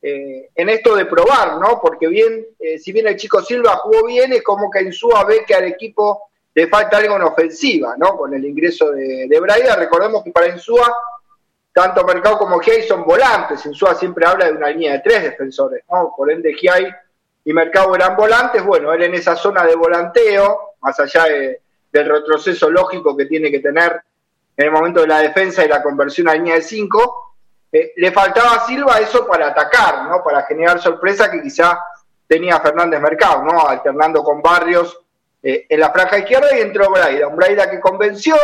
Eh, 0.00 0.50
en 0.54 0.68
esto 0.70 0.96
de 0.96 1.04
probar, 1.04 1.58
¿no? 1.58 1.80
Porque 1.82 2.08
bien, 2.08 2.46
eh, 2.58 2.78
si 2.78 2.92
bien 2.92 3.06
el 3.08 3.16
chico 3.16 3.42
Silva 3.42 3.76
jugó 3.76 4.06
bien, 4.06 4.32
es 4.32 4.42
como 4.42 4.70
que 4.70 4.82
Insúa 4.82 5.24
ve 5.24 5.44
que 5.46 5.54
al 5.54 5.64
equipo 5.64 6.30
le 6.54 6.66
falta 6.66 6.96
algo 6.96 7.16
en 7.16 7.22
ofensiva, 7.22 7.94
¿no? 7.98 8.16
Con 8.16 8.32
el 8.32 8.44
ingreso 8.44 8.90
de, 8.90 9.38
Braida. 9.40 9.76
Recordemos 9.76 10.24
que 10.24 10.30
para 10.30 10.48
Insúa, 10.48 10.94
tanto 11.74 12.04
Mercado 12.04 12.38
como 12.38 12.58
Giai 12.58 12.84
son 12.84 13.04
volantes. 13.04 13.66
Insúa 13.66 13.94
siempre 13.94 14.24
habla 14.26 14.46
de 14.46 14.52
una 14.52 14.70
línea 14.70 14.92
de 14.92 15.00
tres 15.00 15.22
defensores, 15.24 15.84
¿no? 15.90 16.14
Por 16.16 16.30
ende, 16.30 16.54
Giai 16.54 16.86
y 17.44 17.52
Mercado 17.52 17.94
eran 17.94 18.16
volantes, 18.16 18.64
bueno, 18.64 18.92
él 18.92 19.02
en 19.02 19.14
esa 19.14 19.36
zona 19.36 19.64
de 19.64 19.74
volanteo, 19.74 20.74
más 20.80 20.98
allá 20.98 21.24
del 21.24 22.08
retroceso 22.08 22.70
lógico 22.70 23.16
que 23.16 23.26
tiene 23.26 23.50
que 23.50 23.60
tener 23.60 24.02
en 24.56 24.66
el 24.66 24.70
momento 24.70 25.00
de 25.00 25.08
la 25.08 25.18
defensa 25.18 25.64
y 25.64 25.68
la 25.68 25.82
conversión 25.82 26.28
a 26.28 26.34
línea 26.34 26.54
de 26.54 26.62
5, 26.62 27.36
eh, 27.72 27.92
le 27.96 28.12
faltaba 28.12 28.54
a 28.54 28.66
Silva 28.66 28.98
eso 28.98 29.26
para 29.26 29.48
atacar, 29.48 30.04
¿no? 30.04 30.22
Para 30.22 30.42
generar 30.42 30.80
sorpresa 30.80 31.30
que 31.30 31.42
quizá 31.42 31.78
tenía 32.26 32.60
Fernández 32.60 33.00
Mercado, 33.00 33.42
¿no? 33.42 33.66
Alternando 33.66 34.22
con 34.22 34.40
Barrios 34.40 34.96
eh, 35.42 35.66
en 35.68 35.80
la 35.80 35.90
franja 35.90 36.18
izquierda 36.18 36.56
y 36.56 36.60
entró 36.60 36.88
Braida, 36.88 37.26
un 37.26 37.36
Braida 37.36 37.68
que 37.68 37.80
convenció, 37.80 38.36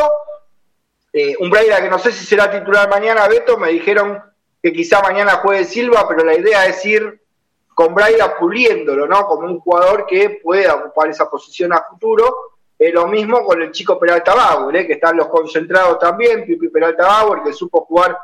eh, 1.12 1.36
un 1.39 1.48
Braida 1.48 1.81
que 1.81 1.89
no 1.89 1.98
sé 1.98 2.12
si 2.12 2.27
será 2.27 2.51
titular 2.51 2.89
mañana, 2.90 3.28
Beto, 3.28 3.56
me 3.56 3.68
dijeron 3.68 4.22
que 4.62 4.72
quizá 4.72 5.01
mañana 5.01 5.36
juegue 5.36 5.64
Silva, 5.64 6.06
pero 6.09 6.24
la 6.24 6.35
idea 6.35 6.66
es 6.66 6.85
ir 6.85 7.19
con 7.81 7.94
Braida 7.94 8.36
puliéndolo, 8.36 9.07
¿no? 9.07 9.24
Como 9.24 9.47
un 9.47 9.59
jugador 9.59 10.05
que 10.05 10.39
pueda 10.43 10.74
ocupar 10.74 11.09
esa 11.09 11.31
posición 11.31 11.73
a 11.73 11.82
futuro. 11.89 12.52
Es 12.78 12.93
lo 12.93 13.07
mismo 13.07 13.43
con 13.43 13.62
el 13.62 13.73
chico 13.73 13.98
Peralta 13.98 14.35
Bauer, 14.35 14.77
¿eh? 14.77 14.86
que 14.86 14.93
están 14.93 15.16
los 15.16 15.28
concentrados 15.28 15.98
también, 15.98 16.44
Pipi 16.44 16.69
Peralta 16.69 17.07
Bauer, 17.07 17.43
que 17.43 17.55
supo 17.55 17.86
jugar 17.86 18.19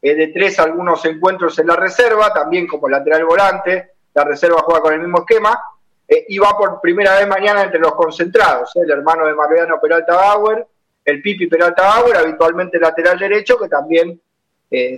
eh, 0.00 0.14
de 0.14 0.28
tres 0.28 0.58
algunos 0.58 1.04
encuentros 1.04 1.58
en 1.58 1.66
la 1.66 1.76
reserva, 1.76 2.32
también 2.32 2.66
como 2.66 2.88
lateral 2.88 3.26
volante, 3.26 3.90
la 4.14 4.24
reserva 4.24 4.62
juega 4.62 4.80
con 4.80 4.94
el 4.94 5.00
mismo 5.00 5.18
esquema, 5.18 5.62
eh, 6.08 6.24
y 6.28 6.38
va 6.38 6.56
por 6.56 6.80
primera 6.80 7.18
vez 7.18 7.28
mañana 7.28 7.64
entre 7.64 7.80
los 7.80 7.92
concentrados, 7.94 8.74
el 8.76 8.90
hermano 8.90 9.26
de 9.26 9.34
Mariano 9.34 9.78
Peralta 9.78 10.14
Bauer, 10.14 10.66
el 11.04 11.20
Pipi 11.20 11.48
Peralta 11.48 11.82
Bauer, 11.82 12.16
habitualmente 12.16 12.80
lateral 12.80 13.18
derecho, 13.18 13.58
que 13.58 13.68
también 13.68 14.18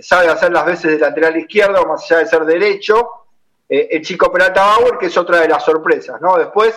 sabe 0.01 0.29
hacer 0.29 0.53
las 0.53 0.65
veces 0.65 0.91
de 0.93 0.99
lateral 0.99 1.35
izquierdo, 1.35 1.85
más 1.85 2.09
allá 2.09 2.19
de 2.19 2.27
ser 2.27 2.45
derecho, 2.45 3.24
eh, 3.67 3.87
el 3.91 4.01
chico 4.01 4.31
Peralta 4.31 4.65
Bauer, 4.65 4.97
que 4.97 5.07
es 5.07 5.17
otra 5.17 5.39
de 5.39 5.49
las 5.49 5.63
sorpresas, 5.63 6.21
¿no? 6.21 6.37
Después, 6.37 6.75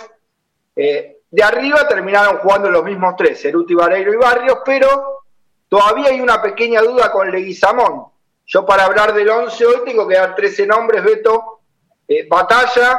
eh, 0.75 1.19
de 1.31 1.43
arriba 1.43 1.87
terminaron 1.87 2.39
jugando 2.39 2.71
los 2.71 2.85
mismos 2.85 3.15
tres, 3.17 3.41
Ceruti, 3.43 3.75
Vareiro 3.75 4.13
y 4.13 4.17
Barrios, 4.17 4.59
pero 4.65 5.25
todavía 5.69 6.09
hay 6.11 6.21
una 6.21 6.41
pequeña 6.41 6.81
duda 6.81 7.13
con 7.13 7.31
Leguizamón. 7.31 8.07
Yo 8.47 8.65
para 8.65 8.87
hablar 8.87 9.13
del 9.13 9.29
11 9.29 9.67
hoy 9.67 9.77
tengo 9.85 10.09
que 10.09 10.15
dar 10.15 10.35
13 10.35 10.67
nombres, 10.67 11.05
Beto, 11.05 11.61
eh, 12.07 12.27
Batalla, 12.27 12.99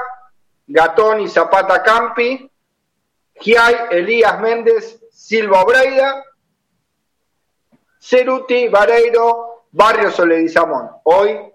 Gatón 0.67 1.21
y 1.21 1.27
Zapata 1.27 1.81
Campi, 1.81 2.51
Giai, 3.41 3.75
Elías 3.89 4.39
Méndez, 4.39 4.99
Silva 5.11 5.63
Breida, 5.63 6.23
Ceruti, 7.99 8.67
Vareiro, 8.67 9.65
Barrios 9.71 10.19
o 10.19 10.25
Leguizamón. 10.27 10.89
Hoy 11.03 11.48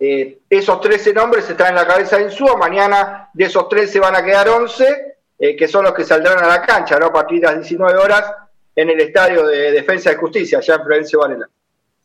eh, 0.00 0.38
esos 0.48 0.80
13 0.80 1.12
nombres 1.12 1.48
están 1.48 1.68
en 1.68 1.74
la 1.74 1.86
cabeza 1.86 2.16
de 2.16 2.24
Insúa, 2.24 2.56
mañana 2.56 3.28
de 3.34 3.44
esos 3.44 3.68
13 3.68 4.00
van 4.00 4.16
a 4.16 4.24
quedar 4.24 4.48
11, 4.48 5.16
eh, 5.38 5.54
que 5.54 5.68
son 5.68 5.84
los 5.84 5.92
que 5.92 6.04
saldrán 6.04 6.42
a 6.42 6.48
la 6.48 6.62
cancha, 6.62 6.98
¿no? 6.98 7.06
A 7.06 7.12
partir 7.12 7.40
de 7.40 7.46
las 7.46 7.56
19 7.56 7.98
horas 7.98 8.32
en 8.74 8.88
el 8.88 8.98
Estadio 8.98 9.46
de 9.46 9.72
Defensa 9.72 10.10
y 10.10 10.16
Justicia, 10.16 10.58
allá 10.58 10.76
en 10.76 10.84
Florencio 10.84 11.20
Varela. 11.20 11.48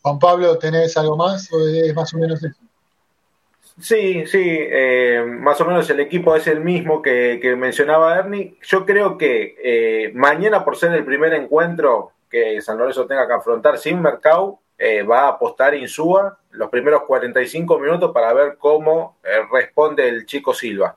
Juan 0.01 0.19
Pablo, 0.19 0.57
¿tenés 0.57 0.97
algo 0.97 1.15
más 1.15 1.51
o 1.53 1.67
es 1.67 1.95
más 1.95 2.13
o 2.13 2.17
menos 2.17 2.43
eso? 2.43 2.59
Sí, 3.79 4.25
sí, 4.25 4.43
eh, 4.43 5.23
más 5.25 5.59
o 5.61 5.65
menos 5.65 5.89
el 5.89 5.99
equipo 6.01 6.35
es 6.35 6.47
el 6.47 6.61
mismo 6.61 7.01
que, 7.01 7.39
que 7.41 7.55
mencionaba 7.55 8.17
Ernie. 8.17 8.57
Yo 8.61 8.85
creo 8.85 9.17
que 9.17 9.55
eh, 9.63 10.11
mañana, 10.13 10.63
por 10.63 10.77
ser 10.77 10.93
el 10.93 11.05
primer 11.05 11.33
encuentro 11.33 12.11
que 12.29 12.61
San 12.61 12.77
Lorenzo 12.77 13.05
tenga 13.05 13.27
que 13.27 13.33
afrontar 13.33 13.77
sin 13.77 14.01
Mercado, 14.01 14.59
eh, 14.77 15.03
va 15.03 15.21
a 15.21 15.27
apostar 15.29 15.73
Insúa 15.75 16.37
los 16.51 16.69
primeros 16.69 17.03
45 17.03 17.79
minutos 17.79 18.11
para 18.13 18.33
ver 18.33 18.57
cómo 18.57 19.17
eh, 19.23 19.45
responde 19.51 20.07
el 20.07 20.25
chico 20.25 20.53
Silva. 20.53 20.95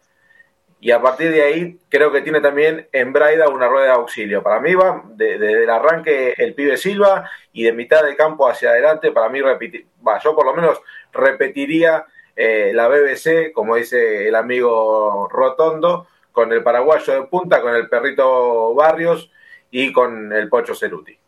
Y 0.80 0.92
a 0.92 1.02
partir 1.02 1.32
de 1.32 1.42
ahí, 1.42 1.78
creo 1.88 2.12
que 2.12 2.20
tiene 2.20 2.40
también 2.40 2.88
en 2.92 3.12
Braida 3.12 3.48
una 3.48 3.66
rueda 3.66 3.86
de 3.86 3.92
auxilio. 3.92 4.42
Para 4.44 4.60
mí 4.60 4.74
va 4.74 5.02
desde 5.08 5.64
el 5.64 5.70
arranque 5.70 6.34
el 6.36 6.54
pibe 6.54 6.76
Silva 6.76 7.28
y 7.52 7.64
de 7.64 7.72
mitad 7.72 8.04
de 8.04 8.14
campo 8.14 8.48
hacia 8.48 8.70
adelante, 8.70 9.10
para 9.10 9.28
mí, 9.28 9.40
va, 9.40 10.18
yo 10.20 10.36
por 10.36 10.44
lo 10.44 10.54
menos 10.54 10.80
repetiría 11.12 12.06
eh, 12.36 12.70
la 12.72 12.86
BBC, 12.86 13.52
como 13.52 13.74
dice 13.74 14.28
el 14.28 14.36
amigo 14.36 15.28
Rotondo, 15.28 16.06
con 16.30 16.52
el 16.52 16.62
paraguayo 16.62 17.12
de 17.12 17.22
punta, 17.26 17.60
con 17.60 17.74
el 17.74 17.88
perrito 17.88 18.72
Barrios 18.74 19.32
y 19.72 19.92
con 19.92 20.32
el 20.32 20.48
Pocho 20.48 20.76
Ceruti. 20.76 21.18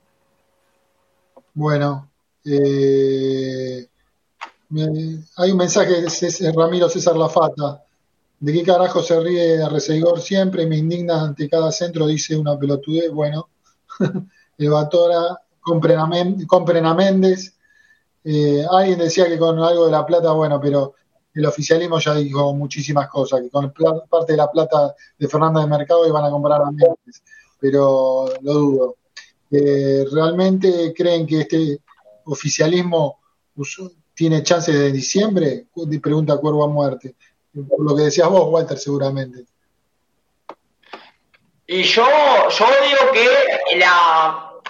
Bueno, 1.54 2.09
eh, 2.44 3.88
hay 5.36 5.50
un 5.50 5.56
mensaje 5.56 6.02
de 6.02 6.52
Ramiro 6.52 6.88
César 6.88 7.16
Lafata. 7.16 7.82
¿De 8.38 8.52
qué 8.52 8.62
carajo 8.62 9.02
se 9.02 9.20
ríe 9.20 9.68
Reseigor 9.68 10.20
siempre? 10.20 10.66
Me 10.66 10.76
indigna 10.78 11.22
ante 11.22 11.48
cada 11.48 11.70
centro, 11.72 12.06
dice 12.06 12.36
una 12.36 12.58
pelotudez. 12.58 13.10
Bueno, 13.10 13.48
Evatora, 14.58 15.40
compren 15.60 15.98
a, 15.98 16.08
compren 16.46 16.86
a 16.86 16.94
Méndez. 16.94 17.54
Eh, 18.24 18.64
alguien 18.70 18.98
decía 18.98 19.26
que 19.26 19.38
con 19.38 19.58
algo 19.58 19.86
de 19.86 19.92
la 19.92 20.06
plata, 20.06 20.32
bueno, 20.32 20.60
pero 20.60 20.94
el 21.34 21.46
oficialismo 21.46 21.98
ya 21.98 22.14
dijo 22.14 22.54
muchísimas 22.54 23.08
cosas, 23.08 23.40
que 23.40 23.50
con 23.50 23.72
parte 24.08 24.32
de 24.32 24.36
la 24.36 24.50
plata 24.50 24.94
de 25.18 25.28
Fernanda 25.28 25.60
de 25.60 25.66
Mercado 25.66 26.06
iban 26.06 26.24
a 26.24 26.30
comprar 26.30 26.62
a 26.62 26.70
Méndez, 26.70 27.22
pero 27.58 28.26
lo 28.42 28.52
dudo. 28.52 28.96
Eh, 29.50 30.04
¿Realmente 30.12 30.94
creen 30.96 31.26
que 31.26 31.40
este 31.40 31.80
oficialismo 32.32 33.20
tiene 34.14 34.42
chances 34.42 34.74
de 34.74 34.92
diciembre? 34.92 35.66
Pregunta 36.02 36.36
Cuervo 36.36 36.64
a 36.64 36.68
Muerte. 36.68 37.14
Por 37.52 37.84
lo 37.84 37.96
que 37.96 38.04
decías 38.04 38.28
vos, 38.28 38.48
Walter, 38.48 38.78
seguramente. 38.78 39.44
Y 41.66 41.82
yo, 41.82 42.04
yo 42.48 42.66
digo 42.84 43.12
que 43.12 43.26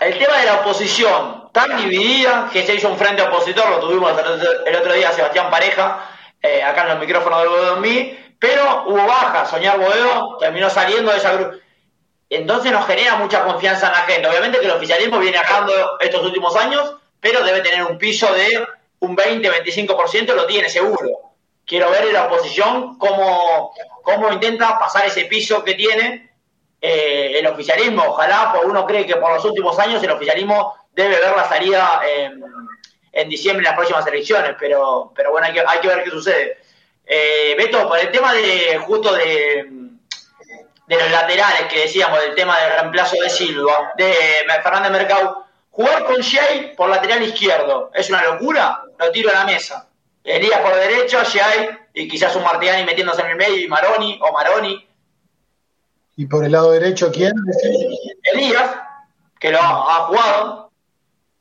el 0.01 0.19
tema 0.19 0.39
de 0.39 0.47
la 0.47 0.61
oposición 0.61 1.49
tan 1.53 1.77
dividida, 1.79 2.49
que 2.53 2.65
se 2.65 2.75
hizo 2.75 2.89
un 2.89 2.99
frente 2.99 3.23
opositor, 3.23 3.69
lo 3.71 3.81
tuvimos 3.81 4.13
el 4.13 4.19
otro- 4.19 4.67
el 4.67 4.77
otro 4.77 4.93
día 4.93 5.11
Sebastián 5.13 5.51
Pareja, 5.51 6.09
eh, 6.43 6.63
acá 6.63 6.83
en 6.83 6.89
los 6.91 6.99
micrófonos 7.01 7.41
del 7.41 7.49
Boedo 7.49 7.77
en 7.77 7.81
mí, 7.83 8.19
pero 8.39 8.85
hubo 8.87 9.07
baja, 9.07 9.47
Soñar 9.47 9.79
Boedo 9.79 10.37
terminó 10.39 10.71
saliendo 10.71 11.11
de 11.11 11.19
esa 11.19 11.33
grupo. 11.33 11.57
Entonces 12.29 12.71
nos 12.71 12.87
genera 12.87 13.17
mucha 13.17 13.45
confianza 13.45 13.89
en 13.89 13.93
la 13.93 13.99
gente. 14.03 14.29
Obviamente 14.29 14.61
que 14.61 14.67
el 14.67 14.73
oficialismo 14.73 15.19
viene 15.19 15.39
bajando 15.39 15.99
estos 16.01 16.25
últimos 16.25 16.55
años, 16.55 16.97
pero 17.21 17.45
debe 17.45 17.61
tener 17.61 17.85
un 17.85 17.99
piso 17.99 18.33
de 18.33 18.67
un 19.01 19.17
20-25%, 19.17 20.35
lo 20.35 20.47
tiene 20.47 20.69
seguro. 20.69 21.09
Quiero 21.67 21.91
ver 21.91 22.07
en 22.07 22.15
la 22.15 22.27
oposición 22.27 22.99
cómo, 22.99 23.73
cómo 24.03 24.33
intenta 24.33 24.79
pasar 24.79 25.07
ese 25.07 25.27
piso 25.27 25.63
que 25.63 25.75
tiene 25.75 26.31
eh, 26.81 27.39
el 27.39 27.47
oficialismo. 27.47 28.03
Ojalá, 28.09 28.51
porque 28.53 28.67
uno 28.67 28.87
cree 28.87 29.07
que 29.07 29.17
por 29.17 29.33
los 29.33 29.45
últimos 29.45 29.79
años 29.79 30.03
el 30.03 30.11
oficialismo 30.11 30.75
debe 30.93 31.21
ver 31.21 31.37
la 31.37 31.49
salida 31.49 32.03
en, 33.13 33.29
diciembre 33.29 33.61
en 33.61 33.71
las 33.71 33.75
próximas 33.75 34.07
elecciones, 34.07 34.57
pero, 34.59 35.13
pero 35.15 35.31
bueno, 35.31 35.47
hay 35.47 35.53
que, 35.53 35.61
hay 35.61 35.79
que 35.81 35.89
ver 35.89 36.03
qué 36.03 36.11
sucede. 36.11 36.59
Eh, 37.07 37.55
Beto, 37.57 37.89
por 37.89 37.99
el 37.99 38.11
tema 38.11 38.33
de 38.33 38.79
justo 38.79 39.13
de, 39.13 39.67
de 40.87 40.97
los 40.97 41.11
laterales 41.11 41.67
que 41.69 41.81
decíamos, 41.81 42.21
del 42.21 42.35
tema 42.35 42.59
del 42.59 42.73
reemplazo 42.73 43.17
de 43.23 43.31
Silva, 43.31 43.93
de 43.97 44.13
Fernández 44.63 44.91
Mercado, 44.91 45.47
jugar 45.71 46.05
con 46.05 46.21
Shea 46.21 46.75
por 46.77 46.91
lateral 46.91 47.23
izquierdo, 47.23 47.91
¿es 47.95 48.09
una 48.11 48.25
locura? 48.25 48.83
Lo 48.99 49.11
tiro 49.11 49.31
a 49.31 49.35
la 49.35 49.45
mesa. 49.45 49.89
Elías 50.23 50.61
por 50.61 50.75
derecha, 50.75 51.23
Shea 51.23 51.89
y 51.95 52.09
quizás 52.09 52.37
un 52.37 52.43
Martínez 52.43 52.85
metiéndose 52.85 53.23
en 53.23 53.29
el 53.29 53.37
medio 53.37 53.57
y 53.57 53.69
Maroni 53.69 54.19
o 54.23 54.33
Maroni. 54.33 54.87
¿Y 56.17 56.27
por 56.27 56.45
el 56.45 56.53
lado 56.53 56.73
derecho 56.73 57.11
quién? 57.11 57.33
Elías, 58.33 58.71
que 59.39 59.51
lo 59.51 59.59
ha, 59.59 60.07
jugado, 60.07 60.71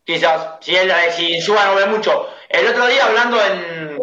quizás, 0.05 0.57
si 0.61 0.75
él 0.75 0.91
si 1.15 1.41
Suba 1.41 1.65
no 1.65 1.75
ve 1.75 1.85
mucho. 1.87 2.29
El 2.47 2.67
otro 2.67 2.87
día 2.87 3.05
hablando 3.05 3.37
en, 3.43 3.97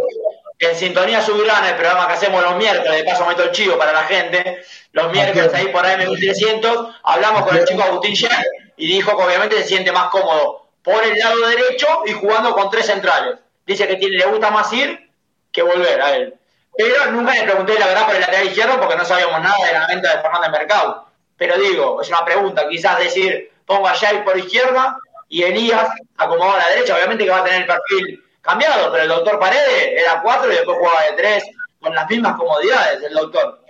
en 0.58 0.76
Sintonía 0.76 1.22
Subirana, 1.22 1.70
el 1.70 1.76
programa 1.76 2.06
que 2.06 2.14
hacemos 2.14 2.42
los 2.42 2.56
miércoles, 2.56 2.98
de 2.98 3.04
paso 3.04 3.24
meto 3.24 3.44
el 3.44 3.52
chivo 3.52 3.78
para 3.78 3.92
la 3.92 4.02
gente, 4.02 4.62
los 4.92 5.10
miércoles 5.10 5.54
ahí 5.54 5.68
por 5.68 5.84
AM1300, 5.84 6.96
hablamos 7.02 7.46
con 7.46 7.56
el 7.56 7.64
chico 7.64 7.82
Agustín 7.82 8.14
Scher 8.14 8.46
y 8.76 8.86
dijo 8.86 9.16
que 9.16 9.24
obviamente 9.24 9.56
se 9.58 9.68
siente 9.68 9.92
más 9.92 10.10
cómodo 10.10 10.68
por 10.82 11.02
el 11.04 11.18
lado 11.18 11.48
derecho 11.48 11.86
y 12.06 12.12
jugando 12.12 12.52
con 12.54 12.70
tres 12.70 12.86
centrales. 12.86 13.38
Dice 13.66 13.88
que 13.88 13.96
tiene, 13.96 14.18
le 14.18 14.26
gusta 14.26 14.50
más 14.50 14.72
ir 14.72 15.10
que 15.50 15.62
volver 15.62 16.00
a 16.00 16.16
él. 16.16 16.34
Pero 16.76 17.10
nunca 17.10 17.34
le 17.34 17.42
pregunté 17.42 17.78
la 17.78 17.86
verdad 17.86 18.06
por 18.06 18.14
el 18.14 18.20
lateral 18.20 18.46
izquierdo 18.46 18.78
porque 18.78 18.96
no 18.96 19.04
sabíamos 19.04 19.40
nada 19.40 19.66
de 19.66 19.72
la 19.72 19.86
venta 19.86 20.14
de 20.14 20.22
Fernández 20.22 20.50
Mercado. 20.50 21.06
Pero 21.36 21.58
digo, 21.58 22.00
es 22.00 22.08
una 22.08 22.24
pregunta, 22.24 22.68
quizás 22.68 22.98
decir, 22.98 23.50
pongo 23.64 23.88
a 23.88 23.94
Jai 23.94 24.24
por 24.24 24.38
izquierda 24.38 24.96
y 25.28 25.42
Elías 25.42 25.88
acomodado 26.16 26.56
a 26.56 26.62
la 26.62 26.68
derecha, 26.68 26.94
obviamente 26.94 27.24
que 27.24 27.30
va 27.30 27.38
a 27.38 27.44
tener 27.44 27.62
el 27.62 27.66
perfil 27.66 28.24
cambiado, 28.40 28.92
pero 28.92 29.02
el 29.02 29.08
doctor 29.08 29.38
Paredes 29.40 30.00
era 30.00 30.22
cuatro 30.22 30.52
y 30.52 30.54
después 30.54 30.78
jugaba 30.78 31.02
de 31.02 31.12
tres, 31.12 31.44
con 31.80 31.94
las 31.94 32.08
mismas 32.08 32.36
comodidades 32.36 33.02
el 33.02 33.14
doctor. 33.14 33.65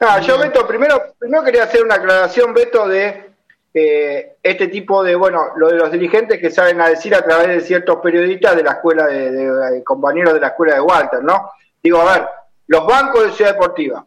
Ah, 0.00 0.20
yo, 0.20 0.38
Beto, 0.38 0.66
primero, 0.66 1.14
primero 1.18 1.42
quería 1.42 1.64
hacer 1.64 1.82
una 1.82 1.96
aclaración, 1.96 2.54
Beto, 2.54 2.86
de 2.86 3.30
eh, 3.74 4.36
este 4.42 4.68
tipo 4.68 5.02
de, 5.02 5.14
bueno, 5.16 5.48
lo 5.56 5.68
de 5.68 5.74
los 5.76 5.90
dirigentes 5.90 6.38
que 6.40 6.50
saben 6.50 6.80
a 6.80 6.88
decir 6.88 7.14
a 7.14 7.22
través 7.22 7.48
de 7.48 7.60
ciertos 7.60 7.98
periodistas 8.00 8.54
de 8.56 8.62
la 8.62 8.72
escuela, 8.72 9.06
de, 9.06 9.30
de- 9.32 9.70
de 9.72 9.84
compañeros 9.84 10.34
de 10.34 10.40
la 10.40 10.48
escuela 10.48 10.74
de 10.74 10.80
Walter, 10.80 11.22
¿no? 11.22 11.50
Digo, 11.82 12.00
a 12.00 12.12
ver, 12.12 12.28
los 12.68 12.86
bancos 12.86 13.24
de 13.24 13.32
Ciudad 13.32 13.52
Deportiva, 13.52 14.04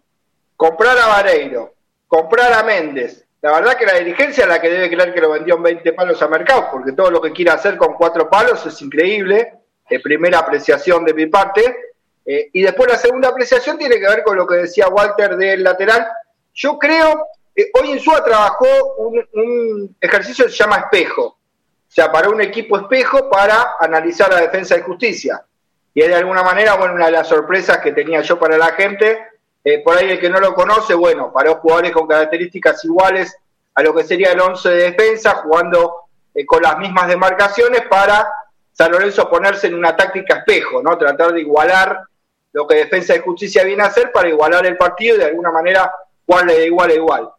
comprar 0.56 0.98
a 0.98 1.08
Vareiro, 1.08 1.74
comprar 2.08 2.54
a 2.54 2.64
Méndez, 2.64 3.26
la 3.42 3.52
verdad 3.54 3.76
que 3.76 3.86
la 3.86 3.96
dirigencia 3.96 4.44
es 4.44 4.50
la 4.50 4.62
que 4.62 4.70
debe 4.70 4.90
creer 4.90 5.14
que 5.14 5.22
lo 5.22 5.32
vendió 5.32 5.56
en 5.56 5.64
20 5.64 5.94
palos 5.94 6.22
a 6.22 6.28
mercado, 6.28 6.68
porque 6.72 6.92
todo 6.94 7.10
lo 7.12 7.22
que 7.22 7.32
quiere 7.32 7.52
hacer 7.52 7.76
con 7.76 7.96
cuatro 7.96 8.30
palos 8.30 8.66
es 8.66 8.82
increíble, 8.82 9.54
eh, 9.90 10.00
primera 10.00 10.40
apreciación 10.40 11.04
de 11.04 11.14
mi 11.14 11.26
parte, 11.26 11.91
eh, 12.26 12.50
y 12.54 12.62
después 12.62 12.90
la 12.90 12.98
segunda 12.98 13.30
apreciación 13.30 13.78
tiene 13.78 14.00
que 14.00 14.08
ver 14.08 14.24
con 14.24 14.38
lo 14.38 14.46
que 14.46 14.56
decía 14.56 14.88
Walter 14.88 15.36
del 15.38 15.64
lateral. 15.64 16.08
Yo 16.54 16.78
creo, 16.78 17.28
eh, 17.56 17.72
hoy 17.74 17.92
en 17.92 18.00
SUA 18.00 18.24
trabajó 18.24 18.68
un, 18.98 19.96
ejercicio 20.00 20.46
que 20.46 20.52
se 20.52 20.58
llama 20.58 20.78
espejo. 20.78 21.24
O 21.24 21.94
sea, 21.94 22.12
para 22.12 22.30
un 22.30 22.42
equipo 22.42 22.78
espejo 22.78 23.30
para 23.30 23.76
analizar 23.80 24.32
la 24.32 24.42
defensa 24.42 24.76
de 24.76 24.84
justicia. 24.84 25.44
Y 25.94 26.02
es 26.02 26.08
de 26.08 26.16
alguna 26.16 26.44
manera, 26.44 26.76
bueno, 26.76 26.94
una 26.94 27.08
de 27.08 27.12
las 27.12 27.28
sorpresas 27.28 27.80
que 27.80 27.92
tenía 27.92 28.22
yo 28.22 28.40
para 28.40 28.58
la 28.58 28.72
gente. 28.74 29.20
Eh, 29.64 29.80
por 29.84 29.98
ahí 29.98 30.10
el 30.10 30.20
que 30.20 30.30
no 30.30 30.40
lo 30.40 30.54
conoce, 30.54 30.94
bueno, 30.94 31.32
para 31.32 31.54
jugadores 31.56 31.92
con 31.92 32.08
características 32.08 32.84
iguales 32.86 33.36
a 33.76 33.84
lo 33.84 33.94
que 33.94 34.04
sería 34.04 34.32
el 34.32 34.40
11 34.40 34.70
de 34.70 34.92
defensa, 34.92 35.36
jugando 35.36 35.98
con 36.48 36.64
las 36.64 36.78
mismas 36.78 37.08
demarcaciones 37.08 37.82
para 37.90 38.28
San 38.72 38.92
Lorenzo 38.92 39.30
ponerse 39.30 39.68
en 39.68 39.76
una 39.76 39.96
táctica 39.96 40.38
espejo, 40.38 40.82
¿no? 40.82 40.98
Tratar 40.98 41.34
de 41.34 41.42
igualar 41.42 42.02
lo 42.54 42.68
que 42.68 42.76
Defensa 42.76 43.14
de 43.14 43.20
Justicia 43.20 43.64
viene 43.64 43.84
a 43.84 43.88
hacer 43.88 44.12
para 44.12 44.30
igualar 44.30 44.66
el 44.66 44.78
partido 44.78 45.16
y 45.16 45.20
de 45.20 45.26
alguna 45.26 45.52
manera 45.52 45.92
jugarle 46.26 46.60
de 46.60 46.66
igual 46.68 46.90
a 46.90 46.94
igual. 46.94 47.30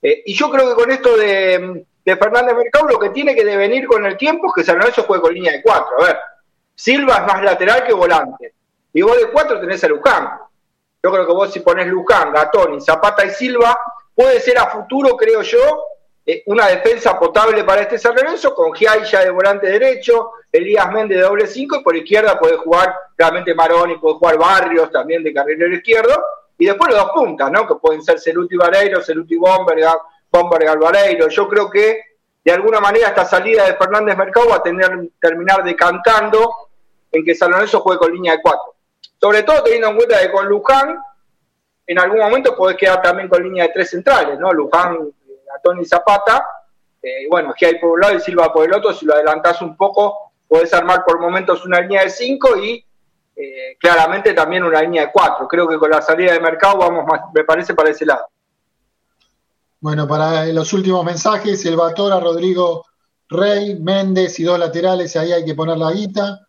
Eh, 0.00 0.22
y 0.26 0.34
yo 0.34 0.50
creo 0.50 0.68
que 0.68 0.74
con 0.74 0.90
esto 0.90 1.16
de, 1.16 1.84
de 2.04 2.16
Fernández 2.16 2.56
Mercado 2.56 2.88
lo 2.88 2.98
que 2.98 3.10
tiene 3.10 3.34
que 3.34 3.44
devenir 3.44 3.86
con 3.86 4.04
el 4.04 4.16
tiempo 4.16 4.48
es 4.48 4.52
que 4.54 4.64
San 4.64 4.78
Lorenzo 4.78 5.04
juegue 5.04 5.22
con 5.22 5.34
línea 5.34 5.52
de 5.52 5.62
cuatro. 5.62 6.00
A 6.00 6.06
ver, 6.06 6.18
Silva 6.74 7.18
es 7.18 7.26
más 7.26 7.42
lateral 7.42 7.84
que 7.84 7.92
volante. 7.92 8.54
Y 8.92 9.02
vos 9.02 9.16
de 9.16 9.30
cuatro 9.30 9.60
tenés 9.60 9.82
a 9.84 9.88
Luján. 9.88 10.30
Yo 11.02 11.10
creo 11.10 11.26
que 11.26 11.32
vos 11.32 11.52
si 11.52 11.60
ponés 11.60 11.86
Luján, 11.86 12.32
Gatón 12.32 12.74
y 12.74 12.80
Zapata 12.80 13.24
y 13.24 13.30
Silva, 13.30 13.76
puede 14.14 14.40
ser 14.40 14.58
a 14.58 14.66
futuro, 14.66 15.16
creo 15.16 15.42
yo, 15.42 15.84
eh, 16.24 16.42
una 16.46 16.68
defensa 16.68 17.18
potable 17.18 17.64
para 17.64 17.82
este 17.82 17.98
San 17.98 18.14
Lorenzo, 18.14 18.54
con 18.54 18.72
Giai 18.72 19.04
ya 19.04 19.24
de 19.24 19.30
volante 19.30 19.66
derecho, 19.66 20.32
Elías 20.52 20.92
Méndez 20.92 21.18
de 21.18 21.24
doble 21.24 21.46
5, 21.46 21.76
y 21.76 21.82
por 21.82 21.96
izquierda 21.96 22.38
puede 22.38 22.58
jugar 22.58 22.94
realmente 23.16 23.54
Maroni, 23.54 23.96
puede 23.96 24.16
jugar 24.16 24.38
Barrios 24.38 24.90
también 24.92 25.22
de 25.22 25.32
carrilero 25.32 25.74
izquierdo, 25.74 26.22
y 26.58 26.66
después 26.66 26.92
los 26.92 27.02
dos 27.02 27.12
puntas, 27.12 27.50
¿no? 27.50 27.66
Que 27.66 27.74
pueden 27.76 28.02
ser 28.02 28.20
Celuti 28.20 28.56
Vareiro, 28.56 29.00
Celuti 29.00 29.36
Bomberg, 29.36 29.84
Bomberg 30.30 30.68
Alvareiro. 30.68 31.28
Yo 31.28 31.48
creo 31.48 31.70
que 31.70 32.00
de 32.44 32.52
alguna 32.52 32.80
manera 32.80 33.08
esta 33.08 33.24
salida 33.24 33.64
de 33.64 33.74
Fernández 33.74 34.16
Mercado 34.16 34.50
va 34.50 34.56
a 34.56 34.62
tener, 34.62 35.08
terminar 35.20 35.64
decantando 35.64 36.50
en 37.10 37.24
que 37.24 37.34
San 37.34 37.52
juegue 37.52 37.98
con 37.98 38.12
línea 38.12 38.32
de 38.32 38.42
cuatro. 38.42 38.74
Sobre 39.20 39.42
todo 39.42 39.62
teniendo 39.62 39.88
en 39.88 39.96
cuenta 39.96 40.20
que 40.20 40.30
con 40.30 40.46
Luján, 40.46 40.98
en 41.86 41.98
algún 41.98 42.20
momento 42.20 42.56
podés 42.56 42.76
quedar 42.76 43.00
también 43.02 43.28
con 43.28 43.42
línea 43.42 43.64
de 43.64 43.72
tres 43.72 43.90
centrales, 43.90 44.38
¿no? 44.38 44.52
Luján, 44.52 44.98
Tony 45.62 45.84
Zapata, 45.84 46.44
eh, 47.02 47.26
bueno, 47.28 47.54
hay 47.60 47.78
por 47.78 47.90
un 47.90 48.00
lado 48.00 48.14
y 48.14 48.20
Silva 48.20 48.52
por 48.52 48.64
el 48.64 48.74
otro, 48.74 48.92
si 48.92 49.04
lo 49.04 49.14
adelantás 49.14 49.60
un 49.62 49.76
poco, 49.76 50.31
podés 50.52 50.74
armar 50.74 51.02
por 51.02 51.18
momentos 51.18 51.64
una 51.64 51.80
línea 51.80 52.02
de 52.02 52.10
cinco 52.10 52.58
y 52.58 52.84
eh, 53.34 53.78
claramente 53.80 54.34
también 54.34 54.62
una 54.64 54.82
línea 54.82 55.06
de 55.06 55.10
cuatro. 55.10 55.48
Creo 55.48 55.66
que 55.66 55.78
con 55.78 55.90
la 55.90 56.02
salida 56.02 56.34
de 56.34 56.40
mercado 56.40 56.76
vamos 56.76 57.06
más, 57.06 57.22
me 57.34 57.42
parece, 57.42 57.72
para 57.72 57.88
ese 57.88 58.04
lado. 58.04 58.26
Bueno, 59.80 60.06
para 60.06 60.44
los 60.44 60.70
últimos 60.74 61.02
mensajes, 61.06 61.64
el 61.64 61.76
Batora, 61.76 62.20
Rodrigo 62.20 62.84
Rey, 63.30 63.80
Méndez 63.80 64.38
y 64.40 64.42
dos 64.42 64.58
laterales, 64.58 65.16
ahí 65.16 65.32
hay 65.32 65.42
que 65.42 65.54
poner 65.54 65.78
la 65.78 65.90
guita. 65.90 66.46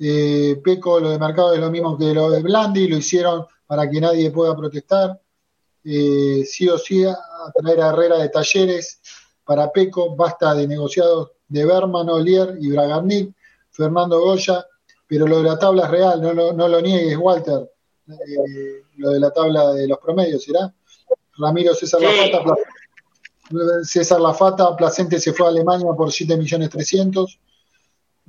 Eh, 0.00 0.60
Peco, 0.64 0.98
lo 0.98 1.10
de 1.10 1.18
mercado 1.20 1.54
es 1.54 1.60
lo 1.60 1.70
mismo 1.70 1.96
que 1.96 2.12
lo 2.12 2.30
de 2.30 2.42
Blandi, 2.42 2.88
lo 2.88 2.96
hicieron 2.96 3.46
para 3.64 3.88
que 3.88 4.00
nadie 4.00 4.32
pueda 4.32 4.56
protestar. 4.56 5.20
Eh, 5.84 6.42
sí 6.44 6.68
o 6.68 6.76
sí, 6.78 7.04
a 7.06 7.16
traer 7.54 7.80
a 7.80 7.90
Herrera 7.90 8.16
de 8.18 8.28
Talleres 8.28 9.00
para 9.44 9.70
Peco, 9.70 10.16
basta 10.16 10.52
de 10.52 10.66
negociados 10.66 11.30
de 11.50 11.66
Berman, 11.66 12.08
Olier 12.08 12.56
y 12.60 12.70
Bragarnik, 12.70 13.34
Fernando 13.70 14.20
Goya, 14.20 14.64
pero 15.06 15.26
lo 15.26 15.38
de 15.38 15.48
la 15.50 15.58
tabla 15.58 15.84
es 15.84 15.90
real, 15.90 16.22
no, 16.22 16.32
lo, 16.32 16.52
no 16.52 16.68
lo 16.68 16.80
niegues, 16.80 17.18
Walter. 17.18 17.70
Eh, 18.08 18.82
lo 18.96 19.10
de 19.10 19.20
la 19.20 19.30
tabla 19.30 19.72
de 19.72 19.86
los 19.86 19.98
promedios, 19.98 20.42
¿será? 20.44 20.72
Ramiro 21.38 21.74
César 21.74 22.00
Lafata, 22.00 22.54
César 23.82 24.20
Lafata, 24.20 24.76
Placente 24.76 25.18
se 25.18 25.32
fue 25.32 25.46
a 25.46 25.50
Alemania 25.50 25.92
por 25.96 26.12
7 26.12 26.36
millones 26.36 26.70
300. 26.70 27.40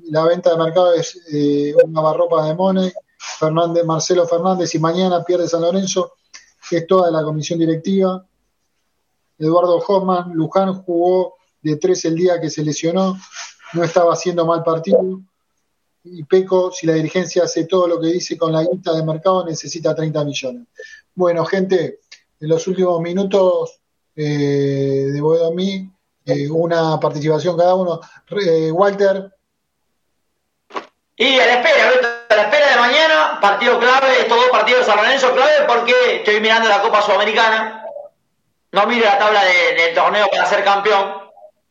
La 0.09 0.25
venta 0.25 0.51
de 0.51 0.57
mercado 0.57 0.93
es 0.93 1.21
eh, 1.31 1.75
una 1.83 2.01
barropa 2.01 2.45
de 2.47 2.55
Mone, 2.55 2.93
Fernández, 3.17 3.85
Marcelo 3.85 4.27
Fernández 4.27 4.73
y 4.73 4.79
mañana 4.79 5.23
pierde 5.23 5.47
San 5.47 5.61
Lorenzo, 5.61 6.13
es 6.71 6.87
toda 6.87 7.11
la 7.11 7.23
comisión 7.23 7.59
directiva. 7.59 8.25
Eduardo 9.37 9.77
Hoffman, 9.77 10.33
Luján 10.33 10.81
jugó 10.83 11.35
de 11.61 11.77
tres 11.77 12.05
el 12.05 12.15
día 12.15 12.39
que 12.39 12.49
se 12.49 12.63
lesionó, 12.63 13.17
no 13.73 13.83
estaba 13.83 14.13
haciendo 14.13 14.45
mal 14.45 14.63
partido 14.63 15.21
y 16.03 16.23
Peco, 16.23 16.71
si 16.71 16.87
la 16.87 16.93
dirigencia 16.93 17.43
hace 17.43 17.65
todo 17.65 17.87
lo 17.87 17.99
que 17.99 18.07
dice 18.07 18.37
con 18.37 18.51
la 18.51 18.63
guita 18.63 18.93
de 18.93 19.03
mercado, 19.03 19.45
necesita 19.45 19.95
30 19.95 20.23
millones. 20.25 20.67
Bueno, 21.13 21.45
gente, 21.45 21.99
en 22.39 22.49
los 22.49 22.65
últimos 22.67 22.99
minutos 23.01 23.79
eh, 24.15 25.09
de 25.13 25.21
Boedo 25.21 25.51
mí, 25.53 25.89
eh, 26.25 26.49
una 26.49 26.99
participación 26.99 27.57
cada 27.57 27.75
uno. 27.75 27.99
Eh, 28.31 28.71
Walter. 28.71 29.31
Y 31.17 31.39
a 31.39 31.45
la 31.45 31.53
espera, 31.61 31.89
a 32.29 32.35
la 32.35 32.41
espera 32.43 32.69
de 32.69 32.77
mañana, 32.77 33.39
partido 33.39 33.77
clave, 33.79 34.21
estos 34.21 34.37
dos 34.37 34.49
partidos 34.49 34.81
de 34.81 34.85
San 34.91 34.97
Lorenzo 34.97 35.33
clave 35.33 35.67
porque 35.67 36.15
estoy 36.17 36.41
mirando 36.41 36.67
la 36.67 36.81
Copa 36.81 37.01
Sudamericana. 37.03 37.85
No 38.71 38.87
miro 38.87 39.05
la 39.05 39.19
tabla 39.19 39.43
del 39.43 39.93
torneo 39.93 40.27
para 40.31 40.47
ser 40.47 40.63
campeón 40.63 41.20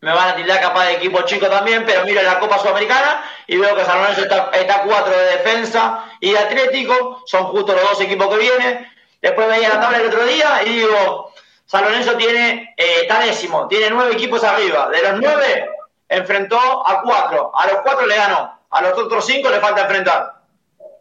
me 0.01 0.13
van 0.15 0.29
a 0.31 0.35
tildar 0.35 0.61
capaz 0.61 0.87
de 0.87 0.93
equipo 0.95 1.23
chico 1.23 1.47
también, 1.49 1.85
pero 1.85 2.05
miro 2.05 2.23
la 2.23 2.39
Copa 2.39 2.59
Sudamericana 2.59 3.23
y 3.47 3.57
veo 3.57 3.77
que 3.77 3.85
San 3.85 4.01
Lorenzo 4.01 4.23
está, 4.23 4.51
está 4.55 4.83
cuatro 4.83 5.17
de 5.17 5.25
defensa 5.37 6.05
y 6.21 6.33
de 6.33 6.39
Atlético, 6.39 7.23
son 7.27 7.45
justo 7.45 7.75
los 7.75 7.83
dos 7.83 8.01
equipos 8.01 8.29
que 8.29 8.39
vienen. 8.39 8.91
Después 9.21 9.49
veía 9.49 9.69
la 9.69 9.81
tabla 9.81 9.99
el 9.99 10.07
otro 10.07 10.25
día 10.25 10.63
y 10.65 10.71
digo, 10.71 11.33
San 11.67 11.85
Lorenzo 11.85 12.15
tiene, 12.17 12.75
eh, 12.77 13.01
está 13.03 13.21
décimo, 13.21 13.69
tiene 13.69 13.91
nueve 13.91 14.15
equipos 14.15 14.43
arriba. 14.43 14.89
De 14.89 15.03
los 15.03 15.21
nueve, 15.21 15.69
enfrentó 16.09 16.59
a 16.59 17.03
cuatro. 17.03 17.53
A 17.55 17.67
los 17.67 17.83
cuatro 17.83 18.07
le 18.07 18.17
ganó. 18.17 18.59
A 18.71 18.83
los 18.83 18.99
otros 18.99 19.27
cinco 19.27 19.51
le 19.51 19.61
falta 19.61 19.83
enfrentar. 19.83 20.35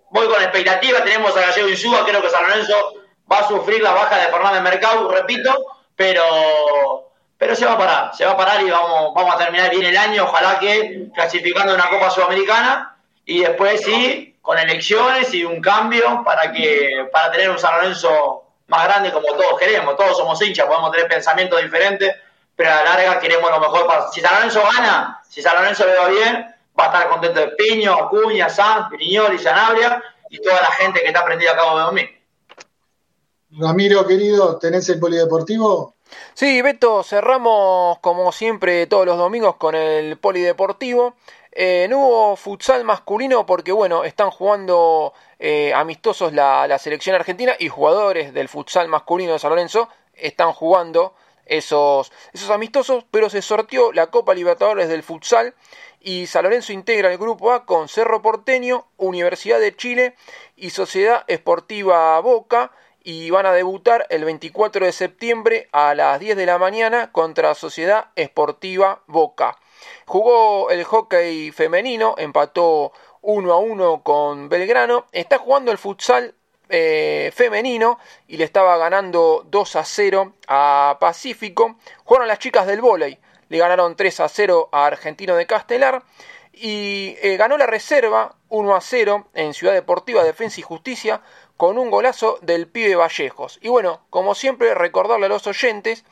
Voy 0.10 0.28
con 0.28 0.42
expectativa, 0.42 1.04
tenemos 1.04 1.36
a 1.38 1.42
Gallego 1.42 1.70
Insúa, 1.70 2.04
creo 2.06 2.22
que 2.22 2.30
San 2.30 2.44
Lorenzo 2.44 2.94
va 3.32 3.40
a 3.40 3.48
sufrir 3.48 3.82
la 3.82 3.94
baja 3.94 4.18
de 4.18 4.28
Fernández 4.28 4.62
Mercado, 4.62 5.10
repito, 5.10 5.54
pero 5.96 7.09
pero 7.40 7.56
se 7.56 7.66
va 7.66 7.72
a 7.72 7.78
parar, 7.78 8.11
se 8.14 8.26
va 8.26 8.32
a 8.34 8.38
parar 8.38 8.61
y 8.61 8.70
vamos, 8.70 9.14
vamos 9.16 9.34
a 9.34 9.38
terminar 9.38 9.72
bien 9.72 9.86
el 9.86 9.95
año, 9.95 10.26
ojalá 10.26 10.60
que 10.60 11.07
clasificando 11.16 11.74
una 11.74 11.90
Copa 11.90 12.10
Sudamericana 12.10 12.98
y 13.26 13.40
después 13.40 13.82
sí, 13.82 14.38
con 14.41 14.57
elecciones 14.57 15.34
y 15.34 15.45
un 15.45 15.61
cambio 15.61 16.22
para 16.26 16.52
que 16.52 17.07
para 17.14 17.32
tener 17.32 17.49
un 17.49 17.57
San 17.57 17.78
Lorenzo 17.78 18.44
más 18.68 18.84
grande 18.84 19.14
como 19.14 19.28
todos 19.28 19.57
queremos, 19.57 19.95
todos 19.95 20.18
somos 20.18 20.41
hinchas, 20.41 20.68
podemos 20.68 20.91
tener 20.91 21.07
pensamientos 21.07 21.61
diferentes, 21.61 22.14
pero 22.57 22.72
a 22.72 22.76
la 22.76 22.84
larga 22.84 23.20
queremos 23.22 23.49
lo 23.49 23.60
mejor 23.61 23.88
para... 23.88 24.11
Si 24.11 24.20
San 24.20 24.36
Lorenzo 24.36 24.61
gana, 24.76 25.22
si 25.30 25.41
San 25.41 25.56
Lorenzo 25.56 25.86
le 25.86 25.95
va 25.95 26.10
bien, 26.10 26.56
va 26.78 26.84
a 26.84 26.88
estar 26.88 27.07
contento 27.07 27.40
de 27.40 27.48
Piño, 27.49 27.94
Acuña, 27.94 28.49
Sanz, 28.49 28.90
Piriñol 28.90 29.36
y 29.36 29.40
Sanabria 29.40 30.03
y 30.30 30.41
toda 30.41 30.60
la 30.60 30.72
gente 30.72 30.99
que 30.99 31.07
está 31.07 31.24
prendida 31.24 31.53
a 31.53 31.56
cabo 31.56 31.78
de 31.78 31.84
dormir. 31.84 32.10
Ramiro, 33.52 34.06
querido, 34.06 34.60
¿tenés 34.60 34.90
el 34.90 34.99
polideportivo? 34.99 35.95
Sí, 36.34 36.61
Beto, 36.61 37.03
cerramos 37.03 37.99
como 37.99 38.31
siempre 38.31 38.88
todos 38.88 39.06
los 39.06 39.18
domingos 39.18 39.56
con 39.56 39.76
el 39.76 40.18
polideportivo. 40.18 41.15
Eh, 41.52 41.88
no 41.90 41.99
hubo 41.99 42.36
futsal 42.36 42.84
masculino 42.84 43.45
porque, 43.45 43.72
bueno, 43.72 44.03
están 44.03 44.30
jugando 44.30 45.14
eh, 45.40 45.73
amistosos 45.73 46.34
la, 46.34 46.77
selección 46.80 47.15
argentina 47.15 47.56
y 47.60 47.69
jugadores 47.69 48.34
del 48.34 48.48
futsal 48.48 48.88
masculino 48.88 49.34
de 49.34 49.40
San 49.40 49.49
Lorenzo 49.49 49.90
están 50.14 50.53
jugando 50.53 51.15
esos, 51.45 52.11
esos 52.34 52.49
amistosos, 52.49 53.06
pero 53.10 53.30
se 53.30 53.41
sorteó 53.41 53.91
la 53.91 54.07
Copa 54.07 54.34
Libertadores 54.34 54.90
del 54.90 55.02
futsal 55.02 55.56
y 55.99 56.27
San 56.27 56.44
Lorenzo 56.44 56.72
integra 56.72 57.11
el 57.11 57.18
grupo 57.18 57.52
A 57.52 57.65
con 57.65 57.90
Cerro 57.90 58.22
Porteño, 58.22 58.86
Universidad 58.98 59.60
de 59.60 59.76
Chile 59.76 60.15
y 60.56 60.69
Sociedad 60.69 61.23
Esportiva 61.27 62.19
Boca 62.19 62.72
y 63.04 63.30
van 63.30 63.46
a 63.46 63.54
debutar 63.54 64.06
el 64.10 64.26
24 64.26 64.86
de 64.86 64.92
septiembre 64.92 65.68
a 65.72 65.96
las 65.96 66.20
10 66.20 66.36
de 66.36 66.46
la 66.46 66.58
mañana 66.58 67.12
contra 67.12 67.56
Sociedad 67.56 68.08
Esportiva 68.16 69.04
Boca. 69.08 69.58
Jugó 70.06 70.70
el 70.70 70.84
hockey 70.84 71.52
femenino, 71.52 72.16
empató 72.18 72.92
1 73.22 73.54
a 73.54 73.58
1 73.58 74.04
con 74.04 74.50
Belgrano. 74.50 75.06
Está 75.12 75.38
jugando 75.38 75.72
el 75.72 75.78
futsal 75.78 76.36
eh, 76.70 77.32
femenino 77.34 78.00
y 78.28 78.38
le 78.38 78.44
estaba 78.44 78.78
ganando 78.78 79.46
2 79.50 79.76
a 79.76 79.84
0 79.84 80.34
a 80.48 80.98
Pacífico. 81.00 81.78
Jugaron 82.04 82.28
las 82.28 82.40
chicas 82.40 82.68
del 82.68 82.82
vóley, 82.82 83.18
le 83.50 83.58
ganaron 83.58 83.96
3 83.96 84.20
a 84.20 84.30
0 84.30 84.70
a 84.72 84.86
Argentino 84.86 85.36
de 85.36 85.48
Castelar. 85.48 86.04
Y 86.52 87.16
eh, 87.22 87.38
ganó 87.38 87.58
la 87.58 87.68
reserva 87.68 88.36
1 88.50 88.76
a 88.76 88.82
0 88.82 89.28
en 89.34 89.54
Ciudad 89.54 89.74
Deportiva 89.74 90.24
Defensa 90.24 90.60
y 90.60 90.64
Justicia 90.64 91.22
con 91.60 91.77
un 91.77 91.91
golazo 91.91 92.40
del 92.41 92.69
pibe 92.69 92.95
Vallejos. 92.95 93.60
Y 93.61 93.68
bueno, 93.68 93.99
como 94.10 94.34
siempre, 94.34 94.73
recordarle 94.76 95.26
a 95.26 95.30
los 95.30 95.45
oyentes 95.45 96.06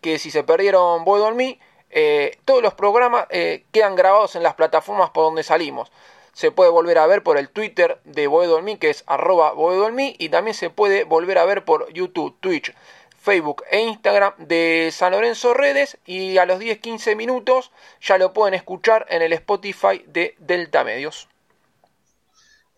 que 0.00 0.18
si 0.18 0.30
se 0.30 0.44
perdieron 0.44 1.04
Voy 1.04 1.20
Dormir, 1.20 1.58
eh, 1.90 2.38
todos 2.46 2.62
los 2.62 2.72
programas 2.72 3.26
eh, 3.28 3.66
quedan 3.70 3.96
grabados 3.96 4.34
en 4.34 4.42
las 4.42 4.54
plataformas 4.54 5.10
por 5.10 5.24
donde 5.24 5.42
salimos. 5.42 5.92
Se 6.32 6.52
puede 6.52 6.70
volver 6.70 6.96
a 6.96 7.06
ver 7.06 7.22
por 7.22 7.36
el 7.36 7.50
Twitter 7.50 8.00
de 8.04 8.28
Boedolmi, 8.28 8.78
que 8.78 8.88
es 8.88 9.04
arroba 9.06 9.52
Boedolmi, 9.52 10.16
y 10.18 10.30
también 10.30 10.54
se 10.54 10.70
puede 10.70 11.04
volver 11.04 11.36
a 11.36 11.44
ver 11.44 11.66
por 11.66 11.92
YouTube, 11.92 12.34
Twitch, 12.40 12.74
Facebook 13.20 13.62
e 13.70 13.82
Instagram 13.82 14.32
de 14.38 14.88
San 14.90 15.12
Lorenzo 15.12 15.52
Redes. 15.52 15.98
Y 16.06 16.38
a 16.38 16.46
los 16.46 16.60
10-15 16.60 17.14
minutos 17.14 17.72
ya 18.00 18.16
lo 18.16 18.32
pueden 18.32 18.54
escuchar 18.54 19.04
en 19.10 19.20
el 19.20 19.34
Spotify 19.34 20.02
de 20.06 20.34
Delta 20.38 20.82
Medios. 20.82 21.28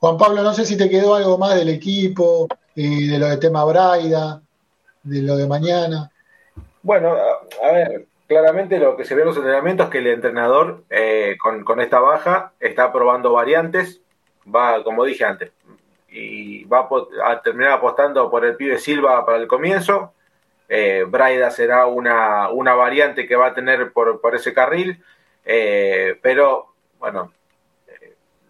Juan 0.07 0.19
Pablo, 0.19 0.43
no 0.45 0.55
sé 0.55 0.65
si 0.65 0.77
te 0.77 0.89
quedó 0.89 1.16
algo 1.16 1.37
más 1.37 1.57
del 1.57 1.69
equipo, 1.69 2.47
y 2.77 3.09
de 3.09 3.19
lo 3.19 3.27
de 3.27 3.39
tema 3.39 3.65
Braida, 3.65 4.41
de 5.03 5.20
lo 5.20 5.37
de 5.37 5.49
mañana. 5.49 6.12
Bueno, 6.81 7.16
a, 7.61 7.73
ver, 7.73 8.07
claramente 8.28 8.78
lo 8.78 8.97
que 8.97 9.05
se 9.05 9.16
ve 9.16 9.23
en 9.23 9.27
los 9.27 9.37
entrenamientos 9.37 9.87
es 9.87 9.91
que 9.91 9.99
el 9.99 10.07
entrenador 10.07 10.85
eh, 10.91 11.37
con, 11.43 11.81
esta 11.81 11.99
baja 11.99 12.53
está 12.61 12.93
probando 12.93 13.33
variantes, 13.33 14.01
va, 14.47 14.85
como 14.85 15.05
dije 15.05 15.24
antes, 15.24 15.51
y 16.09 16.62
va 16.66 16.89
a, 17.24 17.43
terminar 17.43 17.73
apostando 17.73 18.31
por 18.31 18.45
el 18.45 18.55
pibe 18.55 18.78
Silva 18.78 19.27
para 19.27 19.39
el 19.39 19.49
comienzo. 19.49 20.12
Eh, 20.69 21.05
Braida 21.09 21.51
será 21.51 21.87
una, 21.87 22.49
una, 22.51 22.74
variante 22.74 23.27
que 23.27 23.35
va 23.35 23.47
a 23.47 23.55
tener 23.55 23.93
por, 23.93 24.20
por 24.20 24.37
ese 24.37 24.55
carril, 24.55 25.03
eh, 25.45 26.16
pero 26.23 26.74
bueno, 27.01 27.33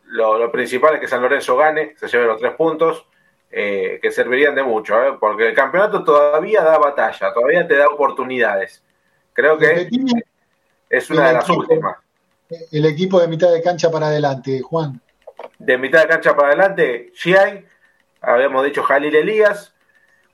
lo, 0.06 0.50
principal 0.52 0.94
es 0.94 1.00
que 1.00 1.08
San 1.08 1.22
Lorenzo 1.22 1.56
gane, 1.56 1.94
se 1.96 2.08
lleve 2.08 2.26
los 2.26 2.40
tres 2.40 2.54
puntos. 2.54 3.06
eh, 3.50 4.00
que 4.02 4.10
servirían 4.10 4.54
de 4.54 4.62
mucho, 4.62 5.00
¿eh? 5.02 5.16
porque 5.18 5.48
el 5.48 5.54
campeonato 5.54 6.02
todavía 6.02 6.62
da 6.62 6.78
batalla, 6.78 7.32
todavía 7.32 7.66
te 7.66 7.76
da 7.76 7.86
oportunidades. 7.86 8.82
Creo 9.32 9.56
que 9.56 9.88
es 10.90 11.10
una 11.10 11.28
de 11.28 11.32
las 11.34 11.48
últimas. 11.48 11.96
El 12.72 12.86
equipo 12.86 13.20
de 13.20 13.28
mitad 13.28 13.52
de 13.52 13.62
cancha 13.62 13.90
para 13.90 14.08
adelante, 14.08 14.60
Juan. 14.60 15.00
De 15.58 15.78
mitad 15.78 16.02
de 16.02 16.08
cancha 16.08 16.34
para 16.34 16.48
adelante, 16.48 17.12
Giai, 17.14 17.64
habíamos 18.20 18.64
dicho 18.64 18.82
Jalil 18.82 19.14
Elías, 19.14 19.74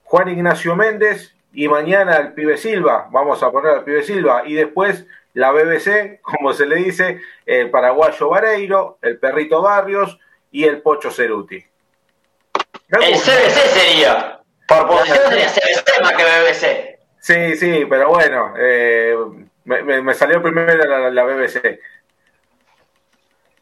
Juan 0.04 0.28
Ignacio 0.28 0.74
Méndez 0.74 1.34
y 1.52 1.68
mañana 1.68 2.16
el 2.16 2.32
pibe 2.32 2.56
Silva, 2.56 3.08
vamos 3.10 3.42
a 3.42 3.50
poner 3.50 3.72
al 3.72 3.84
pibe 3.84 4.02
Silva, 4.02 4.42
y 4.46 4.54
después 4.54 5.06
la 5.34 5.52
BBC, 5.52 6.20
como 6.22 6.52
se 6.52 6.66
le 6.66 6.76
dice, 6.76 7.20
el 7.46 7.70
paraguayo 7.70 8.28
Vareiro, 8.28 8.98
el 9.02 9.18
perrito 9.18 9.62
Barrios 9.62 10.18
y 10.50 10.64
el 10.64 10.82
Pocho 10.82 11.10
Ceruti. 11.10 11.64
El 12.88 13.14
CBC 13.14 13.58
sería. 13.72 14.40
Por 14.68 14.86
posición 14.86 15.28
sería 15.28 15.48
CBC 15.48 16.02
más 16.02 16.12
que 16.12 16.24
BBC. 16.24 16.98
Sí, 17.18 17.56
sí, 17.56 17.86
pero 17.88 18.08
bueno, 18.08 18.52
eh, 18.58 19.16
me, 19.64 20.02
me, 20.02 20.14
salió 20.14 20.42
primero 20.42 20.74
la, 20.76 21.10
la, 21.10 21.24
BBC. 21.24 21.78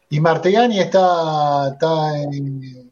Y 0.09 0.19
Martegani 0.19 0.79
está, 0.81 1.69
está 1.71 2.17
en, 2.17 2.91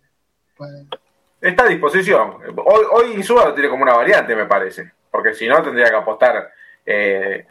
Está 1.41 1.63
a 1.63 1.67
disposición. 1.67 2.37
Hoy, 2.57 2.85
hoy 2.91 3.13
Insúa 3.13 3.45
lo 3.45 3.53
tiene 3.53 3.69
como 3.69 3.83
una 3.83 3.95
variante, 3.95 4.35
me 4.35 4.45
parece. 4.45 4.91
Porque 5.09 5.33
si 5.33 5.47
no, 5.47 5.63
tendría 5.63 5.89
que 5.89 5.95
apostar 5.95 6.51
eh, 6.85 7.45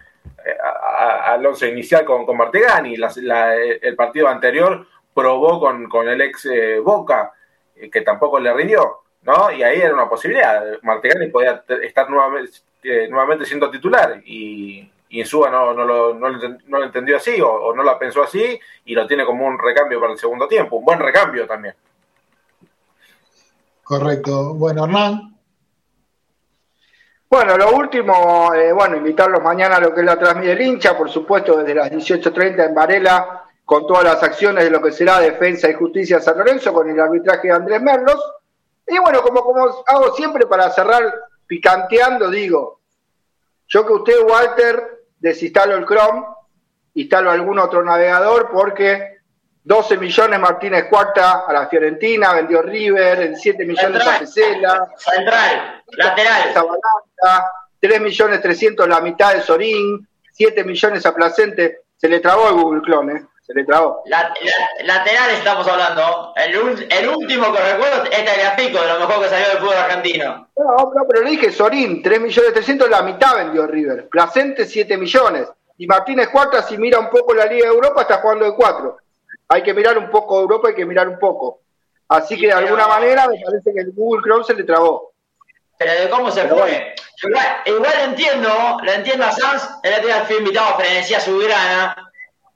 al 1.25 1.45
once 1.45 1.69
inicial 1.69 2.05
con, 2.05 2.27
con 2.27 2.37
Martegani. 2.37 2.97
La, 2.97 3.55
el 3.57 3.97
partido 3.97 4.29
anterior 4.29 4.87
probó 5.15 5.59
con, 5.59 5.89
con 5.89 6.09
el 6.09 6.21
ex 6.21 6.47
eh, 6.47 6.79
Boca, 6.81 7.33
eh, 7.77 7.91
que 7.91 8.03
tampoco 8.03 8.39
le 8.39 8.53
rindió. 8.53 9.01
¿no? 9.23 9.51
Y 9.51 9.63
ahí 9.63 9.81
era 9.81 9.95
una 9.95 10.09
posibilidad. 10.09 10.65
Martegani 10.83 11.29
podía 11.29 11.65
estar 11.83 12.11
nuevamente, 12.11 12.59
eh, 12.83 13.09
nuevamente 13.09 13.47
siendo 13.47 13.71
titular. 13.71 14.21
Y, 14.25 14.91
y 15.09 15.21
Insúa 15.21 15.51
no, 15.51 15.73
no, 15.73 15.85
lo, 15.85 16.15
no, 16.15 16.31
no, 16.31 16.79
lo, 16.79 16.85
entendió 16.85 17.17
así 17.17 17.41
o, 17.41 17.51
o 17.51 17.75
no 17.75 17.83
la 17.83 17.99
pensó 17.99 18.23
así 18.23 18.61
y 18.85 18.95
lo 18.95 19.07
tiene 19.07 19.25
como 19.25 19.47
un 19.47 19.59
recambio 19.59 19.99
para 19.99 20.13
el 20.13 20.19
segundo 20.19 20.47
tiempo. 20.47 20.77
Un 20.77 20.85
buen 20.85 20.99
recambio 20.99 21.47
también. 21.47 21.75
Correcto. 23.89 24.53
Bueno, 24.53 24.85
Hernán. 24.85 25.35
Bueno, 27.31 27.57
lo 27.57 27.75
último, 27.75 28.53
eh, 28.53 28.71
bueno, 28.71 28.99
invitarlos 28.99 29.43
mañana 29.43 29.77
a 29.77 29.81
lo 29.81 29.95
que 29.95 30.01
es 30.01 30.07
la 30.07 30.19
transmisión 30.19 30.59
del 30.59 30.67
hincha, 30.67 30.95
por 30.95 31.09
supuesto, 31.09 31.57
desde 31.57 31.75
las 31.75 31.91
18.30 31.91 32.67
en 32.67 32.75
Varela, 32.75 33.45
con 33.65 33.87
todas 33.87 34.05
las 34.05 34.23
acciones 34.23 34.65
de 34.65 34.71
lo 34.71 34.83
que 34.83 34.93
será 34.93 35.21
Defensa 35.21 35.71
y 35.71 35.73
Justicia 35.73 36.21
San 36.21 36.37
Lorenzo, 36.37 36.71
con 36.75 36.91
el 36.91 37.01
arbitraje 37.01 37.49
de 37.49 37.55
Andrés 37.55 37.81
Merlos. 37.81 38.23
Y 38.87 38.99
bueno, 38.99 39.23
como, 39.23 39.43
como 39.43 39.83
hago 39.87 40.15
siempre 40.15 40.47
para 40.47 40.69
cerrar 40.69 41.11
picanteando, 41.47 42.31
digo, 42.31 42.81
yo 43.69 43.87
que 43.87 43.93
usted, 43.95 44.23
Walter, 44.29 45.07
desinstalo 45.19 45.77
el 45.77 45.87
Chrome, 45.87 46.27
instalo 46.93 47.31
algún 47.31 47.59
otro 47.59 47.83
navegador 47.83 48.51
porque 48.53 49.18
12 49.69 49.99
millones 49.99 50.41
Martínez 50.41 50.87
Cuarta 50.89 51.45
a 51.47 51.53
la 51.53 51.69
Fiorentina, 51.69 52.33
vendió 52.33 52.63
River, 52.63 53.21
en 53.21 53.37
7 53.37 53.67
millones 53.67 54.07
a 54.07 54.19
Pesela. 54.19 54.89
Central, 54.97 55.83
lateral. 55.89 56.53
Zabalata, 56.55 57.53
3 57.79 58.01
millones 58.01 58.41
300 58.41 58.89
la 58.89 59.03
mitad 59.03 59.35
de 59.35 59.43
Sorín, 59.43 60.09
7 60.33 60.65
millones 60.65 61.05
a 61.05 61.15
Placente. 61.15 61.83
Se 61.99 62.09
le 62.09 62.21
trabó 62.21 62.49
el 62.49 62.55
Google 62.55 62.81
Clone, 62.81 63.13
¿eh? 63.13 63.27
se 63.43 63.53
le 63.53 63.67
trabó. 63.67 64.05
La, 64.07 64.23
la, 64.23 64.87
lateral 64.87 65.33
estamos 65.33 65.69
hablando. 65.69 66.33
El, 66.37 66.87
el, 66.91 67.09
último 67.11 67.53
que 67.53 67.61
recuerdo 67.61 68.05
es 68.05 68.25
Tagliafico, 68.25 68.81
de 68.81 68.89
lo 68.89 69.01
mejor 69.01 69.23
que 69.23 69.29
salió 69.29 69.49
del 69.49 69.59
fútbol 69.59 69.77
argentino. 69.77 70.49
No, 70.57 70.93
no, 70.95 71.07
pero 71.07 71.23
le 71.23 71.33
dije 71.33 71.53
Sorín, 71.53 72.03
3 72.03 72.21
millones 72.23 72.55
300 72.55 72.89
la 72.89 73.03
mitad 73.03 73.37
vendió 73.37 73.67
River. 73.67 74.09
Placente, 74.09 74.65
7 74.65 74.97
millones. 74.97 75.47
Y 75.77 75.87
Martínez 75.87 76.31
Cuarta, 76.31 76.63
si 76.63 76.79
mira 76.79 76.99
un 76.99 77.11
poco 77.11 77.35
la 77.35 77.45
Liga 77.45 77.69
de 77.69 77.75
Europa, 77.75 78.01
está 78.01 78.17
jugando 78.17 78.47
de 78.47 78.55
4 78.55 78.99
hay 79.49 79.63
que 79.63 79.75
mirar 79.75 79.97
un 79.99 80.11
poco 80.11 80.41
Europa, 80.41 80.69
hay 80.69 80.75
que 80.75 80.85
mirar 80.85 81.09
un 81.09 81.19
poco. 81.19 81.61
Así 82.09 82.39
que 82.39 82.47
de 82.47 82.53
alguna 82.53 82.87
manera 82.87 83.27
me 83.29 83.41
parece 83.45 83.73
que 83.73 83.81
el 83.81 83.93
Google 83.93 84.23
Chrome 84.23 84.45
se 84.45 84.55
le 84.55 84.65
trabó. 84.65 85.13
Pero 85.79 85.93
de 85.93 86.11
cómo 86.11 86.31
se 86.31 86.43
Pero 86.43 86.57
fue. 86.57 86.69
bueno. 86.69 86.85
Igual, 87.23 87.47
igual 87.67 87.95
entiendo, 88.05 88.49
lo 88.83 88.93
entiendo 88.93 89.25
a 89.25 89.33
Sanz, 89.33 89.69
el 89.83 89.93
otro 89.93 90.07
día 90.07 90.25
fui 90.25 90.37
invitado 90.37 90.75
a 90.75 90.79
Frenesía 90.79 91.21
Subirana, 91.21 91.97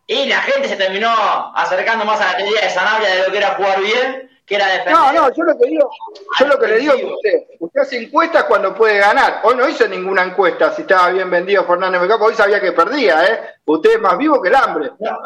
y 0.06 0.26
la 0.26 0.40
gente 0.42 0.68
se 0.68 0.76
terminó 0.76 1.10
acercando 1.54 2.04
más 2.04 2.20
a 2.20 2.32
la 2.32 2.36
teoría 2.36 2.60
de 2.60 2.70
Sanabria 2.70 3.08
de 3.08 3.22
lo 3.24 3.32
que 3.32 3.38
era 3.38 3.54
jugar 3.54 3.80
bien, 3.80 4.30
que 4.46 4.56
era 4.56 4.66
defender. 4.66 4.94
No, 4.94 5.12
no, 5.12 5.34
yo 5.34 5.44
lo 5.44 5.58
que 5.58 5.66
digo, 5.66 5.90
yo 6.38 6.46
lo 6.46 6.58
que 6.58 6.66
le 6.66 6.78
digo 6.78 6.94
es 6.94 7.00
que 7.00 7.06
usted, 7.06 7.42
usted 7.60 7.80
hace 7.80 7.96
encuestas 8.02 8.44
cuando 8.44 8.74
puede 8.74 8.98
ganar. 8.98 9.40
Hoy 9.44 9.56
no 9.56 9.68
hizo 9.68 9.86
ninguna 9.88 10.22
encuesta 10.22 10.72
si 10.72 10.82
estaba 10.82 11.08
bien 11.10 11.30
vendido 11.30 11.64
Fernández 11.64 12.00
Mecapo, 12.00 12.26
hoy 12.26 12.34
sabía 12.34 12.60
que 12.60 12.72
perdía, 12.72 13.24
¿eh? 13.26 13.40
Usted 13.64 13.94
es 13.94 14.00
más 14.00 14.18
vivo 14.18 14.42
que 14.42 14.48
el 14.48 14.54
hambre. 14.56 14.90
No, 14.98 15.18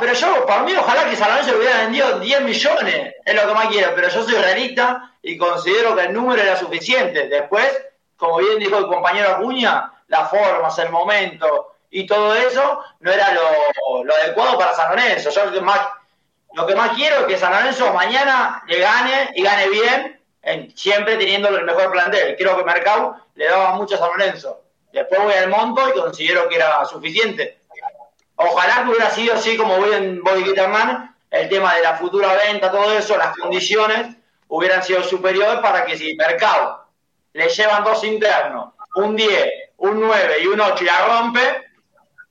pero 0.00 0.12
yo, 0.12 0.44
para 0.44 0.62
mí, 0.64 0.74
ojalá 0.74 1.08
que 1.08 1.16
San 1.16 1.30
Lorenzo 1.30 1.52
le 1.52 1.58
hubiera 1.58 1.82
vendido 1.82 2.18
10 2.18 2.40
millones, 2.42 3.14
es 3.24 3.34
lo 3.34 3.46
que 3.46 3.54
más 3.54 3.68
quiero, 3.68 3.92
pero 3.94 4.08
yo 4.08 4.24
soy 4.24 4.34
realista 4.34 5.12
y 5.22 5.36
considero 5.36 5.94
que 5.94 6.02
el 6.02 6.12
número 6.12 6.42
era 6.42 6.56
suficiente. 6.56 7.28
Después, 7.28 7.66
como 8.16 8.38
bien 8.38 8.58
dijo 8.58 8.76
el 8.78 8.86
compañero 8.86 9.30
Acuña, 9.30 9.92
las 10.08 10.30
formas, 10.30 10.76
el 10.78 10.90
momento 10.90 11.76
y 11.90 12.06
todo 12.06 12.34
eso 12.34 12.82
no 13.00 13.12
era 13.12 13.32
lo, 13.32 14.04
lo 14.04 14.14
adecuado 14.16 14.58
para 14.58 14.74
San 14.74 14.90
Lorenzo. 14.90 15.30
Yo 15.30 15.46
lo 15.46 15.52
que, 15.52 15.60
más, 15.60 15.80
lo 16.54 16.66
que 16.66 16.74
más 16.74 16.90
quiero 16.96 17.20
es 17.20 17.26
que 17.26 17.38
San 17.38 17.52
Lorenzo 17.52 17.92
mañana 17.92 18.62
le 18.66 18.80
gane 18.80 19.30
y 19.34 19.42
gane 19.42 19.68
bien, 19.68 20.20
en, 20.42 20.76
siempre 20.76 21.16
teniendo 21.16 21.48
el 21.48 21.64
mejor 21.64 21.92
plantel. 21.92 22.36
Creo 22.36 22.56
que 22.56 22.64
Mercado 22.64 23.16
le 23.36 23.46
daba 23.46 23.74
mucho 23.74 23.94
a 23.94 23.98
San 23.98 24.08
Lorenzo. 24.08 24.62
Después 24.92 25.22
voy 25.22 25.34
al 25.34 25.50
monto 25.50 25.88
y 25.88 25.92
considero 26.00 26.48
que 26.48 26.56
era 26.56 26.84
suficiente. 26.84 27.60
Ojalá 28.36 28.84
que 28.84 28.90
hubiera 28.90 29.10
sido 29.10 29.34
así 29.34 29.56
como 29.56 29.78
voy 29.78 29.92
en 29.94 30.22
Body 30.22 30.44
Gitterman, 30.44 31.14
el 31.30 31.48
tema 31.48 31.74
de 31.74 31.82
la 31.82 31.96
futura 31.96 32.34
venta, 32.34 32.70
todo 32.70 32.92
eso, 32.92 33.16
las 33.16 33.36
condiciones 33.36 34.16
hubieran 34.48 34.82
sido 34.82 35.02
superiores 35.02 35.58
para 35.60 35.84
que 35.84 35.96
si 35.96 36.14
Mercado 36.14 36.86
le 37.32 37.48
llevan 37.48 37.84
dos 37.84 38.04
internos, 38.04 38.74
un 38.96 39.16
10, 39.16 39.48
un 39.78 40.00
9 40.00 40.36
y 40.42 40.46
un 40.46 40.60
8 40.60 40.84
y 40.84 40.86
la 40.86 41.06
rompe, 41.06 41.40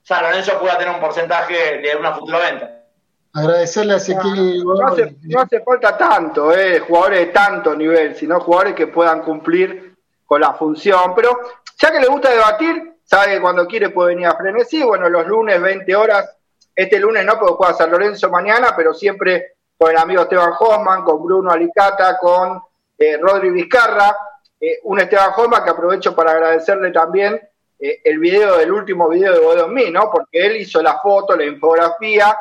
San 0.02 0.22
Lorenzo 0.22 0.58
pueda 0.58 0.78
tener 0.78 0.94
un 0.94 1.00
porcentaje 1.00 1.78
de 1.78 1.96
una 1.96 2.14
futura 2.14 2.38
venta. 2.38 2.70
Agradecerle 3.34 3.94
a 3.94 3.96
Ezequiel. 3.96 4.64
No 4.64 4.86
hace, 4.86 5.16
no 5.22 5.40
hace 5.40 5.60
falta 5.60 5.96
tanto, 5.98 6.56
eh, 6.56 6.80
jugadores 6.80 7.18
de 7.20 7.26
tanto 7.26 7.74
nivel, 7.74 8.16
sino 8.16 8.40
jugadores 8.40 8.74
que 8.74 8.86
puedan 8.86 9.22
cumplir 9.22 9.94
con 10.24 10.40
la 10.40 10.54
función. 10.54 11.14
Pero 11.14 11.38
ya 11.78 11.92
que 11.92 12.00
le 12.00 12.06
gusta 12.06 12.30
debatir, 12.30 12.95
sabe 13.06 13.34
que 13.34 13.40
cuando 13.40 13.66
quiere 13.66 13.88
puede 13.88 14.14
venir 14.14 14.26
a 14.26 14.36
Frenesí. 14.36 14.82
Bueno, 14.82 15.08
los 15.08 15.26
lunes, 15.26 15.60
20 15.60 15.96
horas. 15.96 16.36
Este 16.74 17.00
lunes 17.00 17.24
no, 17.24 17.38
porque 17.38 17.54
juega 17.54 17.72
San 17.72 17.90
Lorenzo 17.90 18.28
mañana, 18.28 18.74
pero 18.76 18.92
siempre 18.92 19.54
con 19.78 19.90
el 19.90 19.96
amigo 19.96 20.22
Esteban 20.22 20.52
Hoffman, 20.58 21.04
con 21.04 21.22
Bruno 21.22 21.50
Alicata, 21.50 22.18
con 22.18 22.60
eh, 22.98 23.16
Rodri 23.16 23.50
Vizcarra. 23.50 24.14
Eh, 24.60 24.80
un 24.84 25.00
Esteban 25.00 25.30
Hoffman 25.34 25.64
que 25.64 25.70
aprovecho 25.70 26.14
para 26.14 26.32
agradecerle 26.32 26.90
también 26.90 27.40
eh, 27.78 28.00
el 28.04 28.18
video 28.18 28.58
del 28.58 28.72
último 28.72 29.08
video 29.08 29.32
de 29.32 29.40
Bodo 29.40 29.68
mí, 29.68 29.90
¿no? 29.90 30.10
Porque 30.10 30.46
él 30.46 30.56
hizo 30.56 30.82
la 30.82 30.98
foto, 30.98 31.36
la 31.36 31.44
infografía, 31.44 32.36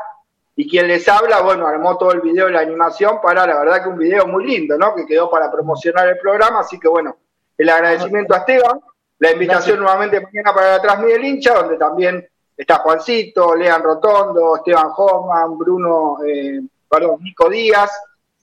y 0.55 0.69
quien 0.69 0.87
les 0.87 1.07
habla, 1.09 1.41
bueno, 1.41 1.67
armó 1.67 1.97
todo 1.97 2.13
el 2.13 2.21
video 2.21 2.49
y 2.49 2.53
la 2.53 2.61
animación 2.61 3.19
para, 3.21 3.45
la 3.45 3.59
verdad 3.59 3.83
que 3.83 3.89
un 3.89 3.97
video 3.97 4.25
muy 4.25 4.45
lindo, 4.45 4.77
¿no? 4.77 4.95
Que 4.95 5.05
quedó 5.05 5.29
para 5.29 5.51
promocionar 5.51 6.07
el 6.07 6.17
programa, 6.17 6.61
así 6.61 6.79
que 6.79 6.87
bueno, 6.87 7.17
el 7.57 7.69
agradecimiento 7.69 8.33
a 8.33 8.37
Esteban. 8.39 8.79
La 9.19 9.31
invitación 9.31 9.79
nuevamente 9.79 10.19
mañana 10.19 10.53
para 10.53 10.71
la 10.71 10.81
Transmite 10.81 11.13
del 11.13 11.25
hincha, 11.25 11.53
donde 11.53 11.77
también 11.77 12.27
está 12.55 12.75
Juancito, 12.79 13.55
Lean 13.55 13.81
Rotondo, 13.81 14.57
Esteban 14.57 14.89
Hoffman, 14.95 15.57
Bruno, 15.57 16.17
eh, 16.25 16.61
perdón, 16.89 17.19
Nico 17.21 17.49
Díaz, 17.49 17.91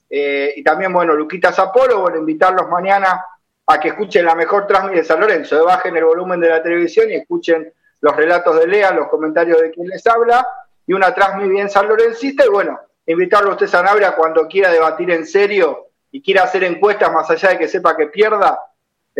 eh, 0.09 0.53
y 0.55 0.63
también, 0.63 0.91
bueno, 0.91 1.13
Luquita 1.13 1.51
Zapolo, 1.51 2.01
bueno, 2.01 2.17
invitarlos 2.17 2.67
mañana 2.69 3.23
a 3.65 3.79
que 3.79 3.89
escuchen 3.89 4.25
la 4.25 4.35
mejor 4.35 4.67
Transmite 4.67 4.99
de 4.99 5.03
San 5.03 5.19
Lorenzo, 5.19 5.57
eh, 5.57 5.63
bajen 5.63 5.95
el 5.95 6.05
volumen 6.05 6.39
de 6.39 6.49
la 6.49 6.61
televisión 6.61 7.09
y 7.09 7.15
escuchen 7.15 7.71
los 8.01 8.15
relatos 8.15 8.59
de 8.59 8.67
Lea, 8.67 8.91
los 8.91 9.07
comentarios 9.09 9.61
de 9.61 9.71
quien 9.71 9.87
les 9.87 10.05
habla, 10.07 10.45
y 10.85 10.93
una 10.93 11.13
Transmite 11.13 11.49
bien 11.49 11.69
San 11.69 11.87
Lorencista, 11.87 12.45
y 12.45 12.49
bueno, 12.49 12.79
invitarlo 13.05 13.51
a 13.51 13.53
usted 13.53 13.67
Sanabria 13.67 14.15
cuando 14.15 14.47
quiera 14.47 14.71
debatir 14.71 15.11
en 15.11 15.25
serio 15.25 15.87
y 16.11 16.21
quiera 16.21 16.43
hacer 16.43 16.63
encuestas 16.63 17.11
más 17.11 17.29
allá 17.29 17.49
de 17.49 17.57
que 17.57 17.67
sepa 17.67 17.95
que 17.95 18.07
pierda, 18.07 18.59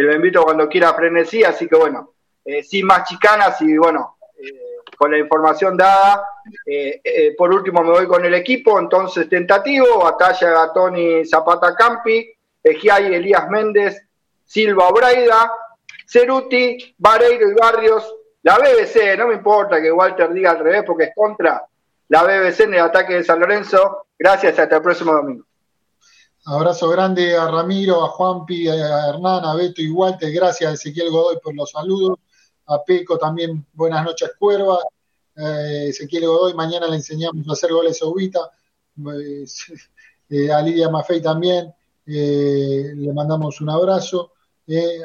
lo 0.02 0.16
invito 0.16 0.44
cuando 0.44 0.68
quiera 0.68 0.94
Frenesí, 0.94 1.44
así 1.44 1.68
que 1.68 1.76
bueno, 1.76 2.14
eh, 2.46 2.64
sin 2.64 2.86
más 2.86 3.08
chicanas 3.08 3.62
y 3.62 3.78
bueno, 3.78 4.18
eh, 4.38 4.78
con 4.98 5.12
la 5.12 5.18
información 5.18 5.78
dada, 5.78 6.24
eh, 6.66 7.34
por 7.38 7.54
último 7.54 7.84
me 7.84 7.92
voy 7.92 8.08
con 8.08 8.26
el 8.26 8.34
equipo, 8.34 8.80
entonces 8.80 9.30
tentativo, 9.30 10.00
Batalla 10.00 10.52
Gatoni 10.52 11.26
Zapata 11.26 11.76
Campi, 11.76 12.28
Ejiay 12.64 13.14
Elías 13.14 13.48
Méndez, 13.50 14.02
Silva 14.46 14.90
Obraida, 14.90 15.52
Ceruti, 16.06 16.96
Vareiro 16.98 17.50
y 17.50 17.54
Barrios, 17.54 18.16
la 18.42 18.58
BBC, 18.58 19.18
no 19.18 19.28
me 19.28 19.36
importa 19.36 19.82
que 19.82 19.92
Walter 19.92 20.34
diga 20.34 20.52
al 20.52 20.60
revés 20.60 20.84
porque 20.86 21.06
es 21.06 21.12
contra 21.16 21.66
la 22.10 22.24
BBC 22.24 22.62
en 22.62 22.74
el 22.74 22.82
ataque 22.82 23.16
de 23.16 23.24
San 23.24 23.40
Lorenzo, 23.40 24.08
gracias, 24.20 24.60
hasta 24.60 24.76
el 24.76 24.82
próximo 24.82 25.14
domingo. 25.14 25.46
Abrazo 26.46 26.90
grande 26.90 27.38
a 27.38 27.48
Ramiro, 27.50 28.04
a 28.04 28.10
Juanpi, 28.10 28.68
a 28.68 29.08
Hernán, 29.08 29.46
a 29.46 29.56
Beto 29.56 29.82
y 29.82 29.90
Walter. 29.90 30.30
Gracias 30.30 30.70
a 30.70 30.74
Ezequiel 30.74 31.10
Godoy 31.10 31.38
por 31.42 31.56
los 31.56 31.72
saludos. 31.72 32.20
A 32.66 32.84
Peco 32.84 33.18
también, 33.18 33.66
buenas 33.72 34.04
noches, 34.04 34.32
Cuerva. 34.38 34.80
Eh, 35.38 35.88
Ezequiel 35.90 36.28
Godoy, 36.28 36.54
mañana 36.54 36.88
le 36.88 36.98
enseñamos 36.98 37.48
a 37.48 37.54
hacer 37.54 37.72
goles 37.72 38.02
a 38.02 38.08
Ubita. 38.08 38.52
Eh, 40.30 40.52
a 40.52 40.62
Lidia 40.64 40.90
Maffei 40.90 41.22
también, 41.22 41.72
eh, 42.08 42.94
le 42.96 43.14
mandamos 43.14 43.62
un 43.62 43.70
abrazo. 43.70 44.32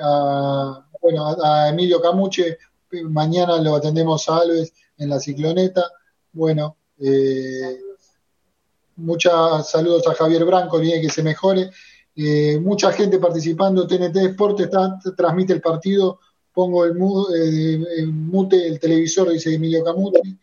a, 0.01 0.87
bueno, 1.03 1.37
a 1.45 1.69
Emilio 1.69 2.01
Camuche, 2.01 2.57
mañana 3.03 3.59
lo 3.59 3.75
atendemos 3.75 4.27
a 4.29 4.39
Alves 4.39 4.73
en 4.97 5.11
la 5.11 5.21
cicloneta. 5.21 5.85
Bueno, 6.33 6.77
muchos 8.99 9.69
saludos 9.71 10.07
a 10.07 10.15
Javier 10.15 10.45
Branco, 10.45 10.79
bien 10.79 11.01
que 11.01 11.09
se 11.09 11.23
mejore. 11.23 11.71
mucha 12.61 12.93
gente 12.93 13.19
participando, 13.19 13.87
TNT 13.87 14.15
Deportes 14.15 14.69
transmite 15.17 15.53
el 15.53 15.61
partido 15.61 16.21
pongo 16.59 16.85
el, 16.85 16.97
mute 18.09 18.67
el 18.67 18.81
televisor, 18.81 19.31
dice 19.31 19.55
Emilio 19.55 19.85
Camuti. 19.85 20.37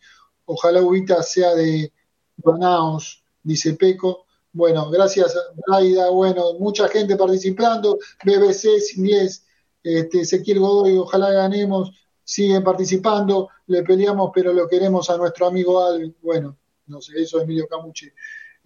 Ojalá 0.46 0.80
Ubita 0.80 1.22
sea 1.22 1.54
de 1.54 1.92
Banaos, 2.38 3.22
dice 3.42 3.74
Peco. 3.74 4.24
Bueno, 4.50 4.88
gracias, 4.88 5.36
Braida. 5.66 6.08
Bueno, 6.08 6.54
mucha 6.54 6.88
gente 6.88 7.16
participando. 7.16 7.98
BBC, 8.24 8.96
inglés, 8.96 9.44
este, 9.82 10.22
Ezequiel 10.22 10.60
Godoy, 10.60 10.96
ojalá 10.96 11.30
ganemos. 11.32 11.90
Siguen 12.24 12.64
participando, 12.64 13.50
le 13.66 13.82
peleamos, 13.82 14.30
pero 14.34 14.54
lo 14.54 14.66
queremos 14.66 15.10
a 15.10 15.18
nuestro 15.18 15.46
amigo 15.46 15.84
Al. 15.84 16.14
Bueno, 16.22 16.56
no 16.86 17.02
sé, 17.02 17.20
eso 17.20 17.36
es 17.36 17.44
Emilio 17.44 17.68
Camuche. 17.68 18.14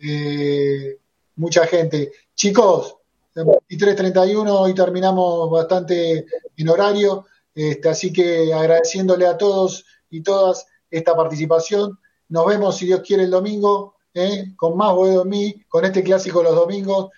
Eh, 0.03 0.99
mucha 1.37 1.67
gente. 1.67 2.13
Chicos, 2.35 2.97
23.31, 3.35 4.51
hoy 4.51 4.75
terminamos 4.75 5.51
bastante 5.51 6.27
en 6.57 6.69
horario. 6.69 7.27
Este, 7.55 7.89
así 7.89 8.13
que 8.13 8.53
agradeciéndole 8.53 9.27
a 9.27 9.37
todos 9.37 9.85
y 10.11 10.23
todas 10.23 10.67
esta 10.91 11.15
participación. 11.17 11.99
Nos 12.29 12.47
vemos, 12.47 12.77
si 12.77 12.87
Dios 12.87 13.01
quiere, 13.01 13.25
el 13.25 13.31
domingo, 13.31 13.97
¿eh? 14.15 14.55
con 14.57 14.77
más 14.77 14.95
Boedo 14.95 15.23
en 15.23 15.29
mí, 15.29 15.65
con 15.69 15.85
este 15.85 16.03
clásico 16.03 16.43
los 16.43 16.55
domingos, 16.55 17.11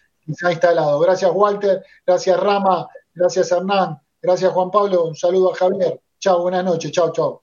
ha 0.45 0.53
instalado. 0.53 0.99
Gracias, 1.01 1.31
Walter. 1.35 1.85
Gracias, 2.07 2.39
Rama. 2.39 2.89
Gracias, 3.15 3.53
Hernán. 3.53 4.01
Gracias, 4.21 4.53
Juan 4.53 4.71
Pablo. 4.71 5.05
Un 5.05 5.17
saludo 5.17 5.53
a 5.53 5.57
Javier. 5.57 6.01
Chao, 6.19 6.43
buenas 6.43 6.65
noches. 6.65 6.93
Chao, 6.93 7.13
chao. 7.13 7.43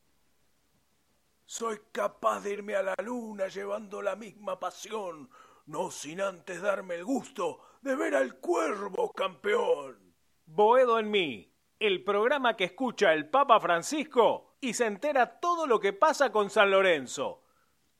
Soy 1.51 1.79
capaz 1.91 2.41
de 2.41 2.53
irme 2.53 2.75
a 2.75 2.83
la 2.83 2.93
luna 3.03 3.47
llevando 3.47 4.03
la 4.03 4.15
misma 4.15 4.59
pasión, 4.59 5.31
no 5.65 5.89
sin 5.89 6.21
antes 6.21 6.61
darme 6.61 6.93
el 6.93 7.03
gusto 7.03 7.59
de 7.81 7.95
ver 7.95 8.13
al 8.13 8.35
cuervo 8.35 9.11
campeón. 9.11 10.13
Boedo 10.45 10.99
en 10.99 11.09
mí 11.09 11.51
el 11.79 12.03
programa 12.03 12.55
que 12.55 12.65
escucha 12.65 13.13
el 13.13 13.31
Papa 13.31 13.59
Francisco 13.59 14.57
y 14.61 14.75
se 14.75 14.85
entera 14.85 15.39
todo 15.39 15.65
lo 15.65 15.79
que 15.79 15.91
pasa 15.91 16.31
con 16.31 16.51
San 16.51 16.69
Lorenzo. 16.69 17.41